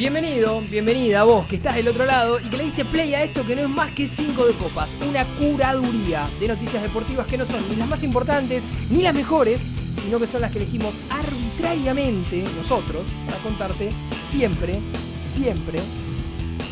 Bienvenido, 0.00 0.62
bienvenida 0.70 1.20
a 1.20 1.24
vos 1.24 1.44
que 1.44 1.56
estás 1.56 1.74
del 1.74 1.86
otro 1.86 2.06
lado 2.06 2.40
y 2.40 2.48
que 2.48 2.56
le 2.56 2.64
diste 2.64 2.86
play 2.86 3.12
a 3.12 3.22
esto 3.22 3.46
que 3.46 3.54
no 3.54 3.60
es 3.60 3.68
más 3.68 3.90
que 3.90 4.08
5 4.08 4.46
de 4.46 4.54
copas, 4.54 4.96
una 5.06 5.26
curaduría 5.36 6.26
de 6.40 6.48
noticias 6.48 6.82
deportivas 6.82 7.26
que 7.26 7.36
no 7.36 7.44
son 7.44 7.68
ni 7.68 7.76
las 7.76 7.86
más 7.86 8.02
importantes 8.02 8.64
ni 8.88 9.02
las 9.02 9.12
mejores, 9.12 9.60
sino 10.02 10.18
que 10.18 10.26
son 10.26 10.40
las 10.40 10.52
que 10.52 10.56
elegimos 10.56 10.94
arbitrariamente 11.10 12.42
nosotros 12.56 13.08
para 13.26 13.36
contarte 13.42 13.90
siempre, 14.24 14.80
siempre 15.28 15.80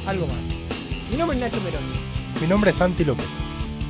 algo 0.07 0.27
más. 0.27 0.43
Mi 1.11 1.19
nombre 1.19 1.37
es 1.37 1.43
Nacho 1.43 1.61
Meroni. 1.61 2.41
Mi 2.41 2.47
nombre 2.47 2.71
es 2.71 2.77
Santi 2.79 3.05
López. 3.05 3.27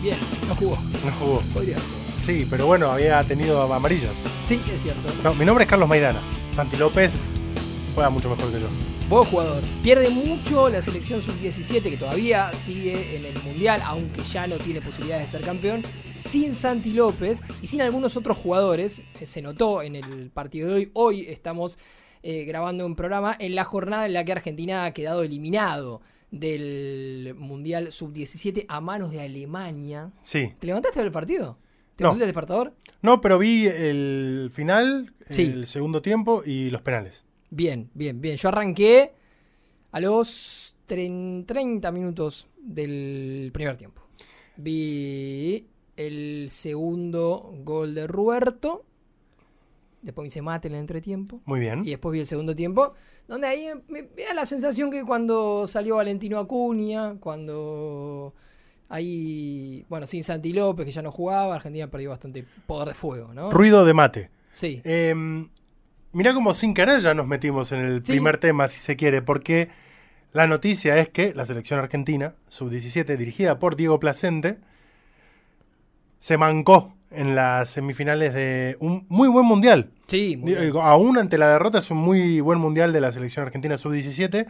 Bien, 0.03 0.19
no 0.49 0.57
jugó. 0.57 0.77
No 1.05 1.13
jugó. 1.13 1.41
Podría. 1.55 1.77
Sí, 2.27 2.45
pero 2.51 2.67
bueno, 2.67 2.91
había 2.91 3.23
tenido 3.23 3.73
amarillas. 3.73 4.17
Sí, 4.43 4.61
es 4.75 4.83
cierto. 4.83 5.09
No, 5.23 5.33
mi 5.33 5.45
nombre 5.45 5.63
es 5.63 5.71
Carlos 5.71 5.89
Maidana. 5.89 6.19
Santi 6.57 6.77
López 6.77 7.13
juega 7.95 8.11
mucho 8.11 8.29
mejor 8.29 8.53
que 8.53 8.61
yo. 8.61 8.98
Buen 9.09 9.25
jugador. 9.25 9.63
Pierde 9.83 10.11
mucho 10.11 10.69
la 10.69 10.83
selección 10.83 11.23
sub-17 11.23 11.83
que 11.83 11.97
todavía 11.97 12.53
sigue 12.55 13.17
en 13.17 13.25
el 13.25 13.43
mundial, 13.43 13.81
aunque 13.85 14.21
ya 14.23 14.47
no 14.47 14.57
tiene 14.59 14.83
posibilidades 14.83 15.33
de 15.33 15.39
ser 15.39 15.47
campeón, 15.47 15.83
sin 16.15 16.55
Santi 16.55 16.93
López 16.93 17.43
y 17.63 17.69
sin 17.69 17.81
algunos 17.81 18.19
otros 18.19 18.37
jugadores. 18.37 19.01
Eh, 19.21 19.25
Se 19.25 19.41
notó 19.41 19.81
en 19.83 19.97
el 19.97 20.31
partido 20.31 20.69
de 20.69 20.75
hoy. 20.75 20.91
Hoy 20.93 21.21
estamos 21.23 21.79
eh, 22.23 22.45
grabando 22.45 22.85
un 22.85 22.97
programa 22.97 23.35
en 23.39 23.55
la 23.55 23.65
jornada 23.65 24.05
en 24.05 24.13
la 24.13 24.25
que 24.27 24.33
Argentina 24.33 24.85
ha 24.85 24.93
quedado 24.93 25.23
eliminado 25.23 26.03
del 26.31 27.35
mundial 27.39 27.93
sub-17 27.93 28.67
a 28.69 28.83
manos 28.83 29.11
de 29.13 29.23
Alemania. 29.23 30.11
Sí. 30.21 30.53
¿Te 30.59 30.67
levantaste 30.67 31.01
del 31.01 31.13
partido? 31.13 31.57
¿Te 31.97 32.05
No. 32.05 32.13
el 32.13 32.19
despertador? 32.19 32.75
No, 33.01 33.23
pero 33.23 33.39
vi 33.39 33.67
el 33.69 34.51
final, 34.53 35.15
Sí. 35.31 35.45
el 35.45 35.67
segundo 35.67 36.03
tiempo 36.03 36.43
y 36.45 36.69
los 36.69 36.83
penales. 36.83 37.25
Bien, 37.51 37.91
bien, 37.95 38.21
bien. 38.21 38.37
Yo 38.37 38.49
arranqué 38.49 39.13
a 39.93 40.01
los 40.01 40.75
tren- 40.87 41.45
30 41.47 41.91
minutos 41.93 42.47
del 42.59 43.51
primer 43.53 43.77
tiempo. 43.77 44.03
Vi 44.57 45.67
el 45.97 46.49
segundo 46.51 47.55
gol 47.65 47.95
de 47.95 48.07
Roberto. 48.07 48.85
Después 50.03 50.25
me 50.25 50.29
hice 50.29 50.43
mate 50.43 50.69
en 50.69 50.75
el 50.75 50.81
entretiempo. 50.81 51.41
Muy 51.45 51.59
bien. 51.61 51.83
Y 51.85 51.91
después 51.91 52.13
vi 52.13 52.21
el 52.21 52.27
segundo 52.27 52.55
tiempo, 52.55 52.95
donde 53.27 53.47
ahí 53.49 53.67
me, 53.89 54.03
me 54.03 54.25
da 54.25 54.35
la 54.35 54.47
sensación 54.47 54.91
que 54.91 55.05
cuando 55.05 55.67
salió 55.67 55.97
Valentino 55.97 56.39
Acuña, 56.39 57.17
cuando 57.19 58.33
ahí, 58.89 59.85
bueno, 59.89 60.07
sin 60.07 60.23
Santi 60.23 60.53
López, 60.53 60.87
que 60.87 60.93
ya 60.93 61.03
no 61.03 61.11
jugaba, 61.11 61.57
Argentina 61.57 61.91
perdió 61.91 62.11
bastante 62.11 62.45
poder 62.67 62.89
de 62.89 62.95
fuego, 62.95 63.35
¿no? 63.35 63.51
Ruido 63.51 63.85
de 63.85 63.93
mate. 63.95 64.31
Sí. 64.53 64.81
Eh, 64.85 65.15
mirá 66.19 66.35
como 66.35 66.53
sin 66.53 66.75
querer 66.75 67.01
ya 67.01 67.15
nos 67.15 67.27
metimos 67.27 67.71
en 67.73 67.81
el 67.81 68.05
Sí. 68.05 68.13
primer 68.13 68.39
tema, 68.39 68.67
si 68.69 68.81
se 68.81 68.97
quiere, 68.97 69.23
porque 69.23 69.69
la 70.33 70.47
noticia 70.47 70.99
es 70.99 71.09
que 71.09 71.33
la 71.35 71.47
selección 71.47 71.79
argentina, 71.81 72.35
sub-17, 72.49 73.17
dirigida 73.17 73.59
por 73.59 73.77
Diego 73.77 73.99
Placente, 74.01 74.59
se 76.19 76.37
mancó 76.37 76.95
en 77.11 77.35
las 77.35 77.71
semifinales 77.71 78.35
de 78.35 78.77
un 78.81 79.07
muy 79.09 79.29
buen 79.29 79.47
mundial. 79.47 79.91
Sí, 80.09 80.37
muy 80.37 80.53
bien. 80.53 80.65
Digo, 80.65 80.83
Aún 80.83 81.17
ante 81.19 81.39
la 81.39 81.49
derrota 81.49 81.79
es 81.79 81.91
un 81.91 81.99
muy 81.99 82.41
buen 82.41 82.59
mundial 82.59 82.93
de 82.93 83.01
la 83.01 83.13
selección 83.13 83.47
argentina 83.47 83.77
sub-17. 83.79 84.47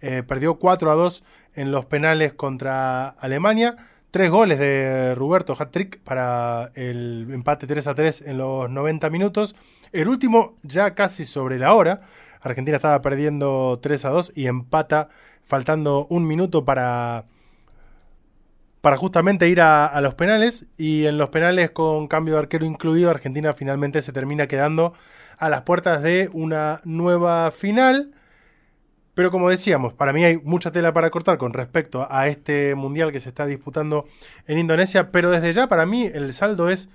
Eh, 0.00 0.22
perdió 0.26 0.56
4 0.56 0.90
a 0.90 0.94
2 0.94 1.22
en 1.54 1.70
los 1.70 1.84
penales 1.86 2.32
contra 2.34 3.08
Alemania. 3.08 3.76
Tres 4.12 4.30
goles 4.30 4.58
de 4.58 5.14
Roberto 5.14 5.56
Hat-Trick 5.58 5.98
para 6.00 6.70
el 6.74 7.28
empate 7.32 7.66
3 7.66 7.86
a 7.86 7.94
3 7.94 8.24
en 8.26 8.36
los 8.36 8.68
90 8.68 9.08
minutos. 9.08 9.56
El 9.90 10.08
último 10.08 10.58
ya 10.62 10.94
casi 10.94 11.24
sobre 11.24 11.58
la 11.58 11.72
hora. 11.72 12.02
Argentina 12.42 12.76
estaba 12.76 13.00
perdiendo 13.00 13.80
3 13.82 14.04
a 14.04 14.10
2 14.10 14.32
y 14.34 14.48
empata 14.48 15.08
faltando 15.44 16.06
un 16.10 16.26
minuto 16.26 16.66
para, 16.66 17.24
para 18.82 18.98
justamente 18.98 19.48
ir 19.48 19.62
a, 19.62 19.86
a 19.86 20.02
los 20.02 20.12
penales. 20.12 20.66
Y 20.76 21.06
en 21.06 21.16
los 21.16 21.30
penales 21.30 21.70
con 21.70 22.06
cambio 22.06 22.34
de 22.34 22.40
arquero 22.40 22.66
incluido, 22.66 23.08
Argentina 23.08 23.54
finalmente 23.54 24.02
se 24.02 24.12
termina 24.12 24.46
quedando 24.46 24.92
a 25.38 25.48
las 25.48 25.62
puertas 25.62 26.02
de 26.02 26.28
una 26.34 26.82
nueva 26.84 27.50
final. 27.50 28.12
Pero 29.14 29.30
como 29.30 29.50
decíamos, 29.50 29.92
para 29.92 30.12
mí 30.12 30.24
hay 30.24 30.38
mucha 30.38 30.72
tela 30.72 30.92
para 30.94 31.10
cortar 31.10 31.36
con 31.36 31.52
respecto 31.52 32.06
a 32.10 32.28
este 32.28 32.74
mundial 32.74 33.12
que 33.12 33.20
se 33.20 33.28
está 33.28 33.44
disputando 33.46 34.06
en 34.46 34.58
Indonesia. 34.58 35.10
Pero 35.10 35.30
desde 35.30 35.52
ya 35.52 35.68
para 35.68 35.84
mí 35.84 36.04
el 36.04 36.32
saldo 36.32 36.68
es 36.70 36.88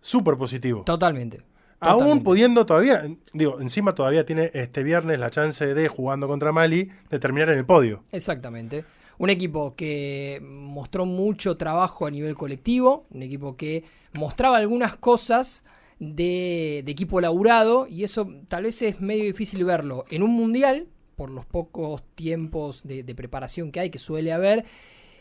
súper 0.00 0.36
positivo. 0.36 0.82
Totalmente. 0.84 1.42
Aún 1.80 1.98
Totalmente. 1.98 2.24
pudiendo 2.24 2.66
todavía, 2.66 3.04
digo, 3.32 3.60
encima 3.60 3.92
todavía 3.92 4.24
tiene 4.24 4.50
este 4.54 4.82
viernes 4.82 5.18
la 5.18 5.30
chance 5.30 5.74
de, 5.74 5.88
jugando 5.88 6.28
contra 6.28 6.52
Mali, 6.52 6.90
de 7.10 7.18
terminar 7.18 7.50
en 7.50 7.58
el 7.58 7.66
podio. 7.66 8.04
Exactamente. 8.12 8.84
Un 9.18 9.30
equipo 9.30 9.74
que 9.74 10.40
mostró 10.42 11.04
mucho 11.04 11.56
trabajo 11.56 12.06
a 12.06 12.10
nivel 12.10 12.34
colectivo, 12.34 13.06
un 13.10 13.22
equipo 13.22 13.56
que 13.56 13.84
mostraba 14.12 14.56
algunas 14.56 14.96
cosas 14.96 15.64
de, 15.98 16.82
de 16.84 16.92
equipo 16.92 17.20
laburado 17.20 17.86
y 17.88 18.04
eso 18.04 18.28
tal 18.48 18.64
vez 18.64 18.80
es 18.82 19.00
medio 19.00 19.24
difícil 19.24 19.64
verlo 19.64 20.04
en 20.10 20.22
un 20.22 20.30
mundial 20.30 20.86
por 21.16 21.30
los 21.30 21.46
pocos 21.46 22.02
tiempos 22.14 22.82
de, 22.84 23.02
de 23.02 23.14
preparación 23.14 23.72
que 23.72 23.80
hay, 23.80 23.90
que 23.90 23.98
suele 23.98 24.32
haber. 24.32 24.64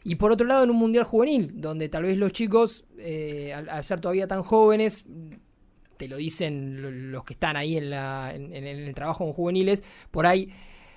Y 0.04 0.16
por 0.16 0.32
otro 0.32 0.46
lado, 0.46 0.64
en 0.64 0.70
un 0.70 0.78
mundial 0.78 1.04
juvenil, 1.06 1.52
donde 1.56 1.90
tal 1.90 2.04
vez 2.04 2.18
los 2.18 2.32
chicos, 2.32 2.86
eh, 3.00 3.54
al, 3.54 3.84
ser 3.84 4.00
todavía 4.02 4.28
tan 4.28 4.44
jóvenes, 4.44 5.06
te 5.98 6.08
lo 6.08 6.18
dicen 6.18 6.82
lo- 6.82 6.92
los 6.92 7.24
que 7.24 7.34
están 7.34 7.56
ahí 7.58 7.78
en, 7.78 7.90
la, 7.90 8.32
en 8.36 8.54
el 8.54 8.94
trabajo 8.94 9.24
con 9.24 9.34
juveniles, 9.34 9.84
por 10.12 10.26
ahí 10.28 10.50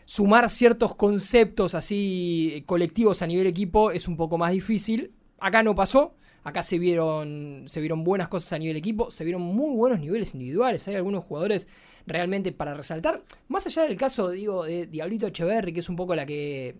sumar 0.04 0.48
ciertos 0.50 0.94
conceptos 0.94 1.75
así 1.75 2.53
eh, 2.54 2.65
colectivos 2.65 3.22
a 3.22 3.26
nivel 3.26 3.47
equipo 3.47 3.91
es 3.91 4.09
un 4.09 4.16
poco 4.16 4.38
más 4.38 4.53
difícil. 4.53 5.12
Acá 5.38 5.62
no 5.62 5.75
pasó. 5.75 6.15
Acá 6.44 6.62
se 6.62 6.78
vieron, 6.78 7.65
se 7.66 7.80
vieron 7.80 8.04
buenas 8.04 8.28
cosas 8.28 8.54
a 8.54 8.59
nivel 8.59 8.76
equipo, 8.76 9.10
se 9.10 9.22
vieron 9.25 9.42
muy 9.42 9.75
buenos 9.76 10.00
niveles 10.00 10.32
individuales. 10.34 10.86
Hay 10.88 10.94
algunos 10.94 11.25
jugadores 11.25 11.69
realmente 12.08 12.52
para 12.52 12.74
resaltar. 12.74 13.22
Más 13.48 13.66
allá 13.66 13.82
del 13.82 13.96
caso, 13.96 14.30
digo, 14.30 14.64
de 14.64 14.86
Diablito 14.86 15.26
Echeverry, 15.26 15.72
que 15.72 15.80
es 15.80 15.88
un 15.88 15.96
poco 15.96 16.14
la 16.16 16.26
que. 16.26 16.74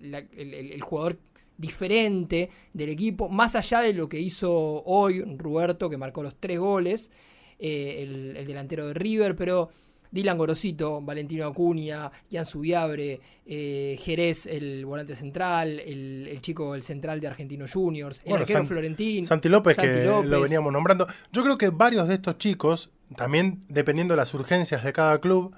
la- 0.00 0.18
el, 0.36 0.80
jugador 0.82 1.18
diferente 1.58 2.50
del 2.72 2.90
equipo. 2.90 3.28
Más 3.28 3.56
allá 3.56 3.80
de 3.80 3.92
lo 3.94 4.08
que 4.08 4.20
hizo 4.20 4.52
hoy 4.84 5.22
Roberto, 5.36 5.88
que 5.90 5.96
marcó 5.96 6.22
los 6.22 6.36
tres 6.36 6.58
goles. 6.58 7.10
eh, 7.58 8.02
el, 8.02 8.36
el 8.36 8.46
delantero 8.46 8.86
de 8.88 8.94
River, 8.94 9.34
pero 9.34 9.70
Dylan 10.16 10.36
Gorosito, 10.38 11.00
Valentino 11.00 11.46
Acuña, 11.46 12.10
Jan 12.32 12.44
Subiabre, 12.44 13.20
eh, 13.46 13.96
Jerez, 14.00 14.46
el 14.46 14.84
volante 14.86 15.14
central, 15.14 15.78
el, 15.78 16.26
el 16.28 16.40
chico, 16.40 16.74
el 16.74 16.82
central 16.82 17.20
de 17.20 17.28
Argentino 17.28 17.66
Juniors, 17.72 18.18
el 18.24 18.30
Bueno, 18.30 18.42
arquero 18.42 18.58
San- 18.60 18.66
Florentín. 18.66 19.26
Santi 19.26 19.48
López, 19.48 19.76
Santi 19.76 19.90
que 19.90 20.04
López. 20.04 20.30
lo 20.30 20.40
veníamos 20.40 20.72
nombrando. 20.72 21.06
Yo 21.32 21.42
creo 21.44 21.56
que 21.58 21.68
varios 21.68 22.08
de 22.08 22.14
estos 22.14 22.38
chicos, 22.38 22.90
también 23.14 23.60
dependiendo 23.68 24.14
de 24.14 24.16
las 24.16 24.34
urgencias 24.34 24.82
de 24.82 24.92
cada 24.92 25.20
club 25.20 25.54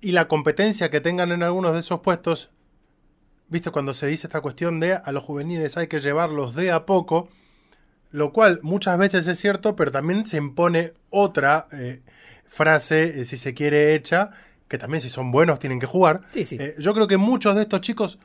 y 0.00 0.10
la 0.12 0.28
competencia 0.28 0.90
que 0.90 1.00
tengan 1.00 1.30
en 1.32 1.42
algunos 1.42 1.72
de 1.74 1.80
esos 1.80 2.00
puestos, 2.00 2.50
viste 3.48 3.70
cuando 3.70 3.94
se 3.94 4.06
dice 4.08 4.26
esta 4.26 4.40
cuestión 4.40 4.80
de 4.80 4.94
a 4.94 5.12
los 5.12 5.22
juveniles 5.22 5.76
hay 5.76 5.86
que 5.86 6.00
llevarlos 6.00 6.54
de 6.54 6.72
a 6.72 6.84
poco, 6.86 7.28
lo 8.10 8.32
cual 8.32 8.58
muchas 8.62 8.98
veces 8.98 9.26
es 9.26 9.38
cierto, 9.38 9.76
pero 9.76 9.92
también 9.92 10.26
se 10.26 10.36
impone 10.38 10.92
otra 11.10 11.68
eh, 11.72 12.00
frase, 12.52 13.22
eh, 13.22 13.24
si 13.24 13.36
se 13.36 13.54
quiere, 13.54 13.94
hecha, 13.94 14.30
que 14.68 14.76
también 14.76 15.00
si 15.00 15.08
son 15.08 15.32
buenos 15.32 15.58
tienen 15.58 15.80
que 15.80 15.86
jugar. 15.86 16.20
Sí, 16.30 16.44
sí. 16.44 16.58
Eh, 16.60 16.74
yo 16.78 16.92
creo 16.92 17.06
que 17.08 17.16
muchos 17.16 17.56
de 17.56 17.62
estos 17.62 17.80
chicos 17.80 18.18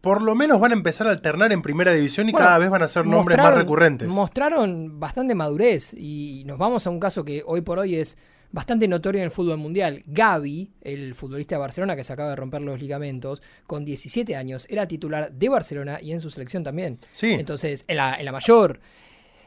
por 0.00 0.20
lo 0.20 0.34
menos 0.34 0.60
van 0.60 0.72
a 0.72 0.74
empezar 0.74 1.06
a 1.06 1.10
alternar 1.10 1.52
en 1.52 1.62
primera 1.62 1.92
división 1.92 2.28
y 2.28 2.32
Bueno, 2.32 2.44
cada 2.44 2.58
vez 2.58 2.70
van 2.70 2.82
a 2.82 2.88
ser 2.88 3.06
nombres 3.06 3.38
más 3.38 3.54
recurrentes. 3.54 4.08
Mostraron 4.08 4.98
bastante 4.98 5.36
madurez 5.36 5.94
y 5.96 6.42
nos 6.44 6.58
vamos 6.58 6.88
a 6.88 6.90
un 6.90 6.98
caso 6.98 7.24
que 7.24 7.44
hoy 7.46 7.60
por 7.60 7.78
hoy 7.78 7.94
es 7.94 8.18
bastante 8.50 8.88
notorio 8.88 9.20
en 9.20 9.26
el 9.26 9.30
fútbol 9.30 9.58
mundial. 9.58 10.02
Gaby, 10.06 10.72
el 10.80 11.14
futbolista 11.14 11.54
de 11.54 11.60
Barcelona 11.60 11.94
que 11.94 12.02
se 12.02 12.12
acaba 12.12 12.30
de 12.30 12.36
romper 12.36 12.62
los 12.62 12.80
ligamentos, 12.80 13.42
con 13.68 13.84
17 13.84 14.34
años, 14.34 14.66
era 14.68 14.88
titular 14.88 15.30
de 15.30 15.48
Barcelona 15.48 16.00
y 16.02 16.10
en 16.10 16.20
su 16.20 16.30
selección 16.30 16.64
también. 16.64 16.98
Sí. 17.12 17.30
Entonces, 17.30 17.84
en 17.86 17.96
la, 17.96 18.16
en 18.16 18.24
la 18.24 18.32
mayor. 18.32 18.80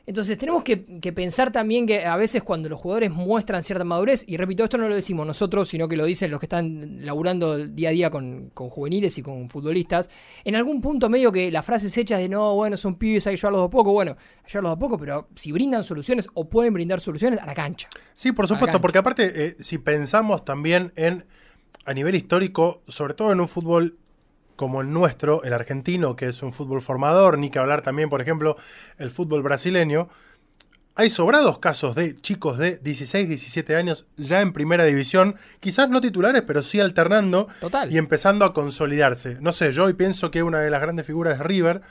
Entonces 0.08 0.38
tenemos 0.38 0.64
que, 0.64 0.86
que 1.00 1.12
pensar 1.14 1.52
también 1.52 1.88
que 1.88 2.06
a 2.06 2.16
veces 2.16 2.44
cuando 2.44 2.70
los 2.70 2.80
jugadores 2.80 3.12
muestran 3.12 3.64
cierta 3.64 3.84
madurez, 3.84 4.24
y 4.28 4.38
repito, 4.38 4.64
esto 4.64 4.78
no 4.78 4.88
lo 4.88 4.96
decimos 4.96 5.26
nosotros, 5.26 5.68
sino 5.68 5.88
que 5.88 5.98
lo 5.98 6.06
dicen 6.06 6.30
los 6.30 6.40
que 6.40 6.46
están 6.46 7.06
laburando 7.06 7.58
día 7.68 7.90
a 7.90 7.92
día 7.92 8.10
con, 8.10 8.52
con 8.54 8.70
juveniles 8.70 9.18
y 9.18 9.24
con 9.24 9.50
futbolistas, 9.50 10.10
en 10.44 10.56
algún 10.56 10.82
punto 10.82 11.10
medio 11.10 11.32
que 11.32 11.52
las 11.52 11.66
frases 11.66 11.98
hechas 11.98 12.20
de 12.20 12.30
no, 12.30 12.54
bueno, 12.56 12.78
son 12.78 12.96
pibes, 12.96 13.26
hay 13.28 13.34
que 13.34 13.42
llevarlos 13.42 13.68
a 13.68 13.70
poco, 13.70 13.92
bueno, 13.94 14.16
llevarlos 14.48 14.74
a 14.74 14.80
poco, 14.80 14.98
pero 14.98 15.28
si 15.36 15.52
brindan 15.52 15.84
soluciones 15.84 16.28
o 16.34 16.50
pueden 16.50 16.74
brindar 16.74 17.00
soluciones 17.00 17.40
a 17.40 17.46
la 17.46 17.56
cancha. 17.56 17.90
Sí, 18.14 18.32
por 18.32 18.48
supuesto, 18.48 18.80
porque 18.80 19.00
aparte, 19.00 19.32
eh, 19.36 19.56
si 19.60 19.78
pensamos 19.80 20.46
también 20.46 20.94
en, 20.96 21.26
a 21.86 21.94
nivel 21.94 22.16
histórico, 22.16 22.84
sobre 22.88 23.14
todo 23.16 23.32
en 23.32 23.40
un 23.40 23.48
fútbol 23.48 23.98
como 24.56 24.82
el 24.82 24.92
nuestro, 24.92 25.44
el 25.44 25.54
argentino, 25.54 26.16
que 26.16 26.28
es 26.28 26.42
un 26.42 26.54
fútbol 26.54 26.82
formador, 26.82 27.38
ni 27.38 27.50
que 27.50 27.60
hablar 27.60 27.82
también, 27.82 28.10
por 28.10 28.22
ejemplo, 28.22 28.58
el 28.98 29.12
fútbol 29.12 29.44
brasileño, 29.44 30.10
hay 30.98 31.10
sobrados 31.10 31.60
casos 31.60 31.94
de 31.94 32.16
chicos 32.22 32.58
de 32.58 32.78
16, 32.78 33.28
17 33.28 33.76
años 33.76 34.08
ya 34.16 34.40
en 34.40 34.54
primera 34.54 34.86
división, 34.86 35.36
quizás 35.60 35.90
no 35.90 36.00
titulares, 36.00 36.44
pero 36.44 36.64
sí 36.64 36.80
alternando 36.80 37.50
Total. 37.60 37.92
y 37.92 37.98
empezando 37.98 38.46
a 38.46 38.54
consolidarse. 38.54 39.38
No 39.42 39.52
sé, 39.52 39.74
yo 39.74 39.84
hoy 39.84 39.94
pienso 39.94 40.32
que 40.32 40.42
una 40.42 40.60
de 40.60 40.70
las 40.70 40.82
grandes 40.82 41.06
figuras 41.06 41.38
de 41.38 41.44
River 41.44 41.82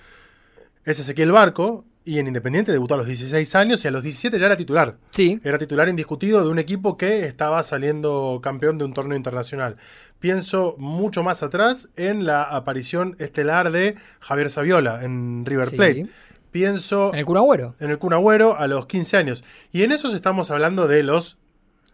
es 0.85 0.99
Ezequiel 0.99 1.33
Barco, 1.33 1.85
y 2.05 2.19
en 2.19 2.27
Independiente 2.27 2.71
debutó 2.73 2.95
a 2.95 2.97
los 2.99 3.07
16 3.07 3.55
años 3.55 3.85
y 3.85 3.89
a 3.89 3.91
los 3.91 4.03
17 4.03 4.39
ya 4.39 4.47
era 4.47 4.57
titular. 4.57 4.97
Sí. 5.11 5.41
Era 5.43 5.59
titular 5.59 5.89
indiscutido 5.89 6.43
de 6.43 6.49
un 6.51 6.59
equipo 6.59 6.97
que 6.99 7.25
estaba 7.27 7.63
saliendo 7.63 8.41
campeón 8.43 8.77
de 8.79 8.85
un 8.85 8.93
torneo 8.93 9.17
internacional. 9.17 9.77
Pienso 10.21 10.75
mucho 10.79 11.23
más 11.23 11.43
atrás 11.43 11.89
en 11.97 12.25
la 12.27 12.43
aparición 12.43 13.17
estelar 13.19 13.73
de 13.73 13.95
Javier 14.21 14.51
Saviola 14.51 15.03
en 15.05 15.45
River 15.47 15.67
Sí. 15.67 15.77
Plate. 15.77 16.07
Pienso 16.51 17.13
En 17.13 17.19
el 17.21 17.25
Kun 17.25 17.37
Agüero. 17.37 17.75
en 17.81 17.91
el 17.91 17.99
Kun 17.99 18.13
Agüero 18.13 18.57
a 18.57 18.67
los 18.69 18.87
15 18.87 19.17
años. 19.17 19.45
Y 19.73 19.83
en 19.83 19.91
esos 19.93 20.15
estamos 20.15 20.51
hablando 20.51 20.87
de 20.87 21.03
los 21.03 21.37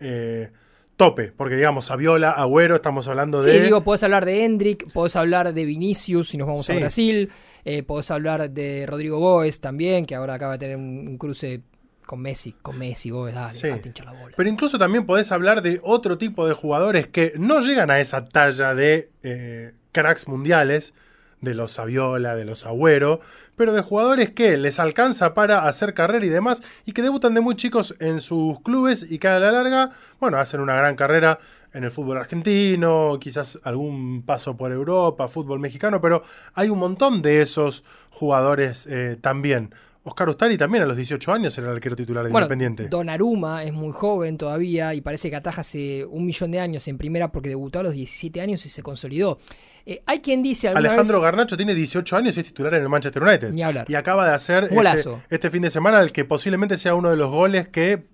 eh, 0.00 0.50
tope, 1.00 1.32
porque 1.34 1.56
digamos, 1.56 1.86
Saviola, 1.86 2.30
Agüero, 2.30 2.74
estamos 2.74 3.08
hablando 3.08 3.42
de... 3.42 3.54
Sí, 3.54 3.58
digo, 3.60 3.82
podés 3.82 4.02
hablar 4.02 4.26
de 4.26 4.44
Hendrik, 4.44 4.92
podés 4.92 5.16
hablar 5.16 5.54
de 5.54 5.64
Vinicius 5.64 6.28
si 6.28 6.36
nos 6.36 6.46
vamos 6.46 6.68
a. 6.68 6.74
Brasil, 6.74 7.30
eh, 7.64 7.82
podés 7.82 8.10
hablar 8.10 8.50
de 8.50 8.84
Rodrigo 8.86 9.18
Góez 9.18 9.60
también, 9.60 10.04
que 10.04 10.14
ahora 10.14 10.34
acaba 10.34 10.52
de 10.52 10.58
tener 10.58 10.76
un, 10.76 11.08
un 11.08 11.16
cruce 11.16 11.62
con 12.04 12.20
Messi, 12.20 12.54
con 12.60 12.76
Messi, 12.78 13.08
Góez, 13.08 13.34
dale, 13.34 13.58
Sí. 13.58 13.68
hinchar 13.68 14.04
la 14.06 14.12
bola. 14.12 14.34
Pero 14.36 14.48
incluso 14.48 14.78
también 14.78 15.06
podés 15.06 15.32
hablar 15.32 15.62
de 15.62 15.80
otro 15.84 16.18
tipo 16.18 16.46
de 16.46 16.52
jugadores 16.54 17.06
que 17.06 17.32
no 17.38 17.60
llegan 17.60 17.90
a 17.90 17.98
esa 17.98 18.26
talla 18.28 18.74
de 18.74 19.08
eh, 19.22 19.72
cracks 19.92 20.28
mundiales, 20.28 20.92
de 21.40 21.54
los 21.54 21.72
Saviola, 21.72 22.36
de 22.36 22.44
los 22.44 22.66
Agüero, 22.66 23.20
pero 23.60 23.74
de 23.74 23.82
jugadores 23.82 24.30
que 24.30 24.56
les 24.56 24.80
alcanza 24.80 25.34
para 25.34 25.68
hacer 25.68 25.92
carrera 25.92 26.24
y 26.24 26.30
demás, 26.30 26.62
y 26.86 26.92
que 26.92 27.02
debutan 27.02 27.34
de 27.34 27.42
muy 27.42 27.56
chicos 27.56 27.94
en 28.00 28.22
sus 28.22 28.58
clubes 28.62 29.06
y 29.10 29.18
que 29.18 29.28
a 29.28 29.38
la 29.38 29.52
larga, 29.52 29.90
bueno, 30.18 30.38
hacen 30.38 30.60
una 30.60 30.74
gran 30.74 30.96
carrera 30.96 31.38
en 31.74 31.84
el 31.84 31.90
fútbol 31.90 32.16
argentino, 32.16 33.18
quizás 33.20 33.60
algún 33.62 34.22
paso 34.22 34.56
por 34.56 34.72
Europa, 34.72 35.28
fútbol 35.28 35.60
mexicano, 35.60 36.00
pero 36.00 36.22
hay 36.54 36.70
un 36.70 36.78
montón 36.78 37.20
de 37.20 37.42
esos 37.42 37.84
jugadores 38.08 38.86
eh, 38.86 39.18
también. 39.20 39.74
Oscar 40.04 40.30
Ustari 40.30 40.56
también 40.56 40.84
a 40.84 40.86
los 40.86 40.96
18 40.96 41.30
años 41.30 41.58
era 41.58 41.68
el 41.68 41.74
arquero 41.74 41.94
titular 41.94 42.24
de 42.24 42.30
Bueno, 42.30 42.46
Independiente. 42.46 42.88
Donnarumma 42.88 43.64
es 43.64 43.74
muy 43.74 43.92
joven 43.92 44.38
todavía 44.38 44.94
y 44.94 45.02
parece 45.02 45.28
que 45.28 45.36
ataja 45.36 45.60
hace 45.60 46.06
un 46.06 46.24
millón 46.24 46.50
de 46.52 46.60
años 46.60 46.88
en 46.88 46.96
primera 46.96 47.30
porque 47.30 47.50
debutó 47.50 47.80
a 47.80 47.82
los 47.82 47.92
17 47.92 48.40
años 48.40 48.64
y 48.64 48.70
se 48.70 48.82
consolidó. 48.82 49.38
Eh, 49.86 50.02
hay 50.06 50.20
quien 50.20 50.42
dice 50.42 50.68
Alejandro 50.68 51.14
vez- 51.20 51.22
Garnacho 51.22 51.56
tiene 51.56 51.74
18 51.74 52.16
años 52.16 52.36
y 52.36 52.40
es 52.40 52.46
titular 52.46 52.74
en 52.74 52.82
el 52.82 52.88
Manchester 52.88 53.22
United. 53.22 53.50
Ni 53.52 53.62
hablar. 53.62 53.86
Y 53.88 53.94
acaba 53.94 54.26
de 54.28 54.34
hacer 54.34 54.64
este, 54.70 55.10
este 55.30 55.50
fin 55.50 55.62
de 55.62 55.70
semana 55.70 56.00
el 56.00 56.12
que 56.12 56.24
posiblemente 56.24 56.76
sea 56.78 56.94
uno 56.94 57.10
de 57.10 57.16
los 57.16 57.30
goles 57.30 57.68
que 57.68 58.06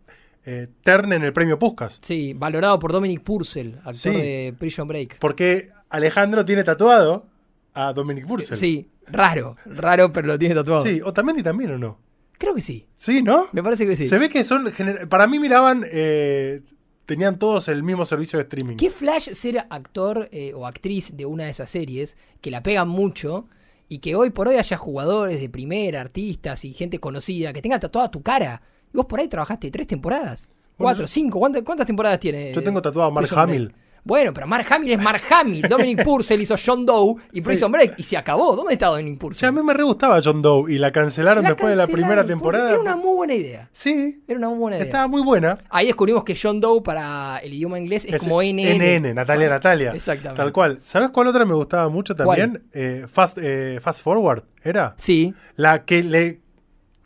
eh, 0.44 0.68
ternen 0.82 1.22
el 1.24 1.32
premio 1.32 1.58
Puskas. 1.58 1.98
Sí, 2.02 2.32
valorado 2.34 2.78
por 2.78 2.92
Dominic 2.92 3.22
Purcell, 3.22 3.74
actor 3.78 3.94
Sí. 3.94 4.10
de 4.10 4.54
Prison 4.58 4.86
Break. 4.86 5.18
Porque 5.18 5.70
Alejandro 5.90 6.44
tiene 6.44 6.62
tatuado 6.64 7.26
a 7.74 7.92
Dominic 7.92 8.26
Purcell. 8.26 8.56
Sí, 8.56 8.88
raro, 9.08 9.56
raro, 9.66 10.12
pero 10.12 10.28
lo 10.28 10.38
tiene 10.38 10.54
tatuado. 10.54 10.84
Sí, 10.84 11.00
Otamendi 11.04 11.42
también 11.42 11.72
o 11.72 11.78
no. 11.78 11.98
Creo 12.38 12.54
que 12.54 12.60
sí, 12.60 12.86
Sí, 12.96 13.22
¿no? 13.22 13.46
me 13.52 13.62
parece 13.62 13.86
que 13.86 13.96
sí. 13.96 14.06
Se 14.08 14.18
ve 14.18 14.28
que 14.28 14.44
son. 14.44 14.70
Para 15.08 15.26
mí 15.26 15.38
miraban. 15.38 15.84
eh, 15.90 16.60
tenían 17.06 17.38
todos 17.38 17.68
el 17.68 17.82
mismo 17.82 18.04
servicio 18.04 18.38
de 18.38 18.42
streaming. 18.42 18.76
¿Qué 18.76 18.90
flash 18.90 19.30
ser 19.32 19.66
actor 19.70 20.28
eh, 20.32 20.52
o 20.54 20.66
actriz 20.66 21.16
de 21.16 21.24
una 21.24 21.44
de 21.44 21.50
esas 21.50 21.70
series 21.70 22.16
que 22.40 22.50
la 22.50 22.62
pegan 22.62 22.88
mucho 22.88 23.48
y 23.88 23.98
que 23.98 24.16
hoy 24.16 24.30
por 24.30 24.48
hoy 24.48 24.56
haya 24.56 24.76
jugadores 24.76 25.40
de 25.40 25.48
primera, 25.48 26.00
artistas 26.00 26.64
y 26.64 26.72
gente 26.72 26.98
conocida 26.98 27.52
que 27.52 27.62
tenga 27.62 27.78
tatuada 27.78 28.10
tu 28.10 28.22
cara? 28.22 28.60
Y 28.92 28.96
vos 28.96 29.06
por 29.06 29.20
ahí 29.20 29.28
trabajaste 29.28 29.70
tres 29.70 29.86
temporadas, 29.86 30.48
Bueno, 30.48 30.58
cuatro, 30.78 31.04
yo- 31.04 31.08
cinco, 31.08 31.38
¿cuántas, 31.38 31.62
cuántas 31.62 31.86
temporadas 31.86 32.18
tiene? 32.20 32.52
Yo 32.52 32.62
tengo 32.62 32.82
tatuado 32.82 33.08
a 33.08 33.12
Mark 33.12 33.28
Break? 33.28 33.74
Bueno, 34.06 34.32
pero 34.32 34.46
Mark 34.46 34.64
Hamill 34.70 34.92
es 34.92 34.98
Mark 35.00 35.20
Hamill. 35.28 35.62
Dominic 35.68 36.04
Purcell 36.04 36.40
hizo 36.40 36.54
John 36.64 36.86
Doe 36.86 37.16
y 37.32 37.40
Prison 37.42 37.72
Break 37.72 37.94
y 37.98 38.04
se 38.04 38.16
acabó. 38.16 38.54
¿Dónde 38.54 38.74
está 38.74 38.86
Dominic 38.86 39.18
Purcell? 39.18 39.48
a 39.48 39.50
mí 39.52 39.60
me 39.64 39.74
re 39.74 39.82
gustaba 39.82 40.20
John 40.24 40.40
Doe 40.42 40.72
y 40.72 40.78
la 40.78 40.92
cancelaron 40.92 41.42
La 41.42 41.50
después 41.50 41.70
de 41.70 41.76
la 41.76 41.88
primera 41.88 42.24
temporada. 42.24 42.70
Era 42.70 42.78
una 42.80 42.94
muy 42.94 43.16
buena 43.16 43.34
idea. 43.34 43.68
Sí, 43.72 44.22
Era 44.28 44.38
una 44.38 44.48
muy 44.50 44.58
buena 44.58 44.76
idea. 44.76 44.86
estaba 44.86 45.08
muy 45.08 45.22
buena. 45.22 45.58
Ahí 45.70 45.86
descubrimos 45.86 46.22
que 46.22 46.38
John 46.40 46.60
Doe 46.60 46.82
para 46.82 47.38
el 47.38 47.52
idioma 47.52 47.80
inglés 47.80 48.04
es, 48.04 48.14
Es 48.14 48.22
como 48.22 48.40
NN. 48.40 48.78
NN, 48.78 49.12
Natalia 49.12 49.48
Natalia. 49.48 49.90
Exactamente. 49.92 50.40
Tal 50.40 50.52
cual. 50.52 50.78
¿Sabes 50.84 51.08
cuál 51.08 51.26
otra 51.26 51.44
me 51.44 51.54
gustaba 51.54 51.88
mucho 51.88 52.14
también? 52.14 52.62
Eh, 52.72 53.06
Fast, 53.12 53.38
eh, 53.42 53.80
Fast 53.82 54.02
Forward, 54.02 54.44
¿era? 54.62 54.94
Sí, 54.98 55.34
La 55.56 55.84
que 55.84 56.04
le 56.04 56.40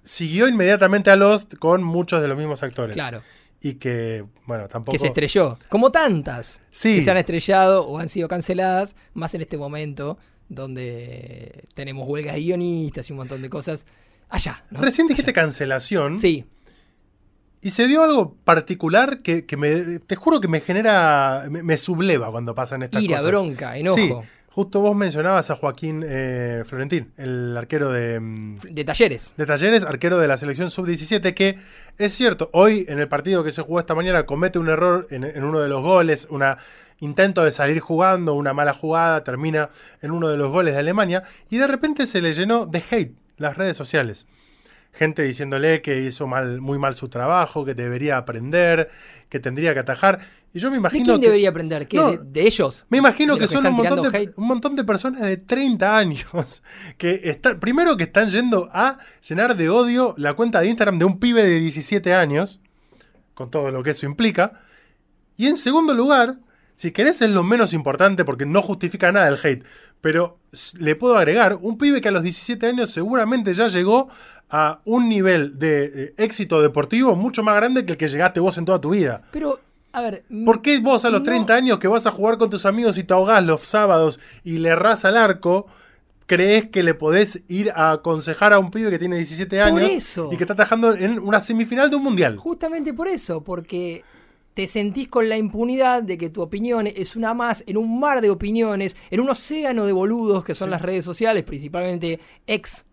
siguió 0.05 0.49
inmediatamente 0.49 1.11
a 1.11 1.17
Lost 1.17 1.55
con 1.56 1.82
muchos 1.82 2.20
de 2.20 2.29
los 2.29 2.37
mismos 2.37 2.62
actores. 2.62 2.93
claro. 2.94 3.23
Y 3.62 3.74
que, 3.74 4.24
bueno, 4.46 4.68
tampoco. 4.68 4.92
Que 4.92 4.98
se 4.98 5.08
estrelló. 5.08 5.58
Como 5.68 5.90
tantas 5.90 6.60
Sí. 6.70 6.96
que 6.96 7.02
se 7.02 7.10
han 7.10 7.16
estrellado 7.18 7.86
o 7.86 7.98
han 7.98 8.08
sido 8.08 8.26
canceladas, 8.28 8.96
más 9.14 9.34
en 9.34 9.42
este 9.42 9.56
momento 9.58 10.16
donde 10.48 11.64
tenemos 11.74 12.08
huelgas 12.08 12.34
de 12.34 12.40
guionistas 12.40 13.08
y 13.08 13.12
un 13.12 13.18
montón 13.18 13.42
de 13.42 13.50
cosas. 13.50 13.86
Allá, 14.28 14.64
¿no? 14.70 14.80
Recién 14.80 15.06
dijiste 15.08 15.32
cancelación. 15.32 16.16
Sí, 16.16 16.44
Y 17.62 17.70
se 17.70 17.86
dio 17.86 18.02
algo 18.02 18.34
particular 18.44 19.20
que, 19.22 19.44
que 19.44 19.56
me, 19.56 19.98
te 19.98 20.16
juro 20.16 20.40
que 20.40 20.48
me 20.48 20.60
genera, 20.60 21.44
me, 21.50 21.62
me 21.62 21.76
subleva 21.76 22.30
cuando 22.30 22.54
pasan 22.54 22.82
estas 22.82 23.02
ira, 23.02 23.16
cosas. 23.18 23.30
bronca, 23.30 23.76
enojo. 23.76 23.96
Sí, 23.96 24.10
justo 24.60 24.82
vos 24.82 24.94
mencionabas 24.94 25.50
a 25.50 25.56
Joaquín 25.56 26.04
eh, 26.06 26.64
Florentín, 26.66 27.14
el 27.16 27.56
arquero 27.56 27.90
de, 27.90 28.20
mm, 28.20 28.56
De 28.72 28.84
talleres. 28.84 29.32
de 29.34 29.46
Talleres, 29.46 29.84
arquero 29.84 30.18
de 30.18 30.28
la 30.28 30.36
selección 30.36 30.70
sub-17, 30.70 31.32
que 31.32 31.56
es 31.96 32.12
cierto, 32.12 32.50
hoy 32.52 32.84
en 32.86 32.98
el 32.98 33.08
partido 33.08 33.42
que 33.42 33.52
se 33.52 33.62
jugó 33.62 33.80
esta 33.80 33.94
mañana 33.94 34.26
comete 34.26 34.58
un 34.58 34.68
error 34.68 35.06
en, 35.08 35.24
en 35.24 35.44
uno 35.44 35.60
de 35.60 35.70
los 35.70 35.80
goles, 35.80 36.28
un 36.28 36.44
intento 36.98 37.42
de 37.42 37.52
salir 37.52 37.80
jugando, 37.80 38.34
una 38.34 38.52
mala 38.52 38.74
jugada, 38.74 39.24
termina 39.24 39.70
en 40.02 40.10
uno 40.10 40.28
de 40.28 40.36
los 40.36 40.50
goles 40.50 40.74
de 40.74 40.80
Alemania, 40.80 41.22
y 41.48 41.56
de 41.56 41.66
repente 41.66 42.06
se 42.06 42.20
le 42.20 42.34
llenó 42.34 42.66
de 42.66 42.84
hate 42.90 43.14
las 43.38 43.56
redes 43.56 43.78
sociales. 43.78 44.26
Gente 44.92 45.22
diciéndole 45.22 45.80
que 45.80 46.00
hizo 46.02 46.26
mal, 46.26 46.60
muy 46.60 46.78
mal 46.78 46.94
su 46.94 47.08
trabajo, 47.08 47.64
que 47.64 47.74
debería 47.74 48.18
aprender, 48.18 48.90
que 49.30 49.40
tendría 49.40 49.72
que 49.72 49.80
atajar. 49.80 50.18
Y 50.52 50.58
yo 50.58 50.69
me 50.69 50.75
¿De 50.75 50.79
imagino 50.79 51.05
quién 51.05 51.20
que- 51.20 51.26
debería 51.26 51.49
aprender? 51.50 51.87
¿Qué? 51.87 51.97
No, 51.97 52.11
¿De, 52.11 52.19
de 52.19 52.47
ellos? 52.47 52.85
me 52.88 52.99
imagino 52.99 53.35
¿De 53.35 53.41
que 53.41 53.47
son 53.49 53.64
un 53.67 53.75
montón, 53.75 54.11
de, 54.11 54.19
hate? 54.19 54.32
un 54.37 54.47
montón 54.49 54.75
de 54.76 54.82
personas 54.85 55.20
de 55.20 55.37
30 55.37 55.97
años 55.97 56.62
que 56.99 57.20
están, 57.25 57.61
primero 57.61 57.97
que 57.97 58.05
están 58.05 58.31
yendo 58.31 58.69
a 58.73 58.99
llenar 59.29 59.56
de 59.56 59.69
odio 59.69 60.14
la 60.19 60.35
cuenta 60.35 60.61
de 60.61 60.69
Instagram 60.69 60.99
de 60.99 61.05
un 61.05 61.20
pibe 61.20 61.44
de 61.44 61.61
17 61.61 62.14
años, 62.14 62.61
con 63.35 63.50
todo 63.50 63.71
lo 63.71 63.83
que 63.83 63.90
eso 63.90 64.07
implica. 64.07 64.61
Y 65.37 65.47
en 65.47 65.57
segundo 65.57 65.95
lugar, 65.95 66.38
si 66.75 66.90
querés 66.90 67.23
es 67.23 67.30
lo 67.30 67.45
menos 67.45 67.73
importante 67.73 68.25
porque 68.25 68.45
no 68.45 68.61
justifica 68.61 69.12
nada 69.12 69.28
el 69.28 69.38
hate, 69.42 69.64
pero 70.00 70.38
le 70.78 70.97
puedo 70.97 71.16
agregar, 71.16 71.59
un 71.61 71.78
pibe 71.78 72.00
que 72.00 72.09
a 72.09 72.12
los 72.12 72.23
17 72.25 72.66
años 72.66 72.90
seguramente 72.90 73.54
ya 73.54 73.69
llegó 73.69 74.09
a 74.49 74.80
un 74.85 75.09
nivel 75.09 75.59
de 75.61 75.85
eh, 75.95 76.14
éxito 76.16 76.61
deportivo 76.61 77.14
mucho 77.14 77.42
más 77.45 77.54
grande 77.54 77.85
que 77.87 77.92
el 77.92 77.99
que 77.99 78.09
llegaste 78.09 78.40
vos 78.40 78.59
en 78.59 78.64
toda 78.64 78.80
tu 78.80 78.90
vida. 78.90 79.23
Pero, 79.30 79.61
a 79.92 80.00
ver. 80.02 80.25
¿Por 80.44 80.62
qué 80.62 80.78
vos 80.80 81.04
a 81.04 81.11
los 81.11 81.20
no- 81.20 81.25
30 81.26 81.54
años 81.54 81.78
que 81.78 81.88
vas 81.88 82.06
a 82.06 82.11
jugar 82.11 82.38
con 82.38 82.50
tus 82.50 82.64
amigos 82.66 82.97
y 82.99 83.04
te 83.04 83.12
ahogás 83.14 83.44
los 83.44 83.62
sábados 83.62 84.20
y 84.44 84.59
le 84.59 84.68
errás 84.70 85.04
al 85.04 85.16
arco, 85.16 85.66
crees 86.26 86.68
que 86.70 86.82
le 86.82 86.94
podés 86.94 87.42
ir 87.49 87.73
a 87.75 87.90
aconsejar 87.92 88.52
a 88.52 88.59
un 88.61 88.70
pibe 88.70 88.90
que 88.90 88.99
tiene 89.00 89.16
17 89.16 89.61
años 89.61 89.90
eso. 89.90 90.28
y 90.32 90.37
que 90.37 90.44
está 90.44 90.54
atajando 90.54 90.94
en 90.94 91.18
una 91.18 91.40
semifinal 91.40 91.90
de 91.90 91.97
un 91.97 92.04
mundial? 92.04 92.37
Justamente 92.37 92.94
por 92.94 93.09
eso, 93.09 93.42
porque 93.42 94.04
te 94.54 94.66
sentís 94.68 95.09
con 95.09 95.28
la 95.28 95.37
impunidad 95.37 96.02
de 96.04 96.18
que 96.18 96.28
tu 96.30 96.40
opinión 96.42 96.87
es 96.87 97.16
una 97.16 97.35
más 97.35 97.64
en 97.66 97.76
un 97.76 97.99
mar 97.99 98.20
de 98.20 98.30
opiniones, 98.30 98.97
en 99.11 99.20
un 99.20 99.30
océano 99.30 99.87
de 99.87 99.92
boludos 99.92 100.44
que 100.44 100.54
son 100.54 100.70
las 100.70 100.82
redes 100.82 101.04
sociales, 101.04 101.42
principalmente 101.44 102.20
ex, 102.47 102.85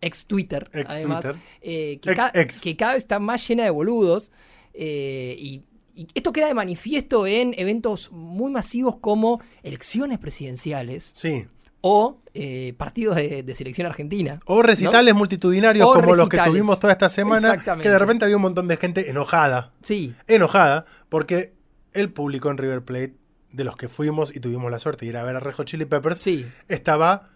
ex 0.00 0.26
Twitter, 0.26 0.70
Ex 0.72 0.90
además, 0.90 1.22
Twitter. 1.24 1.40
eh, 1.62 1.98
que, 2.00 2.10
Ex, 2.12 2.16
ca- 2.18 2.30
ex. 2.34 2.60
que 2.60 2.76
cada 2.76 2.92
vez 2.94 3.02
está 3.02 3.18
más 3.18 3.46
llena 3.46 3.64
de 3.64 3.70
boludos. 3.70 4.30
eh, 4.78 5.34
y, 5.38 5.62
y 5.96 6.06
esto 6.14 6.32
queda 6.32 6.46
de 6.46 6.54
manifiesto 6.54 7.26
en 7.26 7.54
eventos 7.56 8.12
muy 8.12 8.50
masivos 8.52 8.96
como 9.00 9.40
elecciones 9.62 10.18
presidenciales 10.18 11.12
Sí. 11.16 11.46
o 11.80 12.18
eh, 12.34 12.74
partidos 12.76 13.16
de, 13.16 13.42
de 13.42 13.54
selección 13.54 13.86
argentina. 13.86 14.38
O 14.46 14.60
recitales 14.62 15.14
multitudinarios 15.14 15.86
O 15.88 15.94
como 15.94 16.14
los 16.14 16.28
que 16.28 16.38
tuvimos 16.38 16.78
toda 16.78 16.92
esta 16.92 17.08
semana, 17.08 17.48
Exactamente. 17.48 17.82
que 17.84 17.90
de 17.90 17.98
repente 17.98 18.24
había 18.24 18.36
un 18.36 18.42
montón 18.42 18.68
de 18.68 18.76
gente 18.76 19.08
enojada. 19.10 19.72
Sí, 19.82 20.14
Enojada 20.26 20.84
porque 21.08 21.54
el 21.94 22.12
público 22.12 22.50
en 22.50 22.58
River 22.58 22.82
Plate, 22.84 23.14
de 23.52 23.64
los 23.64 23.76
que 23.76 23.88
fuimos 23.88 24.34
y 24.36 24.40
tuvimos 24.40 24.70
la 24.70 24.78
suerte 24.78 25.06
de 25.06 25.10
ir 25.12 25.16
a 25.16 25.24
ver 25.24 25.36
a 25.36 25.40
Rejo 25.40 25.64
Chili 25.64 25.86
Peppers, 25.86 26.18
sí. 26.18 26.44
estaba 26.68 27.30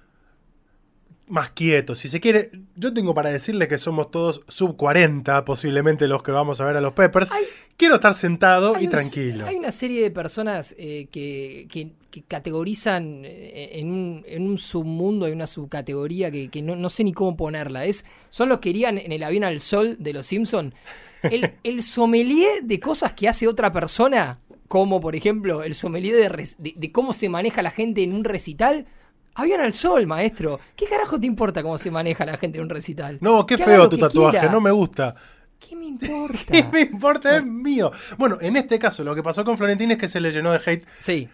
más 1.31 1.51
quieto. 1.51 1.95
Si 1.95 2.09
se 2.09 2.21
quiere, 2.21 2.51
yo 2.77 2.93
tengo 2.93 3.15
para 3.15 3.31
decirle 3.31 3.69
que 3.69 3.79
somos 3.79 4.11
todos 4.11 4.43
sub 4.49 4.77
40, 4.77 5.45
posiblemente 5.45 6.09
los 6.09 6.23
que 6.23 6.33
vamos 6.33 6.61
a 6.61 6.65
ver 6.65 6.77
a 6.77 6.81
los 6.81 6.93
Peppers. 6.93 7.31
Hay- 7.31 7.45
Quiero 7.77 7.95
estar 7.95 8.13
sentado 8.13 8.79
y 8.79 8.85
un- 8.85 8.91
tranquilo. 8.91 9.47
Hay 9.47 9.57
una 9.57 9.73
serie 9.73 10.03
de 10.03 10.11
personas 10.11 10.75
eh, 10.79 11.07
que, 11.11 11.67
que- 11.71 11.93
que 12.11 12.23
categorizan 12.23 13.23
eh, 13.25 13.71
en 13.79 13.91
un, 13.91 14.25
en 14.27 14.47
un 14.49 14.59
submundo, 14.59 15.25
hay 15.27 15.33
una 15.33 15.47
subcategoría 15.47 16.31
que, 16.31 16.49
que 16.49 16.61
no, 16.61 16.75
no 16.77 16.91
sé 16.91 17.05
ni 17.05 17.13
cómo 17.13 17.37
ponerla. 17.37 17.87
Es, 17.87 18.05
son 18.29 18.49
los 18.51 18.59
que 18.59 18.71
irían 18.71 18.99
en 18.99 19.13
el 19.13 19.23
avión 19.23 19.45
al 19.45 19.61
sol 19.61 19.97
de 19.99 20.13
los 20.13 20.27
Simpsons 20.27 20.75
el, 21.23 21.53
el 21.63 21.83
sommelier 21.83 22.63
de 22.65 22.81
cosas 22.81 23.13
que 23.15 23.29
hace 23.29 23.47
otra 23.49 23.73
persona, 23.73 24.41
como 24.69 25.01
por 25.01 25.15
ejemplo 25.17 25.63
el 25.63 25.75
sommelier 25.75 26.37
de- 26.59 26.75
de 26.77 26.93
cómo 26.93 27.13
se 27.13 27.29
maneja 27.29 27.63
la 27.63 27.71
gente 27.71 28.03
en 28.03 28.13
un 28.13 28.25
recital, 28.25 28.87
avión 29.35 29.61
al 29.61 29.73
sol, 29.73 30.07
maestro. 30.07 30.61
¿Qué 30.77 30.87
carajo 30.87 31.19
te 31.19 31.27
importa 31.27 31.63
cómo 31.63 31.79
se 31.79 31.91
maneja 31.91 32.25
la 32.25 32.37
gente 32.37 32.59
en 32.59 32.65
un 32.65 32.71
recital? 32.71 33.19
No, 33.21 33.47
qué 33.47 33.57
Que 33.57 33.65
feo 33.65 33.89
tu 33.89 33.99
tatuaje, 33.99 34.39
quiera. 34.39 34.53
no 34.53 34.61
me 34.61 34.71
gusta. 34.71 35.15
¿Qué 35.59 35.77
me 35.77 35.87
importa? 35.87 36.39
¿Qué 36.51 36.65
me 36.73 36.81
importa? 36.81 37.37
Es 37.37 37.45
mío. 37.45 37.91
Bueno, 38.17 38.39
en 38.41 38.57
este 38.57 38.79
caso, 38.79 39.05
lo 39.05 39.15
que 39.15 39.23
pasó 39.23 39.45
con 39.45 39.59
Florentín 39.59 39.91
es 39.91 39.99
que 39.99 40.09
se 40.09 40.21
le 40.21 40.33
llenó 40.33 40.53
de 40.53 40.61
hate. 40.65 40.87
Sí. 40.99 41.29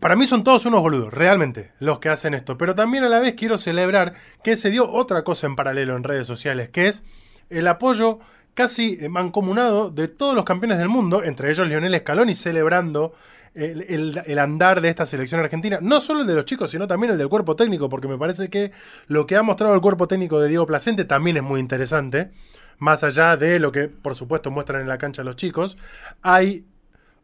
Para 0.00 0.16
mí 0.16 0.26
son 0.26 0.44
todos 0.44 0.64
unos 0.64 0.80
boludos, 0.80 1.12
realmente, 1.12 1.72
los 1.78 1.98
que 1.98 2.08
hacen 2.08 2.32
esto. 2.32 2.56
Pero 2.56 2.74
también 2.74 3.04
a 3.04 3.08
la 3.08 3.18
vez 3.18 3.34
quiero 3.34 3.58
celebrar 3.58 4.14
que 4.42 4.56
se 4.56 4.70
dio 4.70 4.90
otra 4.90 5.24
cosa 5.24 5.46
en 5.46 5.56
paralelo 5.56 5.94
en 5.94 6.04
redes 6.04 6.26
sociales, 6.26 6.70
que 6.70 6.88
es 6.88 7.02
el 7.50 7.66
apoyo 7.66 8.18
casi 8.54 8.96
mancomunado 9.10 9.90
de 9.90 10.08
todos 10.08 10.34
los 10.34 10.44
campeones 10.44 10.78
del 10.78 10.88
mundo, 10.88 11.22
entre 11.22 11.50
ellos 11.50 11.68
Lionel 11.68 11.96
Scaloni, 11.98 12.34
celebrando 12.34 13.12
el, 13.54 14.38
andar 14.38 14.80
de 14.80 14.88
esta 14.88 15.06
selección 15.06 15.40
argentina. 15.40 15.78
No 15.80 16.00
solo 16.00 16.22
el 16.22 16.26
de 16.26 16.34
los 16.34 16.44
chicos, 16.44 16.70
sino 16.70 16.86
también 16.86 17.12
el 17.12 17.18
del 17.18 17.28
cuerpo 17.28 17.56
técnico, 17.56 17.88
porque 17.88 18.08
me 18.08 18.18
parece 18.18 18.48
que 18.48 18.72
lo 19.06 19.26
que 19.26 19.36
ha 19.36 19.42
mostrado 19.42 19.74
el 19.74 19.80
cuerpo 19.80 20.08
técnico 20.08 20.40
de 20.40 20.48
Diego 20.48 20.66
Placente 20.66 21.04
también 21.04 21.36
es 21.36 21.42
muy 21.42 21.60
interesante. 21.60 22.30
Más 22.78 23.04
allá 23.04 23.36
de 23.36 23.58
lo 23.58 23.72
que, 23.72 23.88
por 23.88 24.14
supuesto, 24.14 24.50
muestran 24.50 24.80
en 24.80 24.88
la 24.88 24.98
cancha 24.98 25.22
los 25.22 25.36
chicos, 25.36 25.76
hay 26.22 26.64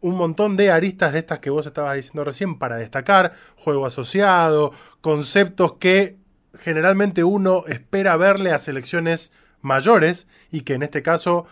un 0.00 0.16
montón 0.16 0.56
de 0.56 0.70
aristas 0.70 1.12
de 1.12 1.20
estas 1.20 1.38
que 1.38 1.50
vos 1.50 1.66
estabas 1.66 1.96
diciendo 1.96 2.24
recién 2.24 2.58
para 2.58 2.76
destacar, 2.76 3.32
juego 3.56 3.86
asociado, 3.86 4.72
conceptos 5.00 5.74
que 5.80 6.18
generalmente 6.58 7.24
uno 7.24 7.64
espera 7.66 8.16
verle 8.16 8.52
a 8.52 8.58
selecciones 8.58 9.32
mayores 9.62 10.26
y 10.50 10.62
que 10.62 10.74
en 10.74 10.82
este 10.82 11.02
caso, 11.02 11.46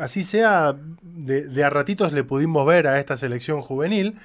así 0.00 0.24
sea, 0.24 0.74
de, 1.02 1.48
de 1.48 1.64
a 1.64 1.70
ratitos 1.70 2.12
le 2.12 2.24
pudimos 2.24 2.66
ver 2.66 2.86
a 2.86 2.98
esta 2.98 3.16
selección 3.16 3.60
juvenil. 3.62 4.16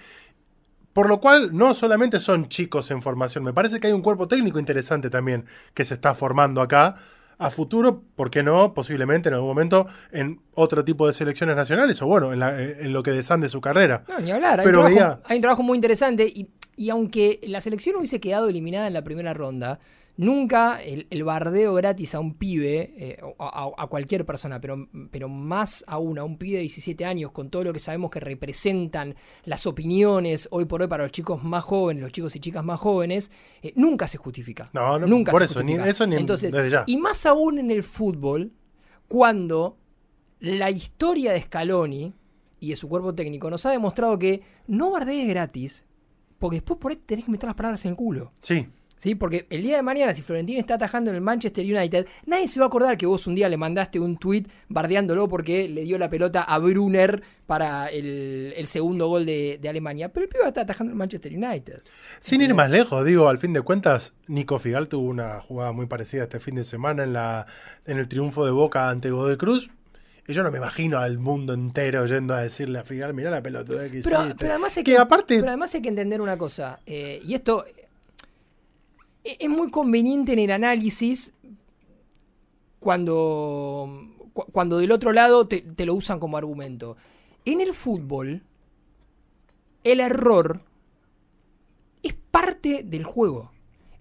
Por 0.94 1.10
lo 1.10 1.20
cual, 1.20 1.50
no 1.56 1.74
solamente 1.74 2.20
son 2.20 2.48
chicos 2.48 2.90
en 2.90 3.02
formación, 3.02 3.44
me 3.44 3.52
parece 3.54 3.80
que 3.82 3.88
hay 3.88 3.94
un 3.94 4.02
cuerpo 4.02 4.30
técnico 4.30 4.60
interesante 4.60 5.10
también 5.10 5.46
que 5.74 5.84
se 5.84 5.94
está 5.96 6.16
formando 6.16 6.62
acá. 6.62 6.96
A 7.38 7.50
futuro, 7.52 8.02
¿por 8.16 8.30
qué 8.32 8.44
no? 8.44 8.74
Posiblemente 8.74 9.28
en 9.28 9.36
algún 9.36 9.50
momento 9.50 9.88
en 10.14 10.40
otro 10.54 10.86
tipo 10.86 11.06
de 11.06 11.12
selecciones 11.12 11.58
nacionales 11.58 12.02
o 12.02 12.06
bueno, 12.08 12.32
en, 12.32 12.40
la- 12.40 12.62
en 12.62 12.94
lo 12.94 13.04
que 13.04 13.12
desande 13.12 13.50
su 13.50 13.60
carrera. 13.60 14.06
No, 14.08 14.20
ni 14.20 14.32
hablar. 14.32 14.62
Hay, 14.62 14.66
Pero 14.66 14.80
un, 14.80 14.86
trabajo, 14.94 15.16
veía- 15.18 15.28
hay 15.30 15.36
un 15.38 15.42
trabajo 15.42 15.62
muy 15.64 15.76
interesante 15.76 16.26
y, 16.34 16.48
y 16.78 16.90
aunque 16.92 17.42
la 17.44 17.60
selección 17.60 17.98
hubiese 17.98 18.22
quedado 18.22 18.48
eliminada 18.48 18.88
en 18.88 18.94
la 18.94 19.04
primera 19.04 19.34
ronda, 19.34 19.80
nunca 20.18 20.82
el, 20.82 21.08
el 21.10 21.24
bardeo 21.24 21.74
gratis 21.74 22.16
a 22.16 22.20
un 22.20 22.36
pibe, 22.36 22.94
eh, 22.98 23.18
a, 23.40 23.88
cualquier 23.88 24.26
persona, 24.26 24.62
pero, 24.62 24.88
pero 25.12 25.28
más 25.30 25.84
aún 25.88 26.18
a 26.20 26.24
un 26.24 26.38
pibe 26.38 26.56
de 26.58 26.62
17 26.62 27.06
años, 27.06 27.32
con 27.32 27.50
todo 27.50 27.64
lo 27.66 27.74
que 27.74 27.80
sabemos 27.80 28.10
que 28.12 28.20
representan 28.20 29.16
las 29.44 29.66
opiniones 29.68 30.48
hoy 30.52 30.66
por 30.66 30.82
hoy 30.82 30.88
para 30.88 31.04
los 31.04 31.12
chicos 31.12 31.44
más 31.44 31.64
jóvenes, 31.64 32.04
los 32.04 32.12
chicos 32.12 32.36
y 32.36 32.40
chicas 32.40 32.64
más 32.64 32.80
jóvenes, 32.80 33.32
eh, 33.62 33.74
nunca 33.76 34.08
se 34.08 34.18
justifica. 34.18 34.70
No, 34.74 34.98
no, 35.00 35.08
nunca 35.08 35.32
por 35.32 35.42
se 35.42 35.52
eso, 35.52 35.60
ni- 35.64 35.74
justifica. 35.74 35.90
eso 35.90 36.08
ni 36.08 36.16
Entonces, 36.16 36.52
desde 36.54 36.70
ya. 36.70 36.84
Y 36.88 36.98
más 36.98 37.26
aún 37.26 37.60
en 37.60 37.72
el 37.72 37.84
fútbol, 37.84 38.52
cuando 39.08 39.78
la 40.40 40.70
historia 40.72 41.32
de 41.34 41.42
Scaloni 41.42 42.14
y 42.60 42.70
de 42.70 42.76
su 42.76 42.88
cuerpo 42.90 43.14
técnico 43.14 43.50
nos 43.50 43.66
ha 43.66 43.72
demostrado 43.72 44.18
que 44.18 44.42
no 44.68 44.92
bardees 44.92 45.28
gratis, 45.28 45.86
porque 46.40 46.58
después 46.58 46.80
por 46.80 46.92
ahí 46.92 46.98
tenés 47.06 47.26
que 47.26 47.32
meter 47.32 47.48
las 47.48 47.56
palabras 47.56 47.84
en 47.86 47.92
el 47.92 47.98
culo. 47.98 48.32
Sí, 48.42 48.68
¿Sí? 48.98 49.14
Porque 49.14 49.46
el 49.50 49.62
día 49.62 49.76
de 49.76 49.82
mañana, 49.82 50.14
si 50.14 50.22
Florentino 50.22 50.60
está 50.60 50.76
atajando 50.76 51.10
en 51.10 51.18
el 51.18 51.22
Manchester 51.22 51.64
United, 51.66 52.08
nadie 52.26 52.48
se 52.48 52.60
va 52.60 52.66
a 52.66 52.68
acordar 52.68 52.98
que 52.98 53.06
vos 53.06 53.28
un 53.28 53.36
día 53.36 53.50
le 53.50 53.58
mandaste 53.58 54.00
un 54.00 54.18
tweet 54.18 54.46
bardeándolo 54.70 55.28
porque 55.28 55.68
le 55.68 55.84
dio 55.84 55.98
la 55.98 56.10
pelota 56.10 56.44
a 56.44 56.58
Brunner 56.60 57.22
para 57.46 57.88
el, 57.88 58.54
el 58.56 58.68
segundo 58.68 59.08
gol 59.08 59.26
de, 59.26 59.60
de 59.62 59.70
Alemania. 59.70 60.10
Pero 60.14 60.24
el 60.24 60.30
pibe 60.30 60.48
está 60.48 60.62
atajando 60.62 60.92
el 60.92 60.98
Manchester 60.98 61.34
United. 61.34 61.84
Sin 62.20 62.42
ir 62.42 62.54
más 62.56 62.72
lejos, 62.72 63.06
digo, 63.06 63.28
al 63.28 63.38
fin 63.38 63.52
de 63.54 63.62
cuentas, 63.62 64.16
Nico 64.28 64.60
Figal 64.60 64.88
tuvo 64.88 65.08
una 65.10 65.42
jugada 65.42 65.74
muy 65.74 65.88
parecida 65.88 66.24
este 66.24 66.40
fin 66.40 66.56
de 66.56 66.64
semana 66.64 67.04
en, 67.04 67.14
la, 67.14 67.46
en 67.86 67.98
el 67.98 68.08
triunfo 68.08 68.46
de 68.46 68.52
Boca 68.52 68.90
ante 68.90 69.12
Godoy 69.12 69.36
Cruz. 69.38 69.70
Y 70.28 70.34
yo 70.34 70.42
no 70.42 70.50
me 70.50 70.58
imagino 70.58 70.98
al 70.98 71.20
mundo 71.20 71.54
entero 71.54 72.04
yendo 72.08 72.34
a 72.34 72.42
decirle 72.42 72.80
a 72.80 72.84
Figal, 72.84 73.14
mirá 73.14 73.30
la 73.30 73.44
pelota 73.44 73.74
que 73.92 74.02
Pero, 74.02 74.22
hiciste". 74.22 74.36
pero 74.40 74.54
además 74.54 74.76
hay 74.78 74.84
que 74.84 74.92
que, 74.94 74.98
aparte, 74.98 75.36
pero 75.36 75.50
además 75.50 75.76
hay 75.76 75.82
que 75.84 75.90
entender 75.90 76.20
una 76.20 76.36
cosa, 76.36 76.80
eh, 76.88 77.20
y 77.24 77.36
esto 77.36 77.64
es 79.26 79.50
muy 79.50 79.70
conveniente 79.72 80.34
en 80.34 80.40
el 80.40 80.52
análisis 80.52 81.34
cuando, 82.80 83.90
cu- 84.34 84.46
cuando 84.52 84.78
del 84.78 84.92
otro 84.92 85.12
lado 85.12 85.48
te, 85.48 85.62
te 85.62 85.86
lo 85.86 85.94
usan 85.96 86.20
como 86.20 86.38
argumento. 86.38 86.98
En 87.46 87.62
el 87.62 87.74
fútbol, 87.74 88.44
el 89.84 90.00
error 90.00 90.62
es 92.04 92.14
parte 92.32 92.84
del 92.84 93.04
juego. 93.04 93.52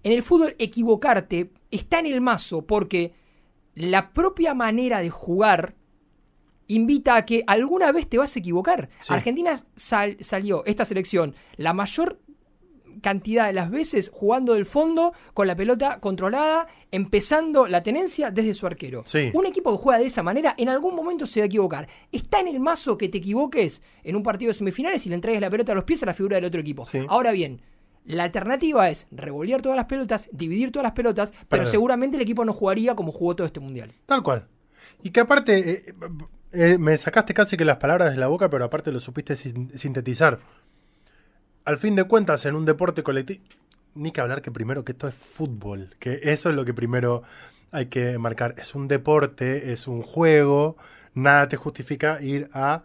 En 0.03 0.11
el 0.11 0.23
fútbol, 0.23 0.55
equivocarte 0.59 1.51
está 1.71 1.99
en 1.99 2.05
el 2.05 2.21
mazo 2.21 2.63
porque 2.65 3.13
la 3.73 4.13
propia 4.13 4.53
manera 4.53 4.99
de 4.99 5.09
jugar 5.09 5.75
invita 6.67 7.15
a 7.15 7.25
que 7.25 7.43
alguna 7.47 7.91
vez 7.91 8.07
te 8.07 8.17
vas 8.17 8.35
a 8.35 8.39
equivocar. 8.39 8.89
Sí. 9.01 9.13
Argentina 9.13 9.55
sal- 9.75 10.17
salió, 10.21 10.63
esta 10.65 10.85
selección, 10.85 11.35
la 11.57 11.73
mayor 11.73 12.19
cantidad 13.01 13.47
de 13.47 13.53
las 13.53 13.69
veces 13.69 14.09
jugando 14.13 14.53
del 14.53 14.65
fondo 14.65 15.13
con 15.33 15.47
la 15.47 15.55
pelota 15.55 15.99
controlada, 15.99 16.67
empezando 16.91 17.67
la 17.67 17.83
tenencia 17.83 18.31
desde 18.31 18.53
su 18.53 18.65
arquero. 18.67 19.03
Sí. 19.05 19.31
Un 19.33 19.45
equipo 19.45 19.71
que 19.71 19.81
juega 19.83 19.99
de 19.99 20.05
esa 20.05 20.23
manera 20.23 20.55
en 20.57 20.69
algún 20.69 20.95
momento 20.95 21.25
se 21.25 21.39
va 21.39 21.43
a 21.43 21.47
equivocar. 21.47 21.87
Está 22.11 22.39
en 22.39 22.47
el 22.47 22.59
mazo 22.59 22.97
que 22.97 23.09
te 23.09 23.17
equivoques 23.19 23.81
en 24.03 24.15
un 24.15 24.23
partido 24.23 24.49
de 24.49 24.53
semifinales 24.53 25.05
y 25.05 25.09
le 25.09 25.15
entregues 25.15 25.41
la 25.41 25.49
pelota 25.49 25.71
a 25.71 25.75
los 25.75 25.83
pies 25.83 26.01
a 26.03 26.05
la 26.07 26.13
figura 26.13 26.35
del 26.35 26.45
otro 26.45 26.61
equipo. 26.61 26.85
Sí. 26.85 26.99
Ahora 27.09 27.31
bien, 27.31 27.61
la 28.05 28.23
alternativa 28.23 28.89
es 28.89 29.07
revolear 29.11 29.61
todas 29.61 29.75
las 29.75 29.85
pelotas, 29.85 30.29
dividir 30.31 30.71
todas 30.71 30.83
las 30.83 30.91
pelotas, 30.93 31.33
pero 31.49 31.65
seguramente 31.65 32.17
el 32.17 32.21
equipo 32.23 32.45
no 32.45 32.53
jugaría 32.53 32.95
como 32.95 33.11
jugó 33.11 33.35
todo 33.35 33.47
este 33.47 33.59
mundial. 33.59 33.91
tal 34.05 34.23
cual. 34.23 34.47
Y 35.03 35.09
que 35.11 35.19
aparte, 35.19 35.71
eh, 35.89 35.93
eh, 36.51 36.77
me 36.79 36.95
sacaste 36.97 37.33
casi 37.33 37.57
que 37.57 37.65
las 37.65 37.77
palabras 37.77 38.11
de 38.11 38.17
la 38.17 38.27
boca, 38.27 38.49
pero 38.49 38.63
aparte 38.63 38.91
lo 38.91 38.99
supiste 38.99 39.35
sin- 39.35 39.77
sintetizar. 39.77 40.39
Al 41.65 41.79
fin 41.79 41.95
de 41.95 42.03
cuentas, 42.03 42.45
en 42.45 42.55
un 42.55 42.63
deporte 42.63 43.01
colectivo, 43.01 43.43
ni 43.95 44.11
que 44.11 44.21
hablar 44.21 44.43
que 44.43 44.51
primero 44.51 44.85
que 44.85 44.91
esto 44.91 45.07
es 45.07 45.15
fútbol, 45.15 45.95
que 45.97 46.19
eso 46.23 46.49
es 46.49 46.55
lo 46.55 46.63
que 46.63 46.75
primero 46.75 47.23
hay 47.71 47.87
que 47.87 48.19
marcar. 48.19 48.53
Es 48.59 48.75
un 48.75 48.87
deporte, 48.87 49.71
es 49.71 49.87
un 49.87 50.03
juego, 50.03 50.77
nada 51.15 51.49
te 51.49 51.57
justifica 51.57 52.21
ir 52.21 52.49
a 52.53 52.83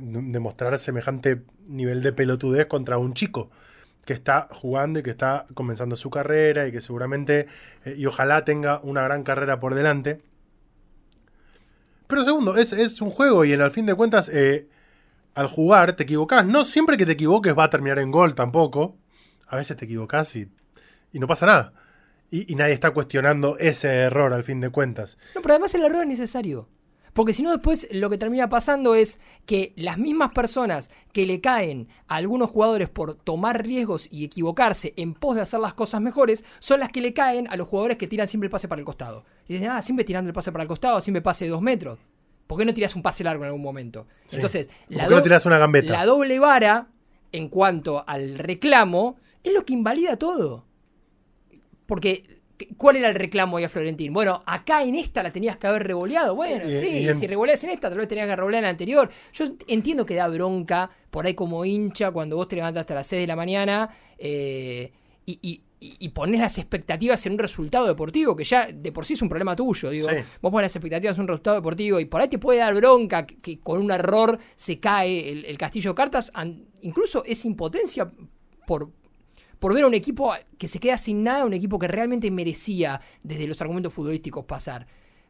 demostrar 0.00 0.78
semejante 0.78 1.42
nivel 1.66 2.00
de 2.00 2.14
pelotudez 2.14 2.66
contra 2.66 2.96
un 2.96 3.12
chico 3.12 3.50
que 4.06 4.14
está 4.14 4.48
jugando 4.52 5.00
y 5.00 5.02
que 5.02 5.10
está 5.10 5.44
comenzando 5.52 5.94
su 5.94 6.08
carrera 6.08 6.66
y 6.66 6.72
que 6.72 6.80
seguramente 6.80 7.46
eh, 7.84 7.94
y 7.98 8.06
ojalá 8.06 8.42
tenga 8.42 8.80
una 8.82 9.02
gran 9.02 9.22
carrera 9.22 9.60
por 9.60 9.74
delante. 9.74 10.22
Pero 12.06 12.24
segundo, 12.24 12.56
es, 12.56 12.72
es 12.72 13.02
un 13.02 13.10
juego 13.10 13.44
y 13.44 13.52
en 13.52 13.60
al 13.60 13.70
fin 13.70 13.84
de 13.84 13.94
cuentas, 13.94 14.30
eh, 14.30 14.66
al 15.34 15.46
jugar 15.46 15.94
te 15.94 16.02
equivocás. 16.02 16.46
No 16.46 16.64
siempre 16.64 16.96
que 16.96 17.06
te 17.06 17.12
equivoques 17.12 17.56
va 17.56 17.64
a 17.64 17.70
terminar 17.70 17.98
en 17.98 18.10
gol 18.10 18.34
tampoco. 18.34 18.96
A 19.46 19.56
veces 19.56 19.76
te 19.76 19.84
equivocás 19.84 20.34
y, 20.36 20.50
no 21.12 21.26
pasa 21.26 21.46
nada. 21.46 21.72
Y, 22.30 22.54
nadie 22.54 22.74
está 22.74 22.90
cuestionando 22.90 23.56
ese 23.58 23.88
error 23.88 24.32
al 24.32 24.44
fin 24.44 24.60
de 24.60 24.70
cuentas. 24.70 25.16
No, 25.34 25.42
pero 25.42 25.54
además 25.54 25.74
el 25.74 25.84
error 25.84 26.02
es 26.02 26.08
necesario. 26.08 26.68
Porque 27.18 27.32
si 27.32 27.42
no, 27.42 27.50
después 27.50 27.88
lo 27.90 28.10
que 28.10 28.18
termina 28.18 28.48
pasando 28.48 28.94
es 28.94 29.18
que 29.44 29.72
las 29.76 29.98
mismas 29.98 30.30
personas 30.30 30.90
que 31.12 31.26
le 31.26 31.40
caen 31.40 31.88
a 32.06 32.16
algunos 32.16 32.50
jugadores 32.50 32.88
por 32.88 33.14
tomar 33.14 33.64
riesgos 33.64 34.06
y 34.10 34.24
equivocarse 34.24 34.94
en 34.96 35.14
pos 35.14 35.34
de 35.34 35.42
hacer 35.42 35.58
las 35.58 35.74
cosas 35.74 36.00
mejores, 36.00 36.44
son 36.60 36.80
las 36.80 36.92
que 36.92 37.00
le 37.00 37.14
caen 37.14 37.48
a 37.48 37.56
los 37.56 37.66
jugadores 37.66 37.96
que 37.96 38.06
tiran 38.06 38.28
siempre 38.28 38.46
el 38.46 38.52
pase 38.52 38.68
para 38.68 38.78
el 38.80 38.84
costado. 38.84 39.24
Y 39.48 39.54
dicen, 39.54 39.70
ah, 39.70 39.82
siempre 39.82 40.04
tirando 40.04 40.28
el 40.28 40.34
pase 40.34 40.52
para 40.52 40.62
el 40.62 40.68
costado, 40.68 41.00
siempre 41.00 41.22
pase 41.22 41.48
dos 41.48 41.62
metros. 41.62 41.98
¿Por 42.48 42.58
qué 42.58 42.64
no 42.64 42.74
tiras 42.74 42.96
un 42.96 43.02
pase 43.02 43.22
largo 43.22 43.44
en 43.44 43.48
algún 43.48 43.62
momento? 43.62 44.08
Sí. 44.26 44.36
Entonces, 44.36 44.66
¿Por 44.66 44.96
la, 44.96 45.04
qué 45.06 45.14
no 45.14 45.38
una 45.46 45.58
gambeta? 45.58 45.92
la 45.92 46.04
doble 46.04 46.38
vara 46.40 46.88
en 47.30 47.48
cuanto 47.48 48.02
al 48.08 48.38
reclamo 48.38 49.16
es 49.44 49.52
lo 49.52 49.64
que 49.64 49.74
invalida 49.74 50.16
todo. 50.16 50.64
Porque, 51.86 52.40
¿qué- 52.56 52.68
¿cuál 52.76 52.96
era 52.96 53.08
el 53.08 53.14
reclamo 53.14 53.56
ahí 53.56 53.64
a 53.64 53.68
Florentín? 53.68 54.12
Bueno, 54.12 54.42
acá 54.46 54.82
en 54.82 54.94
esta 54.94 55.22
la 55.22 55.30
tenías 55.30 55.56
que 55.58 55.66
haber 55.66 55.86
revoleado. 55.86 56.34
Bueno, 56.34 56.68
Y- 56.68 56.72
sí, 56.72 56.86
y 56.88 57.08
en- 57.08 57.14
si 57.14 57.26
revoleas 57.26 57.62
en 57.64 57.70
esta, 57.70 57.88
tal 57.88 57.98
vez 57.98 58.08
tenías 58.08 58.26
que 58.26 58.36
revolear 58.36 58.60
en 58.60 58.64
la 58.64 58.70
anterior. 58.70 59.08
Yo 59.32 59.44
entiendo 59.66 60.04
que 60.04 60.14
da 60.14 60.28
bronca 60.28 60.90
por 61.10 61.26
ahí 61.26 61.34
como 61.34 61.64
hincha 61.64 62.10
cuando 62.10 62.36
vos 62.36 62.48
te 62.48 62.56
levantas 62.56 62.82
hasta 62.82 62.94
las 62.94 63.06
6 63.06 63.20
de 63.22 63.26
la 63.26 63.36
mañana 63.36 63.90
eh, 64.18 64.92
y, 65.26 65.38
y- 65.42 65.62
y- 65.80 65.96
y 66.00 66.08
pones 66.08 66.40
las 66.40 66.58
expectativas 66.58 67.24
en 67.26 67.32
un 67.34 67.38
resultado 67.38 67.86
deportivo, 67.86 68.34
que 68.34 68.44
ya 68.44 68.66
de 68.72 68.90
por 68.92 69.06
sí 69.06 69.14
es 69.14 69.22
un 69.22 69.28
problema 69.28 69.54
tuyo. 69.54 69.90
Digo, 69.90 70.08
Sí. 70.08 70.16
vos 70.42 70.50
pones 70.50 70.64
las 70.64 70.76
expectativas 70.76 71.16
en 71.16 71.22
un 71.22 71.28
resultado 71.28 71.56
deportivo 71.56 72.00
y 72.00 72.04
por 72.06 72.20
ahí 72.20 72.28
te 72.28 72.38
puede 72.38 72.58
dar 72.58 72.74
bronca 72.74 73.26
que, 73.26 73.36
que 73.38 73.60
con 73.60 73.80
un 73.80 73.90
error 73.90 74.38
se 74.56 74.80
cae 74.80 75.30
el, 75.30 75.44
el 75.44 75.56
castillo 75.58 75.90
de 75.90 75.94
cartas. 75.94 76.30
An- 76.34 76.66
incluso 76.82 77.22
es 77.24 77.44
impotencia 77.44 78.10
por, 78.66 78.90
por 79.58 79.72
ver 79.74 79.84
a 79.84 79.86
un 79.86 79.94
equipo 79.94 80.32
que 80.58 80.66
se 80.68 80.80
queda 80.80 80.98
sin 80.98 81.22
nada, 81.22 81.44
un 81.44 81.54
equipo 81.54 81.78
que 81.78 81.86
realmente 81.88 82.30
merecía 82.30 83.00
desde 83.22 83.46
los 83.46 83.60
argumentos 83.62 83.92
futbolísticos 83.92 84.44
pasar. 84.46 84.86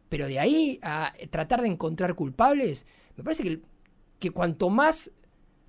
Pero 0.08 0.26
de 0.26 0.38
ahí 0.40 0.78
a 0.82 1.12
tratar 1.30 1.60
de 1.60 1.68
encontrar 1.68 2.14
culpables, 2.14 2.86
me 3.16 3.22
parece 3.24 3.42
que, 3.42 3.60
que 4.18 4.30
cuanto 4.30 4.70
más 4.70 5.10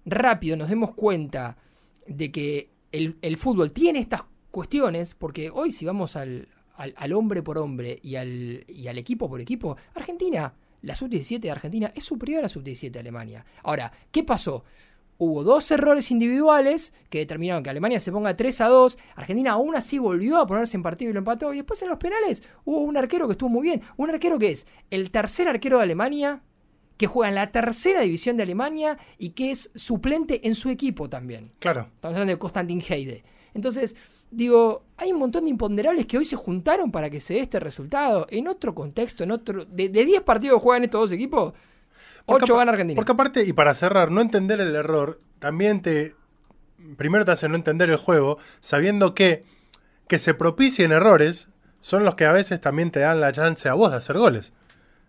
rápido 0.06 0.56
nos 0.56 0.70
demos 0.70 0.94
cuenta 0.94 1.58
de 2.08 2.32
que 2.32 2.72
el, 2.94 3.18
el 3.22 3.38
fútbol 3.38 3.72
tiene 3.72 4.00
estas 4.00 4.24
cuestiones, 4.52 5.16
porque 5.16 5.50
hoy 5.54 5.72
si 5.72 5.86
vamos 5.86 6.16
al, 6.16 6.48
al, 6.76 6.94
al 6.98 7.14
hombre 7.14 7.42
por 7.44 7.58
hombre 7.58 8.00
y 8.02 8.16
al, 8.16 8.66
y 8.68 8.88
al 8.88 8.98
equipo 8.98 9.30
por 9.30 9.42
equipo, 9.42 9.78
Argentina, 9.96 10.54
la 10.82 10.96
sub-17 10.96 11.40
de 11.40 11.52
Argentina 11.52 11.92
es 11.96 12.04
superior 12.04 12.40
a 12.40 12.44
la 12.44 12.50
sub-17 12.50 12.92
de 12.92 13.00
Alemania. 13.00 13.46
Ahora, 13.64 13.92
¿qué 14.12 14.24
pasó? 14.24 14.64
Hubo 15.22 15.44
dos 15.44 15.70
errores 15.72 16.12
individuales 16.12 16.94
que 17.10 17.20
determinaron 17.20 17.62
que 17.62 17.70
Alemania 17.70 18.00
se 18.00 18.10
ponga 18.10 18.38
3 18.38 18.62
a 18.62 18.68
2. 18.70 18.98
Argentina 19.18 19.52
aún 19.52 19.76
así 19.76 20.00
volvió 20.00 20.38
a 20.38 20.48
ponerse 20.48 20.78
en 20.78 20.84
partido 20.84 21.12
y 21.12 21.14
lo 21.14 21.20
empató. 21.20 21.54
Y 21.54 21.58
después 21.58 21.82
en 21.82 21.90
los 21.90 21.98
penales 21.98 22.42
hubo 22.64 22.80
un 22.80 22.96
arquero 22.96 23.28
que 23.28 23.34
estuvo 23.34 23.50
muy 23.50 23.64
bien. 23.64 23.82
Un 23.98 24.10
arquero 24.10 24.40
que 24.40 24.52
es 24.52 24.66
el 24.90 25.12
tercer 25.12 25.50
arquero 25.50 25.76
de 25.76 25.84
Alemania, 25.84 26.42
que 26.96 27.08
juega 27.08 27.28
en 27.28 27.36
la 27.36 27.52
tercera 27.52 28.00
división 28.00 28.38
de 28.38 28.44
Alemania 28.44 28.98
y 29.18 29.32
que 29.32 29.52
es 29.52 29.72
suplente 29.76 30.48
en 30.48 30.56
su 30.56 30.70
equipo 30.70 31.10
también. 31.10 31.52
Claro. 31.60 31.90
Estamos 31.96 32.16
hablando 32.16 32.32
de 32.32 32.40
Konstantin 32.40 32.82
Heide. 32.88 33.24
Entonces, 33.54 33.98
digo, 34.32 34.84
hay 34.98 35.12
un 35.12 35.20
montón 35.20 35.46
de 35.46 35.50
imponderables 35.50 36.06
que 36.06 36.18
hoy 36.18 36.26
se 36.26 36.36
juntaron 36.36 36.92
para 36.92 37.10
que 37.10 37.22
se 37.22 37.36
dé 37.36 37.40
este 37.42 37.60
resultado. 37.60 38.28
En 38.30 38.48
otro 38.48 38.74
contexto, 38.76 39.24
en 39.24 39.32
otro. 39.32 39.66
De, 39.66 39.90
de 39.90 40.06
10 40.06 40.22
partidos 40.22 40.60
que 40.60 40.64
juegan 40.64 40.84
estos 40.84 41.02
dos 41.02 41.12
equipos, 41.12 41.54
Porque 42.26 42.44
8 42.44 42.54
apa- 42.54 42.60
gana 42.62 42.72
Argentina. 42.74 42.96
Porque 42.98 43.12
aparte, 43.12 43.44
y 43.44 43.54
para 43.54 43.74
cerrar, 43.74 44.12
no 44.12 44.22
entender 44.22 44.60
el 44.62 44.76
error 44.76 45.20
también 45.40 45.82
te. 45.82 46.16
Primero 46.98 47.26
te 47.26 47.32
hace 47.32 47.50
no 47.50 47.56
entender 47.56 47.90
el 47.90 47.98
juego, 47.98 48.38
sabiendo 48.62 49.14
que 49.14 49.44
que 50.08 50.18
se 50.18 50.34
propicien 50.34 50.92
errores 50.92 51.50
son 51.82 52.04
los 52.04 52.16
que 52.16 52.26
a 52.26 52.32
veces 52.32 52.60
también 52.60 52.90
te 52.90 53.00
dan 53.00 53.20
la 53.22 53.32
chance 53.32 53.70
a 53.70 53.74
vos 53.76 53.92
de 53.92 53.98
hacer 53.98 54.18
goles. 54.18 54.54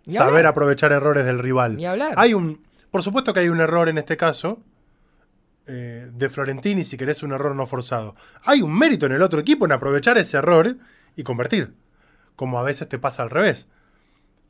Ni 0.05 0.15
Saber 0.15 0.31
hablar. 0.39 0.47
aprovechar 0.47 0.93
errores 0.93 1.25
del 1.25 1.39
rival. 1.39 1.77
Ni 1.77 1.87
hablar. 1.87 2.15
Hay 2.17 2.35
un. 2.35 2.62
Por 2.91 3.03
supuesto 3.03 3.33
que 3.33 3.41
hay 3.41 3.49
un 3.49 3.61
error 3.61 3.89
en 3.89 3.99
este 3.99 4.17
caso. 4.17 4.61
Eh, 5.71 6.11
de 6.12 6.29
Florentini, 6.29 6.83
si 6.83 6.97
querés 6.97 7.23
un 7.23 7.33
error 7.33 7.55
no 7.55 7.65
forzado. 7.65 8.17
Hay 8.45 8.61
un 8.61 8.77
mérito 8.77 9.07
en 9.07 9.12
el 9.12 9.23
otro 9.23 9.39
equipo 9.39 9.65
en 9.65 9.73
aprovechar 9.73 10.19
ese 10.19 10.37
error 10.37 10.77
y 11.15 11.23
convertir. 11.23 11.75
Como 12.35 12.59
a 12.59 12.62
veces 12.62 12.89
te 12.89 12.99
pasa 12.99 13.23
al 13.23 13.31
revés. 13.31 13.69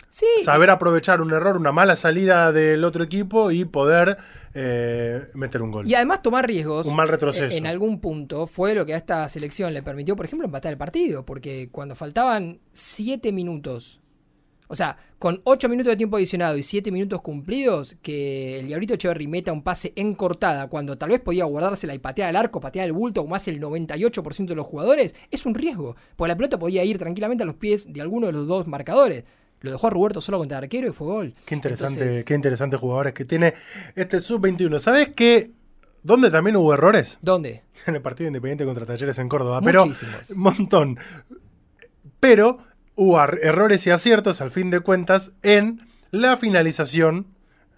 Sí, 0.09 0.27
Saber 0.43 0.71
aprovechar 0.71 1.21
un 1.21 1.33
error, 1.33 1.57
una 1.57 1.71
mala 1.71 1.95
salida 1.95 2.51
del 2.51 2.83
otro 2.83 3.05
equipo 3.05 3.53
y 3.53 3.65
poder 3.65 4.17
eh, 4.55 5.29
meter 5.35 5.63
un 5.63 5.71
gol. 5.71 5.87
y 5.87 5.95
además 5.95 6.23
tomar 6.23 6.47
riesgos. 6.49 6.85
Un 6.87 6.97
mal 6.97 7.07
retroceso. 7.07 7.55
En 7.55 7.67
algún 7.67 8.01
punto 8.01 8.49
fue 8.49 8.75
lo 8.75 8.85
que 8.85 8.95
a 8.95 8.97
esta 8.97 9.29
selección 9.29 9.73
le 9.73 9.85
permitió, 9.85 10.17
por 10.17 10.25
ejemplo, 10.27 10.47
empatar 10.47 10.73
el 10.73 10.79
partido. 10.79 11.25
Porque 11.25 11.69
cuando 11.71 11.95
faltaban 11.95 12.59
7 12.73 13.31
minutos. 13.31 14.00
O 14.73 14.77
sea, 14.77 14.97
con 15.19 15.41
8 15.43 15.69
minutos 15.69 15.91
de 15.91 15.97
tiempo 15.97 16.17
adicionado 16.17 16.57
y 16.57 16.63
7 16.63 16.93
minutos 16.93 17.21
cumplidos, 17.23 17.97
que 18.03 18.61
el 18.61 18.69
Diablito 18.69 18.95
Echeverry 18.95 19.27
meta 19.27 19.53
un 19.53 19.65
pase 19.65 19.93
en 19.97 20.15
cortada 20.15 20.69
cuando 20.69 20.97
tal 20.97 21.11
vez 21.11 21.19
podía 21.19 21.45
guardársela 21.45 21.93
y 21.93 21.99
patear 21.99 22.29
al 22.29 22.37
arco, 22.37 22.61
patear 22.61 22.87
el 22.87 22.93
bulto, 22.93 23.23
como 23.23 23.35
hace 23.35 23.51
el 23.51 23.61
98% 23.61 24.47
de 24.47 24.55
los 24.55 24.65
jugadores, 24.65 25.17
es 25.33 25.45
un 25.45 25.57
riesgo. 25.57 25.97
Porque 26.15 26.29
la 26.29 26.37
pelota 26.37 26.57
podía 26.57 26.85
ir 26.85 26.99
tranquilamente 26.99 27.43
a 27.43 27.47
los 27.47 27.57
pies 27.57 27.93
de 27.93 28.01
alguno 28.01 28.29
de 28.29 28.33
los 28.33 28.47
dos 28.47 28.69
marcadores. 28.69 29.25
Lo 29.61 29.73
dejó 29.73 29.89
a 29.89 29.91
Roberto 29.91 30.21
solo 30.21 30.39
contra 30.39 30.59
el 30.59 30.65
arquero 30.65 30.89
y 30.89 30.93
fue 30.93 31.09
gol. 31.09 31.35
Qué 31.45 31.57
interesante, 31.57 32.01
Entonces, 32.01 32.25
qué 32.25 32.35
interesantes 32.35 32.79
jugadores 32.79 33.13
que 33.13 33.25
tiene 33.25 33.55
este 33.97 34.21
sub-21. 34.21 34.79
¿Sabes 34.79 35.09
qué? 35.17 35.51
¿Dónde 36.05 36.31
también 36.31 36.55
hubo 36.55 36.73
errores? 36.73 37.19
¿Dónde? 37.23 37.65
En 37.87 37.97
el 37.97 38.03
partido 38.03 38.29
independiente 38.29 38.65
contra 38.67 38.87
Talleres 38.87 39.19
en 39.19 39.29
Córdoba. 39.29 39.61
Pero 39.65 39.87
Muchísimos. 39.87 40.31
un 40.37 40.41
montón. 40.41 40.99
Pero 42.21 42.59
hubo 43.03 43.19
errores 43.23 43.87
y 43.87 43.91
aciertos, 43.91 44.41
al 44.43 44.51
fin 44.51 44.71
de 44.71 44.81
cuentas, 44.81 45.33
en 45.43 45.89
la 46.11 46.37
finalización 46.37 47.27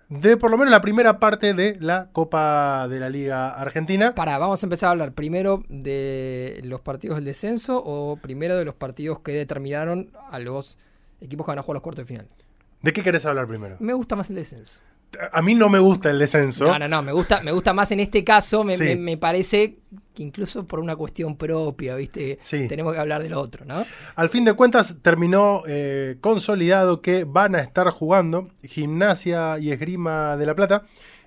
de 0.08 0.36
por 0.36 0.50
lo 0.50 0.58
menos 0.58 0.72
la 0.72 0.80
primera 0.80 1.18
parte 1.20 1.54
de 1.54 1.76
la 1.80 2.08
Copa 2.12 2.88
de 2.88 2.98
la 2.98 3.08
Liga 3.08 3.50
Argentina. 3.50 4.14
Para, 4.14 4.36
vamos 4.38 4.62
a 4.62 4.66
empezar 4.66 4.88
a 4.88 4.90
hablar 4.90 5.12
primero 5.12 5.62
de 5.68 6.60
los 6.64 6.80
partidos 6.80 7.16
del 7.16 7.24
descenso 7.24 7.80
o 7.84 8.16
primero 8.16 8.56
de 8.56 8.64
los 8.64 8.74
partidos 8.74 9.20
que 9.20 9.32
determinaron 9.32 10.10
a 10.30 10.38
los 10.40 10.76
equipos 11.20 11.46
que 11.46 11.52
van 11.52 11.58
a 11.60 11.62
jugar 11.62 11.76
los 11.76 11.82
cuartos 11.82 12.04
de 12.06 12.14
final. 12.14 12.26
¿De 12.82 12.92
qué 12.92 13.02
querés 13.02 13.24
hablar 13.24 13.46
primero? 13.46 13.76
Me 13.78 13.92
gusta 13.94 14.16
más 14.16 14.28
el 14.28 14.36
descenso. 14.36 14.80
A 15.30 15.40
mí 15.40 15.54
no 15.54 15.68
me 15.68 15.78
gusta 15.78 16.10
el 16.10 16.18
descenso. 16.18 16.66
No, 16.66 16.78
no, 16.78 16.88
no, 16.88 17.00
me 17.02 17.12
gusta, 17.12 17.42
me 17.42 17.52
gusta 17.52 17.72
más 17.72 17.92
en 17.92 18.00
este 18.00 18.24
caso, 18.24 18.64
me, 18.64 18.76
Sí. 18.76 18.84
me- 18.84 18.96
me 18.96 19.16
parece 19.18 19.78
que 20.14 20.22
incluso 20.22 20.66
por 20.66 20.80
una 20.80 20.96
cuestión 20.96 21.36
propia, 21.36 21.94
¿viste? 21.96 22.38
Sí. 22.42 22.68
Tenemos 22.68 22.94
que 22.94 23.00
hablar 23.00 23.22
del 23.22 23.34
otro, 23.34 23.64
¿no? 23.64 23.84
Al 24.14 24.28
fin 24.28 24.44
de 24.44 24.52
cuentas 24.54 24.96
terminó 25.02 25.62
eh, 25.66 26.16
consolidado 26.20 27.00
que 27.00 27.24
van 27.24 27.54
a 27.54 27.60
estar 27.60 27.88
jugando 27.90 28.48
Gimnasia 28.62 29.58
y 29.58 29.70
Esgrima 29.72 30.36
de 30.36 30.46
la 30.46 30.54
Plata 30.54 30.84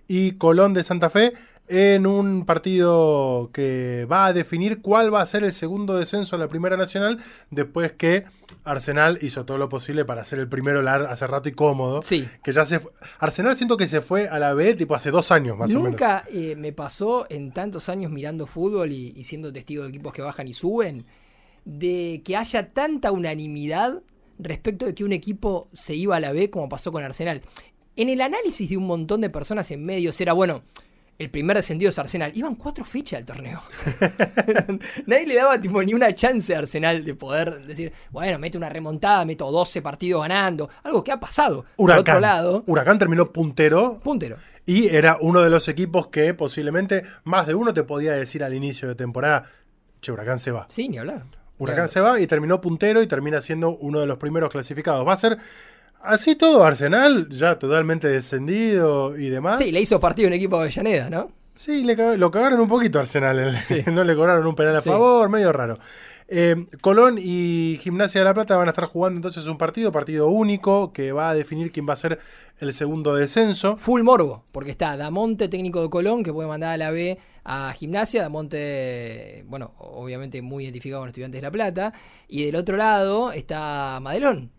y 0.08 0.34
Colón 0.34 0.74
de 0.74 0.84
Santa 0.84 1.10
Fe 1.10 1.34
en 1.68 2.06
un 2.06 2.46
partido 2.46 3.50
que 3.52 4.06
va 4.12 4.28
a 4.28 4.34
definir 4.34 4.82
cuál 4.82 5.14
va 5.14 5.22
a 5.22 5.26
ser 5.26 5.44
el 5.44 5.52
segundo 5.52 5.98
descenso 5.98 6.36
a 6.36 6.40
la 6.40 6.48
Primera 6.48 6.78
Nacional 6.78 7.18
después 7.50 7.94
que 7.94 8.26
Arsenal 8.64 9.18
hizo 9.22 9.46
todo 9.46 9.58
lo 9.58 9.68
posible 9.70 10.06
para 10.06 10.24
ser 10.24 10.40
el 10.40 10.48
primero 10.48 10.82
lar- 10.84 11.08
hace 11.10 11.26
rato 11.28 11.50
y 11.50 11.54
cómodo. 11.54 12.02
Sí. 12.04 12.28
Que 12.44 12.54
ya 12.54 12.66
se 12.66 12.80
Arsenal 13.20 13.58
siento 13.58 13.78
que 13.78 13.88
se 13.88 14.02
fue 14.02 14.28
a 14.28 14.38
la 14.40 14.54
B 14.54 14.76
tipo 14.76 14.94
hace 14.96 15.10
dos 15.12 15.32
años 15.32 15.58
más 15.58 15.70
o 15.72 15.74
menos. 15.74 15.92
Nunca 15.92 16.24
eh, 16.30 16.56
me 16.56 16.72
pasó 16.72 17.26
en 17.30 17.52
tantos 17.52 17.90
años 17.90 18.12
mirando 18.12 18.46
fútbol 18.46 18.92
y, 18.92 19.14
y 19.16 19.24
siendo 19.24 19.52
testigo 19.52 19.84
de 19.84 19.90
equipos 19.90 20.14
que 20.14 20.22
bajan 20.22 20.48
y 20.48 20.54
suben, 20.54 21.06
de 21.64 22.22
que 22.24 22.38
haya 22.38 22.74
tanta 22.74 23.12
unanimidad 23.12 24.02
respecto 24.38 24.86
de 24.86 24.94
que 24.94 25.04
un 25.04 25.14
equipo 25.14 25.68
se 25.74 25.96
iba 25.96 26.16
a 26.16 26.20
la 26.20 26.32
B 26.32 26.50
como 26.52 26.70
pasó 26.70 26.92
con 26.92 27.04
Arsenal. 27.04 27.42
En 27.96 28.10
el 28.10 28.22
análisis 28.22 28.70
de 28.70 28.78
un 28.78 28.86
montón 28.86 29.22
de 29.22 29.30
personas 29.30 29.72
en 29.72 29.84
medios 29.86 30.20
era, 30.22 30.34
bueno, 30.34 30.64
el 31.18 31.30
primer 31.30 31.56
descendido 31.56 31.90
es 31.90 32.00
Arsenal. 32.00 32.32
Iban 32.36 32.56
cuatro 32.56 32.84
fechas 32.84 33.20
al 33.20 33.26
torneo. 33.26 33.62
Nadie 35.06 35.28
le 35.28 35.36
daba 35.36 35.60
tipo, 35.60 35.82
ni 35.82 35.94
una 35.94 36.14
chance 36.14 36.54
a 36.54 36.60
Arsenal 36.60 37.06
de 37.06 37.16
poder 37.16 37.66
decir, 37.66 37.94
bueno, 38.12 38.38
mete 38.38 38.58
una 38.58 38.70
remontada, 38.70 39.24
meto 39.24 39.50
12 39.50 39.82
partidos 39.82 40.22
ganando. 40.22 40.70
Algo 40.84 41.04
que 41.04 41.12
ha 41.12 41.20
pasado. 41.20 41.66
Por 41.76 41.86
Huracán. 41.86 42.02
otro 42.02 42.20
lado, 42.20 42.64
Huracán 42.68 43.00
terminó 43.00 43.32
puntero 43.32 44.00
puntero. 44.04 44.38
Y 44.66 44.88
era 44.88 45.18
uno 45.22 45.42
de 45.42 45.50
los 45.50 45.68
equipos 45.68 46.08
que 46.08 46.34
posiblemente 46.34 47.04
más 47.24 47.48
de 47.48 47.54
uno 47.54 47.74
te 47.74 47.84
podía 47.84 48.14
decir 48.14 48.44
al 48.44 48.54
inicio 48.54 48.88
de 48.88 48.96
temporada, 48.96 49.46
che, 50.02 50.12
Huracán 50.12 50.40
se 50.40 50.52
va. 50.52 50.66
Sí, 50.70 50.90
ni 50.90 50.98
hablar. 50.98 51.24
Huracán 51.58 51.88
se 51.88 52.02
va 52.02 52.20
y 52.20 52.28
terminó 52.28 52.60
puntero 52.60 53.02
y 53.02 53.08
termina 53.08 53.40
siendo 53.40 53.78
uno 53.78 54.00
de 54.00 54.08
los 54.08 54.18
primeros 54.18 54.50
clasificados. 54.50 55.08
Va 55.08 55.14
a 55.14 55.18
ser 55.18 55.38
así 56.06 56.36
todo 56.36 56.64
Arsenal, 56.64 57.28
ya 57.30 57.58
totalmente 57.60 58.08
descendido 58.08 59.18
y 59.18 59.30
demás. 59.30 59.60
Sí, 59.60 59.72
le 59.72 59.82
hizo 59.82 60.00
partido 60.00 60.28
un 60.28 60.34
equipo 60.34 60.58
de 60.58 60.64
Avellaneda, 60.64 61.10
¿no? 61.10 61.32
Sí, 61.56 61.84
le 61.84 62.18
lo 62.18 62.32
cagaron 62.32 62.60
un 62.60 62.68
poquito 62.68 63.00
Arsenal. 63.00 63.40
el- 63.40 63.62
Sí. 63.62 63.84
no 63.92 64.04
le 64.04 64.16
cobraron 64.16 64.46
un 64.46 64.56
penal 64.56 64.76
a 64.76 64.82
Sí. 64.82 64.90
favor, 64.90 65.30
medio 65.30 65.52
raro. 65.54 65.80
Eh, 66.28 66.66
Colón 66.82 67.18
y 67.20 67.80
Gimnasia 67.84 68.20
de 68.22 68.26
la 68.26 68.34
Plata 68.34 68.58
van 68.58 68.68
a 68.68 68.72
estar 68.72 68.86
jugando 68.86 69.18
entonces 69.20 69.46
un 69.46 69.60
partido, 69.60 69.92
partido 69.92 70.28
único, 70.28 70.92
que 70.92 71.12
va 71.12 71.30
a 71.30 71.36
definir 71.36 71.72
quién 71.72 71.88
va 71.88 71.94
a 71.94 71.98
ser 71.98 72.20
el 72.60 72.74
segundo 72.74 73.14
descenso. 73.14 73.78
Full 73.78 74.02
morbo, 74.02 74.44
porque 74.52 74.72
está 74.72 74.98
Damonte, 74.98 75.48
técnico 75.50 75.84
de 75.84 75.90
Colón, 75.92 76.24
que 76.24 76.34
puede 76.34 76.48
mandar 76.50 76.72
a 76.74 76.78
la 76.78 76.90
B 76.90 77.20
a 77.44 77.72
Gimnasia. 77.74 78.24
Damonte, 78.24 79.44
bueno, 79.48 79.74
obviamente 79.78 80.42
muy 80.42 80.64
identificado 80.64 81.02
con 81.04 81.10
Estudiantes 81.10 81.40
de 81.42 81.46
La 81.46 81.52
Plata. 81.52 81.94
Y 82.28 82.44
del 82.46 82.56
otro 82.56 82.76
lado 82.76 83.32
está 83.32 84.00
Madelón, 84.02 84.50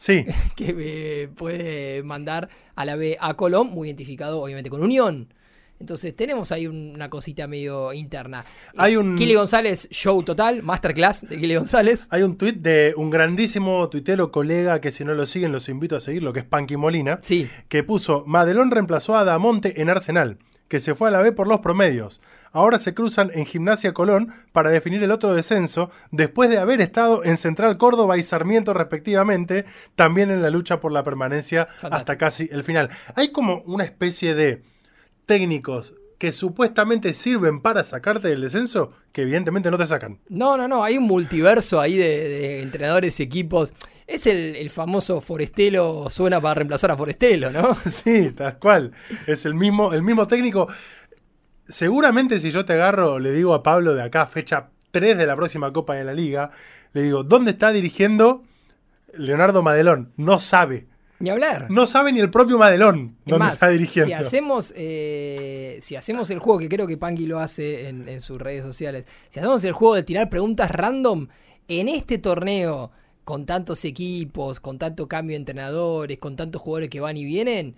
Sí, 0.00 0.24
que 0.56 0.74
eh, 0.78 1.28
puede 1.28 2.02
mandar 2.02 2.48
a 2.74 2.86
la 2.86 2.96
B 2.96 3.18
a 3.20 3.34
Colón, 3.34 3.68
muy 3.70 3.88
identificado 3.88 4.40
obviamente 4.40 4.70
con 4.70 4.82
Unión. 4.82 5.34
Entonces 5.78 6.14
tenemos 6.16 6.52
ahí 6.52 6.66
una 6.66 7.08
cosita 7.10 7.46
medio 7.46 7.92
interna. 7.92 8.44
Hay 8.78 8.94
Eh, 8.94 8.98
un- 8.98 9.16
Kili 9.16 9.34
González, 9.34 9.88
show 9.90 10.22
total, 10.22 10.62
masterclass 10.62 11.26
de 11.28 11.38
Kili 11.38 11.54
González. 11.56 12.06
Hay 12.10 12.22
un 12.22 12.36
tuit 12.38 12.56
de 12.56 12.94
un 12.96 13.10
grandísimo 13.10 13.88
tuitero 13.90 14.30
colega 14.32 14.80
que 14.80 14.90
si 14.90 15.04
no 15.04 15.14
lo 15.14 15.26
siguen 15.26 15.52
los 15.52 15.68
invito 15.68 15.96
a 15.96 16.00
seguir, 16.00 16.22
lo 16.22 16.32
que 16.32 16.40
es 16.40 16.46
Panky 16.46 16.76
Molina, 16.78 17.18
Sí, 17.22 17.48
que 17.68 17.82
puso 17.82 18.24
Madelón 18.26 18.70
reemplazó 18.70 19.16
a 19.16 19.24
Damonte 19.24 19.80
en 19.82 19.90
Arsenal, 19.90 20.38
que 20.68 20.80
se 20.80 20.94
fue 20.94 21.08
a 21.08 21.10
la 21.12 21.20
B 21.20 21.32
por 21.32 21.46
los 21.46 21.60
promedios. 21.60 22.20
Ahora 22.52 22.78
se 22.78 22.94
cruzan 22.94 23.30
en 23.34 23.46
Gimnasia 23.46 23.92
Colón 23.94 24.32
para 24.52 24.70
definir 24.70 25.02
el 25.02 25.10
otro 25.12 25.34
descenso, 25.34 25.90
después 26.10 26.50
de 26.50 26.58
haber 26.58 26.80
estado 26.80 27.24
en 27.24 27.36
Central 27.36 27.78
Córdoba 27.78 28.18
y 28.18 28.22
Sarmiento 28.22 28.74
respectivamente, 28.74 29.64
también 29.94 30.30
en 30.30 30.42
la 30.42 30.50
lucha 30.50 30.80
por 30.80 30.90
la 30.92 31.04
permanencia 31.04 31.66
Fantástico. 31.66 31.94
hasta 31.96 32.18
casi 32.18 32.48
el 32.50 32.64
final. 32.64 32.90
Hay 33.14 33.30
como 33.30 33.62
una 33.66 33.84
especie 33.84 34.34
de 34.34 34.62
técnicos 35.26 35.94
que 36.18 36.32
supuestamente 36.32 37.14
sirven 37.14 37.60
para 37.60 37.82
sacarte 37.82 38.28
del 38.28 38.42
descenso, 38.42 38.92
que 39.12 39.22
evidentemente 39.22 39.70
no 39.70 39.78
te 39.78 39.86
sacan. 39.86 40.18
No, 40.28 40.56
no, 40.56 40.68
no, 40.68 40.84
hay 40.84 40.98
un 40.98 41.04
multiverso 41.04 41.80
ahí 41.80 41.96
de, 41.96 42.28
de 42.28 42.62
entrenadores 42.62 43.18
y 43.20 43.22
equipos. 43.22 43.72
Es 44.06 44.26
el, 44.26 44.56
el 44.56 44.68
famoso 44.70 45.20
Forestelo 45.22 46.10
suena 46.10 46.40
para 46.40 46.56
reemplazar 46.56 46.90
a 46.90 46.96
Forestelo, 46.96 47.50
¿no? 47.50 47.74
Sí, 47.86 48.32
tal 48.32 48.58
cual. 48.58 48.92
Es 49.26 49.46
el 49.46 49.54
mismo, 49.54 49.94
el 49.94 50.02
mismo 50.02 50.28
técnico. 50.28 50.68
Seguramente 51.70 52.38
si 52.38 52.50
yo 52.50 52.64
te 52.64 52.74
agarro, 52.74 53.18
le 53.18 53.32
digo 53.32 53.54
a 53.54 53.62
Pablo 53.62 53.94
de 53.94 54.02
acá, 54.02 54.26
fecha 54.26 54.68
3 54.90 55.16
de 55.16 55.26
la 55.26 55.36
próxima 55.36 55.72
Copa 55.72 55.94
de 55.94 56.04
la 56.04 56.12
Liga, 56.12 56.50
le 56.92 57.02
digo, 57.02 57.22
¿dónde 57.22 57.52
está 57.52 57.72
dirigiendo 57.72 58.42
Leonardo 59.16 59.62
Madelón 59.62 60.12
no 60.16 60.38
sabe. 60.38 60.86
Ni 61.18 61.28
hablar. 61.28 61.70
No 61.70 61.86
sabe 61.86 62.12
ni 62.12 62.20
el 62.20 62.30
propio 62.30 62.56
Madelón 62.56 63.16
Es 63.26 63.30
dónde 63.30 63.44
más, 63.44 63.54
está 63.54 63.68
dirigiendo. 63.68 64.08
Si 64.08 64.14
hacemos, 64.14 64.72
eh, 64.74 65.78
si 65.82 65.96
hacemos 65.96 66.30
el 66.30 66.38
juego, 66.38 66.58
que 66.58 66.68
creo 66.68 66.86
que 66.86 66.96
Pangui 66.96 67.26
lo 67.26 67.40
hace 67.40 67.88
en, 67.88 68.08
en 68.08 68.20
sus 68.22 68.40
redes 68.40 68.64
sociales, 68.64 69.04
si 69.28 69.38
hacemos 69.38 69.62
el 69.64 69.72
juego 69.72 69.94
de 69.94 70.02
tirar 70.02 70.30
preguntas 70.30 70.70
random, 70.70 71.28
en 71.68 71.88
este 71.88 72.18
torneo, 72.18 72.90
con 73.24 73.44
tantos 73.44 73.84
equipos, 73.84 74.60
con 74.60 74.78
tanto 74.78 75.08
cambio 75.08 75.34
de 75.34 75.40
entrenadores, 75.40 76.18
con 76.18 76.36
tantos 76.36 76.62
jugadores 76.62 76.88
que 76.88 77.00
van 77.00 77.16
y 77.16 77.24
vienen, 77.24 77.76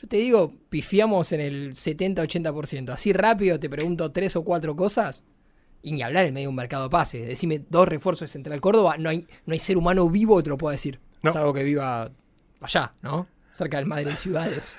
yo 0.00 0.06
te 0.06 0.16
digo, 0.18 0.52
pifiamos 0.68 1.32
en 1.32 1.40
el 1.40 1.74
70-80%. 1.74 2.90
Así 2.90 3.12
rápido 3.12 3.58
te 3.58 3.68
pregunto 3.68 4.12
tres 4.12 4.36
o 4.36 4.44
cuatro 4.44 4.76
cosas. 4.76 5.24
Y 5.82 5.90
ni 5.90 6.02
hablar 6.02 6.26
en 6.26 6.34
medio 6.34 6.46
de 6.46 6.50
un 6.50 6.54
mercado 6.54 6.84
de 6.84 6.90
pases. 6.90 7.26
Decime 7.26 7.64
dos 7.68 7.88
refuerzos 7.88 8.28
de 8.28 8.32
Central 8.32 8.60
Córdoba. 8.60 8.96
No 8.96 9.08
hay, 9.10 9.26
no 9.44 9.54
hay 9.54 9.58
ser 9.58 9.76
humano 9.76 10.08
vivo 10.08 10.36
que 10.36 10.44
te 10.44 10.50
lo 10.50 10.58
pueda 10.58 10.72
decir. 10.72 11.00
No. 11.22 11.32
Salvo 11.32 11.52
que 11.52 11.64
viva 11.64 12.12
allá, 12.60 12.94
¿no? 13.02 13.26
Cerca 13.50 13.78
del 13.78 13.86
Madrid 13.86 14.14
Ciudades. 14.14 14.76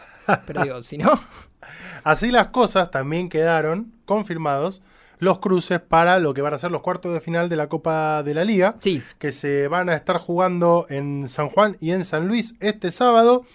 Pero 0.47 0.63
digo, 0.63 0.84
si 0.84 0.97
no. 0.97 1.19
Así 2.05 2.32
las 2.32 2.47
cosas, 2.47 2.89
también 2.89 3.27
quedaron 3.27 3.93
confirmados 4.05 4.82
los 5.17 5.39
cruces 5.39 5.82
para 5.82 6.19
lo 6.19 6.34
que 6.34 6.41
van 6.41 6.53
a 6.53 6.58
ser 6.58 6.71
los 6.71 6.82
cuartos 6.82 7.13
de 7.13 7.19
final 7.19 7.49
de 7.49 7.58
la 7.58 7.67
Copa 7.67 8.23
de 8.23 8.34
la 8.34 8.45
Liga. 8.45 8.77
Sí, 8.79 9.03
que 9.17 9.34
se 9.34 9.67
van 9.67 9.89
a 9.89 9.95
estar 9.95 10.17
jugando 10.17 10.86
en 10.88 11.27
San 11.27 11.49
Juan 11.49 11.75
y 11.82 11.91
en 11.91 12.05
San 12.05 12.27
Luis 12.29 12.55
este 12.62 12.91
sábado. 12.91 13.45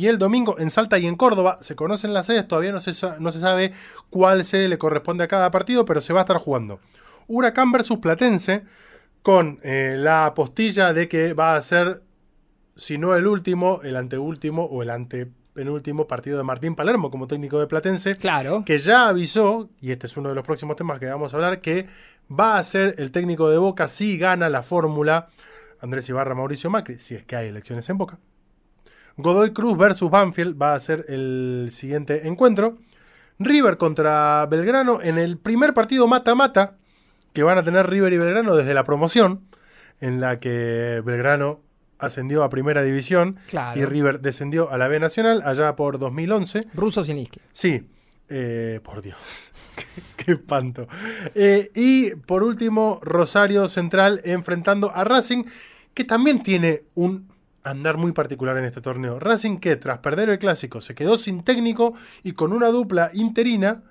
Y 0.00 0.06
el 0.06 0.16
domingo 0.16 0.58
en 0.58 0.70
Salta 0.70 0.98
y 0.98 1.06
en 1.06 1.14
Córdoba. 1.14 1.58
Se 1.60 1.76
conocen 1.76 2.14
las 2.14 2.24
sedes, 2.24 2.48
todavía 2.48 2.72
no 2.72 2.80
se, 2.80 2.90
no 3.20 3.32
se 3.32 3.38
sabe 3.38 3.74
cuál 4.08 4.46
sede 4.46 4.66
le 4.66 4.78
corresponde 4.78 5.24
a 5.24 5.28
cada 5.28 5.50
partido, 5.50 5.84
pero 5.84 6.00
se 6.00 6.14
va 6.14 6.20
a 6.20 6.22
estar 6.22 6.38
jugando. 6.38 6.80
Huracán 7.26 7.70
versus 7.70 7.98
Platense, 7.98 8.64
con 9.20 9.60
eh, 9.62 9.96
la 9.98 10.24
apostilla 10.24 10.94
de 10.94 11.06
que 11.06 11.34
va 11.34 11.54
a 11.54 11.60
ser, 11.60 12.00
si 12.76 12.96
no 12.96 13.14
el 13.14 13.26
último, 13.26 13.82
el 13.82 13.94
anteúltimo 13.94 14.64
o 14.64 14.82
el 14.82 14.88
antepenúltimo 14.88 16.06
partido 16.06 16.38
de 16.38 16.44
Martín 16.44 16.76
Palermo 16.76 17.10
como 17.10 17.26
técnico 17.26 17.60
de 17.60 17.66
Platense 17.66 18.16
claro. 18.16 18.64
que 18.64 18.78
ya 18.78 19.06
avisó, 19.06 19.68
y 19.82 19.90
este 19.90 20.06
es 20.06 20.16
uno 20.16 20.30
de 20.30 20.34
los 20.34 20.46
próximos 20.46 20.76
temas 20.76 20.98
que 20.98 21.10
vamos 21.10 21.34
a 21.34 21.36
hablar, 21.36 21.60
que 21.60 21.86
va 22.30 22.56
a 22.56 22.62
ser 22.62 22.94
el 22.96 23.10
técnico 23.10 23.50
de 23.50 23.58
Boca 23.58 23.86
si 23.86 24.16
gana 24.16 24.48
la 24.48 24.62
fórmula 24.62 25.28
Andrés 25.78 26.08
Ibarra 26.08 26.34
Mauricio 26.34 26.70
Macri, 26.70 26.98
si 26.98 27.16
es 27.16 27.26
que 27.26 27.36
hay 27.36 27.48
elecciones 27.48 27.86
en 27.90 27.98
Boca. 27.98 28.18
Godoy 29.22 29.52
Cruz 29.52 29.76
versus 29.78 30.10
Banfield 30.10 30.60
va 30.60 30.74
a 30.74 30.80
ser 30.80 31.04
el 31.08 31.68
siguiente 31.72 32.26
encuentro. 32.28 32.78
River 33.38 33.76
contra 33.78 34.46
Belgrano 34.46 35.00
en 35.02 35.18
el 35.18 35.38
primer 35.38 35.72
partido 35.74 36.06
mata-mata 36.06 36.76
que 37.32 37.42
van 37.42 37.58
a 37.58 37.64
tener 37.64 37.88
River 37.88 38.12
y 38.12 38.18
Belgrano 38.18 38.54
desde 38.56 38.74
la 38.74 38.84
promoción, 38.84 39.40
en 40.00 40.20
la 40.20 40.40
que 40.40 41.00
Belgrano 41.04 41.60
ascendió 41.98 42.42
a 42.42 42.50
primera 42.50 42.82
división 42.82 43.38
Claro. 43.48 43.78
y 43.80 43.84
River 43.84 44.20
descendió 44.20 44.70
a 44.72 44.78
la 44.78 44.88
B 44.88 44.98
Nacional 44.98 45.42
allá 45.44 45.76
por 45.76 45.98
2011. 45.98 46.66
Ruso 46.74 47.04
Zielinski. 47.04 47.40
Sí, 47.52 47.86
eh, 48.28 48.80
por 48.82 49.00
Dios. 49.02 49.18
qué, 49.76 49.84
qué 50.24 50.32
espanto. 50.32 50.88
Eh, 51.34 51.70
y 51.74 52.14
por 52.16 52.42
último, 52.42 52.98
Rosario 53.02 53.68
Central 53.68 54.20
enfrentando 54.24 54.90
a 54.94 55.04
Racing, 55.04 55.44
que 55.94 56.04
también 56.04 56.42
tiene 56.42 56.82
un 56.94 57.29
andar 57.62 57.96
muy 57.96 58.12
particular 58.12 58.56
en 58.58 58.64
este 58.64 58.80
torneo. 58.80 59.18
Racing 59.18 59.58
que 59.58 59.76
tras 59.76 59.98
perder 59.98 60.30
el 60.30 60.38
clásico 60.38 60.80
se 60.80 60.94
quedó 60.94 61.16
sin 61.16 61.42
técnico 61.44 61.94
y 62.22 62.32
con 62.32 62.52
una 62.52 62.68
dupla 62.68 63.10
interina 63.14 63.82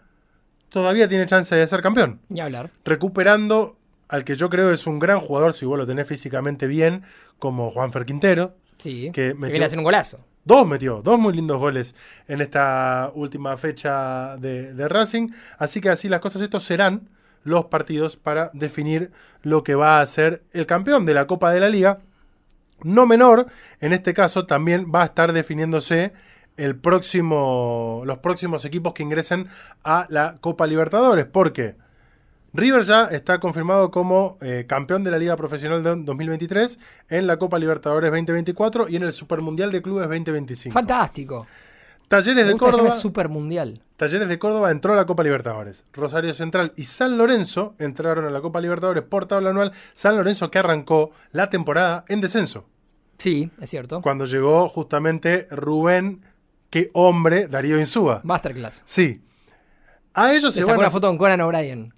todavía 0.69 1.08
tiene 1.08 1.25
chance 1.25 1.55
de 1.55 1.65
ser 1.67 1.82
campeón. 1.82 2.19
Ni 2.29 2.39
hablar. 2.41 2.71
Recuperando 2.86 3.77
al 4.08 4.23
que 4.23 4.36
yo 4.36 4.49
creo 4.49 4.71
es 4.71 4.88
un 4.88 4.99
gran 4.99 5.19
jugador, 5.19 5.53
si 5.53 5.65
vos 5.65 5.77
lo 5.77 5.86
tenés 5.86 6.08
físicamente 6.08 6.67
bien, 6.67 7.03
como 7.38 7.71
Juanfer 7.71 8.05
Quintero, 8.05 8.55
Sí. 8.77 9.12
Que 9.13 9.29
Que, 9.29 9.34
metió- 9.36 9.51
viene 9.51 9.65
a 9.65 9.67
hacer 9.67 9.77
un 9.77 9.84
golazo. 9.84 10.19
Dos 10.45 10.65
metió, 10.65 11.01
dos 11.01 11.19
muy 11.19 11.34
lindos 11.34 11.60
goles 11.60 11.95
en 12.29 12.39
esta 12.39 13.12
última 13.13 13.58
fecha 13.58 14.38
de, 14.38 14.73
de 14.73 14.88
Racing. 14.88 15.29
Así 15.58 15.82
que 15.82 15.89
así 15.89 16.08
las 16.08 16.21
cosas, 16.21 16.41
estos 16.41 16.63
serán 16.63 17.10
los 17.43 17.65
partidos 17.65 18.15
para 18.15 18.49
definir 18.53 19.12
lo 19.43 19.63
que 19.65 19.75
va 19.75 19.99
a 19.99 20.05
ser 20.05 20.43
el 20.53 20.65
campeón 20.65 21.05
de 21.05 21.13
la 21.13 21.27
Copa 21.27 21.51
de 21.51 21.60
la 21.60 21.67
Liga. 21.69 21.99
No 22.84 23.06
menor, 23.06 23.48
en 23.80 23.94
este 23.94 24.13
caso 24.13 24.46
también 24.46 24.92
va 24.94 25.04
a 25.04 25.06
estar 25.06 25.34
definiéndose 25.34 26.13
el 26.58 26.76
próximo, 26.76 28.04
los 28.06 28.18
próximos 28.18 28.65
equipos 28.65 28.94
que 28.94 29.04
ingresen 29.04 29.48
a 29.84 30.06
la 30.10 30.38
Copa 30.42 30.68
Libertadores. 30.68 31.26
Porque 31.26 31.76
River 32.54 32.84
ya 32.84 33.06
está 33.06 33.39
confirmado 33.39 33.92
como 33.92 34.38
eh, 34.42 34.65
campeón 34.68 35.04
de 35.04 35.12
la 35.12 35.20
Liga 35.20 35.38
Profesional 35.38 35.84
de 35.84 35.96
2023 35.96 36.80
en 37.10 37.28
la 37.28 37.38
Copa 37.38 37.60
Libertadores 37.60 38.12
2024 38.12 38.89
y 38.89 38.96
en 38.96 39.04
el 39.04 39.12
Supermundial 39.12 39.72
de 39.72 39.82
Clubes 39.82 40.08
2025. 40.08 40.74
Fantástico. 40.74 41.48
Talleres 42.08 42.48
de 42.48 42.58
Córdoba. 42.58 42.89
llame 42.89 43.02
Super 43.02 43.30
Mundial. 43.30 43.82
Talleres 44.00 44.30
de 44.30 44.40
Córdoba 44.40 44.72
entró 44.72 44.94
a 44.94 44.96
la 44.96 45.06
Copa 45.06 45.24
Libertadores. 45.24 45.84
Rosario 45.92 46.34
Central 46.34 46.72
y 46.78 46.86
San 46.86 47.18
Lorenzo 47.18 47.76
entraron 47.80 48.24
a 48.24 48.30
la 48.30 48.40
Copa 48.40 48.62
Libertadores 48.62 49.04
por 49.04 49.26
tabla 49.26 49.50
anual. 49.50 49.74
San 49.94 50.16
Lorenzo 50.16 50.50
que 50.50 50.58
arrancó 50.58 51.12
la 51.34 51.50
temporada 51.50 52.06
en 52.08 52.22
descenso. 52.22 52.66
Sí, 53.18 53.52
es 53.60 53.70
cierto. 53.70 54.02
Cuando 54.02 54.26
llegó 54.26 54.70
justamente 54.70 55.48
Rubén, 55.52 56.22
qué 56.70 56.90
hombre, 56.94 57.50
Darío 57.50 57.78
Insúa. 57.78 58.22
Masterclass. 58.24 58.84
Sí. 58.86 59.22
A 60.14 60.32
ellos 60.34 60.54
Se 60.54 60.62
se 60.62 60.66
sacó 60.66 60.78
van 60.78 60.78
a... 60.78 60.84
una 60.84 60.92
foto 60.92 61.08
con 61.08 61.18
Conan 61.18 61.42
O'Brien 61.42 61.94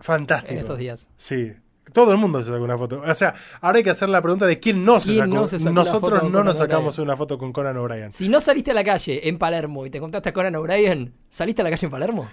Fantástico. 0.00 0.54
en 0.54 0.58
estos 0.58 0.78
días. 0.78 1.10
Sí. 1.18 1.52
Todo 1.92 2.12
el 2.12 2.18
mundo 2.18 2.42
se 2.42 2.50
sacó 2.50 2.64
una 2.64 2.78
foto. 2.78 3.02
O 3.06 3.14
sea, 3.14 3.34
ahora 3.60 3.78
hay 3.78 3.84
que 3.84 3.90
hacer 3.90 4.08
la 4.08 4.20
pregunta 4.22 4.46
de 4.46 4.58
quién 4.58 4.84
no 4.84 5.00
se 5.00 5.12
¿Quién 5.12 5.24
sacó. 5.26 5.34
no 5.34 5.46
se 5.46 5.58
sacó 5.58 5.74
Nosotros 5.74 6.30
no 6.30 6.44
nos 6.44 6.58
sacamos 6.58 6.98
una 6.98 7.16
foto 7.16 7.38
con 7.38 7.52
Conan 7.52 7.76
O'Brien. 7.76 8.12
Si 8.12 8.28
no 8.28 8.40
saliste 8.40 8.70
a 8.70 8.74
la 8.74 8.84
calle 8.84 9.28
en 9.28 9.38
Palermo 9.38 9.86
y 9.86 9.90
te 9.90 10.00
contaste 10.00 10.30
a 10.30 10.32
Conan 10.32 10.54
O'Brien, 10.56 11.12
¿saliste 11.30 11.62
a 11.62 11.64
la 11.64 11.70
calle 11.70 11.86
en 11.86 11.90
Palermo? 11.90 12.28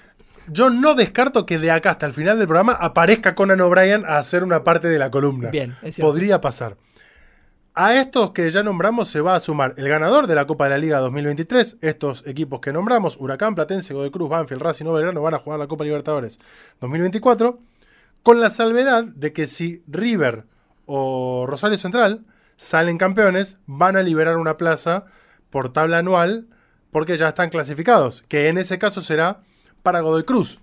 Yo 0.52 0.70
no 0.70 0.96
descarto 0.96 1.46
que 1.46 1.60
de 1.60 1.70
acá 1.70 1.92
hasta 1.92 2.06
el 2.08 2.14
final 2.14 2.38
del 2.40 2.48
programa 2.48 2.74
aparezca 2.74 3.36
Conan 3.36 3.62
O'Brien 3.62 4.04
a 4.08 4.18
hacer 4.18 4.44
una 4.44 4.64
parte 4.64 4.88
de 4.88 4.98
la 4.98 5.12
columna. 5.12 5.50
Bien, 5.52 5.78
es 5.82 5.96
cierto. 5.96 6.12
Podría 6.12 6.42
pasar. 6.42 6.76
A 7.76 7.96
estos 7.96 8.32
que 8.32 8.50
ya 8.50 8.62
nombramos 8.64 9.08
se 9.08 9.22
va 9.22 9.36
a 9.36 9.40
sumar 9.40 9.74
el 9.78 9.88
ganador 9.88 10.28
de 10.28 10.36
la 10.36 10.46
Copa 10.48 10.66
de 10.66 10.72
la 10.72 10.78
Liga 10.80 11.00
2023. 11.00 11.78
Estos 11.82 12.28
equipos 12.28 12.60
que 12.60 12.74
nombramos, 12.74 13.16
Huracán, 13.18 13.56
Platense, 13.56 13.94
Godoy 13.94 14.12
Cruz, 14.12 14.28
Banfield, 14.28 14.62
Racing 14.62 14.86
Belgrano, 14.86 15.22
van 15.22 15.36
a 15.36 15.38
jugar 15.38 15.60
la 15.60 15.68
Copa 15.68 15.84
Libertadores 15.86 16.40
2024. 16.82 17.60
Con 18.24 18.40
la 18.40 18.50
salvedad 18.50 19.04
de 19.06 19.34
que 19.34 19.48
si 19.48 19.84
River 19.88 20.46
o 20.86 21.46
Rosario 21.48 21.78
Central 21.78 22.26
salen 22.58 22.98
campeones, 22.98 23.58
van 23.66 23.96
a 23.96 24.02
liberar 24.04 24.38
una 24.38 24.58
plaza 24.58 25.06
por 25.50 25.72
tabla 25.72 26.00
anual 26.00 26.48
porque 26.92 27.18
ya 27.18 27.30
están 27.30 27.50
clasificados. 27.50 28.24
Que 28.28 28.50
en 28.50 28.58
ese 28.58 28.78
caso 28.80 29.02
será 29.02 29.42
para 29.84 30.02
Godoy 30.02 30.24
Cruz. 30.24 30.60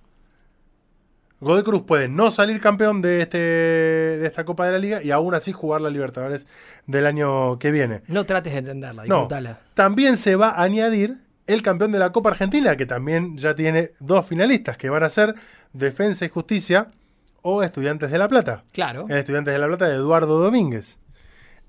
Godoy 1.41 1.63
Cruz 1.65 1.83
puede 1.87 2.09
no 2.09 2.31
salir 2.31 2.61
campeón 2.61 3.03
de, 3.03 3.21
este, 3.23 3.39
de 3.39 4.27
esta 4.27 4.45
Copa 4.45 4.65
de 4.67 4.73
la 4.73 4.79
Liga 4.79 5.03
y 5.03 5.11
aún 5.11 5.35
así 5.35 5.53
jugar 5.53 5.81
la 5.83 5.91
Libertadores 5.91 6.47
del 6.87 7.07
año 7.07 7.59
que 7.59 7.71
viene. 7.71 8.03
No 8.09 8.25
trates 8.25 8.53
de 8.55 8.61
entenderla, 8.61 9.05
No, 9.05 9.15
disfrutala. 9.23 9.61
también 9.75 10.17
se 10.17 10.35
va 10.37 10.51
a 10.51 10.63
añadir 10.63 11.19
el 11.47 11.63
campeón 11.63 11.93
de 11.93 11.99
la 11.99 12.11
Copa 12.11 12.31
Argentina, 12.31 12.77
que 12.77 12.87
también 12.87 13.37
ya 13.39 13.55
tiene 13.55 13.91
dos 14.01 14.27
finalistas, 14.27 14.77
que 14.79 14.89
van 14.91 15.03
a 15.05 15.09
ser 15.11 15.35
Defensa 15.73 16.25
y 16.25 16.29
Justicia 16.29 16.89
o 17.49 17.63
Estudiantes 17.63 18.11
de 18.11 18.19
La 18.19 18.27
Plata. 18.27 18.65
Claro. 18.73 19.07
El 19.09 19.19
Estudiantes 19.19 19.55
de 19.55 19.61
La 19.61 19.69
Plata 19.69 19.87
de 19.87 19.95
Eduardo 19.95 20.41
Domínguez. 20.41 20.99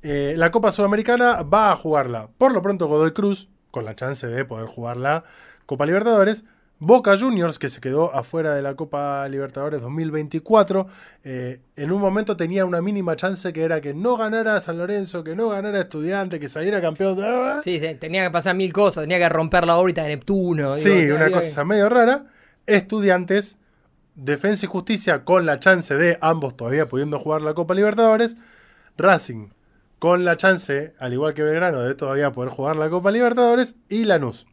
Eh, 0.02 0.34
la 0.36 0.50
Copa 0.50 0.72
Sudamericana 0.72 1.44
va 1.44 1.72
a 1.72 1.76
jugarla 1.76 2.30
por 2.40 2.52
lo 2.52 2.64
pronto 2.64 2.88
Godoy 2.88 3.12
Cruz, 3.12 3.48
con 3.70 3.86
la 3.86 3.96
chance 3.96 4.26
de 4.26 4.44
poder 4.44 4.66
jugar 4.66 4.98
la 4.98 5.24
Copa 5.68 5.86
Libertadores. 5.86 6.46
Boca 6.80 7.16
Juniors, 7.16 7.60
que 7.60 7.70
se 7.70 7.80
quedó 7.80 8.14
afuera 8.16 8.56
de 8.56 8.64
la 8.64 8.76
Copa 8.76 9.28
Libertadores 9.30 9.80
2024, 9.82 10.88
eh, 11.24 11.62
en 11.76 11.92
un 11.92 12.02
momento 12.02 12.36
tenía 12.36 12.66
una 12.66 12.82
mínima 12.82 13.16
chance 13.16 13.54
que 13.54 13.62
era 13.62 13.80
que 13.80 13.94
no 13.94 14.18
ganara 14.18 14.60
San 14.62 14.80
Lorenzo, 14.80 15.24
que 15.24 15.36
no 15.36 15.50
ganara 15.50 15.80
Estudiante, 15.82 16.40
que 16.40 16.50
saliera 16.50 16.82
campeón. 16.82 17.20
Sí, 17.64 17.80
sí, 17.80 17.96
tenía 17.96 18.24
que 18.24 18.32
pasar 18.32 18.56
mil 18.56 18.74
cosas, 18.74 19.04
tenía 19.04 19.20
que 19.20 19.30
romper 19.30 19.68
la 19.68 19.78
órbita 19.78 20.02
de 20.02 20.10
Neptuno. 20.10 20.76
Sí, 20.76 20.90
digo, 20.90 21.18
una 21.18 21.30
cosa 21.30 21.64
medio 21.66 21.88
rara. 21.88 22.26
Estudiantes, 22.66 23.58
Defensa 24.18 24.66
y 24.66 24.70
Justicia 24.70 25.24
con 25.24 25.46
la 25.46 25.60
chance 25.60 25.94
de 25.96 26.18
ambos 26.22 26.58
todavía 26.58 26.90
pudiendo 26.90 27.20
jugar 27.20 27.44
la 27.44 27.54
Copa 27.54 27.76
Libertadores. 27.76 28.36
Racing 28.98 29.50
con 30.00 30.26
la 30.26 30.38
chance, 30.38 30.94
al 31.00 31.14
igual 31.14 31.34
que 31.34 31.44
Belgrano, 31.44 31.82
de 31.82 31.96
todavía 31.96 32.32
poder 32.32 32.52
jugar 32.52 32.76
la 32.76 32.90
Copa 32.90 33.12
Libertadores. 33.12 33.76
Y 33.90 34.06
Lanús. 34.06 34.48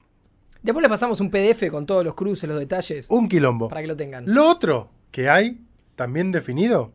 Después 0.62 0.83
le 0.83 0.88
pasamos 0.88 1.20
un 1.20 1.31
PDF 1.31 1.70
con 1.70 1.87
todos 1.87 2.05
los 2.05 2.14
cruces, 2.14 2.48
los 2.48 2.59
detalles, 2.59 3.07
Un 3.11 3.29
quilombo. 3.29 3.68
para 3.68 3.81
que 3.81 3.87
lo 3.87 3.96
tengan. 3.96 4.24
Lo 4.27 4.48
otro 4.48 4.90
que 5.11 5.29
hay 5.29 5.61
también 5.96 6.31
definido 6.31 6.92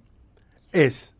es 0.71 1.13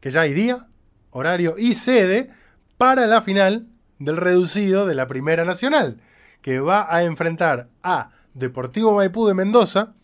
que 0.00 0.10
ya 0.10 0.22
hay 0.22 0.32
día, 0.34 0.68
horario 1.10 1.54
y 1.58 1.74
sede 1.74 2.30
para 2.76 3.06
la 3.06 3.22
final 3.22 3.66
del 3.98 4.16
reducido 4.16 4.86
de 4.86 4.94
la 4.96 5.06
Primera 5.06 5.44
Nacional, 5.44 6.00
que 6.40 6.58
va 6.60 6.92
a 6.92 7.04
enfrentar 7.04 7.68
a 7.84 8.10
Deportivo 8.34 8.94
Maipú 8.94 9.26
de 9.28 9.34
Mendoza. 9.34 9.94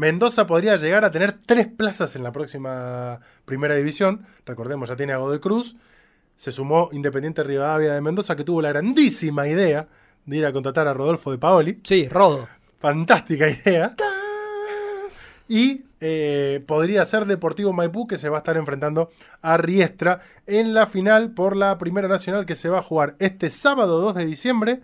Mendoza 0.00 0.46
podría 0.46 0.76
llegar 0.76 1.04
a 1.04 1.10
tener 1.10 1.36
tres 1.44 1.66
plazas 1.66 2.16
en 2.16 2.22
la 2.22 2.32
próxima 2.32 3.20
Primera 3.44 3.74
División. 3.74 4.26
Recordemos, 4.46 4.88
ya 4.88 4.96
tiene 4.96 5.12
a 5.12 5.18
Godoy 5.18 5.40
Cruz. 5.40 5.76
se 6.36 6.52
sumó 6.52 6.88
Independiente 6.92 7.42
Rivadavia 7.42 7.92
de 7.92 8.00
Mendoza, 8.00 8.34
que 8.34 8.42
tuvo 8.42 8.62
la 8.62 8.70
grandísima 8.70 9.46
idea 9.46 9.88
de 10.24 10.36
ir 10.38 10.46
a 10.46 10.54
contratar 10.54 10.88
a 10.88 10.94
Rodolfo 10.94 11.30
de 11.30 11.36
Paoli. 11.36 11.80
Sí, 11.84 12.08
Rodo. 12.08 12.48
Fantástica 12.78 13.46
idea. 13.50 13.94
Y 15.46 15.84
eh, 16.00 16.64
podría 16.66 17.04
ser 17.04 17.26
Deportivo 17.26 17.74
Maipú 17.74 18.06
que 18.06 18.16
se 18.16 18.30
va 18.30 18.38
a 18.38 18.40
estar 18.40 18.56
enfrentando 18.56 19.10
a 19.42 19.58
Riestra 19.58 20.22
en 20.46 20.72
la 20.72 20.86
final 20.86 21.32
por 21.32 21.54
la 21.54 21.76
Primera 21.76 22.08
Nacional 22.08 22.46
que 22.46 22.54
se 22.54 22.70
va 22.70 22.78
a 22.78 22.82
jugar 22.82 23.16
este 23.18 23.50
sábado 23.50 24.00
2 24.00 24.14
de 24.14 24.24
diciembre 24.24 24.80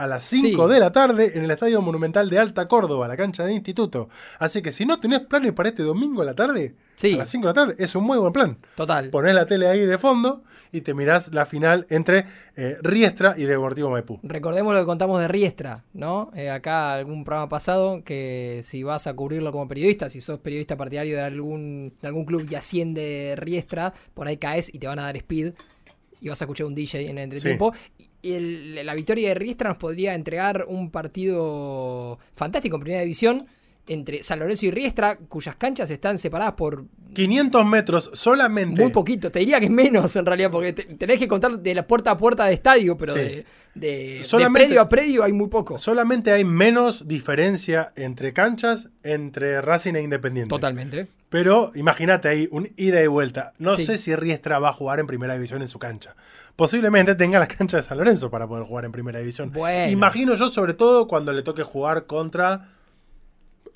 a 0.00 0.06
las 0.06 0.24
5 0.24 0.66
Sí. 0.66 0.72
de 0.72 0.80
la 0.80 0.90
tarde 0.92 1.32
en 1.34 1.44
el 1.44 1.50
Estadio 1.50 1.82
Monumental 1.82 2.30
de 2.30 2.38
Alta 2.38 2.66
Córdoba, 2.66 3.06
la 3.06 3.18
cancha 3.18 3.44
de 3.44 3.52
instituto. 3.52 4.08
Así 4.38 4.62
que 4.62 4.72
si 4.72 4.86
no 4.86 4.98
tenés 4.98 5.20
planes 5.20 5.52
para 5.52 5.68
este 5.68 5.82
domingo 5.82 6.22
a 6.22 6.24
la 6.24 6.34
tarde, 6.34 6.74
Sí. 6.96 7.14
a 7.14 7.18
las 7.18 7.28
5 7.28 7.46
de 7.46 7.50
la 7.50 7.54
tarde, 7.54 7.74
es 7.78 7.94
un 7.94 8.04
muy 8.04 8.16
buen 8.16 8.32
plan. 8.32 8.56
Total. 8.76 9.10
Ponés 9.10 9.34
la 9.34 9.44
tele 9.44 9.68
ahí 9.68 9.84
de 9.84 9.98
fondo 9.98 10.42
y 10.72 10.80
te 10.80 10.94
mirás 10.94 11.34
la 11.34 11.44
final 11.44 11.86
entre 11.90 12.24
eh, 12.56 12.78
Riestra 12.82 13.34
y 13.36 13.42
Deportivo 13.44 13.90
Maipú. 13.90 14.18
Recordemos 14.22 14.72
lo 14.72 14.80
que 14.80 14.86
contamos 14.86 15.20
de 15.20 15.28
Riestra, 15.28 15.84
¿no? 15.92 16.30
Eh, 16.34 16.48
acá 16.50 16.94
algún 16.94 17.24
programa 17.24 17.48
pasado 17.50 18.02
que 18.02 18.62
si 18.64 18.82
vas 18.82 19.06
a 19.06 19.14
cubrirlo 19.14 19.52
como 19.52 19.68
periodista, 19.68 20.08
si 20.08 20.20
sos 20.22 20.38
periodista 20.40 20.76
partidario 20.78 21.16
de 21.16 21.22
algún, 21.22 21.92
de 22.00 22.08
algún 22.08 22.24
club 22.24 22.46
y 22.50 22.54
asciende 22.54 23.34
Riestra, 23.36 23.92
por 24.14 24.26
ahí 24.28 24.36
caes 24.38 24.72
y 24.72 24.78
te 24.78 24.86
van 24.86 24.98
a 24.98 25.02
dar 25.02 25.16
speed 25.18 25.52
y 26.22 26.28
vas 26.28 26.40
a 26.42 26.44
escuchar 26.44 26.66
un 26.66 26.74
DJ 26.74 27.08
en 27.08 27.16
el 27.18 27.24
entretiempo. 27.24 27.72
Y 28.22 28.32
el- 28.32 28.86
la 28.86 28.94
victoria 28.94 29.28
de 29.30 29.34
Riestra 29.34 29.68
nos 29.70 29.78
podría 29.78 30.14
entregar 30.14 30.66
un 30.68 30.90
partido 30.90 32.18
fantástico 32.34 32.76
en 32.76 32.82
primera 32.82 33.02
división 33.02 33.46
entre 33.86 34.22
San 34.22 34.38
Lorenzo 34.38 34.66
y 34.66 34.70
Riestra, 34.70 35.16
cuyas 35.16 35.56
canchas 35.56 35.90
están 35.90 36.16
separadas 36.18 36.52
por 36.52 36.84
500 37.14 37.66
metros 37.66 38.10
solamente. 38.14 38.80
muy 38.80 38.92
poquito. 38.92 39.30
Te 39.32 39.40
diría 39.40 39.58
que 39.58 39.64
es 39.66 39.70
menos 39.70 40.14
en 40.14 40.26
realidad, 40.26 40.50
porque 40.50 40.72
te- 40.72 40.84
tenés 40.84 41.18
que 41.18 41.26
contar 41.26 41.58
de 41.58 41.74
la 41.74 41.86
puerta 41.86 42.12
a 42.12 42.16
puerta 42.16 42.46
de 42.46 42.52
estadio, 42.54 42.96
pero 42.96 43.14
Sí. 43.14 43.18
de, 43.20 43.26
de- 43.74 44.14
de 44.18 44.22
Solamente- 44.22 44.66
predio 44.68 44.80
a 44.82 44.88
predio 44.88 45.24
hay 45.24 45.32
muy 45.32 45.48
poco. 45.48 45.76
Solamente 45.78 46.30
hay 46.30 46.44
menos 46.44 47.08
diferencia 47.08 47.92
entre 47.96 48.32
canchas 48.32 48.90
entre 49.02 49.60
Racing 49.60 49.94
e 49.94 50.02
Independiente. 50.02 50.50
Totalmente. 50.50 51.08
Pero 51.30 51.72
imagínate 51.74 52.28
ahí 52.28 52.48
un 52.52 52.70
ida 52.76 53.02
y 53.02 53.06
vuelta. 53.08 53.54
No 53.58 53.74
Sí. 53.76 53.86
sé 53.86 53.98
si 53.98 54.14
Riestra 54.14 54.58
va 54.60 54.68
a 54.68 54.72
jugar 54.72 55.00
en 55.00 55.06
primera 55.06 55.34
división 55.34 55.62
en 55.62 55.68
su 55.68 55.78
cancha. 55.80 56.14
Posiblemente 56.56 57.14
tenga 57.14 57.38
la 57.38 57.48
cancha 57.48 57.76
de 57.78 57.82
San 57.82 57.98
Lorenzo 57.98 58.30
para 58.30 58.46
poder 58.46 58.64
jugar 58.64 58.84
en 58.84 58.92
primera 58.92 59.18
división. 59.18 59.50
Bueno. 59.52 59.90
Imagino 59.90 60.34
yo, 60.34 60.48
sobre 60.50 60.74
todo, 60.74 61.08
cuando 61.08 61.32
le 61.32 61.42
toque 61.42 61.62
jugar 61.62 62.06
contra 62.06 62.68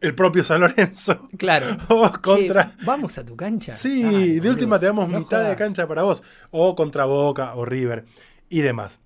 el 0.00 0.14
propio 0.14 0.44
San 0.44 0.60
Lorenzo. 0.60 1.28
Claro. 1.38 1.76
O 1.88 2.10
contra. 2.20 2.70
Che, 2.76 2.84
Vamos 2.84 3.16
a 3.18 3.24
tu 3.24 3.36
cancha. 3.36 3.74
Sí, 3.76 4.02
de 4.02 4.38
boludo. 4.40 4.50
última 4.52 4.78
te 4.78 4.86
damos 4.86 5.08
No 5.08 5.18
mitad 5.18 5.48
de 5.48 5.56
cancha 5.56 5.86
para 5.88 6.02
vos. 6.02 6.22
O 6.50 6.74
contra 6.76 7.06
Boca 7.06 7.54
o 7.54 7.64
River 7.64 8.04
y 8.48 8.60
demás. 8.60 9.00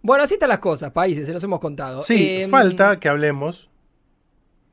Bueno, 0.00 0.24
así 0.24 0.34
están 0.34 0.50
las 0.50 0.58
cosas, 0.58 0.92
países, 0.92 1.26
se 1.26 1.32
los 1.32 1.42
hemos 1.44 1.60
contado. 1.60 2.02
Sí, 2.02 2.42
Em, 2.42 2.50
falta 2.50 2.98
que 3.00 3.08
hablemos. 3.08 3.70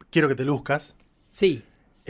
Quiero 0.10 0.28
que 0.28 0.36
te 0.36 0.44
luzcas. 0.44 0.96
Sí. 1.30 1.64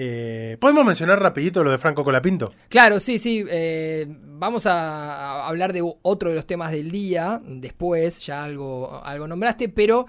Eh, 0.04 0.58
¿Podemos 0.60 0.84
mencionar 0.84 1.22
rapidito 1.22 1.64
lo 1.64 1.70
de 1.70 1.78
Franco 1.78 2.04
Colapinto? 2.04 2.52
Claro, 2.70 3.00
sí, 3.00 3.20
sí. 3.20 3.46
eh, 3.48 4.08
vamos 4.10 4.66
a, 4.66 5.44
a 5.44 5.48
hablar 5.48 5.74
de 5.74 5.84
otro 6.02 6.30
de 6.30 6.36
los 6.36 6.48
temas 6.48 6.72
del 6.72 6.90
día 6.90 7.40
después, 7.46 8.18
ya 8.26 8.44
algo, 8.44 9.00
algo 9.06 9.28
nombraste, 9.28 9.70
pero 9.70 10.08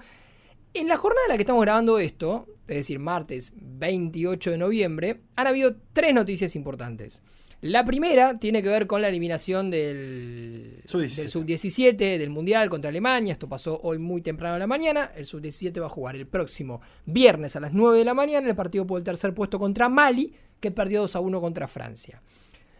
en 0.73 0.87
la 0.87 0.97
jornada 0.97 1.27
en 1.27 1.29
la 1.33 1.35
que 1.37 1.43
estamos 1.43 1.61
grabando 1.61 1.99
esto, 1.99 2.47
es 2.67 2.77
decir, 2.77 2.97
martes 2.97 3.53
28 3.55 4.49
de 4.49 4.57
noviembre, 4.57 5.21
han 5.35 5.45
habido 5.45 5.75
tres 5.93 6.15
noticias 6.15 6.55
importantes. 6.55 7.21
La 7.63 7.85
primera 7.85 8.37
tiene 8.39 8.61
que 8.61 8.67
ver 8.67 8.87
con 8.87 9.01
la 9.01 9.07
eliminación 9.07 9.71
del 9.71 10.81
Sub-17. 10.85 11.15
del 11.15 11.29
sub-17 11.29 12.17
del 12.17 12.29
Mundial 12.29 12.69
contra 12.69 12.89
Alemania. 12.89 13.31
Esto 13.31 13.47
pasó 13.47 13.79
hoy 13.83 13.99
muy 13.99 14.21
temprano 14.21 14.55
en 14.55 14.59
la 14.59 14.67
mañana. 14.67 15.13
El 15.15 15.25
sub-17 15.25 15.81
va 15.81 15.85
a 15.85 15.89
jugar 15.89 16.17
el 16.17 16.27
próximo 16.27 16.81
viernes 17.05 17.55
a 17.55 17.61
las 17.61 17.71
9 17.71 17.99
de 17.99 18.03
la 18.03 18.13
mañana 18.13 18.49
el 18.49 18.55
partido 18.57 18.85
por 18.85 18.97
el 18.97 19.05
tercer 19.05 19.33
puesto 19.33 19.59
contra 19.59 19.87
Mali, 19.87 20.33
que 20.59 20.71
perdió 20.71 20.99
2 20.99 21.15
a 21.15 21.21
1 21.21 21.39
contra 21.39 21.69
Francia. 21.69 22.21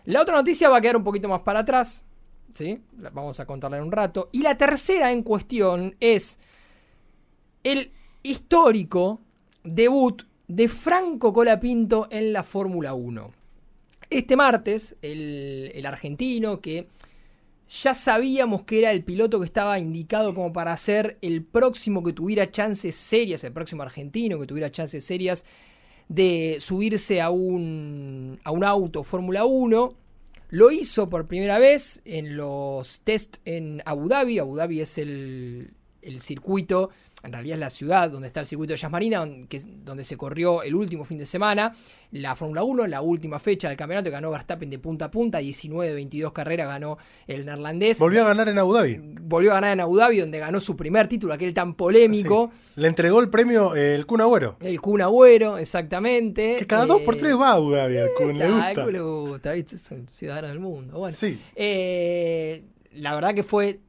La 0.03 0.21
otra 0.21 0.35
noticia 0.35 0.67
va 0.67 0.79
a 0.79 0.81
quedar 0.81 0.97
un 0.97 1.05
poquito 1.05 1.29
más 1.29 1.43
para 1.43 1.61
atrás. 1.61 2.03
¿sí? 2.53 2.81
La 2.99 3.09
vamos 3.09 3.39
a 3.39 3.45
contarla 3.45 3.77
en 3.77 3.83
un 3.83 3.91
rato. 3.93 4.27
Y 4.33 4.41
la 4.41 4.57
tercera 4.57 5.13
en 5.13 5.23
cuestión 5.23 5.95
es 6.01 6.39
el 7.63 7.93
histórico 8.21 9.21
debut 9.63 10.23
de 10.49 10.67
Franco 10.67 11.31
Colapinto 11.31 12.09
en 12.11 12.33
la 12.33 12.43
Fórmula 12.43 12.93
1. 12.93 13.42
Este 14.13 14.35
martes, 14.35 14.95
el, 15.01 15.83
argentino 15.87 16.61
que 16.61 16.87
ya 17.81 17.95
sabíamos 17.95 18.61
que 18.61 18.77
era 18.77 18.91
el 18.91 19.03
piloto 19.03 19.39
que 19.39 19.45
estaba 19.45 19.79
indicado 19.79 20.35
como 20.35 20.53
para 20.53 20.77
ser 20.77 21.17
el 21.23 21.43
próximo 21.43 22.03
que 22.03 22.13
tuviera 22.13 22.51
chances 22.51 22.93
serias, 22.93 23.43
el 23.43 23.53
próximo 23.53 23.81
argentino 23.81 24.39
que 24.39 24.45
tuviera 24.45 24.71
chances 24.71 25.03
serias 25.03 25.45
de 26.09 26.57
subirse 26.59 27.21
a 27.21 27.31
un, 27.31 28.39
a 28.43 28.51
un 28.51 28.63
auto 28.63 29.03
Fórmula 29.03 29.45
1. 29.45 29.95
Lo 30.49 30.69
hizo 30.69 31.09
por 31.09 31.25
primera 31.27 31.57
vez 31.57 32.03
en 32.05 32.37
los 32.37 32.99
test 32.99 33.37
en 33.45 33.81
Abu 33.83 34.09
Dhabi. 34.09 34.37
Abu 34.37 34.57
Dhabi 34.57 34.81
es 34.81 34.99
el, 34.99 35.73
el 36.03 36.21
circuito, 36.21 36.91
en 37.23 37.31
realidad 37.31 37.55
es 37.55 37.59
la 37.61 37.69
ciudad 37.69 38.09
donde 38.09 38.27
está 38.27 38.41
el 38.41 38.45
circuito 38.45 38.73
de 38.73 38.77
Jazz 38.77 38.91
Marina, 38.91 39.19
donde, 39.19 39.47
donde 39.85 40.03
se 40.03 40.17
corrió 40.17 40.61
el 40.61 40.75
último 40.75 41.05
fin 41.05 41.17
de 41.17 41.25
semana. 41.25 41.73
La 42.11 42.35
Fórmula 42.35 42.63
1, 42.63 42.85
la 42.87 43.01
última 43.01 43.39
fecha 43.39 43.69
del 43.69 43.77
campeonato, 43.77 44.11
ganó 44.11 44.29
Verstappen 44.29 44.69
de 44.69 44.77
punta 44.77 45.05
a 45.05 45.11
punta, 45.11 45.37
19 45.39 45.87
de 45.87 45.95
22 45.95 46.31
carreras 46.33 46.67
ganó 46.67 46.97
el 47.25 47.45
neerlandés. 47.45 47.97
Volvió 47.97 48.21
a 48.23 48.27
ganar 48.27 48.49
en 48.49 48.57
Abu 48.59 48.73
Dhabi. 48.73 48.99
Volvió 49.21 49.51
a 49.51 49.55
ganar 49.55 49.71
en 49.73 49.79
Abu 49.79 49.95
Dhabi, 49.97 50.19
donde 50.19 50.37
ganó 50.37 50.59
su 50.59 50.75
primer 50.75 51.07
título, 51.07 51.33
aquel 51.33 51.53
tan 51.53 51.75
polémico. 51.75 52.51
Sí. 52.53 52.71
Le 52.81 52.87
entregó 52.89 53.19
el 53.21 53.29
premio 53.29 53.73
eh, 53.75 53.95
el 53.95 54.05
Kun 54.05 54.21
Agüero. 54.21 54.57
El 54.59 54.79
Kun 54.81 55.01
Agüero, 55.01 55.57
exactamente. 55.57 56.57
Que 56.59 56.67
cada 56.67 56.85
dos 56.85 57.01
por 57.01 57.15
Eh, 57.15 57.19
tres 57.19 57.35
va 57.37 57.51
a 57.51 57.53
Abu 57.53 57.71
Dhabi 57.71 57.97
al 57.97 58.09
Kun, 58.17 58.37
le 58.37 58.51
gusta. 58.51 58.85
le 58.85 58.99
gusta, 59.01 59.51
¿viste? 59.53 59.75
Es 59.77 59.89
un 59.91 60.07
ciudadano 60.09 60.49
del 60.49 60.59
mundo. 60.59 60.99
Bueno, 60.99 61.15
Sí. 61.17 61.39
eh, 61.55 62.63
la 62.93 63.15
verdad 63.15 63.33
que 63.33 63.43
fue. 63.43 63.79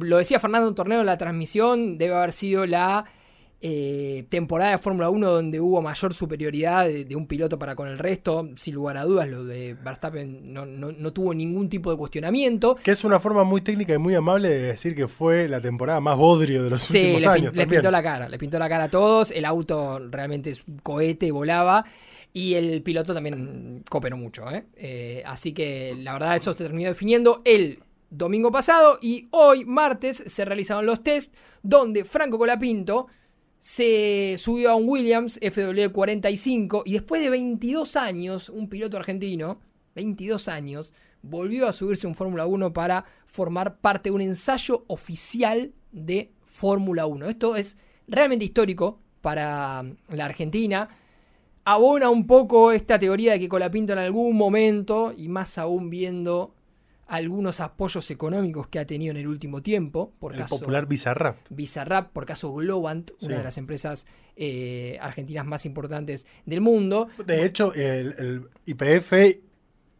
Lo 0.00 0.18
decía 0.18 0.38
Fernando 0.40 0.68
en 0.68 0.74
torneo 0.74 1.00
en 1.00 1.06
la 1.06 1.18
transmisión, 1.18 1.98
debe 1.98 2.14
haber 2.14 2.32
sido 2.32 2.66
la 2.66 3.04
eh, 3.64 4.26
temporada 4.28 4.72
de 4.72 4.78
Fórmula 4.78 5.08
1 5.08 5.30
donde 5.30 5.60
hubo 5.60 5.80
mayor 5.80 6.12
superioridad 6.12 6.84
de, 6.88 7.04
de 7.04 7.14
un 7.14 7.28
piloto 7.28 7.58
para 7.60 7.76
con 7.76 7.86
el 7.86 7.96
resto. 7.98 8.48
Sin 8.56 8.74
lugar 8.74 8.96
a 8.96 9.04
dudas, 9.04 9.28
lo 9.28 9.44
de 9.44 9.74
Verstappen 9.74 10.52
no, 10.52 10.66
no- 10.66 10.90
no 10.90 11.12
tuvo 11.12 11.32
ningún 11.32 11.68
tipo 11.68 11.90
de 11.92 11.96
cuestionamiento. 11.96 12.74
Que 12.82 12.90
es 12.90 13.04
una 13.04 13.20
forma 13.20 13.44
muy 13.44 13.60
técnica 13.60 13.94
y 13.94 13.98
muy 13.98 14.14
amable 14.16 14.48
de 14.48 14.62
decir 14.62 14.96
que 14.96 15.06
fue 15.06 15.46
la 15.46 15.60
temporada 15.60 16.00
más 16.00 16.16
bodrio 16.16 16.64
de 16.64 16.70
los 16.70 16.82
Sí, 16.82 16.98
últimos 16.98 17.20
le, 17.22 17.28
años. 17.28 17.44
también. 17.52 17.68
pintó 17.68 17.90
la 17.92 18.02
cara, 18.02 18.28
les 18.28 18.38
pintó 18.40 18.58
la 18.58 18.68
cara 18.68 18.84
a 18.84 18.90
todos. 18.90 19.30
El 19.30 19.44
auto 19.44 20.00
realmente 20.10 20.50
es 20.50 20.64
un 20.66 20.78
cohete, 20.78 21.30
volaba. 21.30 21.84
Y 22.34 22.54
el 22.54 22.82
piloto 22.82 23.14
también 23.14 23.84
cooperó 23.88 24.16
mucho. 24.16 24.50
¿eh? 24.50 24.64
Eh, 24.74 25.22
así 25.24 25.52
que 25.52 25.94
la 25.98 26.14
verdad 26.14 26.34
eso 26.34 26.52
se 26.52 26.64
terminó 26.64 26.88
definiendo 26.88 27.42
el 27.44 27.78
domingo 28.12 28.52
pasado 28.52 28.98
y 29.00 29.28
hoy, 29.30 29.64
martes, 29.64 30.22
se 30.26 30.44
realizaron 30.44 30.84
los 30.84 31.02
test 31.02 31.34
donde 31.62 32.04
Franco 32.04 32.36
Colapinto 32.36 33.06
se 33.58 34.36
subió 34.38 34.70
a 34.70 34.74
un 34.74 34.88
Williams 34.88 35.40
FW45 35.40 36.82
y 36.84 36.92
después 36.92 37.22
de 37.22 37.30
22 37.30 37.96
años, 37.96 38.48
un 38.50 38.68
piloto 38.68 38.98
argentino, 38.98 39.60
22 39.94 40.48
años, 40.48 40.92
volvió 41.22 41.66
a 41.66 41.72
subirse 41.72 42.06
a 42.06 42.10
un 42.10 42.14
Fórmula 42.14 42.46
1 42.46 42.72
para 42.72 43.06
formar 43.26 43.78
parte 43.78 44.10
de 44.10 44.14
un 44.14 44.20
ensayo 44.20 44.84
oficial 44.88 45.72
de 45.90 46.32
Fórmula 46.44 47.06
1. 47.06 47.28
Esto 47.28 47.56
es 47.56 47.78
realmente 48.08 48.44
histórico 48.44 49.00
para 49.22 49.84
la 50.08 50.24
Argentina. 50.24 50.88
Abona 51.64 52.10
un 52.10 52.26
poco 52.26 52.72
esta 52.72 52.98
teoría 52.98 53.32
de 53.32 53.40
que 53.40 53.48
Colapinto 53.48 53.94
en 53.94 54.00
algún 54.00 54.36
momento, 54.36 55.14
y 55.16 55.28
más 55.28 55.56
aún 55.56 55.88
viendo 55.88 56.54
algunos 57.12 57.60
apoyos 57.60 58.10
económicos 58.10 58.68
que 58.68 58.78
ha 58.78 58.86
tenido 58.86 59.10
en 59.10 59.18
el 59.18 59.28
último 59.28 59.60
tiempo, 59.62 60.14
por 60.18 60.32
El 60.32 60.38
caso 60.40 60.58
popular 60.58 60.86
Bizarrap. 60.86 61.36
Bizarrap, 61.50 62.10
por 62.10 62.24
caso 62.24 62.54
Globant, 62.54 63.10
una 63.20 63.36
de 63.36 63.44
las 63.44 63.58
empresas 63.58 64.06
eh, 64.34 64.96
argentinas 64.98 65.44
más 65.44 65.66
importantes 65.66 66.26
del 66.46 66.62
mundo. 66.62 67.08
De 67.26 67.44
hecho, 67.44 67.74
el, 67.74 68.48
IPF 68.64 69.12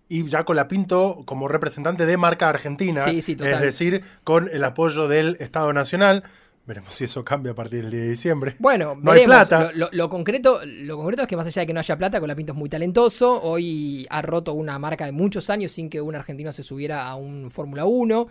y 0.09 0.27
ya 0.27 0.45
Colapinto 0.45 1.23
como 1.27 1.49
representante 1.49 2.07
de 2.07 2.17
marca 2.17 2.49
argentina, 2.49 3.03
Sí, 3.03 3.21
sí, 3.21 3.37
es 3.39 3.61
decir, 3.61 4.03
con 4.25 4.49
el 4.49 4.65
apoyo 4.65 5.07
del 5.07 5.37
Estado 5.39 5.75
Nacional. 5.75 6.25
Veremos 6.67 6.95
si 6.95 7.05
eso 7.05 7.25
cambia 7.25 7.53
a 7.53 7.55
partir 7.57 7.83
del 7.83 7.91
día 7.91 8.01
de 8.03 8.09
diciembre. 8.11 8.55
Bueno, 8.61 8.95
No 9.01 9.11
hay 9.11 9.21
veremos. 9.27 9.49
plata. 9.49 9.73
Lo, 9.73 9.87
lo- 9.87 9.89
lo 9.93 10.09
concreto, 10.09 10.61
lo 10.65 10.97
concreto 10.97 11.23
es 11.23 11.29
que 11.29 11.37
más 11.37 11.47
allá 11.47 11.61
de 11.61 11.67
que 11.67 11.73
no 11.73 11.81
haya 11.81 11.99
plata, 11.99 12.21
Colapinto 12.21 12.53
es 12.53 12.59
muy 12.59 12.69
talentoso. 12.69 13.43
Hoy 13.43 14.07
ha 14.11 14.23
roto 14.23 14.53
una 14.53 14.79
marca 14.79 15.05
de 15.05 15.13
muchos 15.13 15.51
años 15.51 15.73
sin 15.73 15.91
que 15.91 16.01
un 16.01 16.15
argentino 16.15 16.53
se 16.53 16.63
subiera 16.63 17.09
a 17.09 17.17
un 17.17 17.51
Fórmula 17.51 17.85
1. 17.85 18.27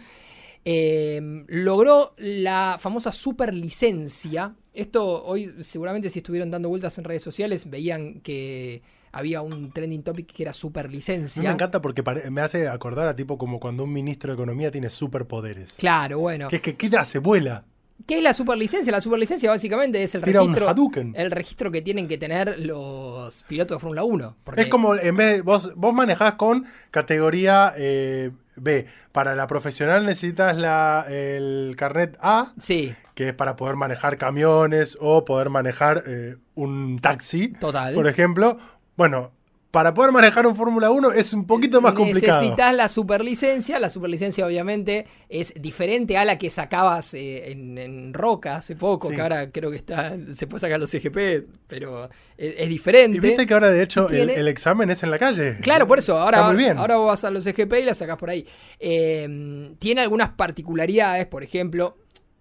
Eh, 0.64 1.44
logró 1.48 2.14
la 2.18 2.78
famosa 2.80 3.12
superlicencia. 3.12 4.54
Esto 4.74 5.24
hoy 5.26 5.54
seguramente 5.60 6.10
si 6.10 6.20
estuvieron 6.20 6.52
dando 6.52 6.70
vueltas 6.70 6.98
en 6.98 7.04
redes 7.04 7.24
sociales 7.24 7.70
veían 7.70 8.22
que 8.22 8.82
había 9.12 9.42
un 9.42 9.72
trending 9.74 10.04
topic 10.04 10.32
que 10.32 10.44
era 10.44 10.54
superlicencia. 10.54 11.44
Me 11.44 11.50
encanta 11.50 11.82
porque 11.82 12.02
me 12.32 12.42
hace 12.42 12.68
acordar 12.70 13.08
a 13.08 13.16
tipo 13.16 13.38
como 13.38 13.60
cuando 13.60 13.84
un 13.84 13.92
ministro 13.92 14.32
de 14.32 14.36
Economía 14.36 14.72
tiene 14.72 14.90
superpoderes. 14.90 15.74
Claro, 15.74 16.20
bueno. 16.20 16.48
Que 16.48 16.58
es 16.58 16.62
que, 16.62 16.76
¿qué 16.78 16.90
hace? 16.98 17.20
Vuela. 17.20 17.66
¿Qué 18.06 18.18
es 18.18 18.24
la 18.24 18.34
superlicencia? 18.34 18.92
La 18.92 19.02
superlicencia 19.02 19.50
básicamente 19.50 20.02
es 20.04 20.16
el 20.16 20.22
registro, 20.22 20.74
el 21.14 21.32
registro 21.32 21.72
que 21.72 21.82
tienen 21.82 22.08
que 22.08 22.18
tener 22.18 22.60
los 22.60 23.44
pilotos 23.44 23.78
de 23.78 23.80
Fórmula 23.80 24.04
1. 24.04 24.36
Es 24.58 24.68
como, 24.68 24.96
en 24.96 25.16
vez 25.16 25.36
de, 25.38 25.42
vos, 25.42 25.74
vos 25.76 25.94
manejás 25.94 26.34
con 26.34 26.66
categoría 26.92 27.74
eh, 27.78 28.32
B. 28.56 28.88
Para 29.12 29.36
la 29.36 29.48
profesional 29.48 30.06
necesitas 30.06 30.58
la, 30.58 31.06
el 31.10 31.76
carnet 31.78 32.18
A. 32.22 32.54
Sí. 32.58 32.96
Que 33.16 33.30
es 33.30 33.34
para 33.34 33.56
poder 33.56 33.76
manejar 33.76 34.18
camiones 34.18 34.98
o 35.00 35.26
poder 35.26 35.50
manejar 35.50 36.04
eh, 36.08 36.38
un 36.56 37.00
taxi. 37.00 37.50
Total. 37.50 37.94
Por 37.94 38.08
ejemplo. 38.08 38.58
Bueno, 38.96 39.32
para 39.72 39.94
poder 39.94 40.12
manejar 40.12 40.46
un 40.46 40.56
Fórmula 40.56 40.92
1 40.92 41.14
es 41.14 41.32
un 41.32 41.48
poquito 41.48 41.82
más 41.82 41.94
complicado. 41.94 42.42
Necesitas 42.42 42.76
la 42.76 42.90
superlicencia. 42.90 43.80
La 43.80 43.90
superlicencia, 43.90 44.46
obviamente, 44.46 45.08
es 45.30 45.54
diferente 45.60 46.18
a 46.18 46.26
la 46.26 46.38
que 46.38 46.50
sacabas 46.50 47.14
eh, 47.14 47.52
en, 47.52 48.14
Roca 48.14 48.58
hace 48.58 48.76
poco, 48.76 49.10
que 49.10 49.22
ahora 49.22 49.50
creo 49.50 49.72
que 49.72 49.78
está 49.78 50.18
se 50.34 50.46
puede 50.46 50.60
sacar 50.60 50.80
los 50.80 50.92
CGP, 50.92 51.48
pero 51.68 52.10
es, 52.38 52.68
diferente. 52.68 53.18
Y 53.18 53.20
viste 53.22 53.48
que 53.48 53.54
ahora, 53.54 53.70
de 53.70 53.82
hecho, 53.82 54.10
el, 54.10 54.48
examen 54.50 54.90
es 54.90 55.04
en 55.04 55.12
la 55.12 55.18
calle. 55.18 55.58
Claro, 55.62 55.88
por 55.88 56.00
eso. 56.00 56.18
Ahora, 56.18 56.48
ahora 56.48 56.98
vos 56.98 57.08
vas 57.08 57.24
a 57.24 57.32
los 57.32 57.46
CGP 57.46 57.74
y 57.82 57.86
la 57.86 57.94
sacás 57.94 58.18
por 58.18 58.30
ahí. 58.30 58.46
Eh, 58.80 59.74
tiene 59.80 60.02
algunas 60.02 60.32
particularidades, 60.32 61.26
por 61.28 61.44
ejemplo, 61.44 61.96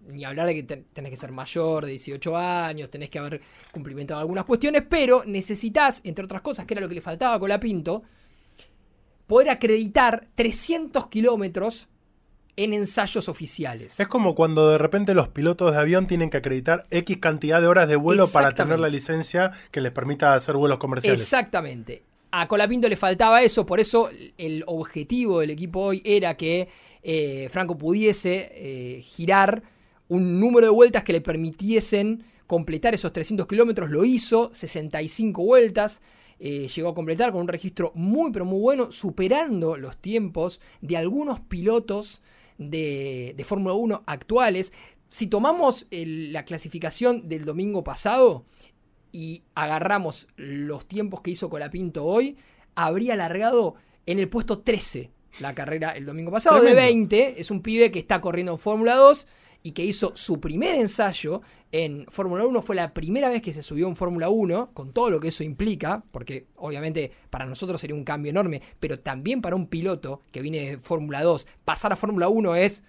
ni 0.07 0.23
hablar 0.23 0.47
de 0.47 0.55
que 0.55 0.63
tenés 0.63 1.11
que 1.11 1.17
ser 1.17 1.31
mayor 1.31 1.85
de 1.85 1.91
18 1.91 2.37
años, 2.37 2.89
tenés 2.89 3.09
que 3.09 3.19
haber 3.19 3.41
cumplimentado 3.71 4.19
algunas 4.19 4.45
cuestiones, 4.45 4.83
pero 4.89 5.23
necesitas, 5.25 6.01
entre 6.03 6.25
otras 6.25 6.41
cosas, 6.41 6.65
que 6.65 6.73
era 6.73 6.81
lo 6.81 6.89
que 6.89 6.95
le 6.95 7.01
faltaba 7.01 7.35
a 7.35 7.39
Colapinto, 7.39 8.03
poder 9.27 9.49
acreditar 9.49 10.27
300 10.35 11.07
kilómetros 11.07 11.87
en 12.57 12.73
ensayos 12.73 13.29
oficiales. 13.29 13.99
Es 13.99 14.07
como 14.07 14.35
cuando 14.35 14.69
de 14.69 14.77
repente 14.77 15.13
los 15.13 15.29
pilotos 15.29 15.71
de 15.71 15.79
avión 15.79 16.07
tienen 16.07 16.29
que 16.29 16.37
acreditar 16.37 16.85
X 16.91 17.17
cantidad 17.17 17.61
de 17.61 17.67
horas 17.67 17.87
de 17.87 17.95
vuelo 17.95 18.27
para 18.31 18.51
tener 18.51 18.79
la 18.79 18.89
licencia 18.89 19.51
que 19.71 19.81
les 19.81 19.91
permita 19.91 20.33
hacer 20.33 20.55
vuelos 20.55 20.77
comerciales. 20.79 21.21
Exactamente. 21.21 22.03
A 22.31 22.47
Colapinto 22.47 22.87
le 22.87 22.95
faltaba 22.95 23.41
eso, 23.41 23.65
por 23.65 23.79
eso 23.79 24.09
el 24.37 24.63
objetivo 24.67 25.39
del 25.39 25.49
equipo 25.49 25.81
hoy 25.81 26.01
era 26.05 26.37
que 26.37 26.69
eh, 27.03 27.47
Franco 27.49 27.77
pudiese 27.77 28.51
eh, 28.53 29.01
girar 29.01 29.63
un 30.11 30.41
número 30.41 30.67
de 30.67 30.71
vueltas 30.71 31.03
que 31.05 31.13
le 31.13 31.21
permitiesen 31.21 32.25
completar 32.45 32.93
esos 32.93 33.13
300 33.13 33.47
kilómetros. 33.47 33.89
Lo 33.89 34.03
hizo, 34.03 34.49
65 34.53 35.41
vueltas. 35.41 36.01
Eh, 36.37 36.67
llegó 36.67 36.89
a 36.89 36.93
completar 36.93 37.31
con 37.31 37.39
un 37.39 37.47
registro 37.47 37.93
muy 37.95 38.31
pero 38.33 38.43
muy 38.43 38.59
bueno, 38.59 38.91
superando 38.91 39.77
los 39.77 39.95
tiempos 39.95 40.59
de 40.81 40.97
algunos 40.97 41.39
pilotos 41.39 42.21
de, 42.57 43.41
Fórmula 43.47 43.73
1 43.73 44.03
actuales. 44.05 44.73
Si 45.07 45.27
tomamos 45.27 45.87
la 45.89 46.43
clasificación 46.43 47.29
del 47.29 47.45
domingo 47.45 47.81
pasado 47.85 48.43
y 49.13 49.43
agarramos 49.55 50.27
los 50.35 50.85
tiempos 50.89 51.21
que 51.21 51.31
hizo 51.31 51.49
Colapinto 51.49 52.03
hoy, 52.03 52.35
habría 52.75 53.13
alargado 53.13 53.75
en 54.05 54.19
el 54.19 54.27
puesto 54.27 54.59
13 54.59 55.09
la 55.39 55.55
carrera 55.55 55.91
el 55.91 56.05
domingo 56.05 56.31
pasado. 56.31 56.61
De 56.61 56.73
20, 56.73 57.39
es 57.39 57.49
un 57.49 57.61
pibe 57.61 57.91
que 57.91 57.99
está 57.99 58.19
corriendo 58.19 58.51
en 58.51 58.59
Fórmula 58.59 58.95
2 58.95 59.25
y 59.63 59.71
que 59.71 59.83
hizo 59.83 60.11
su 60.15 60.39
primer 60.39 60.75
ensayo 60.75 61.41
en 61.71 62.05
Fórmula 62.09 62.45
1. 62.45 62.61
Fue 62.61 62.75
la 62.75 62.93
primera 62.93 63.29
vez 63.29 63.41
que 63.41 63.53
se 63.53 63.63
subió 63.63 63.87
en 63.87 63.95
Fórmula 63.95 64.29
1, 64.29 64.71
con 64.73 64.91
todo 64.91 65.09
lo 65.09 65.19
que 65.19 65.29
eso 65.29 65.43
implica, 65.43 66.03
porque 66.11 66.47
obviamente 66.55 67.11
para 67.29 67.45
nosotros 67.45 67.79
sería 67.79 67.95
un 67.95 68.03
cambio 68.03 68.29
enorme, 68.29 68.61
pero 68.79 68.99
también 68.99 69.41
para 69.41 69.55
un 69.55 69.67
piloto 69.67 70.21
que 70.31 70.41
viene 70.41 70.71
de 70.71 70.77
Fórmula 70.77 71.23
2, 71.23 71.47
pasar 71.65 71.93
a 71.93 71.95
Fórmula 71.95 72.27
1 72.27 72.55
es 72.55 72.83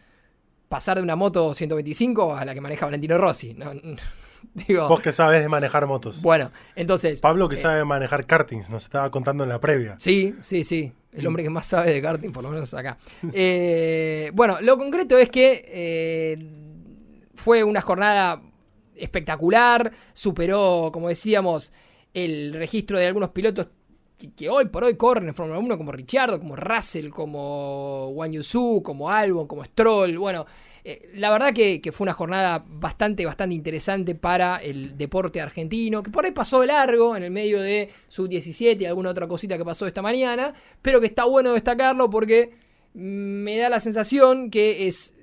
pasar 0.68 0.96
de 0.96 1.02
una 1.02 1.16
moto 1.16 1.54
125 1.54 2.34
a 2.34 2.44
la 2.44 2.54
que 2.54 2.60
maneja 2.60 2.86
Valentino 2.86 3.18
Rossi. 3.18 3.56
digo, 4.54 4.88
Vos 4.88 5.00
que 5.00 5.12
sabes 5.12 5.42
de 5.42 5.48
manejar 5.48 5.86
motos. 5.86 6.22
Bueno, 6.22 6.50
entonces. 6.74 7.20
Pablo 7.20 7.48
que 7.48 7.56
eh, 7.56 7.58
sabe 7.58 7.84
manejar 7.84 8.26
kartings, 8.26 8.70
nos 8.70 8.84
estaba 8.84 9.10
contando 9.10 9.44
en 9.44 9.50
la 9.50 9.60
previa. 9.60 9.96
Sí, 9.98 10.34
sí, 10.40 10.64
sí. 10.64 10.92
El 11.12 11.26
hombre 11.26 11.42
que 11.42 11.50
más 11.50 11.66
sabe 11.66 11.92
de 11.92 12.00
karting, 12.00 12.30
por 12.30 12.42
lo 12.42 12.50
menos 12.50 12.72
acá. 12.72 12.98
Eh, 13.32 14.30
bueno, 14.34 14.56
lo 14.62 14.78
concreto 14.78 15.18
es 15.18 15.28
que 15.28 15.64
eh, 15.68 16.38
fue 17.34 17.62
una 17.62 17.82
jornada 17.82 18.42
espectacular, 18.96 19.92
superó, 20.14 20.90
como 20.92 21.08
decíamos, 21.08 21.72
el 22.14 22.54
registro 22.54 22.98
de 22.98 23.06
algunos 23.06 23.30
pilotos 23.30 23.68
que, 24.36 24.48
hoy 24.48 24.66
por 24.66 24.84
hoy 24.84 24.96
corren 24.96 25.28
en 25.28 25.34
Fórmula 25.34 25.58
1 25.58 25.78
como 25.78 25.92
Richardo, 25.92 26.38
como 26.38 26.56
Russell, 26.56 27.10
como 27.10 28.08
Wang 28.10 28.32
Yusu, 28.32 28.82
como 28.82 29.10
Albon, 29.10 29.46
como 29.46 29.64
Stroll. 29.64 30.16
Bueno, 30.18 30.46
eh, 30.84 31.10
la 31.14 31.30
verdad 31.30 31.52
que, 31.52 31.80
fue 31.92 32.04
una 32.04 32.12
jornada 32.12 32.64
bastante, 32.68 33.24
bastante 33.24 33.54
interesante 33.54 34.16
para 34.16 34.56
el 34.56 34.98
deporte 34.98 35.40
argentino, 35.40 36.02
que 36.02 36.10
por 36.10 36.24
ahí 36.24 36.32
pasó 36.32 36.60
de 36.60 36.66
largo 36.66 37.16
en 37.16 37.22
el 37.22 37.30
medio 37.30 37.60
de 37.60 37.88
sub-17 38.08 38.80
y 38.80 38.86
alguna 38.86 39.10
otra 39.10 39.28
cosita 39.28 39.56
que 39.56 39.64
pasó 39.64 39.86
esta 39.86 40.02
mañana, 40.02 40.52
pero 40.80 41.00
que 41.00 41.06
está 41.06 41.24
bueno 41.24 41.52
destacarlo 41.52 42.10
porque 42.10 42.50
me 42.94 43.56
da 43.58 43.68
la 43.68 43.78
sensación 43.78 44.50
que 44.50 44.88
es 44.88 45.14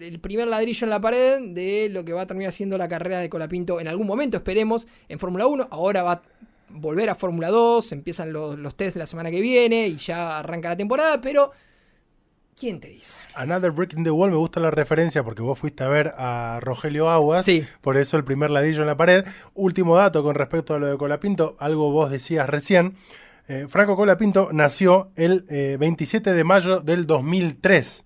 el 0.00 0.18
primer 0.18 0.48
ladrillo 0.48 0.84
en 0.84 0.90
la 0.90 1.00
pared 1.00 1.40
de 1.40 1.88
lo 1.90 2.04
que 2.04 2.12
va 2.12 2.22
a 2.22 2.26
terminar 2.26 2.50
siendo 2.50 2.76
la 2.76 2.88
carrera 2.88 3.20
de 3.20 3.28
Colapinto 3.28 3.80
en 3.80 3.86
algún 3.86 4.08
momento, 4.08 4.36
esperemos, 4.36 4.88
en 5.08 5.20
Fórmula 5.20 5.46
1. 5.46 5.68
Ahora 5.70 6.02
va 6.02 6.12
a 6.12 6.22
volver 6.70 7.08
a 7.08 7.14
Fórmula 7.14 7.50
2, 7.50 7.92
empiezan 7.92 8.32
los, 8.32 8.58
los 8.58 8.74
test 8.74 8.96
la 8.96 9.06
semana 9.06 9.30
que 9.30 9.40
viene 9.40 9.86
y 9.86 9.96
ya 9.96 10.40
arranca 10.40 10.70
la 10.70 10.76
temporada, 10.76 11.20
pero 11.20 11.52
¿Quién 12.58 12.78
te 12.80 12.88
dice? 12.88 13.20
Another 13.34 13.72
Brick 13.72 13.94
in 13.94 14.04
the 14.04 14.10
Wall, 14.10 14.30
me 14.30 14.36
gusta 14.36 14.60
la 14.60 14.70
referencia 14.70 15.24
porque 15.24 15.42
vos 15.42 15.58
fuiste 15.58 15.82
a 15.82 15.88
ver 15.88 16.14
a 16.16 16.60
Rogelio 16.60 17.10
Aguas. 17.10 17.44
Sí. 17.44 17.66
Por 17.80 17.96
eso 17.96 18.16
el 18.16 18.24
primer 18.24 18.50
ladrillo 18.50 18.82
en 18.82 18.86
la 18.86 18.96
pared. 18.96 19.24
Último 19.54 19.96
dato 19.96 20.22
con 20.22 20.36
respecto 20.36 20.74
a 20.74 20.78
lo 20.78 20.86
de 20.86 20.96
Colapinto, 20.96 21.56
algo 21.58 21.90
vos 21.90 22.10
decías 22.10 22.48
recién. 22.48 22.96
Eh, 23.48 23.66
Franco 23.68 23.96
Colapinto 23.96 24.50
nació 24.52 25.10
el 25.16 25.44
27 25.78 26.30
eh, 26.30 26.32
de 26.32 26.44
mayo 26.44 26.80
del 26.80 27.06
2003. 27.06 28.04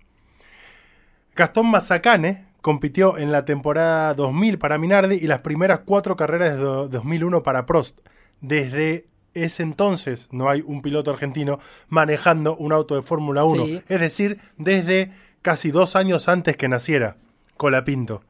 Gastón 1.35 1.67
Mazacane 1.67 2.45
compitió 2.61 3.17
en 3.17 3.31
la 3.31 3.45
temporada 3.45 4.13
2000 4.15 4.57
para 4.57 4.77
Minardi 4.77 5.15
y 5.15 5.27
las 5.27 5.39
primeras 5.39 5.81
cuatro 5.85 6.17
carreras 6.17 6.57
de 6.57 6.63
2001 6.63 7.43
para 7.43 7.65
Prost. 7.65 7.99
Desde 8.41 9.08
ese 9.33 9.63
entonces 9.63 10.27
no 10.31 10.49
hay 10.49 10.63
un 10.65 10.81
piloto 10.81 11.11
argentino 11.11 11.59
manejando 11.87 12.55
un 12.57 12.71
auto 12.73 12.95
de 12.95 13.01
Fórmula 13.01 13.43
1. 13.43 13.81
Es 13.87 13.99
decir, 13.99 14.39
desde 14.57 15.11
casi 15.41 15.71
dos 15.71 15.95
años 15.95 16.27
antes 16.27 16.57
que 16.57 16.67
naciera 16.67 17.17
Colapinto. 17.57 18.21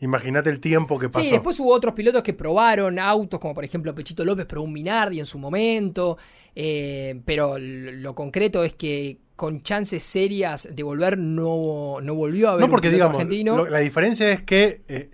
Imagínate 0.00 0.48
el 0.50 0.60
tiempo 0.60 0.98
que 0.98 1.08
pasó. 1.08 1.24
Sí, 1.24 1.30
después 1.30 1.58
hubo 1.58 1.72
otros 1.72 1.92
pilotos 1.92 2.22
que 2.22 2.32
probaron 2.32 3.00
autos, 3.00 3.40
como 3.40 3.52
por 3.52 3.64
ejemplo 3.64 3.92
Pechito 3.94 4.24
López 4.24 4.46
probó 4.46 4.64
un 4.64 4.72
Minardi 4.72 5.18
en 5.18 5.26
su 5.26 5.38
momento. 5.38 6.16
Eh, 6.54 7.20
pero 7.24 7.58
lo 7.58 8.14
concreto 8.14 8.62
es 8.62 8.74
que 8.74 9.18
con 9.34 9.60
chances 9.62 10.02
serias 10.02 10.68
de 10.72 10.82
volver, 10.82 11.18
no, 11.18 11.98
no 12.00 12.14
volvió 12.14 12.48
a 12.48 12.56
ver 12.56 12.62
no 12.62 12.70
porque, 12.70 12.90
digamos, 12.90 13.14
argentino. 13.14 13.66
la 13.66 13.78
diferencia 13.78 14.28
es 14.30 14.42
que, 14.42 14.82
eh, 14.88 15.10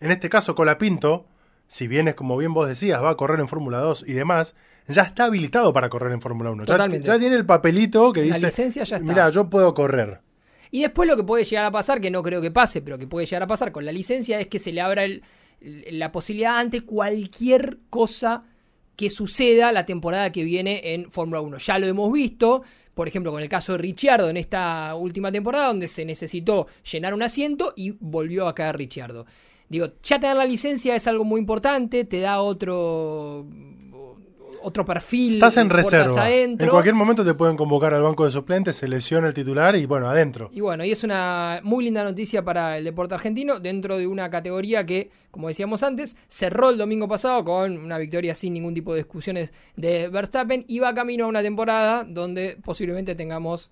en 0.00 0.10
este 0.10 0.28
caso, 0.28 0.56
Colapinto, 0.56 1.26
si 1.70 1.86
bien 1.86 2.08
es 2.08 2.16
como 2.16 2.36
bien 2.36 2.52
vos 2.52 2.66
decías, 2.66 3.00
va 3.00 3.10
a 3.10 3.16
correr 3.16 3.38
en 3.38 3.46
Fórmula 3.46 3.78
2 3.78 4.04
y 4.08 4.12
demás, 4.12 4.56
ya 4.88 5.02
está 5.02 5.26
habilitado 5.26 5.72
para 5.72 5.88
correr 5.88 6.12
en 6.12 6.20
Fórmula 6.20 6.50
1. 6.50 6.64
Ya, 6.64 6.88
ya, 6.88 7.16
tiene 7.16 7.36
el 7.36 7.46
papelito 7.46 8.12
que 8.12 8.22
dice, 8.22 8.40
licencia 8.40 8.82
ya 8.82 8.96
está. 8.96 9.08
mira, 9.08 9.30
yo 9.30 9.48
puedo 9.48 9.72
correr. 9.72 10.20
Y 10.72 10.80
después 10.80 11.08
lo 11.08 11.16
que 11.16 11.22
puede 11.22 11.44
llegar 11.44 11.64
a 11.64 11.70
pasar, 11.70 12.00
que 12.00 12.10
no 12.10 12.24
creo 12.24 12.42
que 12.42 12.50
pase, 12.50 12.82
pero 12.82 12.98
que 12.98 13.06
puede 13.06 13.24
llegar 13.24 13.44
a 13.44 13.46
pasar 13.46 13.70
con 13.70 13.84
la 13.84 13.92
licencia, 13.92 14.40
es 14.40 14.48
que 14.48 14.58
se 14.58 14.72
le 14.72 14.80
abra 14.80 15.04
la 15.60 16.10
posibilidad 16.10 16.58
ante 16.58 16.80
cualquier 16.80 17.78
cosa 17.88 18.42
que 18.96 19.08
suceda 19.08 19.70
la 19.70 19.86
temporada 19.86 20.32
que 20.32 20.42
viene 20.42 20.92
en 20.92 21.08
Fórmula 21.08 21.40
1. 21.40 21.58
Ya 21.58 21.78
lo 21.78 21.86
hemos 21.86 22.12
visto, 22.12 22.64
por 22.94 23.06
ejemplo, 23.06 23.30
con 23.30 23.42
el 23.42 23.48
caso 23.48 23.72
de 23.72 23.78
Ricciardo 23.78 24.28
en 24.28 24.38
esta 24.38 24.96
última 24.96 25.30
temporada, 25.30 25.68
donde 25.68 25.86
se 25.86 26.04
necesitó 26.04 26.66
llenar 26.90 27.14
un 27.14 27.22
asiento 27.22 27.74
y 27.76 27.92
volvió 28.00 28.48
a 28.48 28.56
caer 28.56 28.76
Ricciardo. 28.76 29.24
Digo, 29.70 29.86
ya 30.02 30.20
tener 30.20 30.36
la 30.36 30.44
licencia 30.44 30.94
es 30.96 31.06
algo 31.06 31.24
muy 31.24 31.40
importante, 31.40 32.04
te 32.04 32.20
da 32.20 32.42
otro 32.42 33.46
otro 34.62 34.84
perfil. 34.84 35.34
Estás 35.34 35.56
en 35.56 35.70
reserva. 35.70 36.30
En 36.30 36.56
cualquier 36.68 36.94
momento 36.94 37.24
te 37.24 37.34
pueden 37.34 37.56
convocar 37.56 37.94
al 37.94 38.02
banco 38.02 38.24
de 38.24 38.30
suplentes, 38.30 38.76
se 38.76 38.88
lesiona 38.88 39.28
el 39.28 39.34
titular 39.34 39.76
y 39.76 39.86
bueno, 39.86 40.08
adentro. 40.08 40.50
Y 40.52 40.60
bueno, 40.60 40.84
y 40.84 40.92
es 40.92 41.04
una 41.04 41.60
muy 41.62 41.84
linda 41.84 42.04
noticia 42.04 42.44
para 42.44 42.78
el 42.78 42.84
deporte 42.84 43.14
argentino 43.14 43.60
dentro 43.60 43.96
de 43.96 44.06
una 44.06 44.30
categoría 44.30 44.84
que, 44.84 45.10
como 45.30 45.48
decíamos 45.48 45.82
antes, 45.82 46.16
cerró 46.28 46.70
el 46.70 46.78
domingo 46.78 47.08
pasado 47.08 47.44
con 47.44 47.78
una 47.78 47.98
victoria 47.98 48.34
sin 48.34 48.54
ningún 48.54 48.74
tipo 48.74 48.92
de 48.92 48.98
discusiones 48.98 49.52
de 49.76 50.08
Verstappen 50.08 50.64
y 50.66 50.78
va 50.78 50.94
camino 50.94 51.24
a 51.24 51.28
una 51.28 51.42
temporada 51.42 52.04
donde 52.04 52.58
posiblemente 52.62 53.14
tengamos 53.14 53.70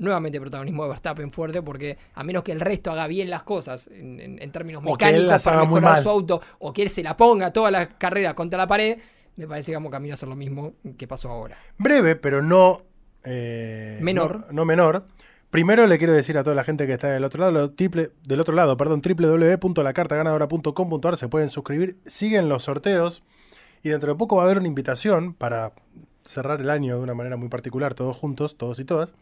nuevamente 0.00 0.40
protagonismo 0.40 0.82
de 0.82 0.88
Verstappen 0.90 1.30
fuerte, 1.30 1.62
porque 1.62 1.96
a 2.14 2.24
menos 2.24 2.42
que 2.42 2.50
el 2.52 2.58
resto 2.60 2.90
haga 2.90 3.06
bien 3.06 3.30
las 3.30 3.44
cosas 3.44 3.88
en, 3.92 4.38
términos 4.50 4.82
mecánicos 4.82 5.42
para 5.44 5.60
mejorar 5.64 6.02
su 6.02 6.10
auto, 6.10 6.42
o 6.58 6.72
que 6.72 6.82
él 6.82 6.90
se 6.90 7.02
la 7.04 7.16
ponga 7.16 7.52
toda 7.52 7.70
la 7.70 7.88
carrera 7.88 8.34
contra 8.34 8.58
la 8.58 8.66
pared, 8.66 8.98
me 9.36 9.46
parece 9.46 9.70
que 9.70 9.76
vamos 9.76 9.92
camino 9.92 10.12
a 10.12 10.14
hacer 10.14 10.28
lo 10.28 10.34
mismo 10.36 10.72
que 10.98 11.06
pasó 11.06 11.30
ahora. 11.30 11.56
Breve, 11.78 12.16
pero 12.16 12.42
no... 12.42 12.82
eh, 13.24 13.98
Menor. 14.02 14.46
No, 14.48 14.52
no 14.52 14.64
menor. 14.64 15.06
Primero 15.50 15.86
le 15.86 15.98
quiero 15.98 16.12
decir 16.12 16.36
a 16.38 16.44
toda 16.44 16.54
la 16.56 16.62
gente 16.64 16.86
que 16.86 16.92
está 16.92 17.08
del 17.08 17.24
otro 17.24 17.40
lado, 17.42 17.72
triple- 17.74 18.12
del 18.22 18.38
otro 18.40 18.54
lado, 18.54 18.76
perdón, 18.76 19.02
www.lacartaganadora.com.ar 19.04 21.16
se 21.16 21.28
pueden 21.28 21.48
suscribir, 21.50 21.98
siguen 22.04 22.48
los 22.48 22.64
sorteos 22.64 23.22
y 23.82 23.88
dentro 23.88 24.12
de 24.12 24.18
poco 24.18 24.36
va 24.36 24.42
a 24.42 24.44
haber 24.46 24.58
una 24.58 24.68
invitación 24.68 25.34
para 25.34 25.72
cerrar 26.24 26.60
el 26.60 26.70
año 26.70 26.96
de 26.96 27.02
una 27.02 27.14
manera 27.14 27.36
muy 27.36 27.48
particular, 27.48 27.94
todos 27.94 28.16
juntos, 28.16 28.56
todos 28.56 28.78
y 28.78 28.84
todas. 28.84 29.14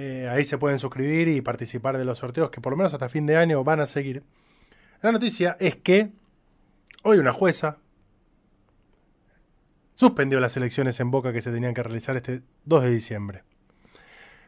Eh, 0.00 0.28
ahí 0.28 0.44
se 0.44 0.58
pueden 0.58 0.78
suscribir 0.78 1.26
y 1.26 1.40
participar 1.40 1.98
de 1.98 2.04
los 2.04 2.18
sorteos 2.20 2.50
que 2.50 2.60
por 2.60 2.72
lo 2.72 2.76
menos 2.76 2.94
hasta 2.94 3.08
fin 3.08 3.26
de 3.26 3.36
año 3.36 3.64
van 3.64 3.80
a 3.80 3.86
seguir. 3.86 4.22
La 5.02 5.10
noticia 5.10 5.56
es 5.58 5.74
que 5.74 6.12
hoy 7.02 7.18
una 7.18 7.32
jueza 7.32 7.78
suspendió 9.96 10.38
las 10.38 10.56
elecciones 10.56 11.00
en 11.00 11.10
Boca 11.10 11.32
que 11.32 11.40
se 11.40 11.50
tenían 11.50 11.74
que 11.74 11.82
realizar 11.82 12.14
este 12.14 12.42
2 12.66 12.84
de 12.84 12.90
diciembre. 12.92 13.42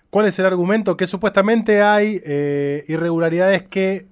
¿Cuál 0.08 0.26
es 0.26 0.38
el 0.38 0.46
argumento? 0.46 0.96
Que 0.96 1.08
supuestamente 1.08 1.82
hay 1.82 2.22
eh, 2.24 2.84
irregularidades 2.86 3.64
que 3.64 4.06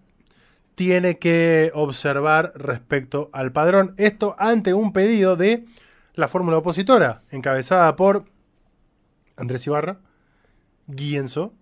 tiene 0.75 1.21
que 1.21 1.71
observar 1.73 2.51
respecto 2.57 3.31
al 3.33 3.53
padrón. 3.53 3.95
Esto 3.97 4.35
ante 4.41 4.75
un 4.75 4.93
pedido 4.93 5.37
de 5.37 5.67
la 6.15 6.27
fórmula 6.27 6.59
opositora, 6.59 7.23
encabezada 7.31 7.95
por 7.95 8.25
Andrés 9.37 9.65
Ibarra, 9.69 10.01
Guienzo 10.89 11.53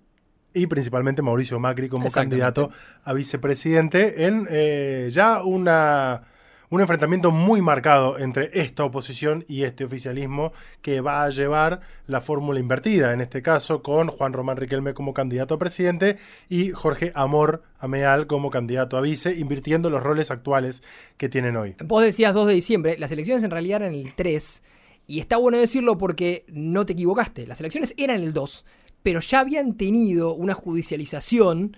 y 0.56 0.66
principalmente 0.68 1.20
Mauricio 1.20 1.60
Macri 1.60 1.90
como 1.90 2.10
candidato 2.10 2.70
a 3.04 3.12
vicepresidente 3.12 4.24
en 4.24 4.48
eh, 4.50 5.10
ya 5.12 5.42
una, 5.44 6.22
un 6.70 6.80
enfrentamiento 6.80 7.30
muy 7.30 7.60
marcado 7.60 8.18
entre 8.18 8.50
esta 8.54 8.82
oposición 8.82 9.44
y 9.48 9.64
este 9.64 9.84
oficialismo 9.84 10.52
que 10.80 11.02
va 11.02 11.24
a 11.24 11.28
llevar 11.28 11.80
la 12.06 12.22
fórmula 12.22 12.58
invertida, 12.58 13.12
en 13.12 13.20
este 13.20 13.42
caso 13.42 13.82
con 13.82 14.08
Juan 14.08 14.32
Román 14.32 14.56
Riquelme 14.56 14.94
como 14.94 15.12
candidato 15.12 15.54
a 15.54 15.58
presidente 15.58 16.16
y 16.48 16.70
Jorge 16.70 17.12
Amor 17.14 17.62
Ameal 17.78 18.26
como 18.26 18.50
candidato 18.50 18.96
a 18.96 19.02
vice, 19.02 19.36
invirtiendo 19.36 19.90
los 19.90 20.02
roles 20.02 20.30
actuales 20.30 20.82
que 21.18 21.28
tienen 21.28 21.56
hoy. 21.56 21.76
Vos 21.84 22.02
decías 22.02 22.32
2 22.32 22.46
de 22.46 22.54
diciembre, 22.54 22.96
las 22.98 23.12
elecciones 23.12 23.44
en 23.44 23.50
realidad 23.50 23.82
eran 23.82 23.94
el 23.94 24.14
3, 24.14 24.62
y 25.06 25.20
está 25.20 25.36
bueno 25.36 25.58
decirlo 25.58 25.98
porque 25.98 26.44
no 26.48 26.86
te 26.86 26.94
equivocaste, 26.94 27.46
las 27.46 27.60
elecciones 27.60 27.92
eran 27.98 28.22
el 28.22 28.32
2, 28.32 28.64
pero 29.02 29.20
ya 29.20 29.40
habían 29.40 29.76
tenido 29.76 30.34
una 30.34 30.54
judicialización 30.54 31.76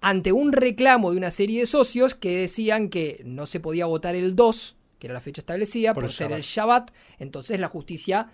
ante 0.00 0.32
un 0.32 0.52
reclamo 0.52 1.12
de 1.12 1.16
una 1.16 1.30
serie 1.30 1.60
de 1.60 1.66
socios 1.66 2.14
que 2.14 2.40
decían 2.40 2.90
que 2.90 3.22
no 3.24 3.46
se 3.46 3.60
podía 3.60 3.86
votar 3.86 4.14
el 4.14 4.36
2, 4.36 4.76
que 4.98 5.06
era 5.06 5.14
la 5.14 5.20
fecha 5.20 5.40
establecida, 5.40 5.94
Por 5.94 6.02
por, 6.04 6.10
el 6.10 6.14
ser 6.14 6.28
Shabbat. 6.28 6.38
el 6.38 6.44
Shabbat, 6.44 6.90
entonces 7.18 7.58
la 7.58 7.68
justicia 7.68 8.28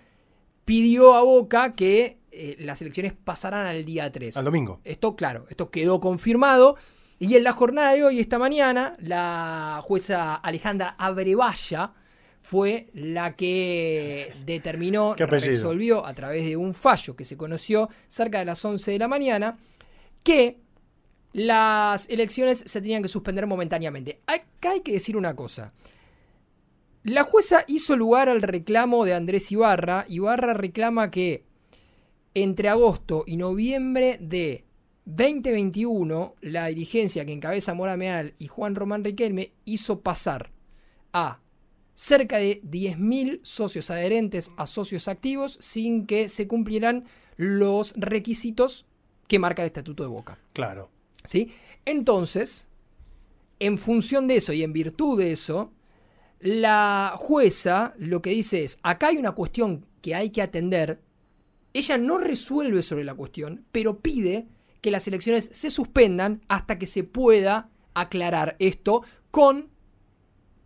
pidió 0.65 1.15
a 1.15 1.23
Boca 1.23 1.75
que 1.75 2.19
eh, 2.31 2.55
las 2.59 2.81
elecciones 2.81 3.13
pasaran 3.13 3.65
al 3.67 3.85
día 3.85 4.11
3. 4.11 4.37
Al 4.37 4.45
domingo. 4.45 4.81
Esto, 4.83 5.15
claro, 5.15 5.45
esto 5.49 5.69
quedó 5.69 5.99
confirmado. 5.99 6.75
Y 7.19 7.35
en 7.35 7.43
la 7.43 7.51
jornada 7.51 7.93
de 7.93 8.03
hoy, 8.03 8.19
esta 8.19 8.39
mañana, 8.39 8.95
la 8.99 9.81
jueza 9.83 10.35
Alejandra 10.35 10.95
Abrevaya 10.97 11.93
fue 12.41 12.87
la 12.93 13.35
que 13.35 14.33
determinó, 14.45 15.15
resolvió 15.15 16.05
a 16.05 16.13
través 16.13 16.45
de 16.45 16.57
un 16.57 16.73
fallo 16.73 17.15
que 17.15 17.23
se 17.23 17.37
conoció 17.37 17.89
cerca 18.07 18.39
de 18.39 18.45
las 18.45 18.63
11 18.63 18.91
de 18.91 18.99
la 18.99 19.07
mañana, 19.07 19.57
que 20.23 20.57
las 21.33 22.09
elecciones 22.09 22.63
se 22.65 22.81
tenían 22.81 23.01
que 23.01 23.07
suspender 23.07 23.47
momentáneamente. 23.47 24.21
Acá 24.25 24.71
hay 24.71 24.81
que 24.81 24.93
decir 24.93 25.15
una 25.15 25.35
cosa. 25.35 25.73
La 27.03 27.23
jueza 27.23 27.63
hizo 27.67 27.95
lugar 27.95 28.29
al 28.29 28.41
reclamo 28.41 29.05
de 29.05 29.13
Andrés 29.13 29.51
Ibarra. 29.51 30.05
Ibarra 30.07 30.53
reclama 30.53 31.09
que 31.09 31.45
entre 32.33 32.69
agosto 32.69 33.23
y 33.25 33.37
noviembre 33.37 34.17
de 34.19 34.65
2021, 35.05 36.35
la 36.41 36.67
dirigencia 36.67 37.25
que 37.25 37.33
encabeza 37.33 37.73
Mora 37.73 37.97
Meal 37.97 38.35
y 38.37 38.47
Juan 38.47 38.75
Román 38.75 39.03
Riquelme 39.03 39.53
hizo 39.65 40.01
pasar 40.01 40.51
a 41.11 41.40
cerca 42.01 42.37
de 42.37 42.63
10.000 42.63 43.41
socios 43.43 43.91
adherentes 43.91 44.51
a 44.57 44.65
socios 44.65 45.07
activos 45.07 45.57
sin 45.61 46.07
que 46.07 46.29
se 46.29 46.47
cumplieran 46.47 47.05
los 47.37 47.93
requisitos 47.95 48.87
que 49.27 49.37
marca 49.37 49.61
el 49.61 49.67
Estatuto 49.67 50.01
de 50.01 50.09
Boca. 50.09 50.39
Claro. 50.53 50.89
¿sí? 51.25 51.53
Entonces, 51.85 52.67
en 53.59 53.77
función 53.77 54.27
de 54.27 54.37
eso 54.37 54.51
y 54.51 54.63
en 54.63 54.73
virtud 54.73 55.19
de 55.19 55.31
eso, 55.31 55.73
la 56.39 57.13
jueza 57.19 57.93
lo 57.99 58.23
que 58.23 58.31
dice 58.31 58.63
es, 58.63 58.79
acá 58.81 59.09
hay 59.09 59.17
una 59.17 59.33
cuestión 59.33 59.85
que 60.01 60.15
hay 60.15 60.31
que 60.31 60.41
atender, 60.41 61.01
ella 61.71 61.99
no 61.99 62.17
resuelve 62.17 62.81
sobre 62.81 63.03
la 63.03 63.13
cuestión, 63.13 63.63
pero 63.71 63.99
pide 63.99 64.47
que 64.81 64.89
las 64.89 65.07
elecciones 65.07 65.51
se 65.53 65.69
suspendan 65.69 66.41
hasta 66.47 66.79
que 66.79 66.87
se 66.87 67.03
pueda 67.03 67.69
aclarar 67.93 68.55
esto 68.57 69.03
con, 69.29 69.70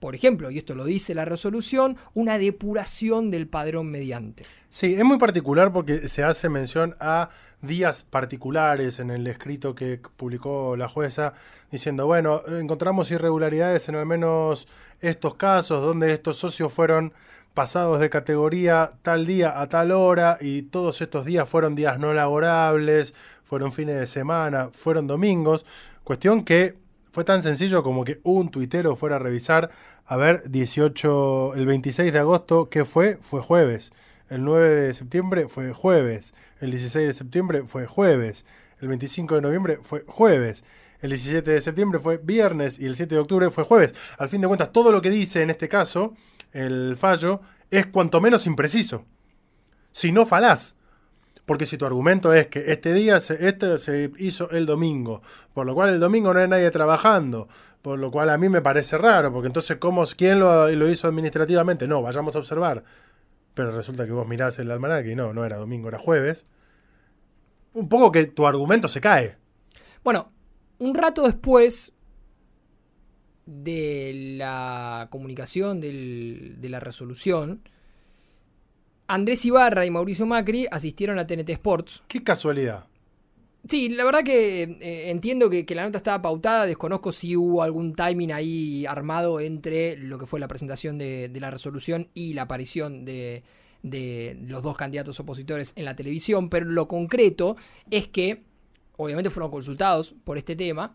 por 0.05 0.13
ejemplo, 0.13 0.51
y 0.51 0.59
esto 0.59 0.75
lo 0.75 0.85
dice 0.85 1.15
la 1.15 1.25
resolución, 1.25 1.97
una 2.13 2.37
depuración 2.37 3.31
del 3.31 3.47
padrón 3.47 3.89
mediante. 3.89 4.45
Sí, 4.69 4.93
es 4.93 5.03
muy 5.03 5.17
particular 5.17 5.73
porque 5.73 6.07
se 6.09 6.23
hace 6.23 6.47
mención 6.47 6.95
a 6.99 7.31
días 7.63 8.05
particulares 8.07 8.99
en 8.99 9.09
el 9.09 9.25
escrito 9.25 9.73
que 9.73 9.99
publicó 10.15 10.75
la 10.77 10.87
jueza, 10.87 11.33
diciendo, 11.71 12.05
bueno, 12.05 12.43
encontramos 12.45 13.09
irregularidades 13.09 13.89
en 13.89 13.95
al 13.95 14.05
menos 14.05 14.67
estos 15.01 15.33
casos 15.37 15.81
donde 15.81 16.13
estos 16.13 16.37
socios 16.37 16.71
fueron 16.71 17.11
pasados 17.55 17.99
de 17.99 18.11
categoría 18.11 18.91
tal 19.01 19.25
día 19.25 19.59
a 19.59 19.69
tal 19.69 19.91
hora 19.91 20.37
y 20.39 20.61
todos 20.61 21.01
estos 21.01 21.25
días 21.25 21.49
fueron 21.49 21.73
días 21.73 21.97
no 21.97 22.13
laborables, 22.13 23.15
fueron 23.43 23.71
fines 23.71 23.95
de 23.95 24.05
semana, 24.05 24.69
fueron 24.71 25.07
domingos, 25.07 25.65
cuestión 26.03 26.45
que 26.45 26.75
fue 27.15 27.23
tan 27.23 27.43
sencillo 27.43 27.81
como 27.81 28.03
que 28.03 28.19
un 28.23 28.49
tuitero 28.49 28.97
fuera 28.97 29.15
a 29.15 29.19
revisar, 29.19 29.71
a 30.07 30.17
ver, 30.17 30.49
18, 30.51 31.55
el 31.55 31.65
26 31.65 32.13
de 32.13 32.19
agosto, 32.19 32.69
¿qué 32.69 32.85
fue? 32.85 33.17
Fue 33.21 33.41
jueves. 33.41 33.91
El 34.29 34.43
9 34.43 34.69
de 34.69 34.93
septiembre 34.93 35.47
fue 35.47 35.73
jueves. 35.73 36.33
El 36.61 36.71
16 36.71 37.07
de 37.07 37.13
septiembre 37.15 37.63
fue 37.65 37.87
jueves. 37.87 38.45
El 38.79 38.89
25 38.89 39.35
de 39.35 39.41
noviembre 39.41 39.79
fue 39.81 40.03
jueves. 40.07 40.63
El 41.01 41.09
17 41.09 41.49
de 41.49 41.61
septiembre 41.61 41.99
fue 41.99 42.17
viernes 42.17 42.79
y 42.79 42.85
el 42.85 42.95
7 42.95 43.15
de 43.15 43.21
octubre 43.21 43.49
fue 43.49 43.63
jueves. 43.63 43.95
Al 44.19 44.29
fin 44.29 44.41
de 44.41 44.47
cuentas, 44.47 44.71
todo 44.71 44.91
lo 44.91 45.01
que 45.01 45.09
dice 45.09 45.41
en 45.41 45.49
este 45.49 45.69
caso, 45.69 46.13
el 46.51 46.95
fallo, 46.97 47.41
es 47.71 47.87
cuanto 47.87 48.21
menos 48.21 48.45
impreciso. 48.45 49.05
Si 49.91 50.11
no 50.11 50.27
falaz. 50.27 50.75
Porque 51.45 51.65
si 51.65 51.77
tu 51.77 51.85
argumento 51.85 52.33
es 52.33 52.47
que 52.47 52.71
este 52.71 52.93
día 52.93 53.19
se, 53.19 53.47
este 53.47 53.77
se 53.77 54.11
hizo 54.17 54.49
el 54.51 54.65
domingo, 54.65 55.21
por 55.53 55.65
lo 55.65 55.75
cual 55.75 55.89
el 55.89 55.99
domingo 55.99 56.33
no 56.33 56.39
hay 56.39 56.47
nadie 56.47 56.71
trabajando, 56.71 57.47
por 57.85 57.99
lo 57.99 58.09
cual 58.09 58.31
a 58.31 58.37
mí 58.39 58.49
me 58.49 58.63
parece 58.63 58.97
raro, 58.97 59.31
porque 59.31 59.45
entonces, 59.45 59.77
¿cómo, 59.77 60.03
¿quién 60.17 60.39
lo, 60.39 60.67
lo 60.71 60.89
hizo 60.89 61.07
administrativamente? 61.07 61.87
No, 61.87 62.01
vayamos 62.01 62.35
a 62.35 62.39
observar. 62.39 62.83
Pero 63.53 63.69
resulta 63.71 64.07
que 64.07 64.11
vos 64.11 64.27
mirás 64.27 64.57
el 64.57 64.71
almanaque 64.71 65.11
y 65.11 65.15
no, 65.15 65.33
no 65.33 65.45
era 65.45 65.57
domingo, 65.57 65.87
era 65.89 65.99
jueves. 65.99 66.47
Un 67.75 67.87
poco 67.87 68.11
que 68.11 68.25
tu 68.25 68.47
argumento 68.47 68.87
se 68.87 68.99
cae. 69.01 69.37
Bueno, 70.03 70.31
un 70.79 70.95
rato 70.95 71.21
después 71.27 71.93
de 73.45 74.33
la 74.37 75.07
comunicación 75.11 75.79
del- 75.79 76.55
de 76.59 76.69
la 76.69 76.79
resolución, 76.79 77.61
Andrés 79.07 79.45
Ibarra 79.45 79.85
y 79.85 79.91
Mauricio 79.91 80.25
Macri 80.25 80.67
asistieron 80.71 81.19
a 81.19 81.27
TNT 81.27 81.49
Sports. 81.51 82.01
Qué 82.07 82.23
casualidad. 82.23 82.85
Sí, 83.67 83.89
la 83.89 84.03
verdad 84.03 84.23
que 84.23 84.63
eh, 84.63 85.09
entiendo 85.09 85.49
que, 85.49 85.65
la 85.73 85.83
nota 85.85 85.97
estaba 85.97 86.21
pautada, 86.21 86.67
desconozco 86.67 87.11
si 87.11 87.35
hubo 87.35 87.63
algún 87.63 87.93
timing 87.95 88.31
ahí 88.31 88.85
armado 88.85 89.39
entre 89.39 89.97
lo 89.97 90.19
que 90.19 90.27
fue 90.27 90.39
la 90.39 90.47
presentación 90.47 90.99
de, 90.99 91.31
la 91.39 91.49
resolución 91.49 92.07
y 92.13 92.33
la 92.33 92.43
aparición 92.43 93.05
de, 93.05 93.43
de 93.81 94.37
los 94.47 94.61
dos 94.61 94.77
candidatos 94.77 95.19
opositores 95.19 95.73
en 95.75 95.85
la 95.85 95.95
televisión, 95.95 96.49
pero 96.49 96.65
lo 96.65 96.87
concreto 96.87 97.55
es 97.89 98.07
que 98.07 98.43
obviamente 98.97 99.31
fueron 99.31 99.51
consultados 99.51 100.13
por 100.23 100.37
este 100.37 100.55
tema. 100.55 100.93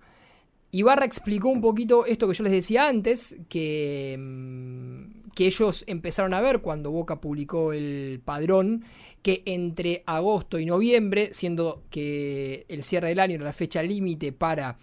Ibarra 0.73 1.05
explicó 1.05 1.49
un 1.49 1.61
poquito 1.61 2.07
esto 2.07 2.29
que 2.29 2.35
yo 2.35 2.45
les 2.45 2.53
decía 2.53 2.87
antes, 2.87 3.37
que, 3.49 4.17
mm, 4.17 5.20
que 5.35 5.47
ellos 5.47 5.85
empezaron 5.87 6.35
a 6.35 6.41
ver 6.41 6.61
cuando 6.61 6.91
Boca 6.91 7.21
publicó 7.21 7.73
el 7.73 8.21
padrón, 8.25 8.85
que 9.23 9.43
entre 9.47 10.03
agosto 10.07 10.59
y 10.59 10.67
noviembre, 10.67 11.31
siendo 11.33 11.83
que 11.91 12.67
el 12.69 12.83
cierre 12.83 13.09
del 13.09 13.21
año 13.21 13.35
era 13.37 13.45
la 13.45 13.53
fecha 13.53 13.83
límite 13.83 14.33
para 14.33 14.77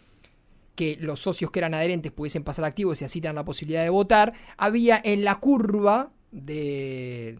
que 0.76 0.98
los 1.02 1.20
socios 1.20 1.50
que 1.52 1.60
eran 1.60 1.74
adherentes 1.74 2.12
pudiesen 2.12 2.44
pasar 2.44 2.66
activos 2.66 3.02
y 3.02 3.06
así 3.06 3.20
tener 3.20 3.36
la 3.36 3.46
posibilidad 3.46 3.84
de 3.84 3.90
votar, 3.90 4.34
había 4.58 5.02
en 5.04 5.24
la 5.24 5.36
curva 5.40 6.12
de, 6.32 7.40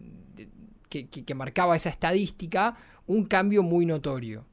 que- 0.88 1.08
que 1.08 1.34
marcaba 1.34 1.76
esa 1.76 1.90
estadística 1.90 2.76
un 3.06 3.24
cambio 3.24 3.62
muy 3.62 3.86
notorio. 3.86 4.44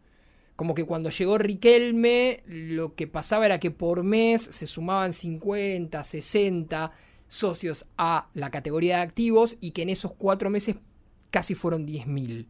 Como 0.55 0.73
que 0.73 0.85
cuando 0.85 1.09
llegó 1.09 1.37
Riquelme, 1.37 2.41
lo 2.47 2.95
que 2.95 3.07
pasaba 3.07 3.45
era 3.45 3.59
que 3.59 3.71
por 3.71 4.03
mes 4.03 4.41
se 4.41 4.67
sumaban 4.67 5.11
50, 5.11 6.01
60, 6.03 6.91
socios 7.27 7.85
a 7.97 8.29
la 8.33 8.51
categoría 8.51 8.97
de 8.97 9.03
activos 9.03 9.57
y 9.61 9.71
que 9.71 9.81
en 9.81 9.89
esos 9.89 10.13
cuatro 10.13 10.49
meses 10.49 10.75
casi 11.31 11.55
fueron 11.55 11.85
10.000. 11.85 12.47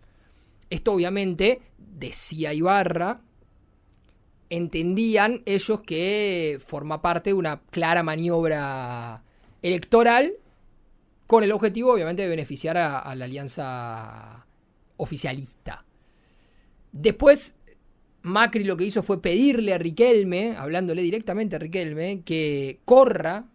Esto 0.70 0.94
obviamente, 0.94 1.62
decía 1.78 2.54
Ibarra, 2.54 3.22
entendían 4.50 5.42
ellos 5.46 5.82
que 5.82 6.60
forma 6.66 7.02
parte 7.02 7.32
de 7.32 7.36
una 7.36 7.62
clara 7.72 8.04
maniobra 8.04 9.24
electoral 9.62 10.34
con 11.28 11.44
el 11.44 11.52
objetivo 11.52 11.94
obviamente 11.94 12.22
de 12.22 12.28
beneficiar 12.28 12.78
a, 12.78 13.00
a 13.00 13.16
la 13.16 13.26
alianza 13.26 14.46
oficialista. 14.98 15.86
Después, 16.92 17.56
Macri 18.22 18.64
lo 18.64 18.78
que 18.78 18.86
hizo 18.86 19.04
fue 19.04 19.22
pedirle 19.22 19.74
a 19.74 19.78
Riquelme, 19.78 20.56
hablándole 20.56 21.02
directamente 21.02 21.56
a 21.56 21.60
Riquelme, 21.60 22.22
que 22.24 22.80
corra, 22.86 23.46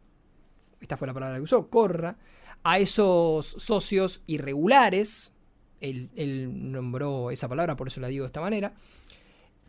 esta 0.81 0.97
fue 0.97 1.07
la 1.07 1.15
palabra 1.15 1.37
que 1.37 1.43
usó, 1.43 1.69
corra, 1.69 2.17
a 2.63 2.79
esos 2.79 3.47
socios 3.47 4.23
irregulares, 4.27 5.33
él, 5.81 6.11
él 6.17 6.73
nombró 6.73 7.31
esa 7.31 7.49
palabra, 7.49 7.77
por 7.77 7.89
eso 7.89 8.01
la 8.01 8.09
digo 8.09 8.25
de 8.25 8.29
esta 8.29 8.41
manera, 8.41 8.75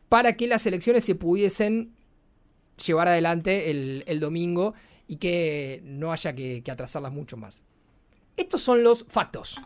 para 0.10 0.36
que 0.36 0.48
las 0.48 0.66
elecciones 0.66 1.06
se 1.06 1.16
pudiesen 1.16 1.94
llevar 2.86 3.08
adelante 3.08 3.70
el, 3.72 4.04
el 4.08 4.20
domingo 4.20 4.74
y 5.08 5.18
que 5.18 5.82
no 5.84 6.12
haya 6.12 6.34
que, 6.34 6.64
que 6.64 6.72
atrasarlas 6.72 7.14
mucho 7.14 7.38
más. 7.38 7.64
Estos 8.36 8.62
son 8.62 8.84
los 8.84 9.06
factos 9.08 9.62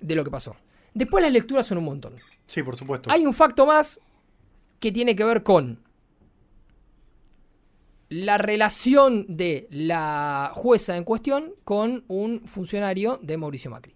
de 0.00 0.14
lo 0.14 0.24
que 0.24 0.30
pasó. 0.30 0.56
Después 0.94 1.22
las 1.22 1.32
lecturas 1.32 1.66
son 1.66 1.78
un 1.78 1.84
montón. 1.84 2.16
Sí, 2.46 2.62
por 2.62 2.76
supuesto. 2.76 3.10
Hay 3.10 3.24
un 3.24 3.34
facto 3.34 3.66
más 3.66 4.00
que 4.80 4.90
tiene 4.92 5.14
que 5.14 5.24
ver 5.24 5.42
con 5.42 5.80
la 8.10 8.38
relación 8.38 9.24
de 9.28 9.68
la 9.70 10.50
jueza 10.52 10.96
en 10.96 11.04
cuestión 11.04 11.54
con 11.64 12.04
un 12.08 12.40
funcionario 12.44 13.18
de 13.22 13.36
Mauricio 13.36 13.70
Macri. 13.70 13.94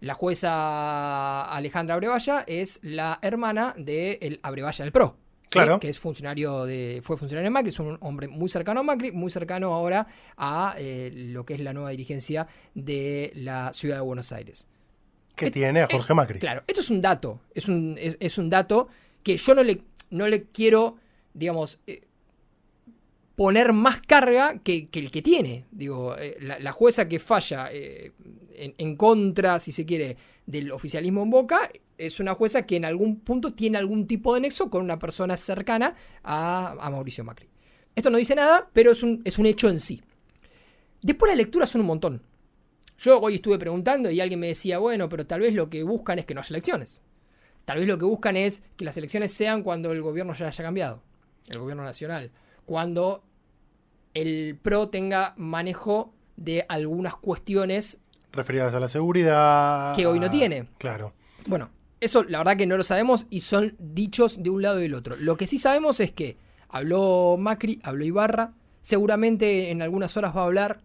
La 0.00 0.14
jueza 0.14 1.44
Alejandra 1.44 1.94
Abrevaya 1.94 2.44
es 2.46 2.80
la 2.82 3.20
hermana 3.22 3.74
de 3.78 4.18
el 4.20 4.40
Abrevaya 4.42 4.84
del 4.84 4.92
PRO. 4.92 5.16
¿sí? 5.42 5.48
Claro. 5.50 5.78
Que 5.78 5.88
es 5.88 5.98
funcionario 5.98 6.64
de, 6.64 7.00
fue 7.02 7.16
funcionario 7.16 7.46
de 7.46 7.50
Macri, 7.50 7.70
es 7.70 7.78
un 7.78 7.98
hombre 8.00 8.26
muy 8.26 8.48
cercano 8.48 8.80
a 8.80 8.82
Macri, 8.82 9.12
muy 9.12 9.30
cercano 9.30 9.74
ahora 9.74 10.06
a 10.36 10.74
eh, 10.76 11.10
lo 11.14 11.46
que 11.46 11.54
es 11.54 11.60
la 11.60 11.72
nueva 11.72 11.90
dirigencia 11.90 12.48
de 12.74 13.30
la 13.36 13.72
ciudad 13.72 13.96
de 13.96 14.02
Buenos 14.02 14.32
Aires. 14.32 14.68
que 15.36 15.52
tiene 15.52 15.82
a 15.82 15.88
Jorge 15.88 16.14
Macri. 16.14 16.40
Claro, 16.40 16.64
esto 16.66 16.80
es 16.80 16.90
un 16.90 17.00
dato. 17.00 17.40
Es 17.54 17.68
un, 17.68 17.96
es, 17.96 18.16
es 18.18 18.38
un 18.38 18.50
dato 18.50 18.88
que 19.22 19.36
yo 19.36 19.54
no 19.54 19.62
le, 19.62 19.82
no 20.10 20.26
le 20.26 20.46
quiero, 20.46 20.96
digamos, 21.32 21.78
eh, 21.86 22.07
poner 23.38 23.72
más 23.72 24.00
carga 24.00 24.58
que, 24.64 24.88
el 24.92 25.12
que 25.12 25.22
tiene. 25.22 25.64
Digo, 25.70 26.16
eh, 26.18 26.36
la, 26.40 26.72
jueza 26.72 27.08
que 27.08 27.20
falla 27.20 27.68
eh, 27.72 28.10
en, 28.56 28.74
en 28.76 28.96
contra, 28.96 29.60
si 29.60 29.70
se 29.70 29.86
quiere, 29.86 30.16
del 30.44 30.72
oficialismo 30.72 31.22
en 31.22 31.30
Boca, 31.30 31.70
es 31.98 32.18
una 32.18 32.34
jueza 32.34 32.66
que 32.66 32.74
en 32.74 32.84
algún 32.84 33.20
punto 33.20 33.54
tiene 33.54 33.78
algún 33.78 34.08
tipo 34.08 34.34
de 34.34 34.40
nexo 34.40 34.68
con 34.70 34.82
una 34.82 34.98
persona 34.98 35.36
cercana 35.36 35.94
a, 36.24 36.74
a 36.80 36.90
Mauricio 36.90 37.22
Macri. 37.22 37.48
Esto 37.94 38.10
no 38.10 38.18
dice 38.18 38.34
nada, 38.34 38.68
pero 38.72 38.90
es 38.90 39.04
un, 39.04 39.22
es 39.24 39.38
un 39.38 39.46
hecho 39.46 39.68
en 39.68 39.78
sí. 39.78 40.02
Después 41.00 41.30
las 41.30 41.38
lecturas 41.38 41.70
son 41.70 41.82
un 41.82 41.86
montón. 41.86 42.22
Yo 42.98 43.20
hoy 43.20 43.36
estuve 43.36 43.56
preguntando 43.56 44.10
y 44.10 44.20
alguien 44.20 44.40
me 44.40 44.48
decía, 44.48 44.78
bueno, 44.78 45.08
pero 45.08 45.28
tal 45.28 45.42
vez 45.42 45.54
lo 45.54 45.70
que 45.70 45.84
buscan 45.84 46.18
es 46.18 46.26
que 46.26 46.34
no 46.34 46.40
haya 46.40 46.48
elecciones. 46.50 47.02
Tal 47.64 47.78
vez 47.78 47.86
lo 47.86 47.98
que 47.98 48.04
buscan 48.04 48.36
es 48.36 48.64
que 48.76 48.84
las 48.84 48.96
elecciones 48.96 49.32
sean 49.32 49.62
cuando 49.62 49.92
el 49.92 50.02
gobierno 50.02 50.32
ya 50.32 50.48
haya 50.48 50.64
cambiado, 50.64 51.04
el 51.48 51.60
gobierno 51.60 51.84
nacional, 51.84 52.32
cuando 52.66 53.22
el 54.22 54.58
PRO 54.60 54.88
tenga 54.88 55.34
manejo 55.36 56.12
de 56.36 56.64
algunas 56.68 57.16
cuestiones 57.16 58.00
Referidas 58.32 58.74
a 58.74 58.80
la 58.80 58.88
seguridad. 58.88 59.96
Que 59.96 60.06
hoy 60.06 60.20
no 60.20 60.30
tiene. 60.30 60.66
Claro. 60.78 61.14
Bueno, 61.46 61.70
eso 62.00 62.24
la 62.24 62.38
verdad 62.38 62.56
que 62.56 62.66
no 62.66 62.76
lo 62.76 62.84
sabemos 62.84 63.26
y 63.30 63.40
son 63.40 63.74
dichos 63.78 64.42
de 64.42 64.50
un 64.50 64.62
lado 64.62 64.78
y 64.78 64.82
del 64.82 64.94
otro. 64.94 65.16
Lo 65.16 65.36
que 65.36 65.46
sí 65.46 65.58
sabemos 65.58 65.98
es 66.00 66.12
que 66.12 66.36
habló 66.68 67.36
Macri, 67.38 67.80
habló 67.82 68.04
Ibarra, 68.04 68.52
seguramente 68.82 69.70
en 69.70 69.82
algunas 69.82 70.16
horas 70.16 70.36
va 70.36 70.42
a 70.42 70.44
hablar 70.44 70.80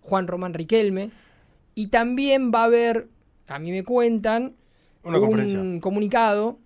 Juan 0.00 0.26
Román 0.26 0.54
Riquelme 0.54 1.10
y 1.74 1.88
también 1.88 2.50
va 2.52 2.62
a 2.62 2.64
haber, 2.64 3.08
a 3.46 3.58
mí 3.58 3.70
me 3.70 3.84
cuentan, 3.84 4.54
Una 5.04 5.18
un 5.18 5.80
comunicado. 5.80 6.58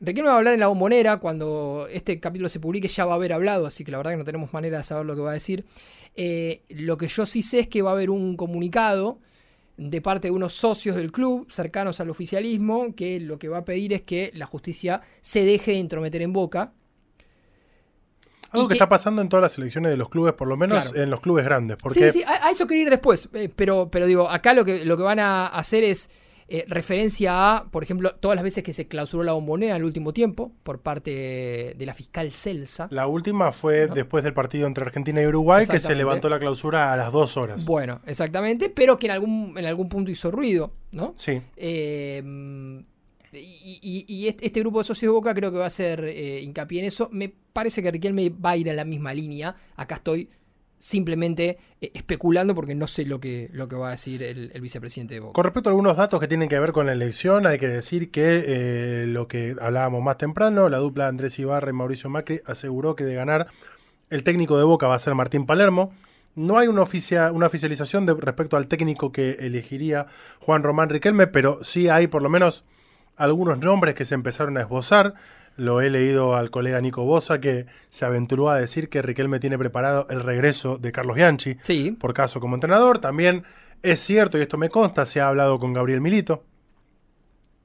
Riquelme 0.00 0.28
va 0.28 0.34
a 0.34 0.38
hablar 0.38 0.54
en 0.54 0.60
la 0.60 0.66
bombonera 0.66 1.16
cuando 1.18 1.88
este 1.90 2.20
capítulo 2.20 2.48
se 2.50 2.60
publique, 2.60 2.86
ya 2.88 3.06
va 3.06 3.12
a 3.12 3.16
haber 3.16 3.32
hablado, 3.32 3.66
así 3.66 3.82
que 3.84 3.90
la 3.90 3.96
verdad 3.96 4.10
que 4.12 4.16
no 4.18 4.24
tenemos 4.24 4.52
manera 4.52 4.78
de 4.78 4.84
saber 4.84 5.06
lo 5.06 5.14
que 5.14 5.22
va 5.22 5.30
a 5.30 5.34
decir. 5.34 5.64
Eh, 6.14 6.62
lo 6.68 6.96
que 6.98 7.08
yo 7.08 7.24
sí 7.24 7.40
sé 7.42 7.60
es 7.60 7.68
que 7.68 7.80
va 7.82 7.90
a 7.90 7.92
haber 7.94 8.10
un 8.10 8.36
comunicado 8.36 9.18
de 9.78 10.00
parte 10.02 10.28
de 10.28 10.32
unos 10.32 10.54
socios 10.54 10.96
del 10.96 11.12
club 11.12 11.50
cercanos 11.50 12.00
al 12.00 12.08
oficialismo 12.10 12.94
que 12.94 13.20
lo 13.20 13.38
que 13.38 13.48
va 13.48 13.58
a 13.58 13.64
pedir 13.64 13.92
es 13.94 14.02
que 14.02 14.30
la 14.34 14.46
justicia 14.46 15.00
se 15.22 15.44
deje 15.44 15.72
de 15.72 15.78
intrometer 15.78 16.20
en 16.22 16.32
Boca. 16.32 16.72
Algo 18.50 18.68
que, 18.68 18.72
que- 18.72 18.74
está 18.76 18.88
pasando 18.88 19.20
en 19.22 19.28
todas 19.28 19.42
las 19.42 19.58
elecciones 19.58 19.90
de 19.90 19.96
los 19.96 20.08
clubes, 20.08 20.32
por 20.34 20.48
lo 20.48 20.56
menos 20.56 20.84
Claro. 20.90 21.02
en 21.02 21.10
los 21.10 21.20
clubes 21.20 21.44
grandes. 21.44 21.76
Porque 21.82 22.10
Sí, 22.10 22.20
sí, 22.20 22.24
a, 22.24 22.46
a 22.46 22.50
eso 22.50 22.66
quería 22.66 22.84
ir 22.84 22.90
después, 22.90 23.28
eh, 23.34 23.50
pero, 23.54 23.90
pero 23.90 24.06
digo, 24.06 24.28
acá 24.30 24.52
lo 24.54 24.64
que, 24.64 24.84
lo 24.84 24.96
que 24.96 25.02
van 25.02 25.18
a 25.18 25.46
hacer 25.48 25.84
es 25.84 26.08
eh, 26.48 26.64
referencia 26.68 27.56
a, 27.56 27.64
por 27.70 27.82
ejemplo, 27.82 28.14
todas 28.14 28.36
las 28.36 28.44
veces 28.44 28.62
que 28.62 28.72
se 28.72 28.86
clausuró 28.86 29.22
la 29.24 29.32
bombonera 29.32 29.72
en 29.72 29.78
el 29.78 29.84
último 29.84 30.12
tiempo 30.12 30.52
por 30.62 30.80
parte 30.80 31.74
de 31.76 31.86
la 31.86 31.92
fiscal 31.94 32.32
Celsa. 32.32 32.86
la 32.90 33.06
última 33.08 33.50
fue 33.52 33.88
¿No? 33.88 33.94
después 33.94 34.22
del 34.22 34.32
partido 34.32 34.66
entre 34.66 34.84
Argentina 34.84 35.20
y 35.20 35.26
Uruguay, 35.26 35.66
que 35.68 35.78
se 35.80 35.94
levantó 35.94 36.28
la 36.28 36.38
clausura 36.38 36.92
a 36.92 36.96
las 36.96 37.10
dos 37.12 37.36
horas. 37.36 37.64
Bueno, 37.64 38.00
exactamente, 38.06 38.70
pero 38.70 38.98
que 38.98 39.06
en 39.06 39.12
algún, 39.12 39.54
en 39.56 39.64
algún 39.66 39.88
punto 39.88 40.10
hizo 40.10 40.30
ruido, 40.30 40.72
¿no? 40.92 41.14
Sí. 41.16 41.40
Eh, 41.56 42.22
y, 43.32 43.78
y- 43.82 44.04
y 44.08 44.28
este 44.28 44.46
este 44.46 44.60
grupo 44.60 44.78
de 44.78 44.84
socios 44.84 45.10
de 45.10 45.14
Boca 45.14 45.34
creo 45.34 45.50
que 45.52 45.58
va 45.58 45.64
a 45.64 45.68
hacer 45.68 46.04
eh, 46.04 46.40
hincapié 46.42 46.80
en 46.80 46.86
eso. 46.86 47.08
Me 47.12 47.28
parece 47.52 47.82
que 47.82 47.90
Riquelme 47.90 48.30
va 48.30 48.50
a 48.50 48.56
ir 48.56 48.68
en 48.68 48.76
la 48.76 48.84
misma 48.84 49.12
línea. 49.12 49.54
Acá 49.74 49.96
estoy 49.96 50.30
simplemente 50.78 51.58
eh, 51.80 51.90
especulando 51.94 52.54
porque 52.54 52.74
no 52.74 52.86
sé 52.86 53.04
lo 53.06 53.18
que, 53.20 53.48
lo 53.52 53.68
que 53.68 53.76
va 53.76 53.88
a 53.88 53.90
decir 53.92 54.22
el, 54.22 54.50
el 54.54 54.60
vicepresidente 54.60 55.14
de 55.14 55.20
Boca. 55.20 55.32
Con 55.32 55.44
respecto 55.44 55.68
a 55.68 55.72
algunos 55.72 55.96
datos 55.96 56.20
que 56.20 56.28
tienen 56.28 56.48
que 56.48 56.58
ver 56.58 56.72
con 56.72 56.86
la 56.86 56.92
elección, 56.92 57.46
hay 57.46 57.58
que 57.58 57.68
decir 57.68 58.10
que 58.10 58.44
eh, 58.46 59.06
lo 59.06 59.26
que 59.28 59.56
hablábamos 59.60 60.02
más 60.02 60.18
temprano, 60.18 60.68
la 60.68 60.78
dupla 60.78 61.04
de 61.04 61.08
Andrés 61.10 61.38
Ibarra 61.38 61.70
y 61.70 61.72
Mauricio 61.72 62.10
Macri 62.10 62.40
aseguró 62.44 62.94
que 62.94 63.04
de 63.04 63.14
ganar 63.14 63.46
el 64.10 64.22
técnico 64.22 64.58
de 64.58 64.64
Boca 64.64 64.86
va 64.86 64.94
a 64.94 64.98
ser 64.98 65.14
Martín 65.14 65.46
Palermo. 65.46 65.92
No 66.34 66.58
hay 66.58 66.68
una, 66.68 66.82
oficia- 66.82 67.32
una 67.32 67.46
oficialización 67.46 68.04
de, 68.04 68.14
respecto 68.14 68.58
al 68.58 68.68
técnico 68.68 69.10
que 69.10 69.30
elegiría 69.40 70.06
Juan 70.40 70.62
Román 70.62 70.90
Riquelme, 70.90 71.26
pero 71.26 71.64
sí 71.64 71.88
hay 71.88 72.06
por 72.06 72.22
lo 72.22 72.28
menos 72.28 72.64
algunos 73.16 73.58
nombres 73.58 73.94
que 73.94 74.04
se 74.04 74.14
empezaron 74.14 74.58
a 74.58 74.60
esbozar. 74.60 75.14
Lo 75.56 75.80
he 75.80 75.88
leído 75.90 76.36
al 76.36 76.50
colega 76.50 76.80
Nico 76.80 77.04
Bosa 77.04 77.40
que 77.40 77.66
se 77.88 78.04
aventuró 78.04 78.50
a 78.50 78.58
decir 78.58 78.88
que 78.88 79.00
Riquelme 79.02 79.38
tiene 79.40 79.58
preparado 79.58 80.06
el 80.10 80.22
regreso 80.22 80.76
de 80.78 80.92
Carlos 80.92 81.16
Bianchi 81.16 81.56
Sí, 81.62 81.92
por 81.92 82.12
caso 82.14 82.40
como 82.40 82.54
entrenador. 82.56 82.98
También 82.98 83.42
es 83.82 84.00
cierto, 84.00 84.36
y 84.38 84.42
esto 84.42 84.58
me 84.58 84.68
consta, 84.68 85.06
se 85.06 85.20
ha 85.20 85.28
hablado 85.28 85.58
con 85.58 85.72
Gabriel 85.72 86.00
Milito. 86.00 86.44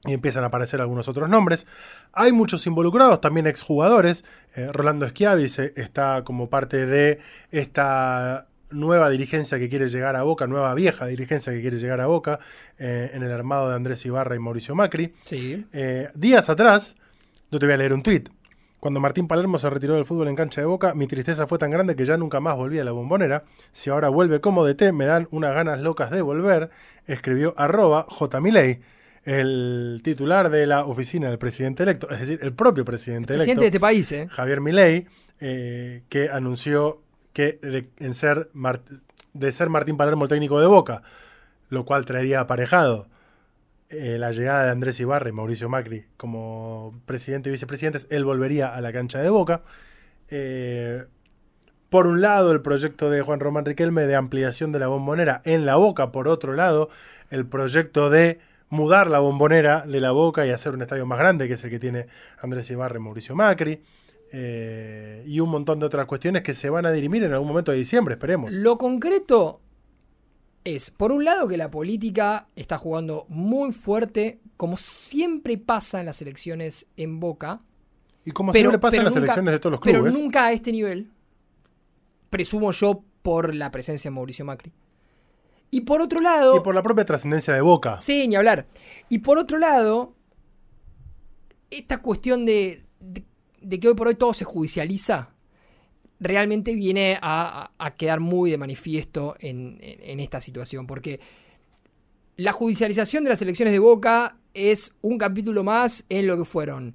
Y 0.04 0.14
empiezan 0.14 0.42
a 0.42 0.48
aparecer 0.48 0.80
algunos 0.80 1.06
otros 1.06 1.28
nombres. 1.28 1.64
Hay 2.12 2.32
muchos 2.32 2.66
involucrados, 2.66 3.20
también 3.20 3.46
exjugadores. 3.46 4.24
Eh, 4.56 4.68
Rolando 4.72 5.06
Schiavi 5.08 5.46
se- 5.48 5.72
está 5.76 6.24
como 6.24 6.50
parte 6.50 6.86
de 6.86 7.20
esta 7.52 8.48
nueva 8.70 9.10
dirigencia 9.10 9.58
que 9.58 9.68
quiere 9.68 9.88
llegar 9.88 10.16
a 10.16 10.22
Boca, 10.22 10.46
nueva 10.46 10.74
vieja 10.74 11.06
dirigencia 11.06 11.52
que 11.52 11.60
quiere 11.60 11.78
llegar 11.78 12.00
a 12.00 12.06
Boca, 12.06 12.40
eh, 12.78 13.10
en 13.14 13.22
el 13.22 13.30
armado 13.30 13.68
de 13.68 13.76
Andrés 13.76 14.04
Ibarra 14.06 14.34
y 14.34 14.38
Mauricio 14.38 14.74
Macri. 14.74 15.14
sí. 15.24 15.66
Eh, 15.72 16.08
días 16.14 16.48
atrás, 16.48 16.96
yo 17.52 17.58
te 17.58 17.66
voy 17.66 17.74
a 17.74 17.76
leer 17.76 17.92
un 17.92 18.02
tuit. 18.02 18.30
Cuando 18.80 18.98
Martín 18.98 19.28
Palermo 19.28 19.58
se 19.58 19.70
retiró 19.70 19.94
del 19.94 20.06
fútbol 20.06 20.26
en 20.26 20.34
cancha 20.34 20.62
de 20.62 20.66
Boca, 20.66 20.94
mi 20.94 21.06
tristeza 21.06 21.46
fue 21.46 21.58
tan 21.58 21.70
grande 21.70 21.94
que 21.94 22.04
ya 22.04 22.16
nunca 22.16 22.40
más 22.40 22.56
volví 22.56 22.78
a 22.78 22.84
la 22.84 22.92
bombonera. 22.92 23.44
Si 23.70 23.90
ahora 23.90 24.08
vuelve 24.08 24.40
como 24.40 24.64
DT, 24.64 24.92
me 24.92 25.04
dan 25.04 25.28
unas 25.30 25.54
ganas 25.54 25.82
locas 25.82 26.10
de 26.10 26.22
volver, 26.22 26.70
escribió 27.06 27.54
arroba 27.58 28.06
jmiley, 28.08 28.80
el 29.24 30.00
titular 30.02 30.50
de 30.50 30.66
la 30.66 30.84
oficina 30.86 31.28
del 31.28 31.38
presidente 31.38 31.84
electo, 31.84 32.10
es 32.10 32.20
decir, 32.20 32.40
el 32.42 32.54
propio 32.54 32.84
presidente 32.84 33.34
electo. 33.34 33.44
Presidente 33.44 33.60
de 33.60 33.66
este 33.66 33.80
país, 33.80 34.10
¿eh? 34.10 34.26
Javier 34.30 34.60
Milei, 34.60 35.06
eh, 35.38 36.02
que 36.08 36.30
anunció 36.30 37.02
que 37.32 37.60
de, 37.62 37.88
en 37.98 38.14
ser 38.14 38.50
de 39.34 39.52
ser 39.52 39.68
Martín 39.68 39.96
Palermo 39.96 40.24
el 40.24 40.30
técnico 40.30 40.58
de 40.58 40.66
Boca, 40.66 41.02
lo 41.68 41.84
cual 41.84 42.04
traería 42.04 42.40
aparejado 42.40 43.06
eh, 43.92 44.16
la 44.18 44.32
llegada 44.32 44.64
de 44.64 44.70
Andrés 44.70 44.98
Ibarra 45.00 45.28
y 45.28 45.32
Mauricio 45.32 45.68
Macri 45.68 46.06
como 46.16 46.98
presidente 47.04 47.50
y 47.50 47.52
vicepresidentes, 47.52 48.06
él 48.10 48.24
volvería 48.24 48.74
a 48.74 48.80
la 48.80 48.92
cancha 48.92 49.20
de 49.20 49.28
Boca. 49.28 49.62
Eh, 50.30 51.04
por 51.90 52.06
un 52.06 52.22
lado, 52.22 52.52
el 52.52 52.62
proyecto 52.62 53.10
de 53.10 53.20
Juan 53.20 53.38
Román 53.38 53.66
Riquelme 53.66 54.06
de 54.06 54.14
ampliación 54.14 54.72
de 54.72 54.78
la 54.78 54.86
bombonera 54.86 55.42
en 55.44 55.66
la 55.66 55.76
Boca. 55.76 56.10
Por 56.10 56.26
otro 56.26 56.54
lado, 56.54 56.88
el 57.30 57.46
proyecto 57.46 58.08
de 58.08 58.40
mudar 58.70 59.10
la 59.10 59.18
bombonera 59.18 59.84
de 59.86 60.00
la 60.00 60.12
Boca 60.12 60.46
y 60.46 60.50
hacer 60.50 60.72
un 60.72 60.80
estadio 60.80 61.04
más 61.04 61.18
grande, 61.18 61.46
que 61.46 61.54
es 61.54 61.64
el 61.64 61.68
que 61.68 61.78
tiene 61.78 62.06
Andrés 62.40 62.70
Ibarra 62.70 62.96
y 62.96 63.00
Mauricio 63.00 63.36
Macri. 63.36 63.82
eh, 64.34 65.22
y 65.26 65.40
un 65.40 65.50
montón 65.50 65.78
de 65.78 65.84
otras 65.84 66.06
cuestiones 66.06 66.40
que 66.40 66.54
se 66.54 66.70
van 66.70 66.86
a 66.86 66.90
dirimir 66.90 67.22
en 67.22 67.34
algún 67.34 67.48
momento 67.48 67.70
de 67.70 67.76
diciembre, 67.76 68.14
esperemos. 68.14 68.50
Lo 68.50 68.78
concreto 68.78 69.60
es, 70.64 70.90
por 70.90 71.12
un 71.12 71.24
lado, 71.24 71.48
que 71.48 71.56
la 71.56 71.70
política 71.70 72.48
está 72.56 72.78
jugando 72.78 73.26
muy 73.28 73.72
fuerte, 73.72 74.40
como 74.56 74.76
siempre 74.76 75.58
pasa 75.58 76.00
en 76.00 76.06
las 76.06 76.22
elecciones 76.22 76.86
en 76.96 77.18
Boca. 77.20 77.60
Y 78.24 78.30
como 78.30 78.52
siempre 78.52 78.78
pasa 78.78 78.96
en 78.98 79.04
las 79.04 79.14
nunca- 79.14 79.24
elecciones 79.24 79.52
de 79.54 79.58
todos 79.58 79.72
los 79.72 79.80
clubes. 79.80 80.02
Pero 80.12 80.22
nunca 80.22 80.46
a 80.46 80.52
este 80.52 80.70
nivel. 80.70 81.10
Presumo 82.30 82.70
yo 82.72 83.02
por 83.22 83.54
la 83.54 83.70
presencia 83.70 84.10
de 84.10 84.14
Mauricio 84.14 84.44
Macri. 84.44 84.72
Y 85.70 85.80
por 85.82 86.00
otro 86.00 86.20
lado. 86.20 86.56
Y 86.56 86.60
por 86.60 86.74
la 86.74 86.82
propia 86.82 87.04
trascendencia 87.04 87.52
de 87.54 87.60
Boca. 87.60 88.00
Sí, 88.00 88.28
ni 88.28 88.36
hablar. 88.36 88.66
Y 89.08 89.18
por 89.18 89.38
otro 89.38 89.58
lado, 89.58 90.14
esta 91.70 91.98
cuestión 91.98 92.44
de, 92.44 92.84
de- 93.00 93.24
de 93.60 93.80
que 93.80 93.88
hoy 93.88 93.94
por 93.94 94.06
hoy 94.08 94.14
todo 94.14 94.34
se 94.34 94.44
judicializa, 94.44 95.30
realmente 96.22 96.74
viene 96.74 97.18
a, 97.20 97.70
a- 97.78 97.94
quedar 97.96 98.20
muy 98.20 98.50
de 98.50 98.58
manifiesto 98.58 99.34
en, 99.40 99.78
en- 99.82 99.98
en 100.02 100.20
esta 100.20 100.40
situación. 100.40 100.86
Porque 100.86 101.20
la 102.36 102.52
judicialización 102.52 103.24
de 103.24 103.30
las 103.30 103.42
elecciones 103.42 103.72
de 103.72 103.78
Boca 103.78 104.38
es 104.54 104.94
un 105.02 105.18
capítulo 105.18 105.64
más 105.64 106.04
en 106.08 106.26
lo 106.26 106.36
que 106.38 106.44
fueron 106.44 106.94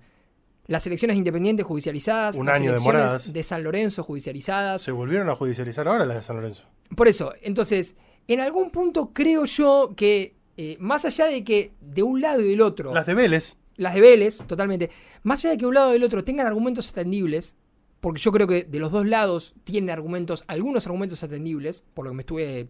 las 0.68 0.86
elecciones 0.86 1.16
independientes 1.16 1.66
judicializadas, 1.66 2.38
Un 2.38 2.48
las 2.48 2.58
año 2.58 2.72
elecciones 2.72 3.00
demoradas. 3.02 3.34
de 3.34 3.44
San 3.44 3.64
Lorenzo 3.64 4.04
judicializadas. 4.04 4.82
Se 4.82 4.92
volvieron 4.92 5.30
a 5.30 5.36
judicializar 5.36 5.88
ahora 5.88 6.06
las 6.06 6.18
de 6.18 6.24
San 6.24 6.36
Lorenzo. 6.36 6.66
Por 6.96 7.08
eso, 7.08 7.34
entonces, 7.42 7.96
en 8.28 8.42
algún 8.42 8.70
punto 8.72 9.12
creo 9.14 9.46
yo 9.46 9.94
que, 9.96 10.36
eh, 10.58 10.76
más 10.80 11.06
allá 11.06 11.26
de 11.26 11.44
que 11.46 11.72
de 11.80 12.04
un 12.04 12.20
lado 12.20 12.42
y 12.42 12.50
del 12.50 12.62
otro, 12.62 12.94
Las 12.94 13.06
de 13.06 13.14
Vélez. 13.14 13.58
las 13.78 13.94
de 13.94 14.02
Vélez, 14.02 14.40
totalmente, 14.46 14.90
más 15.24 15.40
allá 15.40 15.52
de 15.52 15.58
que 15.58 15.66
un 15.66 15.74
lado 15.76 15.92
y 15.92 15.94
del 15.94 16.04
otro 16.04 16.24
tengan 16.26 16.48
argumentos 16.48 16.90
atendibles, 16.90 17.56
porque 18.00 18.22
yo 18.22 18.32
creo 18.32 18.48
que 18.48 18.64
de 18.64 18.80
los 18.80 18.92
dos 18.92 19.06
lados 19.06 19.54
tienen 19.64 19.90
argumentos, 19.90 20.44
algunos 20.48 20.86
argumentos 20.86 21.24
atendibles, 21.24 21.86
por 21.94 22.06
lo 22.06 22.12
que 22.12 22.16
me 22.16 22.22
estuve 22.22 22.70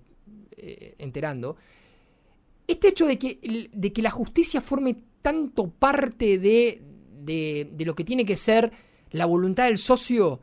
eh, 0.57 0.95
enterando, 0.97 1.57
este 2.67 2.89
hecho 2.89 3.05
de 3.05 3.17
que, 3.17 3.69
de 3.71 3.93
que 3.93 4.01
la 4.01 4.11
justicia 4.11 4.61
forme 4.61 4.97
tanto 5.21 5.69
parte 5.69 6.37
de, 6.37 6.81
de, 7.23 7.69
de 7.71 7.85
lo 7.85 7.95
que 7.95 8.03
tiene 8.03 8.25
que 8.25 8.35
ser 8.35 8.71
la 9.11 9.25
voluntad 9.25 9.65
del 9.65 9.77
socio, 9.77 10.41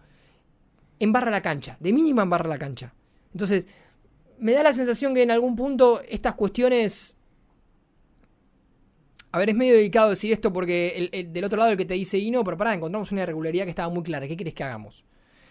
embarra 0.99 1.31
la 1.31 1.43
cancha, 1.43 1.77
de 1.81 1.93
mínima 1.93 2.23
embarra 2.23 2.49
la 2.49 2.59
cancha. 2.59 2.95
Entonces, 3.33 3.67
me 4.39 4.53
da 4.53 4.63
la 4.63 4.73
sensación 4.73 5.15
que 5.15 5.23
en 5.23 5.31
algún 5.31 5.57
punto 5.57 6.01
estas 6.09 6.35
cuestiones... 6.35 7.14
A 9.35 9.39
ver, 9.39 9.51
es 9.51 9.57
medio 9.57 9.75
delicado 9.75 10.11
decir 10.11 10.31
esto 10.31 10.53
porque 10.53 11.11
el- 11.13 11.33
del 11.33 11.43
otro 11.43 11.59
lado 11.59 11.73
el 11.73 11.77
que 11.77 11.85
te 11.85 11.95
dice, 11.95 12.17
y 12.19 12.31
no, 12.31 12.45
pero 12.45 12.57
pará, 12.57 12.73
encontramos 12.73 13.11
una 13.11 13.23
irregularidad 13.23 13.65
que 13.65 13.71
estaba 13.71 13.93
muy 13.93 14.05
clara, 14.05 14.29
¿qué 14.29 14.37
querés 14.37 14.55
que 14.55 14.63
hagamos? 14.63 15.05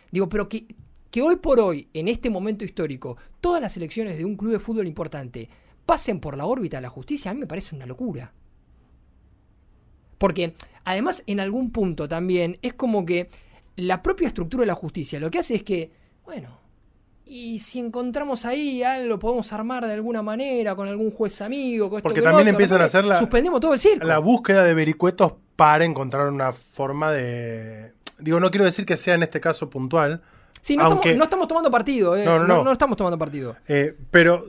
Digo, 0.10 0.30
pero 0.30 0.48
que, 0.48 0.68
que 1.12 1.22
hoy 1.22 1.36
por 1.36 1.60
hoy, 1.60 1.90
en 1.94 2.08
este 2.08 2.30
momento 2.30 2.64
histórico, 2.64 3.18
todas 3.42 3.62
las 3.62 3.76
elecciones 3.76 4.18
de 4.18 4.24
un 4.24 4.38
club 4.38 4.54
de 4.54 4.60
fútbol 4.60 4.88
importante 4.88 5.50
pasen 5.86 6.22
por 6.22 6.38
la 6.38 6.46
órbita 6.46 6.78
de 6.78 6.82
la 6.84 6.88
justicia, 6.90 7.32
a 7.32 7.34
mí 7.34 7.42
me 7.42 7.46
parece 7.46 7.76
una 7.76 7.86
locura. 7.86 8.32
Porque 10.18 10.54
además 10.86 11.22
en 11.28 11.42
algún 11.42 11.70
punto 11.74 12.08
también 12.08 12.60
es 12.62 12.76
como 12.76 13.06
que 13.06 13.30
la 13.76 14.02
propia 14.02 14.30
estructura 14.30 14.62
de 14.62 14.68
la 14.68 14.76
justicia 14.76 15.20
lo 15.20 15.30
que 15.30 15.40
hace 15.40 15.56
es 15.56 15.64
que, 15.64 15.92
bueno, 16.24 16.58
y 17.26 17.60
si 17.60 17.80
encontramos 17.80 18.46
ahí 18.46 18.84
algo, 18.84 19.18
podemos 19.20 19.52
armar 19.54 19.86
de 19.88 19.94
alguna 19.94 20.22
manera 20.22 20.76
con 20.76 20.88
algún 20.88 21.12
juez 21.12 21.42
amigo, 21.42 21.90
con 21.90 21.98
esto, 21.98 22.04
Porque 22.04 22.22
con 22.22 22.32
también 22.32 22.48
otro, 22.50 22.52
empiezan 22.56 22.82
a 22.82 22.86
hacer 22.86 23.06
la- 23.06 23.16
Suspendemos 23.16 23.60
todo 23.60 23.74
el 23.74 23.80
circo. 23.80 24.06
La 24.06 24.20
búsqueda 24.20 24.64
de 24.64 24.74
vericuetos 24.74 25.34
para 25.56 25.86
encontrar 25.86 26.28
una 26.28 26.52
forma 26.54 27.12
de. 27.12 27.94
Digo, 28.20 28.40
no 28.40 28.50
quiero 28.52 28.66
decir 28.66 28.86
que 28.86 28.98
sea 28.98 29.16
en 29.16 29.24
este 29.24 29.40
caso 29.40 29.70
puntual, 29.70 30.22
Sí, 30.62 30.78
no, 30.78 30.84
aunque- 30.86 31.10
estamos, 31.10 31.18
no 31.18 31.24
estamos 31.26 31.48
tomando 31.48 31.72
partido, 31.72 32.16
eh. 32.16 32.24
No, 32.26 32.40
no, 32.40 32.48
no. 32.48 32.64
no 32.64 32.72
estamos 32.72 32.98
tomando 32.98 33.18
partido. 33.18 33.56
eh, 33.68 33.96
pero 34.12 34.44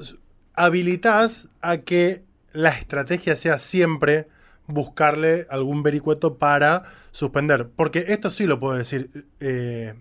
habilitas 0.54 1.48
a 1.60 1.78
que 1.78 2.22
la 2.52 2.70
estrategia 2.70 3.36
sea 3.36 3.58
siempre 3.58 4.28
buscarle 4.66 5.46
algún 5.50 5.82
vericueto 5.82 6.36
para 6.38 6.82
suspender. 7.10 7.68
Porque 7.74 8.04
esto 8.08 8.30
sí 8.30 8.46
lo 8.46 8.58
puedo 8.60 8.74
decir 8.76 9.26
eh, 9.40 9.94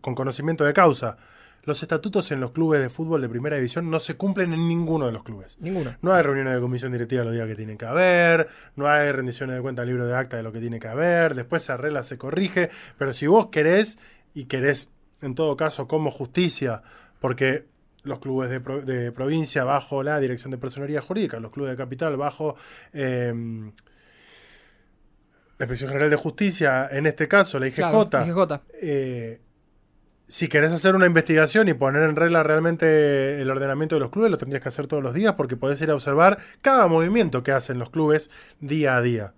con 0.00 0.14
conocimiento 0.14 0.64
de 0.64 0.72
causa. 0.72 1.16
Los 1.64 1.82
estatutos 1.82 2.30
en 2.30 2.40
los 2.40 2.50
clubes 2.52 2.80
de 2.80 2.90
fútbol 2.90 3.22
de 3.22 3.28
primera 3.28 3.56
división 3.56 3.90
no 3.90 3.98
se 3.98 4.16
cumplen 4.16 4.52
en 4.52 4.68
ninguno 4.68 5.06
de 5.06 5.12
los 5.12 5.22
clubes. 5.24 5.56
Ninguno. 5.60 5.96
No 6.02 6.12
hay 6.12 6.22
reuniones 6.22 6.54
de 6.54 6.60
comisión 6.60 6.92
directiva 6.92 7.24
los 7.24 7.32
días 7.32 7.46
que 7.46 7.54
tienen 7.56 7.78
que 7.78 7.86
haber, 7.86 8.48
no 8.76 8.86
hay 8.88 9.10
rendiciones 9.12 9.56
de 9.56 9.62
cuenta 9.62 9.82
al 9.82 9.88
libro 9.88 10.06
de 10.06 10.14
acta 10.14 10.36
de 10.36 10.42
lo 10.42 10.52
que 10.52 10.60
tiene 10.60 10.78
que 10.78 10.88
haber, 10.88 11.34
después 11.34 11.62
se 11.62 11.72
arregla, 11.72 12.02
se 12.02 12.18
corrige, 12.18 12.70
pero 12.98 13.12
si 13.14 13.26
vos 13.26 13.48
querés, 13.48 13.98
y 14.34 14.44
querés 14.44 14.88
en 15.22 15.34
todo 15.34 15.56
caso 15.56 15.88
como 15.88 16.10
justicia, 16.10 16.82
porque 17.20 17.64
los 18.02 18.18
clubes 18.18 18.50
de, 18.50 18.60
pro- 18.60 18.82
de 18.82 19.10
provincia 19.12 19.64
bajo 19.64 20.02
la 20.02 20.20
dirección 20.20 20.50
de 20.50 20.58
personería 20.58 21.00
jurídica, 21.00 21.40
los 21.40 21.50
clubes 21.52 21.70
de 21.70 21.76
capital 21.78 22.16
bajo 22.18 22.56
eh, 22.92 23.32
la 25.58 25.64
Inspección 25.66 25.88
General 25.90 26.10
de 26.10 26.16
Justicia, 26.16 26.88
en 26.90 27.06
este 27.06 27.28
caso 27.28 27.58
la 27.60 27.68
IGJ, 27.68 27.76
Claro, 27.76 28.08
IGJ. 28.26 28.60
eh, 28.82 29.40
si 30.26 30.48
querés 30.48 30.72
hacer 30.72 30.94
una 30.94 31.06
investigación 31.06 31.68
y 31.68 31.74
poner 31.74 32.02
en 32.02 32.16
regla 32.16 32.42
realmente 32.42 33.40
el 33.40 33.50
ordenamiento 33.50 33.96
de 33.96 34.00
los 34.00 34.10
clubes, 34.10 34.30
lo 34.30 34.38
tendrías 34.38 34.62
que 34.62 34.68
hacer 34.68 34.86
todos 34.86 35.02
los 35.02 35.14
días 35.14 35.34
porque 35.34 35.56
podés 35.56 35.80
ir 35.82 35.90
a 35.90 35.94
observar 35.94 36.38
cada 36.62 36.86
movimiento 36.86 37.42
que 37.42 37.52
hacen 37.52 37.78
los 37.78 37.90
clubes 37.90 38.30
día 38.60 38.96
a 38.96 39.02
día. 39.02 39.34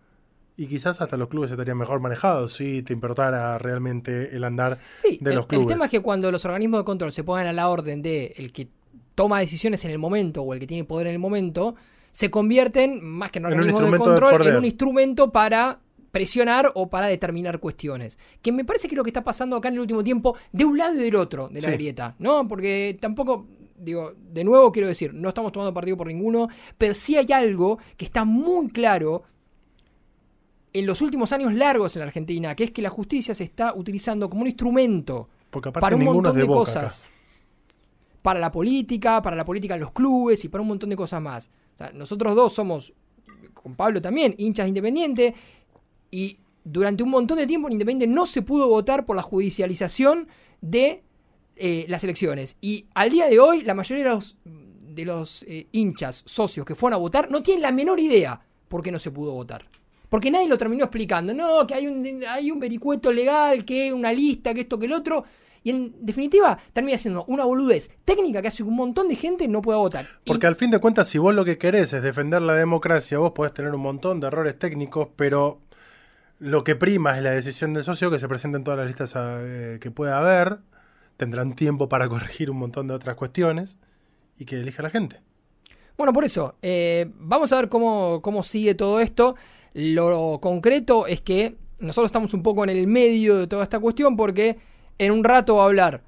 Y 0.57 0.68
quizás 0.68 1.03
hasta 1.03 1.16
los 1.18 1.28
clubes 1.28 1.51
estarían 1.51 1.76
mejor 1.76 2.01
manejados 2.01 2.55
si 2.55 2.82
te 2.82 2.93
importara 2.95 3.59
realmente 3.59 4.34
el 4.34 4.45
andar 4.45 4.78
Sí, 4.95 5.18
de 5.20 5.30
el, 5.30 5.37
los 5.37 5.45
el 5.45 5.49
clubes. 5.49 5.66
tema 5.66 5.84
es 5.87 5.91
que 5.91 6.01
cuando 6.01 6.30
los 6.32 6.45
organismos 6.45 6.80
de 6.80 6.84
control 6.84 7.12
se 7.12 7.24
pongan 7.24 7.47
a 7.49 7.53
la 7.53 7.68
orden 7.68 8.01
de 8.01 8.32
el 8.37 8.53
que 8.53 8.68
toma 9.14 9.41
decisiones 9.41 9.84
en 9.84 9.91
el 9.91 9.99
momento 9.99 10.43
o 10.43 10.55
el 10.55 10.61
que 10.61 10.66
tiene 10.66 10.84
poder 10.84 11.09
en 11.09 11.14
el 11.14 11.18
momento, 11.18 11.74
se 12.11 12.30
convierten, 12.30 13.05
más 13.05 13.30
que 13.30 13.39
en 13.41 13.47
organismos 13.47 13.91
de 13.91 13.99
control, 13.99 14.47
en 14.47 14.57
un 14.57 14.64
instrumento 14.64 15.30
para 15.32 15.80
presionar 16.11 16.70
o 16.74 16.88
para 16.88 17.07
determinar 17.07 17.59
cuestiones. 17.61 18.18
Que 18.42 18.52
me 18.52 18.64
parece 18.64 18.88
que 18.88 18.94
es 18.94 18.96
lo 18.96 19.04
que 19.04 19.11
está 19.11 19.24
pasando 19.24 19.57
acá 19.57 19.68
en 19.68 19.74
el 19.74 19.80
último 19.80 20.02
tiempo, 20.04 20.36
de 20.52 20.64
un 20.64 20.78
lado 20.78 20.94
y 20.94 20.98
del 20.98 21.16
otro 21.16 21.48
de 21.48 21.61
la 21.61 21.68
Sí. 21.68 21.74
grieta, 21.74 22.14
¿no? 22.18 22.46
Porque 22.48 22.96
tampoco, 23.00 23.46
digo, 23.78 24.12
de 24.32 24.44
nuevo 24.44 24.72
quiero 24.72 24.88
decir, 24.88 25.12
no 25.14 25.28
estamos 25.28 25.52
tomando 25.52 25.74
partido 25.74 25.96
por 25.96 26.07
ninguno, 26.07 26.48
pero 26.78 26.94
sí 26.94 27.16
hay 27.16 27.30
algo 27.32 27.78
que 27.96 28.04
está 28.04 28.24
muy 28.24 28.68
claro 28.68 29.24
en 30.72 30.84
los 30.86 31.00
últimos 31.00 31.32
años 31.32 31.54
largos 31.54 31.96
en 31.96 32.00
la 32.00 32.07
Argentina, 32.07 32.54
que 32.54 32.64
es 32.64 32.70
que 32.70 32.82
la 32.82 32.90
justicia 32.90 33.34
se 33.34 33.44
está 33.44 33.74
utilizando 33.74 34.28
como 34.28 34.42
un 34.42 34.48
instrumento 34.48 35.28
para 35.72 35.96
un 35.96 36.04
montón 36.04 36.36
de, 36.36 36.46
cosas. 36.46 37.02
acá. 37.04 37.11
Para 38.20 38.40
la 38.40 38.52
política, 38.52 39.22
para 39.22 39.36
la 39.36 39.44
política 39.44 39.74
en 39.74 39.80
los 39.80 39.92
clubes 39.92 40.44
y 40.44 40.48
para 40.48 40.61
un 40.62 40.68
montón 40.68 40.90
de 40.90 40.96
cosas 40.96 41.22
más. 41.22 41.50
O 41.74 41.78
sea, 41.78 41.92
nosotros 41.92 42.34
dos 42.34 42.52
somos, 42.52 42.92
con 43.54 43.74
Pablo 43.74 44.02
también, 44.02 44.34
hinchas 44.36 44.68
independientes 44.68 45.32
y 46.17 46.39
durante 46.64 47.03
un 47.03 47.11
montón 47.11 47.37
de 47.37 47.47
tiempo 47.47 47.69
en 47.69 47.75
Independiente 47.75 48.14
no 48.14 48.25
se 48.25 48.41
pudo 48.41 48.69
votar 48.69 49.05
por 49.05 49.17
la 49.17 49.23
judicialización 49.23 50.29
de 50.62 51.03
eh, 51.57 51.85
las 51.89 52.05
elecciones. 52.05 52.57
Y 52.62 52.87
al 52.95 53.11
día 53.11 53.27
de 53.27 53.39
hoy, 53.39 53.62
la 53.62 53.75
mayoría 53.75 54.05
de 54.05 54.11
los, 54.11 54.39
de 54.43 55.05
los 55.05 55.43
eh, 55.43 55.67
hinchas, 55.73 56.23
socios 56.25 56.64
que 56.64 56.75
fueron 56.75 56.95
a 56.95 57.01
votar, 57.01 57.31
no 57.31 57.43
tienen 57.43 57.61
la 57.61 57.71
menor 57.71 58.01
idea 58.01 58.41
por 58.67 58.83
qué 58.83 58.91
no 58.91 58.99
se 58.99 59.11
pudo 59.11 59.33
votar. 59.33 59.69
Porque 60.09 60.31
nadie 60.31 60.49
lo 60.49 60.57
terminó 60.57 60.85
explicando. 60.85 61.35
No, 61.35 61.67
que 61.67 61.75
hay 61.75 61.87
un, 61.87 62.25
hay 62.27 62.51
un 62.51 62.61
vericueto 62.61 63.12
legal, 63.12 63.67
que 63.67 63.93
una 63.93 64.11
lista, 64.11 64.55
que 64.55 64.62
esto, 64.62 64.79
que 64.79 64.87
el 64.87 64.95
otro. 64.95 65.23
Y 65.64 65.71
en 65.71 65.95
definitiva, 66.01 66.59
termina 66.73 66.97
siendo 66.97 67.27
una 67.27 67.45
boludez 67.45 67.91
técnica 68.07 68.41
que 68.41 68.49
hace 68.49 68.62
que 68.62 68.69
un 68.71 68.77
montón 68.77 69.07
de 69.09 69.17
gente 69.17 69.49
no 69.49 69.61
pueda 69.61 69.79
votar. 69.79 70.07
Porque 70.25 70.47
al 70.47 70.57
fin 70.57 70.71
de 70.71 70.79
cuentas, 70.79 71.09
si 71.09 71.19
vos 71.19 71.35
lo 71.35 71.45
que 71.45 71.59
querés 71.59 71.93
es 71.93 72.03
defender 72.03 72.41
la 72.41 72.55
democracia, 72.55 73.19
vos 73.19 73.33
podés 73.33 73.53
tener 73.53 73.75
un 73.75 73.83
montón 73.83 74.19
de 74.21 74.29
errores 74.29 74.59
técnicos, 74.59 75.09
pero 75.14 75.66
lo 76.39 76.64
que 76.64 76.76
prima 76.76 77.16
es 77.16 77.22
la 77.22 77.30
decisión 77.30 77.72
del 77.74 77.84
socio 77.84 78.11
que 78.11 78.18
se 78.18 78.28
presenta 78.28 78.59
en 78.59 78.64
todas 78.64 78.78
las 78.78 78.87
listas 78.87 79.14
eh, 79.16 79.78
que 79.80 79.91
pueda 79.91 80.18
haber. 80.18 80.59
Tendrán 81.16 81.55
tiempo 81.55 81.89
para 81.89 82.09
corregir 82.11 82.51
un 82.51 82.59
montón 82.59 82.89
de 82.89 82.95
otras 82.95 83.16
cuestiones 83.16 83.76
y 84.39 84.45
que 84.45 84.61
elija 84.61 84.82
la 84.82 84.91
gente. 84.91 85.20
Bueno, 85.97 86.12
por 86.12 86.24
eso, 86.24 86.57
eh, 86.61 87.11
vamos 87.18 87.53
a 87.53 87.57
ver 87.57 87.68
cómo, 87.70 88.20
cómo 88.22 88.43
sigue 88.43 88.74
todo 88.74 89.01
esto. 89.01 89.34
Lo 89.72 90.39
concreto 90.43 91.07
es 91.07 91.22
que 91.22 91.57
nosotros 91.78 92.09
estamos 92.09 92.34
un 92.34 92.43
poco 92.43 92.64
en 92.64 92.70
el 92.70 92.87
medio 92.87 93.39
de 93.39 93.47
toda 93.47 93.62
esta 93.62 93.80
cuestión 93.80 94.16
porque 94.16 94.59
en 94.99 95.12
un 95.12 95.24
rato 95.24 95.57
va 95.57 95.62
a 95.62 95.66
hablar 95.66 96.03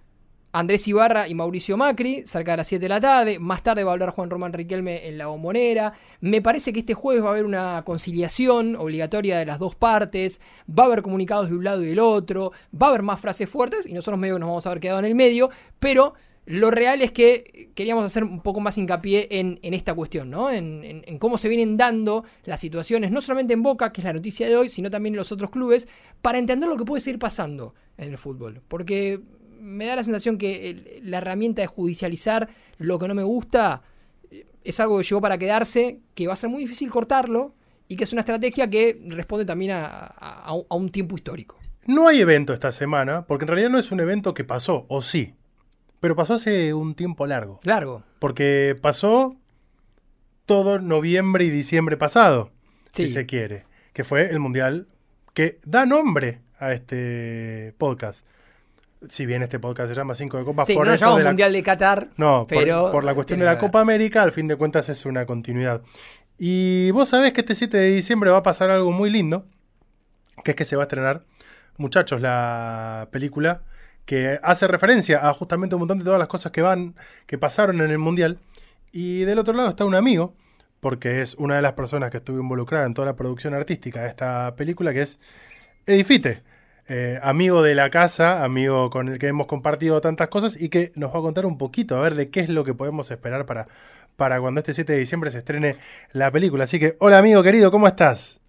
Andrés 0.59 0.89
Ibarra 0.89 1.29
y 1.29 1.37
Mauricio 1.37 1.77
Macri, 1.77 2.25
cerca 2.27 2.51
de 2.51 2.57
las 2.57 2.67
7 2.67 2.83
de 2.83 2.89
la 2.89 3.01
tarde. 3.01 3.39
Más 3.39 3.63
tarde 3.63 3.85
va 3.85 3.93
a 3.93 3.95
hablar 3.95 4.11
Juan 4.11 4.29
Román 4.29 4.53
Riquelme 4.53 5.07
en 5.07 5.17
la 5.17 5.29
bombonera. 5.29 5.93
Me 6.21 6.43
parece 6.43 6.73
que 6.73 6.81
este 6.81 6.95
jueves 6.95 7.23
va 7.23 7.29
a 7.29 7.31
haber 7.31 7.45
una 7.45 7.85
conciliación 7.87 8.75
obligatoria 8.75 9.39
de 9.39 9.47
las 9.47 9.61
dos 9.61 9.77
partes. 9.77 10.41
Va 10.69 10.83
a 10.83 10.87
haber 10.87 11.03
comunicados 11.03 11.49
de 11.49 11.55
un 11.55 11.63
lado 11.63 11.85
y 11.85 11.87
del 11.87 12.01
otro. 12.01 12.51
Va 12.75 12.89
a 12.89 12.91
haber 12.91 13.03
más 13.03 13.21
frases 13.21 13.49
fuertes 13.49 13.87
y 13.87 13.93
nosotros 13.95 14.19
medio 14.19 14.37
nos 14.41 14.49
vamos 14.49 14.67
a 14.67 14.71
haber 14.71 14.81
quedado 14.81 14.99
en 14.99 15.05
el 15.05 15.15
medio. 15.15 15.49
Pero 15.79 16.15
lo 16.47 16.73
real 16.73 17.03
es 17.03 17.13
que 17.13 17.71
queríamos 17.77 18.05
hacer 18.05 18.25
un 18.25 18.41
poco 18.41 18.59
más 18.59 18.77
hincapié 18.79 19.29
en, 19.31 19.61
esta 19.63 19.95
cuestión, 19.95 20.29
¿no? 20.29 20.51
En 20.51 21.19
cómo 21.21 21.39
se 21.39 21.49
vienen 21.49 21.77
dando 21.77 22.25
las 22.47 22.61
situaciones, 22.61 23.13
no 23.13 23.21
solamente 23.21 23.53
en 23.53 23.63
Boca, 23.63 23.93
que 23.93 24.01
es 24.01 24.05
la 24.05 24.13
noticia 24.13 24.49
de 24.49 24.57
hoy, 24.57 24.71
sino 24.71 24.91
también 24.91 25.15
en 25.15 25.19
los 25.19 25.31
otros 25.31 25.51
clubes, 25.51 25.87
para 26.21 26.39
entender 26.39 26.69
lo 26.69 26.77
que 26.77 26.85
puede 26.85 27.01
seguir 27.01 27.21
pasando 27.21 27.77
en 27.97 28.11
el 28.11 28.19
fútbol. 28.19 28.61
Porque 28.67 29.21
me 29.61 29.87
da 29.87 29.97
la 29.97 30.03
sensación 30.05 30.39
que 30.39 30.71
el- 30.71 31.01
la 31.11 31.19
herramienta 31.19 31.63
de 31.63 31.67
judicializar 31.67 32.49
lo 32.79 32.99
que 32.99 33.09
no 33.09 33.15
me 33.15 33.23
gusta 33.23 33.83
es 34.65 34.81
algo 34.81 34.99
que 34.99 35.05
llegó 35.05 35.21
para 35.21 35.39
quedarse, 35.39 36.01
que 36.15 36.27
va 36.27 36.35
a 36.35 36.37
ser 36.37 36.51
muy 36.51 36.61
difícil 36.63 36.91
cortarlo 36.91 37.55
y 37.89 37.97
que 37.97 38.05
es 38.05 38.13
una 38.13 38.21
estrategia 38.21 38.69
que 38.69 39.01
responde 39.07 39.45
también 39.47 39.73
a, 39.75 40.53
un 40.71 40.91
tiempo 40.91 41.17
histórico. 41.17 41.59
No 41.87 42.07
hay 42.07 42.21
evento 42.21 42.53
esta 42.53 42.71
semana, 42.71 43.27
porque 43.27 43.45
en 43.45 43.49
realidad 43.49 43.71
no 43.71 43.79
es 43.79 43.91
un 43.91 44.01
evento 44.01 44.35
que 44.35 44.45
pasó, 44.45 44.85
o 44.89 45.01
sí, 45.01 45.35
pero 46.01 46.15
pasó 46.15 46.35
hace 46.35 46.75
un 46.75 46.95
tiempo 46.95 47.27
largo. 47.27 47.61
Largo. 47.63 48.03
Porque 48.19 48.77
pasó 48.81 49.37
todo 50.45 50.81
noviembre 50.81 51.45
y 51.45 51.51
diciembre 51.51 51.97
pasado, 51.97 52.51
si 52.93 53.07
se 53.09 53.27
quiere, 53.27 53.65
que 53.95 54.05
fue 54.05 54.31
el 54.31 54.39
Mundial 54.39 54.87
que 55.35 55.59
da 55.65 55.87
nombre 55.87 56.41
a 56.59 56.73
este 56.73 57.75
podcast. 57.79 58.27
Si 59.09 59.27
bien 59.27 59.43
este 59.43 59.61
podcast 59.61 59.91
se 59.91 59.95
llama 59.95 60.15
Cinco 60.15 60.39
de 60.39 60.45
Copas, 60.45 60.69
por 60.71 60.87
no 60.87 60.93
eso. 60.93 61.19
Mundial 61.19 61.53
de 61.53 61.63
Qatar. 61.63 62.09
No, 62.17 62.47
pero, 62.49 62.91
por, 62.91 63.05
la 63.05 63.15
cuestión 63.15 63.39
de 63.39 63.47
la 63.47 63.59
Copa 63.59 63.81
América, 63.81 64.23
al 64.23 64.33
fin 64.33 64.49
de 64.49 64.57
cuentas 64.57 64.89
es 64.89 65.07
una 65.07 65.25
continuidad. 65.25 65.83
Y 66.37 66.91
vos 66.93 67.09
sabés 67.09 67.33
que 67.33 67.41
este 67.41 67.55
7 67.55 67.77
de 67.77 67.91
diciembre 67.91 68.31
va 68.31 68.39
a 68.39 68.43
pasar 68.43 68.71
algo 68.71 68.91
muy 68.91 69.11
lindo, 69.11 69.47
que 70.45 70.53
es 70.53 70.57
que 70.57 70.65
se 70.65 70.77
va 70.77 70.83
a 70.83 70.87
estrenar, 70.87 71.25
muchachos, 71.77 72.21
la 72.21 73.09
película 73.11 73.63
que 74.05 74.41
hace 74.43 74.67
referencia 74.67 75.29
a 75.29 75.35
justamente 75.35 75.75
un 75.75 75.81
montón 75.81 75.99
de 75.99 76.05
todas 76.05 76.19
las 76.19 76.29
cosas 76.29 76.51
que 76.51 76.63
van, 76.63 76.95
que 77.27 77.37
pasaron 77.37 77.81
en 77.83 77.91
el 77.91 77.99
Mundial. 77.99 78.39
Y 78.91 79.21
del 79.25 79.39
otro 79.39 79.53
lado 79.53 79.69
está 79.69 79.85
un 79.85 79.95
amigo, 79.95 80.35
porque 80.81 81.21
es 81.21 81.35
una 81.35 81.57
de 81.57 81.63
las 81.63 81.75
personas 81.75 82.11
que 82.11 82.17
estuvo 82.17 82.41
involucrada 82.41 82.87
en 82.87 82.95
toda 82.95 83.07
la 83.07 83.17
producción 83.17 83.53
artística 83.53 84.01
de 84.01 84.09
esta 84.09 84.55
película, 84.57 84.95
que 84.95 85.03
es 85.03 85.21
Edifite. 85.87 86.43
Eh, 86.91 87.19
amigo 87.23 87.63
de 87.63 87.75
la 87.75 87.91
casa, 87.91 88.43
amigo 88.45 88.89
con 88.89 89.09
el 89.09 89.19
que 89.19 89.27
hemos 89.27 89.47
compartido 89.47 90.01
tantas 90.01 90.29
cosas 90.29 90.59
y 90.59 90.71
que 90.71 90.91
nos 90.95 91.15
va 91.15 91.19
a 91.19 91.23
contar 91.23 91.45
un 91.45 91.59
poquito 91.59 91.95
a 91.95 92.01
ver 92.01 92.15
de 92.15 92.31
qué 92.31 92.41
es 92.41 92.49
lo 92.49 92.65
que 92.65 92.73
podemos 92.73 93.11
esperar 93.11 93.45
para, 93.45 93.67
para 94.17 94.41
cuando 94.41 94.61
este 94.61 94.73
7 94.73 94.95
de 94.95 94.99
diciembre 94.99 95.31
se 95.31 95.39
estrene 95.39 95.77
la 96.13 96.31
película. 96.31 96.65
Así 96.65 96.81
que, 96.81 96.95
hola 97.01 97.19
amigo 97.19 97.43
querido, 97.43 97.71
¿cómo 97.71 97.87
estás? 97.87 98.41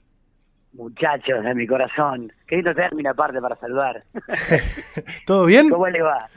Muchachos 0.72 1.44
de 1.44 1.54
mi 1.54 1.68
corazón, 1.68 2.32
querido 2.48 2.74
término 2.74 3.10
aparte 3.10 3.42
para 3.42 3.58
saludar. 3.58 4.06
¿Todo 5.26 5.46
bien? 5.46 5.70
¿Cómo 5.70 5.90
le 5.90 6.02
va? 6.02 6.30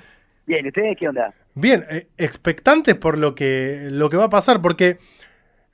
Bien, 0.45 0.67
¿ustedes 0.67 0.97
qué 0.99 1.09
onda? 1.09 1.33
Bien, 1.55 1.85
eh, 1.89 2.09
expectantes 2.19 2.97
por 2.97 3.17
lo 3.17 3.37
que, 3.37 3.87
lo 3.91 4.11
que 4.11 4.17
va 4.17 4.25
a 4.25 4.31
pasar, 4.31 4.61
porque 4.61 4.99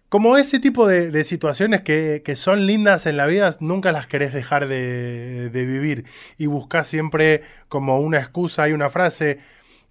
como 0.08 0.38
ese 0.38 0.58
tipo 0.58 0.86
de, 0.86 1.24
situaciones 1.24 1.82
que, 1.82 2.32
son 2.34 2.66
lindas 2.66 3.06
en 3.06 3.16
la 3.16 3.26
vida, 3.26 3.54
nunca 3.60 3.92
las 3.92 4.06
querés 4.06 4.32
dejar 4.32 4.66
de, 4.66 5.50
vivir 5.52 6.04
y 6.38 6.46
buscas 6.46 6.86
siempre 6.86 7.42
como 7.68 8.00
una 8.00 8.18
excusa 8.18 8.68
y 8.68 8.72
una 8.72 8.88
frase 8.90 9.38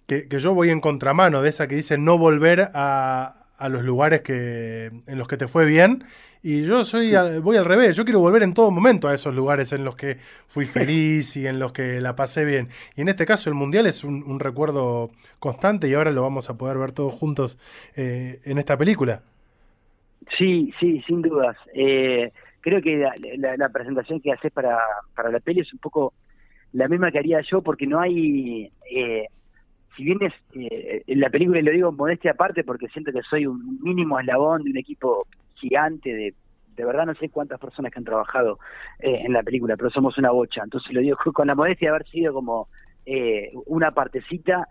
que, 0.06 0.26
yo 0.30 0.54
voy 0.54 0.70
en 0.70 0.80
contramano 0.80 1.42
de 1.42 1.50
esa 1.50 1.68
que 1.68 1.76
dice 1.76 1.98
no 1.98 2.18
volver 2.18 2.70
a, 2.74 3.46
los 3.70 3.84
lugares 3.84 4.20
que, 4.22 4.90
en 5.06 5.18
los 5.18 5.28
que 5.28 5.36
te 5.36 5.48
fue 5.48 5.66
bien. 5.66 6.04
Y 6.40 6.62
yo 6.62 6.84
soy 6.84 7.12
voy 7.42 7.56
al 7.56 7.64
revés, 7.64 7.96
yo 7.96 8.04
quiero 8.04 8.20
volver 8.20 8.44
en 8.44 8.54
todo 8.54 8.70
momento 8.70 9.08
a 9.08 9.14
esos 9.14 9.34
lugares 9.34 9.72
en 9.72 9.84
los 9.84 9.96
que 9.96 10.18
fui 10.46 10.66
feliz 10.66 11.36
y 11.36 11.48
en 11.48 11.58
los 11.58 11.72
que 11.72 12.00
la 12.00 12.16
pasé 12.16 12.44
bien. 12.44 12.68
Y 12.96 13.02
en 13.02 13.08
este 13.08 13.26
caso 13.26 13.50
el 13.50 13.54
Mundial 13.54 13.86
es 13.86 14.04
un, 14.04 14.40
recuerdo 14.40 15.10
constante 15.40 15.88
y 15.88 15.94
ahora 15.94 16.12
lo 16.12 16.22
vamos 16.22 16.48
a 16.48 16.54
poder 16.54 16.78
ver 16.78 16.92
todos 16.92 17.12
juntos 17.14 17.58
eh, 17.96 18.40
en 18.44 18.58
esta 18.58 18.76
película. 18.78 19.22
Sí, 20.36 20.72
sí, 20.78 21.02
sin 21.06 21.22
dudas. 21.22 21.56
Eh, 21.74 22.32
creo 22.60 22.82
que 22.82 23.08
la, 23.36 23.68
presentación 23.70 24.20
que 24.20 24.32
haces 24.32 24.52
para, 24.52 24.78
para 25.14 25.30
la 25.30 25.40
peli 25.40 25.60
es 25.60 25.72
un 25.72 25.78
poco 25.78 26.12
la 26.72 26.88
misma 26.88 27.10
que 27.10 27.18
haría 27.18 27.40
yo 27.40 27.62
porque 27.62 27.86
no 27.86 28.00
hay... 28.00 28.70
Eh, 28.90 29.26
si 29.96 30.04
bien 30.04 30.18
es 30.22 30.32
eh, 30.54 31.02
en 31.06 31.20
la 31.20 31.28
película, 31.28 31.58
y 31.58 31.62
lo 31.62 31.72
digo 31.72 31.90
modestia 31.90 32.30
aparte 32.30 32.62
porque 32.62 32.86
siento 32.88 33.10
que 33.10 33.22
soy 33.22 33.46
un 33.46 33.80
mínimo 33.82 34.20
eslabón 34.20 34.62
de 34.62 34.70
un 34.70 34.76
equipo 34.76 35.26
gigante 35.54 36.14
de 36.14 36.34
de 36.76 36.84
verdad 36.84 37.06
no 37.06 37.14
sé 37.16 37.28
cuántas 37.28 37.58
personas 37.58 37.90
que 37.90 37.98
han 37.98 38.04
trabajado 38.04 38.60
en 39.00 39.32
la 39.32 39.42
película, 39.42 39.76
pero 39.76 39.90
somos 39.90 40.16
una 40.16 40.30
bocha. 40.30 40.62
Entonces 40.62 40.92
lo 40.92 41.00
digo 41.00 41.16
con 41.34 41.48
la 41.48 41.56
modestia 41.56 41.86
de 41.86 41.96
haber 41.96 42.06
sido 42.06 42.32
como 42.32 42.68
una 43.66 43.90
partecita. 43.90 44.68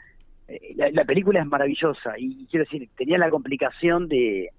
La, 0.77 0.89
la, 0.91 1.03
película 1.03 1.41
es 1.41 1.45
maravillosa 1.45 2.13
y 2.17 2.47
quiero 2.49 2.63
decir, 2.63 2.87
tenía 2.95 3.17
la 3.17 3.29
complicación 3.29 4.07
de, 4.07 4.51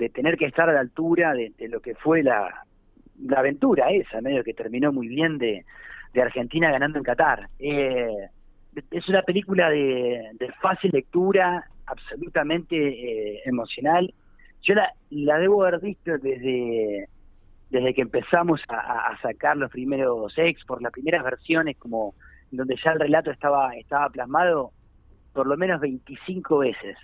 de 0.00 0.08
tener 0.08 0.38
que 0.38 0.46
estar 0.46 0.68
a 0.68 0.72
la 0.72 0.80
altura 0.80 1.34
de, 1.34 1.52
lo 1.68 1.80
que 1.80 1.94
fue 1.94 2.22
la, 2.22 2.64
aventura 3.36 3.90
esa, 3.90 4.22
medio 4.22 4.42
que 4.42 4.54
terminó 4.54 4.92
muy 4.92 5.08
bien 5.08 5.36
de, 5.36 5.64
Argentina 6.20 6.72
ganando 6.72 6.98
en 6.98 7.04
Qatar. 7.04 7.48
Eh, 7.58 8.28
es 8.90 9.08
una 9.08 9.22
película 9.22 9.68
de, 9.68 10.52
fácil 10.60 10.90
lectura, 10.92 11.64
absolutamente 11.86 12.76
eh, 12.76 13.42
emocional. 13.44 14.12
Yo 14.62 14.74
la, 14.74 14.90
la 15.10 15.38
debo 15.38 15.64
haber 15.64 15.80
visto 15.80 16.16
desde, 16.18 17.06
desde 17.68 17.94
que 17.94 18.02
empezamos 18.02 18.62
a, 18.68 19.16
sacar 19.20 19.58
los 19.58 19.70
primeros 19.70 20.32
ex, 20.38 20.64
por 20.64 20.82
las 20.82 20.92
primeras 20.92 21.22
versiones, 21.22 21.76
como 21.76 22.14
donde 22.50 22.76
ya 22.82 22.92
el 22.92 23.00
relato 23.00 23.30
estaba, 23.30 23.74
estaba 23.76 24.08
plasmado, 24.08 24.72
por 25.34 25.46
lo 25.46 25.56
menos 25.58 25.78
25 25.80 26.58
veces. 26.58 26.96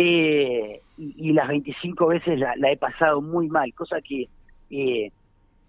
Eh, 0.00 0.80
y, 0.96 1.32
las 1.32 1.48
25 1.48 2.06
veces 2.06 2.38
la, 2.38 2.54
he 2.70 2.76
pasado 2.76 3.20
muy 3.20 3.48
mal, 3.48 3.74
cosa 3.74 4.00
que, 4.00 4.28
eh, 4.70 5.10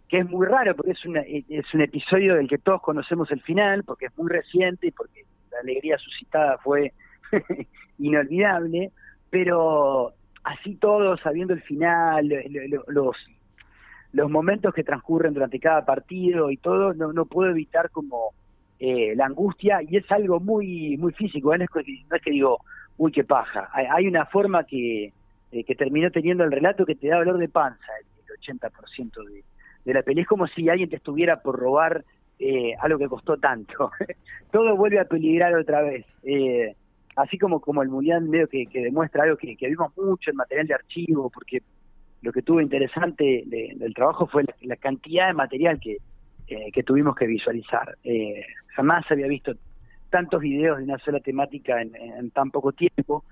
que 0.07 0.19
es 0.19 0.29
muy 0.29 0.45
raro 0.45 0.75
porque 0.75 0.91
es, 0.91 1.03
una, 1.03 1.21
es 1.21 1.73
un 1.73 1.81
episodio 1.81 2.35
del 2.35 2.47
que 2.47 2.59
todos 2.59 2.79
conocemos 2.83 3.31
el 3.31 3.41
final, 3.41 3.83
porque 3.83 4.05
es 4.05 4.17
muy 4.19 4.29
reciente 4.29 4.85
y 4.85 4.91
porque 4.91 5.25
la 5.51 5.57
alegría 5.61 5.97
suscitada 5.97 6.59
fue 6.59 6.93
inolvidable, 7.97 8.91
pero 9.31 10.13
así 10.43 10.75
todo, 10.75 11.17
sabiendo 11.17 11.55
el 11.55 11.63
final, 11.63 12.29
los, 12.87 13.15
los 14.11 14.29
momentos 14.29 14.75
que 14.75 14.83
transcurren 14.83 15.33
durante 15.33 15.59
cada 15.59 15.83
partido 15.85 16.51
y 16.51 16.57
todo, 16.57 16.93
no, 16.93 17.13
no 17.13 17.25
puedo 17.25 17.49
evitar 17.49 17.89
como 17.89 18.35
eh, 18.79 19.15
la 19.15 19.25
angustia 19.25 19.81
y 19.81 19.97
es 19.97 20.11
algo 20.11 20.39
muy 20.39 20.97
muy 20.97 21.13
físico, 21.13 21.57
no 21.57 21.63
es 21.63 22.21
que 22.21 22.31
digo, 22.31 22.59
uy, 22.99 23.11
qué 23.13 23.23
paja. 23.23 23.69
Hay, 23.73 24.07
una 24.07 24.25
forma 24.25 24.65
que, 24.65 25.13
eh, 25.51 25.63
que 25.63 25.75
terminó 25.75 26.11
teniendo 26.11 26.43
el 26.43 26.51
relato 26.51 26.85
que 26.85 26.95
te 26.95 27.07
da 27.07 27.17
dolor 27.17 27.37
de 27.37 27.47
panza, 27.47 27.91
el, 28.01 28.07
80% 28.41 29.25
de, 29.25 29.43
de 29.85 29.93
la 29.93 30.03
peli. 30.03 30.21
Es 30.21 30.27
como 30.27 30.47
si 30.47 30.69
alguien 30.69 30.89
te 30.89 30.97
estuviera 30.97 31.41
por 31.41 31.57
robar 31.57 32.03
eh, 32.37 32.73
algo 32.79 32.99
que 32.99 33.07
costó 33.07 33.37
tanto. 33.37 33.91
Todo 34.51 34.75
vuelve 34.75 34.99
a 34.99 35.05
peligrar 35.05 35.55
otra 35.55 35.81
vez. 35.81 36.05
Eh, 36.23 36.75
así 37.15 37.37
como, 37.37 37.61
como 37.61 37.81
el 37.83 37.89
Mundial 37.89 38.23
medio 38.23 38.47
que, 38.49 38.67
demuestra 38.71 39.23
algo 39.23 39.37
que, 39.37 39.55
vimos 39.61 39.95
mucho 39.97 40.29
en 40.29 40.35
material 40.35 40.67
de 40.67 40.73
archivo, 40.73 41.29
porque 41.29 41.63
lo 42.21 42.33
que 42.33 42.41
tuvo 42.41 42.59
interesante 42.59 43.43
del 43.45 43.93
trabajo 43.93 44.27
fue 44.27 44.43
la, 44.61 44.75
cantidad 44.75 45.27
de 45.27 45.33
material 45.33 45.79
que, 45.79 45.97
que 46.73 46.83
tuvimos 46.83 47.15
que 47.15 47.27
visualizar. 47.27 47.97
jamás 48.75 49.05
había 49.09 49.27
visto 49.27 49.53
tantos 50.09 50.41
videos 50.41 50.77
de 50.77 50.83
una 50.83 50.97
sola 50.99 51.19
temática 51.19 51.81
en, 51.81 52.31
tan 52.31 52.51
poco 52.51 52.71
tiempo. 52.71 53.23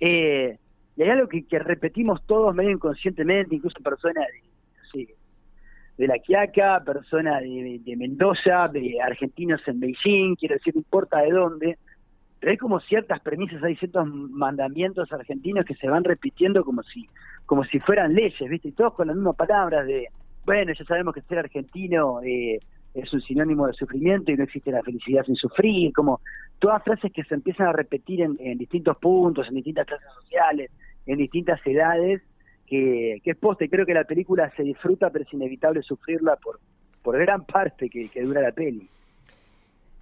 Eh, 0.00 0.58
y 0.96 1.02
hay 1.02 1.10
algo 1.10 1.28
que, 1.28 1.44
repetimos 1.58 2.24
todos 2.26 2.54
medio 2.54 2.70
inconscientemente, 2.70 3.54
incluso 3.54 3.80
personas 3.82 4.26
de, 4.92 5.14
de 5.98 6.06
La 6.06 6.18
Quiaca, 6.18 6.82
personas 6.84 7.42
de, 7.42 7.96
Mendoza, 7.96 8.68
de 8.68 9.00
argentinos 9.00 9.60
en 9.66 9.80
Beijing, 9.80 10.36
quiero 10.36 10.54
decir, 10.54 10.74
no 10.74 10.80
importa 10.80 11.18
de 11.18 11.30
dónde, 11.30 11.78
pero 12.38 12.52
hay 12.52 12.56
como 12.56 12.78
ciertas 12.80 13.20
premisas, 13.20 13.62
hay 13.62 13.74
ciertos 13.76 14.06
mandamientos 14.06 15.12
argentinos 15.12 15.64
que 15.64 15.74
se 15.74 15.88
van 15.88 16.04
repitiendo 16.04 16.64
como 16.64 16.82
si, 16.84 17.08
como 17.46 17.64
si 17.64 17.80
fueran 17.80 18.14
leyes, 18.14 18.48
¿viste? 18.48 18.68
Y 18.68 18.72
todos 18.72 18.94
con 18.94 19.08
las 19.08 19.16
mismas 19.16 19.34
palabras 19.34 19.86
de, 19.86 20.06
bueno, 20.46 20.72
ya 20.72 20.84
sabemos 20.84 21.14
que 21.14 21.22
ser 21.22 21.38
argentino 21.40 22.20
eh, 22.22 22.60
es 23.02 23.12
un 23.12 23.20
sinónimo 23.20 23.66
de 23.66 23.72
sufrimiento 23.74 24.30
y 24.30 24.36
no 24.36 24.44
existe 24.44 24.70
la 24.70 24.82
felicidad 24.82 25.24
sin 25.24 25.36
sufrir, 25.36 25.92
como 25.92 26.20
todas 26.58 26.82
frases 26.82 27.12
que 27.12 27.24
se 27.24 27.34
empiezan 27.34 27.68
a 27.68 27.72
repetir 27.72 28.22
en, 28.22 28.58
distintos 28.58 28.96
puntos, 28.98 29.46
en 29.48 29.54
distintas 29.54 29.86
clases 29.86 30.08
sociales, 30.22 30.70
en 31.06 31.18
distintas 31.18 31.60
edades, 31.64 32.22
que, 32.66 33.20
es 33.24 33.36
posta 33.36 33.64
y 33.64 33.68
creo 33.68 33.86
que 33.86 33.94
la 33.94 34.04
película 34.04 34.52
se 34.56 34.62
disfruta, 34.62 35.10
pero 35.10 35.24
es 35.24 35.32
inevitable 35.32 35.82
sufrirla 35.82 36.36
por, 36.36 36.60
por 37.02 37.18
gran 37.18 37.44
parte 37.44 37.88
que, 37.88 38.10
dura 38.22 38.42
la 38.42 38.52
peli. 38.52 38.88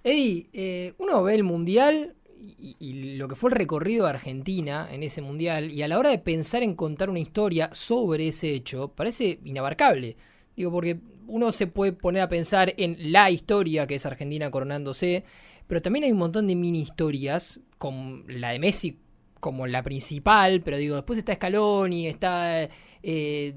Eddie, 0.03 0.47
eh, 0.53 0.93
uno 0.97 1.23
ve 1.23 1.35
el 1.35 1.43
Mundial 1.43 2.13
y, 2.37 2.75
y, 2.79 3.17
lo 3.17 3.27
que 3.27 3.35
fue 3.35 3.49
el 3.49 3.55
recorrido 3.55 4.05
de 4.05 4.11
Argentina 4.11 4.87
en 4.91 5.03
ese 5.03 5.21
Mundial, 5.21 5.71
y 5.71 5.81
a 5.81 5.87
la 5.87 5.99
hora 5.99 6.09
de 6.09 6.19
pensar 6.19 6.63
en 6.63 6.75
contar 6.75 7.09
una 7.09 7.19
historia 7.19 7.69
sobre 7.73 8.29
ese 8.29 8.51
hecho, 8.51 8.89
parece 8.89 9.39
inabarcable. 9.43 10.15
Digo, 10.57 10.71
porque 10.71 10.99
uno 11.27 11.51
se 11.51 11.67
puede 11.67 11.93
poner 11.93 12.23
a 12.23 12.29
pensar 12.29 12.73
en 12.77 13.11
la 13.11 13.29
historia 13.29 13.85
que 13.85 13.95
es 13.95 14.05
Argentina 14.05 14.49
coronándose, 14.51 15.23
pero 15.67 15.81
también 15.81 16.05
hay 16.05 16.11
un 16.11 16.17
montón 16.17 16.47
de 16.47 16.55
mini 16.55 16.81
historias, 16.81 17.59
con 17.77 18.25
la 18.27 18.49
de 18.49 18.59
Messi 18.59 18.99
como 19.39 19.67
la 19.67 19.83
principal, 19.83 20.61
pero 20.61 20.77
digo, 20.77 20.95
después 20.95 21.19
está 21.19 21.35
Scaloni, 21.35 22.07
está, 22.07 22.67
eh, 23.03 23.53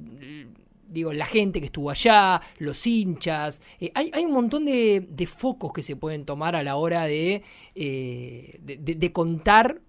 digo, 0.89 1.13
la 1.15 1.25
gente 1.25 1.61
que 1.61 1.67
estuvo 1.67 1.91
allá, 1.91 2.41
los 2.59 2.87
hinchas, 2.87 3.63
eh, 3.81 3.91
hay, 3.95 4.25
un 4.25 4.33
montón 4.33 4.67
de, 4.67 5.27
focos 5.27 5.73
que 5.73 5.83
se 5.83 5.97
pueden 5.97 6.27
tomar 6.27 6.55
a 6.55 6.63
la 6.63 6.77
hora 6.77 7.05
de, 7.05 7.43
eh, 7.75 8.59
de, 8.61 9.13
contar 9.13 9.81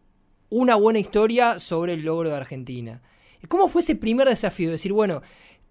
una 0.50 0.76
buena 0.76 1.00
historia 1.00 1.60
sobre 1.60 1.94
el 1.94 2.04
logro 2.04 2.30
de 2.30 2.36
Argentina. 2.36 3.02
¿Cómo 3.48 3.68
fue 3.68 3.82
ese 3.82 3.96
primer 3.96 4.30
desafío? 4.30 4.72
Decir, 4.72 4.94
bueno, 4.94 5.22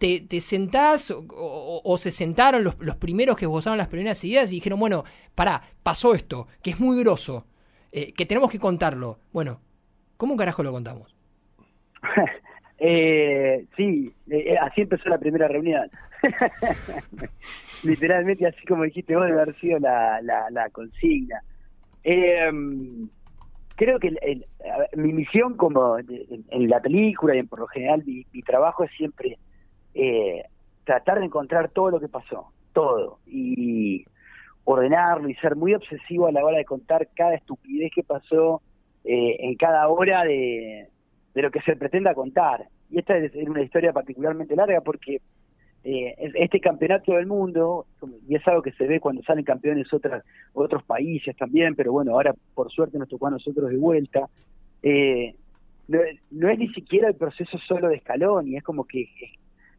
te, 0.00 0.40
sentás 0.40 1.14
o, 1.14 1.96
se 1.98 2.10
sentaron 2.10 2.64
los, 2.64 2.96
primeros 2.96 3.36
que 3.36 3.44
esbozaron 3.44 3.76
las 3.76 3.88
primeras 3.88 4.24
ideas 4.24 4.50
y 4.50 4.56
dijeron, 4.56 4.80
bueno, 4.80 5.04
pará, 5.34 5.60
pasó 5.82 6.14
esto, 6.14 6.48
que 6.62 6.70
es 6.70 6.80
muy 6.80 6.98
grosso, 7.00 7.46
eh, 7.92 8.12
que 8.14 8.24
tenemos 8.24 8.50
que 8.50 8.58
contarlo. 8.58 9.18
Bueno, 9.30 9.60
¿cómo 10.16 10.36
carajo 10.36 10.62
lo 10.62 10.72
contamos? 10.72 11.14
eh, 12.78 13.66
sí, 13.76 14.10
eh, 14.30 14.56
así 14.58 14.80
empezó 14.80 15.10
la 15.10 15.18
primera 15.18 15.48
reunión. 15.48 15.90
Literalmente, 17.84 18.46
así 18.46 18.66
como 18.66 18.84
dijiste 18.84 19.14
vos, 19.14 19.26
debe 19.26 19.42
haber 19.42 19.58
sido 19.60 19.78
la, 19.80 20.20
la, 20.22 20.70
consigna. 20.70 21.42
Eh, 22.04 22.50
creo 23.76 23.98
que 23.98 24.14
mi 24.96 25.12
misión 25.12 25.58
como 25.58 25.98
en, 25.98 26.68
la 26.70 26.80
película 26.80 27.34
y 27.34 27.40
en, 27.40 27.48
por 27.48 27.60
lo 27.60 27.66
general 27.66 28.02
mi, 28.06 28.24
trabajo 28.42 28.84
es 28.84 28.90
siempre 28.92 29.38
eh, 29.94 30.44
tratar 30.84 31.18
de 31.18 31.26
encontrar 31.26 31.70
todo 31.70 31.90
lo 31.90 32.00
que 32.00 32.08
pasó, 32.08 32.52
todo, 32.72 33.18
y 33.26 34.04
ordenarlo 34.64 35.28
y 35.28 35.34
ser 35.36 35.56
muy 35.56 35.74
obsesivo 35.74 36.26
a 36.26 36.32
la 36.32 36.44
hora 36.44 36.58
de 36.58 36.64
contar 36.64 37.08
cada 37.14 37.34
estupidez 37.34 37.90
que 37.94 38.02
pasó 38.02 38.62
eh, 39.04 39.36
en 39.40 39.56
cada 39.56 39.88
hora 39.88 40.24
de, 40.24 40.88
lo 41.34 41.50
que 41.50 41.60
se 41.62 41.76
pretenda 41.76 42.14
contar. 42.14 42.66
Y 42.90 42.98
esta 42.98 43.16
es 43.16 43.34
una 43.34 43.62
historia 43.62 43.92
particularmente 43.92 44.56
larga 44.56 44.80
porque 44.80 45.20
eh, 45.82 46.14
este 46.34 46.60
campeonato 46.60 47.12
del 47.12 47.26
mundo, 47.26 47.86
y 48.28 48.36
es 48.36 48.46
algo 48.46 48.62
que 48.62 48.72
se 48.72 48.86
ve 48.86 49.00
cuando 49.00 49.22
salen 49.22 49.44
campeones 49.44 49.92
otras, 49.92 50.24
otros 50.52 50.82
países 50.82 51.34
también, 51.36 51.74
pero 51.74 51.92
bueno, 51.92 52.12
ahora 52.12 52.34
por 52.54 52.70
suerte 52.70 52.98
nos 52.98 53.08
tocó 53.08 53.28
a 53.28 53.30
nosotros 53.30 53.70
de 53.70 53.76
vuelta, 53.78 54.28
eh, 54.82 55.34
no, 55.88 56.48
es 56.48 56.58
ni 56.58 56.68
siquiera 56.68 57.08
el 57.08 57.14
proceso 57.14 57.58
solo 57.66 57.88
de 57.88 57.96
escalón, 57.96 58.48
y 58.48 58.56
es 58.56 58.62
como 58.62 58.84
que 58.84 59.08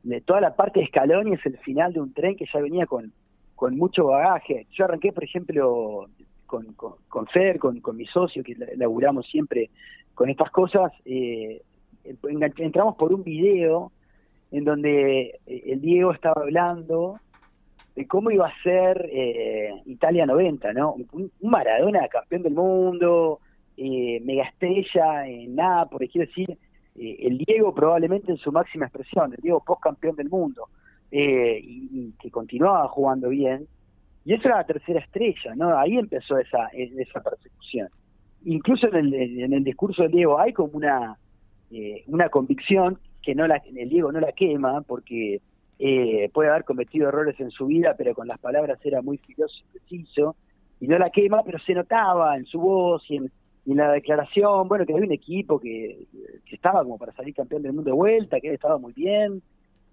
de 0.04 0.22
toda 0.22 0.41
la 0.41 0.56
parte 0.56 0.80
de 0.80 0.86
escalón 0.86 1.28
y 1.28 1.34
es 1.34 1.45
el 1.45 1.58
final 1.60 1.93
de 1.93 2.02
un 2.02 2.14
tren 2.14 2.36
que 2.36 2.45
ya 2.52 2.60
venía 2.60 2.86
con, 2.86 3.12
con 3.56 3.78
mucho 3.78 4.08
bagaje. 4.08 4.68
Yo 4.72 4.86
arranqué, 4.86 5.12
por 5.12 5.24
ejemplo, 5.24 6.08
con, 6.45 6.74
con, 6.74 6.93
con 7.08 7.28
Fer, 7.28 7.60
con, 7.60 7.80
con 7.80 7.97
mi 7.97 8.06
socio, 8.06 8.43
que 8.43 8.56
laburamos 8.76 9.28
siempre 9.28 9.70
con 10.14 10.30
estas 10.30 10.52
cosas, 10.52 10.91
eh, 11.06 11.62
entramos 12.58 12.95
por 12.95 13.14
un 13.14 13.24
video 13.24 13.91
en 14.52 14.66
donde 14.66 15.39
eh, 15.45 15.64
el 15.68 15.82
Diego 15.82 16.12
estaba 16.12 16.41
hablando 16.41 17.20
de 17.95 18.08
cómo 18.08 18.32
iba 18.32 18.47
a 18.47 18.64
ser 18.64 19.10
eh, 19.12 19.82
Italia 19.86 20.26
90, 20.26 20.74
¿no? 20.74 20.95
Un, 21.12 21.32
Maradona 21.41 22.08
campeón 22.08 22.43
del 22.43 22.54
mundo, 22.54 23.39
eh, 23.78 24.22
mega 24.24 24.43
estrella 24.43 25.28
en 25.28 25.56
Nápoles, 25.56 26.10
quiero 26.12 26.28
decir, 26.28 26.58
eh, 26.95 27.17
el 27.21 27.37
Diego 27.37 27.73
probablemente 27.73 28.31
en 28.31 28.37
su 28.37 28.51
máxima 28.51 28.85
expresión, 28.85 29.33
el 29.33 29.41
Diego 29.41 29.63
post 29.65 29.81
campeón 29.81 30.15
del 30.15 30.29
mundo, 30.29 30.67
y, 31.13 32.13
que 32.21 32.31
continuaba 32.31 32.87
jugando 32.87 33.29
bien, 33.29 33.67
y 34.23 34.33
eso 34.33 34.47
era 34.47 34.57
la 34.57 34.65
tercera 34.65 34.99
estrella, 34.99 35.55
¿no? 35.55 35.77
Ahí 35.77 35.97
empezó 35.97 36.37
esa, 36.37 36.67
esa 36.67 37.21
persecución. 37.21 37.89
Incluso 38.45 38.87
en 38.93 39.53
el, 39.53 39.63
discurso 39.63 40.03
del 40.03 40.11
Diego 40.11 40.39
hay 40.39 40.53
como 40.53 40.71
una, 40.73 41.17
una 42.07 42.29
convicción 42.29 42.97
que 43.21 43.35
no 43.35 43.45
la, 43.47 43.61
el 43.75 43.89
Diego 43.89 44.11
no 44.11 44.19
la 44.19 44.31
quema 44.31 44.81
porque 44.81 45.41
eh, 45.83 46.29
puede 46.31 46.51
haber 46.51 46.63
cometido 46.63 47.07
errores 47.07 47.39
en 47.39 47.49
su 47.49 47.65
vida, 47.65 47.95
pero 47.97 48.13
con 48.13 48.27
las 48.27 48.39
palabras 48.39 48.79
era 48.83 49.01
muy 49.01 49.17
filoso 49.17 49.55
y 49.59 49.79
preciso, 49.79 50.35
y 50.79 50.87
no 50.87 50.99
la 50.99 51.09
quema, 51.09 51.41
pero 51.43 51.57
se 51.57 51.73
notaba 51.73 52.37
en 52.37 52.45
su 52.45 52.59
voz 52.59 53.03
y 53.09 53.17
en, 53.17 53.31
la 53.66 53.91
declaración, 53.91 54.68
bueno, 54.68 54.86
que 54.86 54.93
había 54.93 55.05
un 55.05 55.12
equipo 55.12 55.59
que, 55.59 56.07
estaba 56.51 56.84
como 56.84 56.97
para 56.97 57.14
salir 57.14 57.34
campeón 57.34 57.62
del 57.62 57.74
mundo 57.74 57.91
de 57.91 57.95
vuelta, 57.95 58.39
que 58.39 58.53
estaba 58.53 58.78
muy 58.78 58.93
bien, 58.93 59.41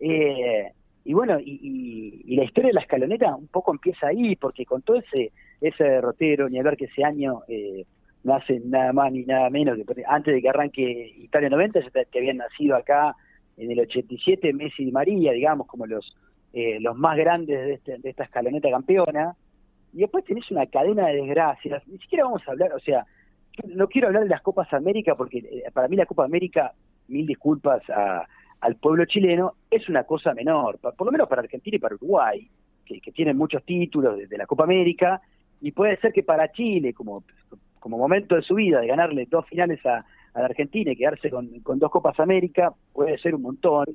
eh, 0.00 0.72
y 1.04 1.14
bueno, 1.14 1.38
y, 1.40 2.22
y, 2.24 2.36
la 2.36 2.44
historia 2.44 2.68
de 2.68 2.74
la 2.74 2.80
escaloneta 2.80 3.34
un 3.34 3.48
poco 3.48 3.72
empieza 3.72 4.08
ahí, 4.08 4.36
porque 4.36 4.66
con 4.66 4.82
todo 4.82 4.98
ese, 4.98 5.32
ese 5.60 5.84
derrotero, 5.84 6.48
ni 6.48 6.58
hablar 6.58 6.76
que 6.76 6.86
ese 6.86 7.04
año... 7.04 7.42
Eh, 7.48 7.84
no 8.24 8.34
hace 8.34 8.60
nada 8.64 8.92
más 8.92 9.12
ni 9.12 9.22
nada 9.24 9.48
menos 9.48 9.78
que 9.78 10.04
antes 10.06 10.34
de 10.34 10.42
que 10.42 10.48
arranque 10.48 11.14
Italia 11.18 11.48
90 11.48 11.80
ya 11.80 12.04
que 12.04 12.18
habían 12.18 12.38
nacido 12.38 12.74
acá 12.74 13.14
en 13.56 13.70
el 13.70 13.80
87 13.80 14.52
Messi 14.52 14.88
y 14.88 14.92
María, 14.92 15.32
digamos, 15.32 15.66
como 15.66 15.86
los 15.86 16.16
eh, 16.52 16.78
los 16.80 16.96
más 16.96 17.16
grandes 17.16 17.58
de, 17.58 17.74
este, 17.74 17.98
de 17.98 18.10
esta 18.10 18.24
escaloneta 18.24 18.70
campeona. 18.70 19.36
Y 19.92 19.98
después 19.98 20.24
tenés 20.24 20.50
una 20.50 20.66
cadena 20.66 21.08
de 21.08 21.16
desgracias. 21.16 21.86
Ni 21.88 21.98
siquiera 21.98 22.24
vamos 22.24 22.42
a 22.46 22.52
hablar, 22.52 22.72
o 22.72 22.80
sea, 22.80 23.04
no 23.66 23.88
quiero 23.88 24.08
hablar 24.08 24.24
de 24.24 24.28
las 24.28 24.42
Copas 24.42 24.72
América 24.72 25.14
porque 25.14 25.38
eh, 25.38 25.70
para 25.72 25.88
mí 25.88 25.96
la 25.96 26.06
Copa 26.06 26.24
América, 26.24 26.72
mil 27.08 27.26
disculpas 27.26 27.82
al 28.60 28.76
pueblo 28.76 29.04
chileno, 29.04 29.54
es 29.70 29.88
una 29.88 30.04
cosa 30.04 30.34
menor, 30.34 30.78
por 30.78 31.06
lo 31.06 31.12
menos 31.12 31.28
para 31.28 31.42
Argentina 31.42 31.76
y 31.76 31.80
para 31.80 31.94
Uruguay, 31.94 32.48
que, 32.84 33.00
tienen 33.12 33.36
muchos 33.36 33.64
títulos 33.64 34.16
de, 34.16 34.26
de 34.26 34.38
la 34.38 34.46
Copa 34.46 34.64
América, 34.64 35.20
y 35.60 35.72
puede 35.72 35.96
ser 35.98 36.12
que 36.12 36.22
para 36.22 36.52
Chile, 36.52 36.92
como 36.94 37.24
como 37.78 37.98
momento 37.98 38.34
de 38.34 38.42
su 38.42 38.54
vida 38.54 38.80
de 38.80 38.86
ganarle 38.86 39.26
dos 39.30 39.46
finales 39.46 39.84
a, 39.86 40.04
la 40.34 40.44
Argentina 40.44 40.92
y 40.92 40.96
quedarse 40.96 41.30
con, 41.30 41.50
dos 41.64 41.90
Copas 41.90 42.20
América, 42.20 42.72
puede 42.92 43.18
ser 43.18 43.34
un 43.34 43.42
montón. 43.42 43.86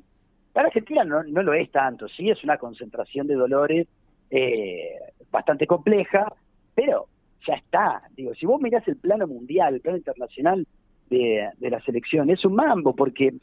Para 0.52 0.66
Argentina 0.66 1.02
no, 1.02 1.22
no 1.22 1.42
lo 1.42 1.54
es 1.54 1.70
tanto, 1.70 2.06
sí 2.08 2.28
es 2.28 2.42
una 2.44 2.58
concentración 2.58 3.26
de 3.26 3.34
dolores 3.34 3.88
eh, 4.30 4.98
bastante 5.30 5.66
compleja, 5.66 6.30
pero 6.74 7.06
ya 7.46 7.54
está. 7.54 8.02
Digo, 8.16 8.34
si 8.34 8.46
vos 8.46 8.60
mirás 8.60 8.86
el 8.88 8.96
plano 8.96 9.26
mundial, 9.26 9.74
el 9.74 9.80
plano 9.80 9.98
internacional 9.98 10.66
de, 11.08 11.50
la 11.60 11.80
selección, 11.82 12.30
es 12.30 12.44
un 12.44 12.54
mambo, 12.54 12.94
porque 12.94 13.34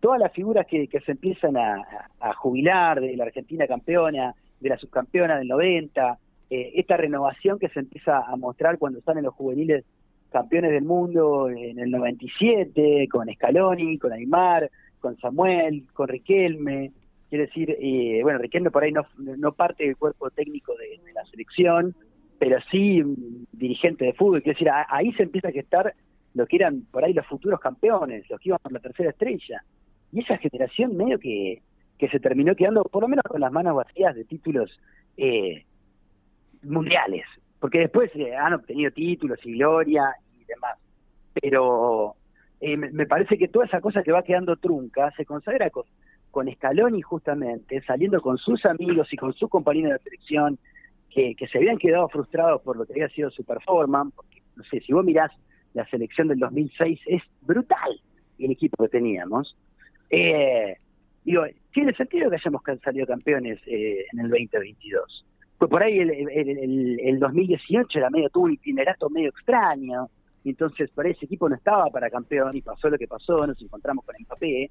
todas 0.00 0.18
las 0.18 0.32
figuras 0.32 0.66
que, 0.66 0.88
se 1.04 1.12
empiezan 1.12 1.56
a, 1.56 2.34
jubilar, 2.34 3.00
de 3.00 3.16
la 3.16 3.24
Argentina 3.24 3.66
campeona, 3.66 4.34
de 4.60 4.68
la 4.68 4.78
subcampeona 4.78 5.38
del 5.38 5.48
90, 5.48 6.18
eh, 6.50 6.72
esta 6.74 6.96
renovación 6.96 7.58
que 7.58 7.68
se 7.68 7.80
empieza 7.80 8.18
a 8.18 8.36
mostrar 8.36 8.78
cuando 8.78 8.98
están 8.98 9.18
en 9.18 9.24
los 9.24 9.34
juveniles 9.34 9.84
campeones 10.30 10.70
del 10.70 10.84
mundo 10.84 11.48
en 11.48 11.78
el 11.78 11.90
97, 11.90 13.08
con 13.10 13.32
Scaloni, 13.32 13.98
con 13.98 14.12
Aymar, 14.12 14.70
con 15.00 15.18
Samuel, 15.18 15.84
con 15.92 16.08
Riquelme. 16.08 16.92
Quiere 17.28 17.46
decir, 17.46 17.76
eh, 17.78 18.20
bueno, 18.22 18.38
Riquelme 18.38 18.70
por 18.70 18.82
ahí 18.82 18.92
no, 18.92 19.06
no 19.18 19.52
parte 19.52 19.84
del 19.84 19.96
cuerpo 19.96 20.30
técnico 20.30 20.74
de, 20.76 21.12
la 21.12 21.24
selección, 21.26 21.94
pero 22.40 22.58
sí 22.70 23.02
dirigente 23.52 24.06
de 24.06 24.14
fútbol. 24.14 24.42
Quiere 24.42 24.56
decir, 24.58 24.70
ahí 24.88 25.12
se 25.12 25.24
empieza 25.24 25.48
a 25.48 25.52
gestar 25.52 25.94
lo 26.32 26.46
que 26.46 26.56
eran 26.56 26.86
por 26.90 27.04
ahí 27.04 27.12
los 27.12 27.26
futuros 27.26 27.60
campeones, 27.60 28.28
los 28.30 28.40
que 28.40 28.48
iban 28.48 28.58
por 28.62 28.72
la 28.72 28.80
tercera 28.80 29.10
estrella. 29.10 29.62
Y 30.10 30.20
esa 30.20 30.38
generación 30.38 30.96
medio 30.96 31.18
que, 31.18 31.60
que 31.98 32.08
se 32.08 32.18
terminó 32.18 32.54
quedando 32.56 32.82
por 32.84 33.02
lo 33.02 33.08
menos 33.08 33.24
con 33.28 33.42
las 33.42 33.52
manos 33.52 33.76
vacías 33.76 34.14
de 34.16 34.24
títulos 34.24 34.70
eh, 35.18 35.66
mundiales, 36.62 37.26
porque 37.60 37.80
después 37.80 38.10
eh, 38.14 38.34
han 38.34 38.54
obtenido 38.54 38.90
títulos 38.90 39.38
y 39.44 39.52
gloria 39.58 40.04
y 40.40 40.44
demás. 40.46 40.78
Pero 41.42 42.14
eh, 42.62 42.78
me 42.78 43.04
parece 43.04 43.36
que 43.36 43.48
toda 43.48 43.66
esa 43.66 43.82
cosa 43.82 44.02
que 44.02 44.12
va 44.12 44.22
quedando 44.22 44.56
trunca 44.56 45.10
se 45.14 45.26
consagra 45.26 45.68
con, 45.68 45.84
con 46.30 46.50
Scaloni 46.50 47.02
justamente, 47.02 47.82
saliendo 47.82 48.22
con 48.22 48.38
sus 48.38 48.64
amigos 48.64 49.12
y 49.12 49.18
con 49.18 49.34
sus 49.34 49.50
compañeros 49.50 49.92
de 49.92 50.04
selección 50.04 50.58
que, 51.10 51.34
se 51.50 51.58
habían 51.58 51.78
quedado 51.78 52.08
frustrados 52.08 52.62
por 52.62 52.76
lo 52.76 52.86
que 52.86 52.92
había 52.94 53.08
sido 53.08 53.30
su 53.30 53.44
performance, 53.44 54.14
porque 54.14 54.42
no 54.56 54.64
sé, 54.64 54.80
si 54.80 54.92
vos 54.92 55.04
mirás 55.04 55.30
la 55.74 55.86
selección 55.88 56.28
del 56.28 56.38
2006 56.38 57.00
es 57.06 57.22
brutal 57.42 58.00
el 58.38 58.50
equipo 58.50 58.82
que 58.82 58.88
teníamos. 58.88 59.56
Eh, 60.08 60.76
digo, 61.24 61.44
tiene 61.72 61.92
sentido 61.94 62.30
que 62.30 62.36
hayamos 62.36 62.62
salido 62.82 63.06
campeones 63.06 63.58
eh, 63.66 64.06
en 64.12 64.20
el 64.20 64.30
2022 64.30 65.26
pues 65.60 65.70
por 65.70 65.82
ahí 65.82 65.98
el, 65.98 66.10
el, 66.10 67.00
el, 67.00 67.18
2018 67.18 67.98
era 67.98 68.08
medio, 68.08 68.30
tuvo 68.30 68.44
un 68.44 68.54
itinerato 68.54 69.10
medio 69.10 69.28
extraño, 69.28 70.08
entonces 70.42 70.88
por 70.88 71.04
ahí 71.04 71.12
ese 71.12 71.26
equipo 71.26 71.50
no 71.50 71.54
estaba 71.54 71.84
para 71.90 72.08
campeón 72.08 72.56
y 72.56 72.62
pasó 72.62 72.88
lo 72.88 72.96
que 72.96 73.06
pasó, 73.06 73.46
nos 73.46 73.60
encontramos 73.60 74.06
con 74.06 74.14
Mbappé, 74.18 74.70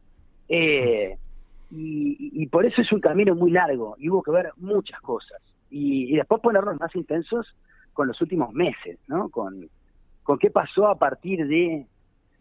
eh, 0.50 1.16
y, 1.70 2.42
y, 2.42 2.48
por 2.48 2.66
eso 2.66 2.82
es 2.82 2.92
un 2.92 3.02
camino 3.02 3.36
muy 3.36 3.52
largo 3.52 3.96
y 4.00 4.10
hubo 4.10 4.24
que 4.24 4.32
ver 4.32 4.50
muchas 4.58 5.00
cosas. 5.02 5.40
Y, 5.70 6.16
después 6.16 6.42
ponernos 6.42 6.80
más 6.80 6.96
intensos 6.96 7.56
con 7.94 8.08
los 8.08 8.20
últimos 8.22 8.54
meses, 8.54 9.00
¿no? 9.08 9.30
Con, 9.30 9.70
con 10.24 10.40
qué 10.40 10.50
pasó 10.50 10.88
a 10.88 10.98
partir 10.98 11.48
de, 11.48 11.86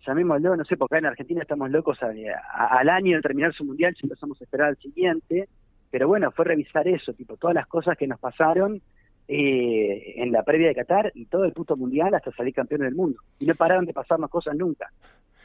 llamémoslo, 0.07 0.57
no 0.57 0.65
sé, 0.65 0.77
porque 0.77 0.97
acá 0.97 0.99
en 1.01 1.07
Argentina 1.07 1.43
estamos 1.43 1.71
locos 1.71 1.99
al 2.03 2.89
año 2.89 3.17
de 3.17 3.23
terminar 3.23 3.53
su 3.55 3.65
mundial, 3.65 3.95
si 3.99 4.07
empezamos 4.07 4.41
a 4.41 4.45
esperar 4.45 4.69
al 4.69 4.79
siguiente, 4.79 5.49
pero 5.91 6.09
bueno, 6.09 6.31
fue 6.31 6.45
revisar 6.45 6.87
eso, 6.87 7.13
tipo, 7.13 7.37
todas 7.37 7.55
las 7.55 7.67
cosas 7.67 7.97
que 7.97 8.07
nos 8.07 8.21
pasaron 8.21 8.81
eh, 9.27 10.15
en 10.17 10.33
la 10.33 10.43
previa 10.43 10.69
de 10.69 10.75
Qatar 10.75 11.13
y 11.15 11.27
todo 11.27 11.45
el 11.45 11.53
puto 11.53 11.77
mundial 11.77 12.15
hasta 12.15 12.33
salir 12.33 12.55
campeón 12.55 12.81
del 12.81 12.95
mundo. 12.95 13.21
Y 13.39 13.47
no 13.47 13.55
pararon 13.55 13.85
de 13.85 13.93
pasarnos 13.93 14.31
cosas 14.31 14.57
nunca. 14.57 14.91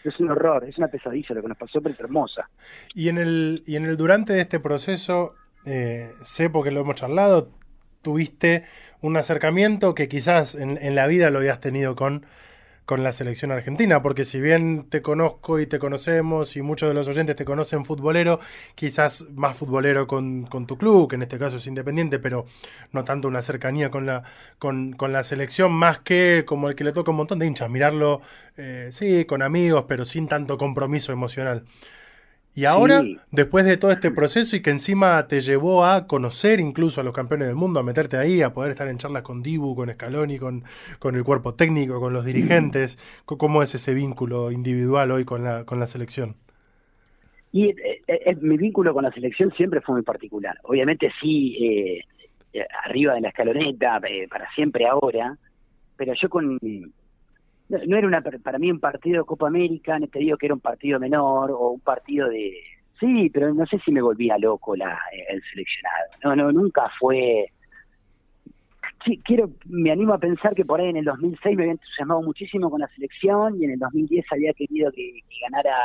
Es 0.04 0.20
un 0.20 0.32
horror, 0.32 0.66
es 0.66 0.78
una 0.78 0.88
pesadilla 0.88 1.36
lo 1.36 1.42
que 1.42 1.48
nos 1.50 1.58
pasó, 1.58 1.82
pero 1.82 1.94
es 1.94 2.00
hermosa. 2.00 2.50
Y 2.94 3.10
en 3.10 3.18
el, 3.18 3.64
y 3.66 3.76
en 3.76 3.86
el 3.86 3.96
durante 3.98 4.34
de 4.34 4.42
este 4.42 4.60
proceso, 4.60 5.34
eh, 5.66 6.12
sé 6.24 6.50
porque 6.50 6.72
lo 6.72 6.82
hemos 6.82 6.96
charlado, 6.96 7.50
tuviste 8.04 8.64
un 9.02 9.18
acercamiento 9.18 9.96
que 9.96 10.08
quizás 10.08 10.54
en, 10.54 10.78
en, 10.80 10.94
la 10.94 11.08
vida 11.08 11.32
lo 11.32 11.40
habías 11.40 11.60
tenido 11.60 11.96
con, 11.96 12.26
con 12.86 13.02
la 13.04 13.14
selección 13.14 13.52
argentina, 13.52 14.02
porque 14.02 14.26
si 14.26 14.42
bien 14.42 14.86
te 14.90 15.02
conozco 15.02 15.60
y 15.60 15.66
te 15.66 15.80
conocemos 15.80 16.56
y 16.58 16.62
muchos 16.62 16.90
de 16.90 16.94
los 16.94 17.08
oyentes 17.08 17.36
te 17.36 17.46
conocen 17.46 17.86
futbolero, 17.86 18.40
quizás 18.76 19.26
más 19.36 19.58
futbolero 19.58 20.06
con, 20.06 20.46
con 20.46 20.68
tu 20.68 20.78
club, 20.78 21.10
que 21.10 21.16
en 21.16 21.24
este 21.24 21.40
caso 21.40 21.58
es 21.58 21.68
independiente, 21.68 22.20
pero 22.20 22.46
no 22.92 23.04
tanto 23.04 23.28
una 23.28 23.42
cercanía 23.42 23.90
con 23.90 24.06
la, 24.06 24.24
con, 24.60 24.94
con 24.94 25.14
la 25.14 25.24
selección, 25.24 25.72
más 25.72 26.00
que 26.00 26.44
como 26.46 26.70
el 26.70 26.76
que 26.76 26.84
le 26.84 26.92
toca 26.92 27.12
un 27.12 27.18
montón 27.18 27.40
de 27.40 27.48
hinchas, 27.48 27.70
mirarlo, 27.70 28.22
eh, 28.58 28.90
sí, 28.92 29.26
con 29.26 29.42
amigos, 29.42 29.86
pero 29.88 30.06
sin 30.06 30.28
tanto 30.28 30.58
compromiso 30.58 31.12
emocional. 31.12 31.64
Y 32.56 32.66
ahora, 32.66 33.02
después 33.32 33.66
de 33.66 33.78
todo 33.78 33.92
este 33.92 34.12
proceso 34.12 34.56
y 34.56 34.62
que 34.62 34.70
encima 34.70 35.28
te 35.28 35.42
llevó 35.42 35.86
a 35.86 36.06
conocer 36.06 36.60
incluso 36.60 37.02
a 37.02 37.04
los 37.04 37.14
campeones 37.14 37.48
del 37.48 37.56
mundo, 37.56 37.80
a 37.80 37.84
meterte 37.84 38.16
ahí, 38.16 38.44
a 38.44 38.54
poder 38.54 38.72
estar 38.72 38.88
en 38.88 39.00
charlas 39.00 39.24
con 39.24 39.42
Dibu, 39.42 39.76
con 39.76 39.90
Scaloni, 39.90 40.38
con, 40.38 40.64
con 41.00 41.16
el 41.16 41.24
cuerpo 41.24 41.56
técnico, 41.56 42.00
con 42.00 42.14
los 42.14 42.26
dirigentes, 42.26 43.00
¿cómo 43.26 43.64
es 43.64 43.74
ese 43.74 43.96
vínculo 43.96 44.52
individual 44.52 45.10
hoy 45.10 45.26
con 45.26 45.44
la, 45.44 45.66
con 45.66 45.80
la 45.80 45.88
selección? 45.88 46.36
Y 47.52 47.70
eh, 47.70 48.02
eh, 48.08 48.36
mi 48.40 48.58
vínculo 48.58 48.94
con 48.94 49.04
la 49.04 49.12
selección 49.12 49.52
siempre 49.58 49.82
fue 49.82 49.96
muy 49.96 50.04
particular. 50.04 50.56
Obviamente 50.64 51.12
sí, 51.20 51.58
eh, 51.60 52.66
arriba 52.84 53.16
de 53.16 53.22
la 53.22 53.30
escaloneta, 53.30 54.00
para 54.30 54.52
siempre 54.54 54.86
ahora, 54.86 55.36
pero 55.98 56.14
yo 56.22 56.30
con 56.30 56.60
no, 57.70 57.98
era 57.98 58.08
una 58.08 58.22
para 58.22 58.60
mí 58.60 58.72
un 58.72 58.80
partido 58.80 59.22
de 59.22 59.26
Copa 59.26 59.48
América, 59.48 60.00
te 60.12 60.20
digo 60.20 60.38
que 60.38 60.48
era 60.48 60.56
un 60.56 60.62
partido 60.62 61.00
menor 61.00 61.52
o 61.52 61.72
un 61.72 61.80
partido 61.80 62.30
de 62.30 62.54
sí, 63.00 63.30
pero 63.30 63.54
no 63.54 63.66
sé 63.66 63.80
si 63.80 63.92
me 63.92 64.02
volvía 64.02 64.38
loco 64.38 64.76
la 64.76 65.00
el 65.30 65.42
seleccionado. 65.52 66.06
No, 66.24 66.36
no, 66.36 66.52
nunca 66.52 66.90
fue 67.00 67.48
quiero 69.24 69.52
me 69.66 69.92
animo 69.92 70.14
a 70.14 70.18
pensar 70.18 70.56
que 70.56 70.66
por 70.66 70.80
ahí 70.80 70.90
en 70.90 70.98
el 70.98 71.06
2006 71.06 71.56
me 71.56 71.64
había 71.64 71.74
entusiasmado 71.74 72.22
muchísimo 72.22 72.70
con 72.70 72.82
la 72.82 72.88
selección 72.90 73.62
y 73.62 73.66
en 73.66 73.72
el 73.72 73.80
2010 73.80 74.26
había 74.32 74.54
querido 74.54 74.92
que, 74.92 75.20
ganara 75.42 75.76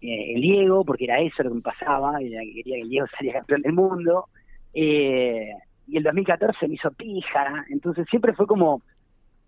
eh, 0.00 0.34
el 0.34 0.42
Diego, 0.42 0.84
porque 0.84 1.04
era 1.04 1.20
eso 1.20 1.42
lo 1.42 1.50
que 1.50 1.56
me 1.56 1.62
pasaba, 1.62 2.18
quería 2.18 2.76
que 2.76 2.80
el 2.82 2.88
Diego 2.88 3.06
saliera 3.18 3.40
campeón 3.40 3.62
del 3.62 3.72
mundo. 3.72 4.26
Eh, 4.74 5.50
y 5.88 5.96
el 5.96 6.02
2014 6.04 6.68
me 6.68 6.74
hizo 6.74 6.90
pija, 6.92 7.64
entonces 7.68 8.06
siempre 8.08 8.32
fue 8.32 8.46
como 8.46 8.82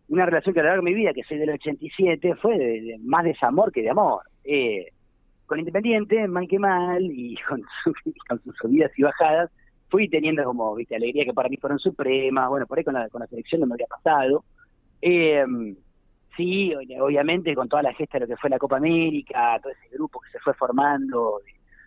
una 0.08 0.26
relación 0.26 0.54
que 0.54 0.60
a 0.60 0.62
lo 0.64 0.68
largo 0.70 0.84
de 0.84 0.90
mi 0.90 0.96
vida, 0.96 1.12
que 1.12 1.24
soy 1.24 1.38
del 1.38 1.50
87, 1.50 2.34
fue 2.36 2.58
de, 2.58 2.98
más 3.02 3.24
desamor 3.24 3.72
que 3.72 3.82
de 3.82 3.90
amor. 3.90 4.22
Eh, 4.44 4.88
con 5.46 5.58
Independiente, 5.58 6.26
mal 6.28 6.48
que 6.48 6.58
mal, 6.58 7.02
y 7.02 7.36
con, 7.48 7.62
sus 7.84 8.56
subidas 8.56 8.90
y 8.96 9.02
bajadas, 9.02 9.50
fui 9.88 10.08
teniendo 10.08 10.44
como, 10.44 10.74
viste, 10.74 10.96
alegría 10.96 11.24
que 11.24 11.34
para 11.34 11.48
mí 11.48 11.56
fueron 11.56 11.78
supremas, 11.78 12.48
bueno, 12.48 12.66
por 12.66 12.78
ahí 12.78 12.84
con 12.84 12.94
la, 12.94 13.08
con 13.08 13.20
la 13.20 13.26
selección 13.26 13.60
no 13.60 13.66
me 13.66 13.74
había 13.74 13.86
pasado. 13.86 14.44
Eh, 15.00 15.44
sí, 16.36 16.74
obviamente 16.74 17.54
con 17.54 17.68
toda 17.68 17.82
la 17.82 17.94
gesta 17.94 18.18
de 18.18 18.24
lo 18.24 18.28
que 18.28 18.36
fue 18.36 18.50
la 18.50 18.58
Copa 18.58 18.76
América, 18.76 19.58
todo 19.62 19.72
ese 19.72 19.94
grupo 19.94 20.20
que 20.20 20.30
se 20.30 20.38
fue 20.40 20.54
formando 20.54 21.40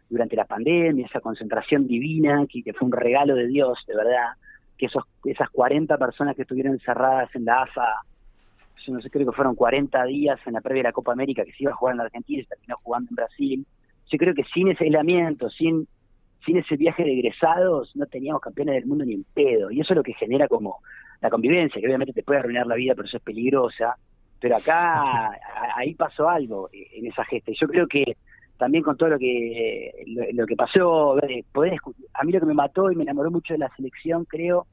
durante 0.09 0.36
la 0.36 0.45
pandemia, 0.45 1.05
esa 1.05 1.20
concentración 1.20 1.88
divina, 1.88 2.45
que, 2.49 2.63
que 2.63 2.74
fue 2.74 2.86
un 2.86 2.93
regalo 2.93 3.36
de 3.36 3.47
Dios, 3.47 3.78
de 3.88 3.95
verdad 3.95 4.34
que 4.78 4.86
esos, 4.86 5.03
esas 5.26 5.49
40 5.49 5.97
personas 5.97 6.36
que 6.36 6.43
estuvieron 6.43 6.74
encerradas 6.74 7.34
en 7.36 7.45
la 7.45 7.63
AFA, 7.63 8.03
yo 8.86 8.93
no 8.93 8.99
sé, 9.01 9.09
creo 9.09 9.25
que 9.25 9.36
fueron 9.36 9.55
40 9.55 10.03
días 10.05 10.39
en 10.45 10.53
la 10.53 10.61
previa 10.61 10.84
de 10.84 10.89
la 10.89 10.93
Copa 10.93 11.11
América 11.11 11.43
que 11.43 11.51
se 11.51 11.63
iba 11.63 11.71
a 11.71 11.75
jugar 11.75 11.93
en 11.93 11.97
la 11.97 12.03
Argentina 12.05 12.39
y 12.39 12.43
se 12.43 12.49
terminó 12.49 12.78
jugando 12.82 13.09
en 13.09 13.15
Brasil. 13.15 13.65
Yo 14.09 14.17
creo 14.17 14.34
que 14.34 14.43
sin 14.53 14.69
ese 14.69 14.86
aislamiento, 14.86 15.49
sin, 15.49 15.88
sin 16.45 16.57
ese 16.57 16.78
viaje 16.78 17.03
de 17.03 17.13
egresados, 17.13 17.95
no 17.95 18.05
teníamos 18.05 18.41
campeones 18.41 18.75
del 18.75 18.86
mundo 18.86 19.05
ni 19.05 19.13
en 19.13 19.25
pedo. 19.34 19.71
Y 19.71 19.82
eso 19.82 19.93
es 19.93 19.97
lo 19.97 20.03
que 20.03 20.13
genera 20.13 20.47
como 20.47 20.78
la 21.21 21.30
convivencia, 21.30 21.82
que 21.82 21.88
obviamente 21.88 22.13
te 22.13 22.23
puede 22.23 22.39
arruinar 22.39 22.67
la 22.67 22.75
vida, 22.75 22.93
pero 22.95 23.07
eso 23.07 23.17
es 23.17 23.23
peligrosa. 23.23 23.97
Pero 24.39 24.55
acá, 24.55 25.32
ahí 25.75 25.95
pasó 25.95 26.30
algo 26.30 26.69
en 26.71 27.07
esa 27.07 27.25
gesta. 27.25 27.51
Y 27.51 27.57
yo 27.59 27.67
creo 27.67 27.88
que 27.88 28.15
también 28.57 28.84
con 28.84 28.97
todo 28.97 29.09
lo 29.09 29.19
que 29.19 29.91
lo, 30.34 30.45
que 30.45 30.55
pasó, 30.55 31.15
poder 31.51 31.78
a 32.13 32.23
mí 32.23 32.32
lo 32.32 32.39
que 32.39 32.45
me 32.45 32.53
mató 32.53 32.91
y 32.91 32.95
me 32.95 33.03
enamoró 33.03 33.32
mucho 33.32 33.53
de 33.53 33.59
la 33.59 33.75
selección, 33.75 34.25
creo, 34.25 34.67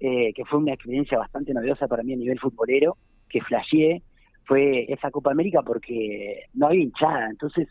eh, 0.00 0.32
que 0.32 0.44
fue 0.44 0.58
una 0.58 0.72
experiencia 0.72 1.18
bastante 1.18 1.52
novedosa 1.52 1.88
para 1.88 2.02
mí 2.02 2.14
a 2.14 2.16
nivel 2.16 2.38
futbolero, 2.38 2.96
que 3.28 3.40
flasheé, 3.40 4.02
fue 4.44 4.86
esa 4.88 5.10
Copa 5.10 5.30
América 5.30 5.62
porque 5.62 6.46
no 6.54 6.66
había 6.66 6.82
hinchada, 6.82 7.28
entonces 7.28 7.68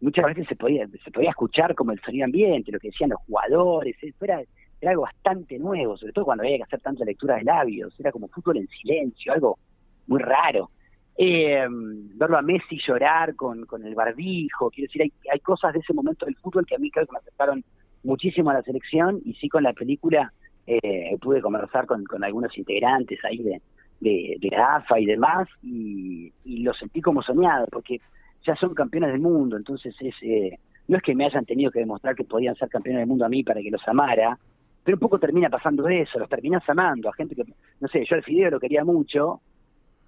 muchas 0.00 0.26
veces 0.26 0.46
se 0.48 0.56
podía 0.56 0.86
se 1.04 1.10
podía 1.10 1.30
escuchar 1.30 1.74
como 1.74 1.92
el 1.92 2.00
sonido 2.00 2.24
ambiente, 2.24 2.72
lo 2.72 2.80
que 2.80 2.88
decían 2.88 3.10
los 3.10 3.20
jugadores, 3.26 3.96
era, 4.20 4.42
era 4.80 4.90
algo 4.90 5.02
bastante 5.02 5.58
nuevo, 5.58 5.96
sobre 5.96 6.12
todo 6.12 6.24
cuando 6.24 6.44
había 6.44 6.58
que 6.58 6.64
hacer 6.64 6.80
tanta 6.80 7.04
lectura 7.04 7.36
de 7.36 7.44
labios, 7.44 7.98
era 8.00 8.10
como 8.12 8.28
fútbol 8.28 8.58
en 8.58 8.68
silencio, 8.68 9.32
algo 9.32 9.58
muy 10.06 10.20
raro. 10.20 10.70
Eh, 11.18 11.64
verlo 11.68 12.36
a 12.36 12.42
Messi 12.42 12.78
llorar 12.86 13.34
con, 13.36 13.64
con 13.64 13.86
el 13.86 13.94
barbijo, 13.94 14.70
quiero 14.70 14.88
decir, 14.88 15.02
hay, 15.02 15.12
hay 15.32 15.40
cosas 15.40 15.72
de 15.72 15.78
ese 15.78 15.94
momento 15.94 16.26
del 16.26 16.36
fútbol 16.36 16.66
que 16.66 16.74
a 16.74 16.78
mí 16.78 16.90
creo 16.90 17.06
que 17.06 17.12
me 17.12 17.18
acercaron 17.20 17.64
muchísimo 18.02 18.50
a 18.50 18.54
la 18.54 18.62
selección 18.62 19.22
y 19.24 19.32
sí 19.34 19.48
con 19.48 19.62
la 19.62 19.72
película 19.72 20.32
eh, 20.66 21.16
pude 21.20 21.40
conversar 21.40 21.86
con, 21.86 22.04
con 22.04 22.22
algunos 22.22 22.56
integrantes 22.58 23.18
ahí 23.24 23.38
de, 23.38 23.62
de, 24.00 24.38
la 24.50 24.76
AFA 24.76 25.00
y 25.00 25.06
demás 25.06 25.48
y, 25.62 26.32
y 26.44 26.58
lo 26.62 26.72
sentí 26.74 27.00
como 27.00 27.22
soñado 27.22 27.66
porque 27.70 28.00
ya 28.44 28.54
son 28.56 28.74
campeones 28.74 29.12
del 29.12 29.20
mundo, 29.20 29.56
entonces 29.56 29.94
es 30.00 30.14
eh, 30.22 30.58
no 30.88 30.96
es 30.96 31.02
que 31.02 31.14
me 31.14 31.26
hayan 31.26 31.44
tenido 31.44 31.70
que 31.70 31.80
demostrar 31.80 32.14
que 32.14 32.24
podían 32.24 32.54
ser 32.54 32.68
campeones 32.68 33.00
del 33.00 33.08
mundo 33.08 33.24
a 33.24 33.28
mí 33.28 33.42
para 33.42 33.60
que 33.60 33.70
los 33.70 33.86
amara, 33.88 34.38
pero 34.84 34.96
un 34.96 35.00
poco 35.00 35.18
termina 35.18 35.50
pasando 35.50 35.88
eso, 35.88 36.18
los 36.18 36.28
terminas 36.28 36.62
amando 36.68 37.08
a 37.08 37.14
gente 37.14 37.34
que, 37.34 37.42
no 37.80 37.88
sé, 37.88 38.04
yo 38.08 38.14
al 38.14 38.22
Fideo 38.22 38.50
lo 38.50 38.60
quería 38.60 38.84
mucho, 38.84 39.40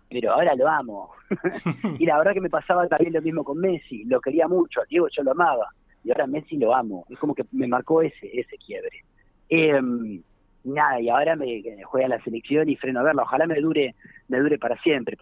pero 0.08 0.32
ahora 0.32 0.54
lo 0.54 0.68
amo. 0.68 1.10
y 1.98 2.06
la 2.06 2.16
verdad 2.16 2.32
que 2.32 2.40
me 2.40 2.50
pasaba 2.50 2.86
también 2.86 3.12
lo 3.12 3.22
mismo 3.22 3.42
con 3.42 3.58
Messi, 3.58 4.04
lo 4.04 4.20
quería 4.20 4.46
mucho, 4.46 4.80
a 4.80 4.84
Diego 4.88 5.08
yo 5.10 5.24
lo 5.24 5.32
amaba, 5.32 5.66
y 6.04 6.10
ahora 6.10 6.28
Messi 6.28 6.56
lo 6.56 6.74
amo, 6.74 7.04
es 7.08 7.18
como 7.18 7.34
que 7.34 7.44
me 7.52 7.66
marcó 7.66 8.02
ese, 8.02 8.30
ese 8.32 8.56
quiebre. 8.64 9.02
Em, 9.48 10.22
nada, 10.68 11.00
y 11.00 11.08
ahora 11.08 11.36
me 11.36 11.62
juega 11.84 12.08
la 12.08 12.22
selección 12.22 12.68
y 12.68 12.76
freno 12.76 13.00
a 13.00 13.04
verla, 13.04 13.22
ojalá 13.22 13.46
me 13.46 13.60
dure, 13.60 13.94
me 14.28 14.38
dure 14.38 14.58
para 14.58 14.76
siempre, 14.82 15.16